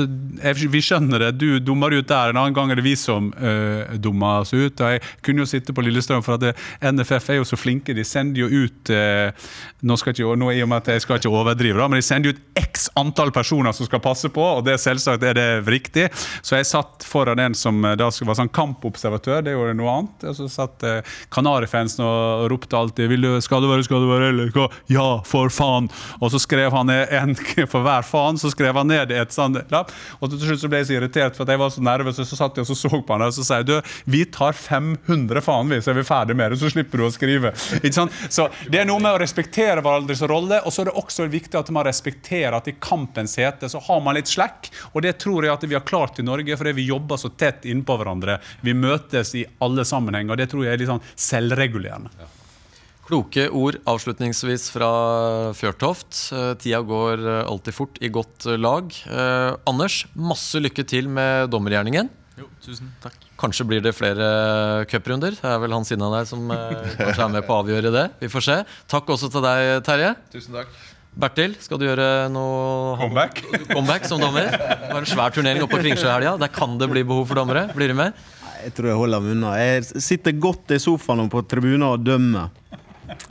vi 0.69 0.81
skjønner 0.83 1.23
det. 1.23 1.31
Du 1.41 1.59
dummer 1.59 1.93
ut 1.95 2.07
der. 2.07 2.29
En 2.29 2.37
annen 2.37 2.53
gang 2.53 2.69
er 2.69 2.77
det 2.77 2.85
vi 2.85 2.93
som 2.99 3.31
uh, 3.33 3.89
dummer 3.97 4.43
oss 4.43 4.53
ut. 4.53 4.77
Og 4.77 4.93
jeg 4.93 5.01
kunne 5.25 5.41
jo 5.41 5.49
sitte 5.49 5.73
på 5.73 5.81
Lillestrøm, 5.81 6.21
for 6.25 6.37
at 6.37 6.43
det, 6.43 6.51
NFF 6.85 7.31
er 7.33 7.39
jo 7.39 7.47
så 7.49 7.57
flinke. 7.57 7.95
De 7.97 8.05
sender 8.05 8.43
jo 8.43 8.65
ut 8.67 8.91
uh, 8.93 9.33
nå, 9.81 9.97
skal 9.97 10.13
ikke, 10.13 10.35
nå 10.37 10.51
i 10.53 10.61
og 10.61 10.69
med 10.69 10.83
at 10.83 10.93
Jeg 10.93 11.05
skal 11.05 11.17
ikke 11.17 11.31
overdrive, 11.33 11.79
da, 11.79 11.87
men 11.89 11.97
de 11.97 12.05
sender 12.05 12.35
ut 12.35 12.61
x 12.61 12.91
antall 12.99 13.33
personer 13.33 13.73
som 13.73 13.87
skal 13.87 14.03
passe 14.03 14.29
på, 14.33 14.43
og 14.43 14.63
det 14.67 14.77
selvsagt 14.81 15.25
er 15.25 15.37
det 15.37 15.47
riktig. 15.65 16.07
Så 16.45 16.59
jeg 16.59 16.69
satt 16.69 17.05
foran 17.07 17.41
en 17.41 17.57
som 17.57 17.81
eh, 17.85 17.97
da 17.97 18.11
var 18.11 18.37
sånn 18.37 18.51
kampobservatør, 18.53 19.41
det 19.45 19.55
gjorde 19.55 19.75
noe 19.79 19.95
annet. 19.95 20.27
Og 20.29 20.37
så 20.37 20.49
satt 20.51 20.85
uh, 20.85 21.17
Kanarifansen 21.33 22.05
og 22.05 22.45
ropte 22.51 22.77
alltid 22.77 23.09
Vil 23.09 23.25
du, 23.25 23.31
'Skal 23.41 23.63
det 23.63 23.71
være, 23.71 23.85
skal 23.87 24.03
det 24.03 24.11
være', 24.11 24.29
eller 24.29 24.53
hva? 24.53 24.67
'Ja, 24.91 25.09
for 25.25 25.49
faen'. 25.49 25.89
Og 26.21 26.31
så 26.31 26.39
skrev 26.39 26.71
han 26.75 26.89
en 26.91 27.35
for 27.71 27.81
hver 27.81 28.05
faen, 28.05 28.37
så 28.37 28.51
skrev 28.53 28.77
han 28.77 28.91
ned 28.91 29.11
et 29.11 29.33
sånt 29.33 29.57
lapp. 29.73 29.93
Og 30.19 30.31
til 30.31 30.43
slutt 30.45 30.63
så 30.63 30.71
ble 30.71 30.81
jeg 30.81 30.91
så 30.91 30.97
irritert 30.97 31.37
for 31.37 31.49
jeg 31.51 31.61
var 31.61 31.73
så 31.73 31.83
nervøs, 31.83 32.19
og 32.21 32.27
så 32.27 32.39
satt 32.39 32.57
jeg 32.57 32.65
og 32.65 32.71
så, 32.71 32.77
så 32.79 33.01
på 33.01 33.15
han 33.15 33.25
og 33.25 33.35
så 33.35 33.45
sa 33.45 33.59
jeg, 33.61 33.67
du, 33.69 33.93
vi 34.11 34.23
tar 34.31 34.55
500 34.57 35.43
faen, 35.45 35.71
vi, 35.71 35.81
så 35.83 35.93
er 35.93 36.03
ferdig 36.07 36.37
med 36.37 36.53
det. 36.53 36.59
Så 36.61 36.71
slipper 36.73 37.01
du 37.01 37.07
å 37.07 37.11
skrive. 37.13 37.53
Ikke 37.81 37.95
sant? 37.95 38.17
Så 38.29 38.47
det 38.71 38.81
er 38.81 38.89
noe 38.89 39.01
med 39.03 39.15
å 39.15 39.21
respektere 39.21 39.83
hverandres 39.83 40.23
rolle, 40.29 40.61
og 40.65 40.73
så 40.73 40.83
er 40.83 40.91
det 40.91 40.97
også 41.01 41.27
viktig 41.31 41.59
at 41.59 41.71
man 41.73 41.87
respekterer 41.87 42.57
at 42.57 42.69
i 42.71 42.75
kampens 42.79 43.37
hete 43.39 43.69
så 43.71 43.81
har 43.87 44.03
man 44.03 44.17
litt 44.17 44.31
slekk. 44.31 44.71
Og 44.93 45.05
det 45.05 45.17
tror 45.21 45.47
jeg 45.47 45.53
at 45.53 45.65
vi 45.67 45.77
har 45.77 45.87
klart 45.87 46.19
i 46.21 46.27
Norge, 46.27 46.57
fordi 46.59 46.75
vi 46.77 46.89
jobber 46.89 47.21
så 47.21 47.31
tett 47.33 47.67
innpå 47.69 47.97
hverandre. 47.99 48.39
Vi 48.65 48.75
møtes 48.77 49.35
i 49.39 49.45
alle 49.63 49.87
sammenhenger, 49.87 50.35
og 50.35 50.41
det 50.41 50.51
tror 50.51 50.67
jeg 50.67 50.75
er 50.75 50.83
litt 50.83 50.91
sånn 50.91 51.09
selvregulerende. 51.29 52.13
Ja. 52.19 52.31
Kloke 53.11 53.43
ord 53.51 53.75
avslutningsvis 53.91 54.69
fra 54.71 54.87
Fjørtoft. 55.57 56.15
Eh, 56.31 56.53
tida 56.61 56.79
går 56.87 57.19
eh, 57.19 57.39
alltid 57.43 57.75
fort 57.75 57.97
i 57.99 58.07
godt 58.07 58.45
eh, 58.47 58.55
lag. 58.55 58.87
Eh, 58.87 59.49
Anders, 59.67 60.05
masse 60.15 60.61
lykke 60.63 60.85
til 60.87 61.09
med 61.11 61.49
dommergjerningen. 61.51 62.07
Jo, 62.39 62.47
tusen 62.63 62.93
takk. 63.03 63.17
Kanskje 63.41 63.65
blir 63.67 63.83
det 63.83 63.91
flere 63.97 64.29
cuprunder. 64.87 65.35
Det 65.35 65.49
er 65.49 65.59
vel 65.59 65.75
han 65.75 65.83
siden 65.89 66.05
av 66.07 66.15
deg 66.15 66.29
som 66.29 66.47
eh, 66.55 66.87
kanskje 67.01 67.25
er 67.27 67.33
med 67.35 67.43
på 67.49 67.57
å 67.57 67.59
avgjøre 67.65 67.91
det. 67.91 68.05
Vi 68.21 68.31
får 68.31 68.45
se. 68.47 68.57
Takk 68.95 69.11
også 69.17 69.27
til 69.35 69.43
deg, 69.43 69.73
Terje. 69.89 70.13
Tusen 70.31 70.55
takk. 70.61 70.71
Bertil, 71.11 71.57
skal 71.59 71.81
du 71.81 71.89
gjøre 71.89 72.07
noe 72.31 72.95
comeback, 73.01 73.43
comeback 73.73 74.07
som 74.07 74.23
dommer? 74.23 74.47
Det 74.55 74.93
var 74.93 75.01
en 75.03 75.11
svær 75.11 75.35
turnering 75.35 75.59
oppe 75.65 75.75
på 75.75 75.83
Kringsjø 75.83 76.07
i 76.07 76.13
helga. 76.13 76.37
Der 76.39 76.55
kan 76.55 76.79
det 76.79 76.87
bli 76.95 77.03
behov 77.03 77.27
for 77.27 77.43
dommere. 77.43 77.67
Blir 77.75 77.91
du 77.91 77.97
med? 77.99 78.15
Jeg 78.61 78.77
tror 78.77 78.93
jeg 78.93 79.03
holder 79.03 79.27
meg 79.27 79.35
unna. 79.35 79.51
Jeg 79.59 80.01
sitter 80.07 80.39
godt 80.39 80.71
i 80.71 80.79
sofaen 80.79 81.25
og 81.25 81.31
på 81.35 81.43
tribunen 81.51 81.89
og 81.91 82.07
dømmer. 82.07 82.60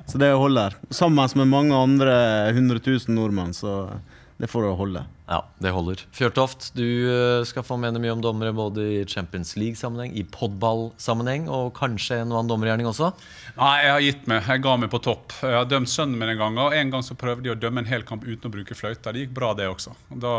Så 0.07 0.18
det 0.18 0.33
holder. 0.33 0.76
Sammen 0.91 1.28
med 1.35 1.49
mange 1.49 1.76
andre 1.76 2.14
100 2.51 2.81
000 2.87 3.16
nordmenn, 3.16 3.55
så 3.55 3.89
det 4.41 4.49
får 4.51 4.66
det 4.66 4.76
holde. 4.81 5.05
Ja, 5.31 5.45
det 5.62 5.70
holder. 5.70 6.01
Fjørtoft, 6.11 6.72
du 6.74 7.07
eh, 7.07 7.45
skal 7.47 7.62
få 7.62 7.76
mene 7.78 8.01
mye 8.03 8.16
om 8.16 8.22
dommere 8.24 8.51
både 8.51 8.83
i 8.83 8.97
Champions 9.07 9.53
League-sammenheng, 9.55 10.16
i 10.18 10.24
podball-sammenheng 10.26 11.45
og 11.47 11.68
kanskje 11.76 12.18
en 12.24 12.33
og 12.33 12.41
annen 12.41 12.51
dommergjerning 12.51 12.89
også? 12.91 13.12
Nei, 13.55 13.76
jeg 13.85 13.93
har 13.95 14.03
gitt 14.03 14.26
meg. 14.33 14.49
Jeg 14.51 14.64
ga 14.64 14.72
meg 14.83 14.91
på 14.91 14.99
topp. 15.07 15.37
Jeg 15.47 15.55
har 15.55 15.68
dømt 15.70 15.93
sønnen 15.93 16.18
min 16.18 16.33
en 16.33 16.41
gang, 16.41 16.59
og 16.59 16.74
en 16.74 16.91
gang 16.97 17.07
så 17.07 17.14
prøvde 17.18 17.47
de 17.47 17.53
å 17.55 17.59
dømme 17.62 17.85
en 17.85 17.91
hel 17.93 18.03
kamp 18.09 18.26
uten 18.26 18.51
å 18.51 18.55
bruke 18.57 18.74
fløyta. 18.74 19.12
Det 19.14 19.22
gikk 19.22 19.37
bra, 19.39 19.53
det 19.55 19.70
også. 19.70 19.95
Da 20.11 20.33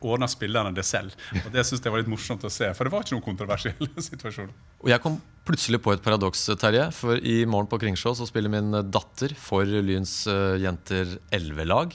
ordna 0.00 0.30
spillerne 0.32 0.74
det 0.74 0.86
selv. 0.90 1.14
Og 1.44 1.46
Det 1.54 1.62
syns 1.68 1.86
jeg 1.86 1.94
var 1.94 2.02
litt 2.02 2.10
morsomt 2.10 2.42
å 2.42 2.50
se, 2.50 2.72
for 2.74 2.82
det 2.82 2.96
var 2.96 3.06
ikke 3.06 3.14
noen 3.14 3.26
kontroversiell 3.28 3.94
situasjon. 4.10 4.50
Og 4.82 4.90
jeg 4.90 5.04
kom 5.06 5.20
plutselig 5.46 5.78
på 5.86 5.94
et 5.94 6.02
paradoks, 6.02 6.48
Terje. 6.58 6.90
For 6.98 7.22
i 7.22 7.38
morgen 7.46 7.70
på 7.70 7.78
Kringsjå 7.78 8.16
så 8.18 8.26
spiller 8.26 8.50
min 8.50 8.74
datter 8.90 9.38
for 9.38 9.62
Lyns 9.62 10.18
uh, 10.26 10.58
jenter 10.58 11.14
11-lag. 11.30 11.94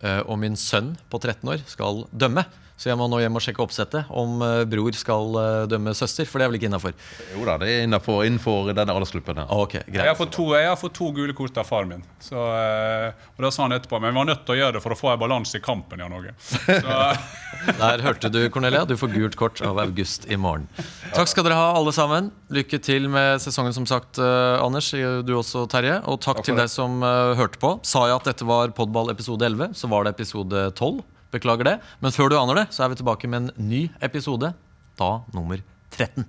Eh, 0.00 0.22
og 0.24 0.38
min 0.40 0.56
sønn 0.56 0.94
på 1.12 1.20
13 1.20 1.48
år 1.52 1.64
skal 1.68 2.04
dømme. 2.16 2.46
Så 2.80 2.88
jeg 2.88 2.96
må 2.96 3.04
nå 3.12 3.18
hjem 3.20 3.34
og 3.36 3.42
sjekke 3.44 3.60
oppsettet 3.60 4.08
om 4.16 4.38
uh, 4.40 4.62
bror 4.64 4.96
skal 4.96 5.34
uh, 5.36 5.46
dømme 5.68 5.92
søster. 5.92 6.24
For 6.24 6.40
det 6.40 6.46
er 6.46 6.52
vel 6.52 6.56
ikke 6.56 6.70
innafor? 6.70 6.94
Jo 7.34 7.44
da, 7.44 7.58
det 7.60 7.68
er 7.68 7.82
innenfor, 7.84 8.22
innenfor 8.24 8.70
denne 8.72 8.94
aldersgruppen. 8.96 9.42
Okay, 9.52 9.84
jeg, 9.92 10.06
har 10.08 10.16
fått 10.16 10.32
to, 10.32 10.46
jeg 10.56 10.64
har 10.64 10.78
fått 10.80 10.94
to 10.96 11.10
gule 11.12 11.36
kort 11.36 11.60
av 11.60 11.68
faren 11.68 11.92
min. 11.92 12.06
Så, 12.24 12.40
uh, 12.40 13.26
og 13.36 13.44
da 13.44 13.50
sa 13.52 13.66
han 13.66 13.76
etterpå 13.76 14.00
Men 14.00 14.14
vi 14.14 14.20
var 14.22 14.30
nødt 14.30 14.46
til 14.48 14.56
å 14.56 14.58
gjøre 14.62 14.78
det 14.78 14.82
for 14.86 14.96
å 14.96 14.96
få 14.96 15.12
en 15.12 15.20
balanse 15.20 15.60
i 15.60 15.64
kampen. 15.64 16.00
Jan 16.00 16.16
Åge. 16.16 16.32
Der 17.82 18.06
hørte 18.06 18.32
du, 18.32 18.40
Cornelia. 18.48 18.86
Du 18.88 18.96
får 18.96 19.12
gult 19.12 19.36
kort 19.36 19.60
av 19.60 19.82
August 19.84 20.24
i 20.32 20.40
morgen. 20.40 20.64
Takk 21.12 21.28
skal 21.28 21.44
dere 21.44 21.60
ha, 21.60 21.68
alle 21.76 21.92
sammen. 21.92 22.32
Lykke 22.48 22.80
til 22.80 23.12
med 23.12 23.44
sesongen, 23.44 23.76
som 23.76 23.84
sagt, 23.84 24.16
Anders. 24.16 24.88
Du 25.28 25.36
også, 25.36 25.66
Terje. 25.68 26.00
Og 26.08 26.22
takk, 26.24 26.40
takk 26.40 26.48
til 26.48 26.56
deg 26.62 26.72
som 26.72 27.04
hørte 27.04 27.60
på. 27.60 27.76
Sa 27.84 28.08
jeg 28.08 28.16
at 28.22 28.32
dette 28.32 28.48
var 28.48 28.72
Podball 28.72 29.12
episode 29.12 29.44
11, 29.44 29.76
så 29.76 29.92
var 29.92 30.08
det 30.08 30.16
episode 30.16 30.70
12. 30.72 31.02
Beklager 31.34 31.66
det. 31.68 31.76
Men 32.02 32.14
før 32.14 32.30
du 32.32 32.38
aner 32.40 32.62
det, 32.62 32.66
så 32.74 32.84
er 32.84 32.92
vi 32.92 33.00
tilbake 33.00 33.30
med 33.30 33.44
en 33.44 33.68
ny 33.70 33.82
episode. 34.02 34.52
Da 35.00 35.10
nummer 35.34 35.62
13. 35.94 36.26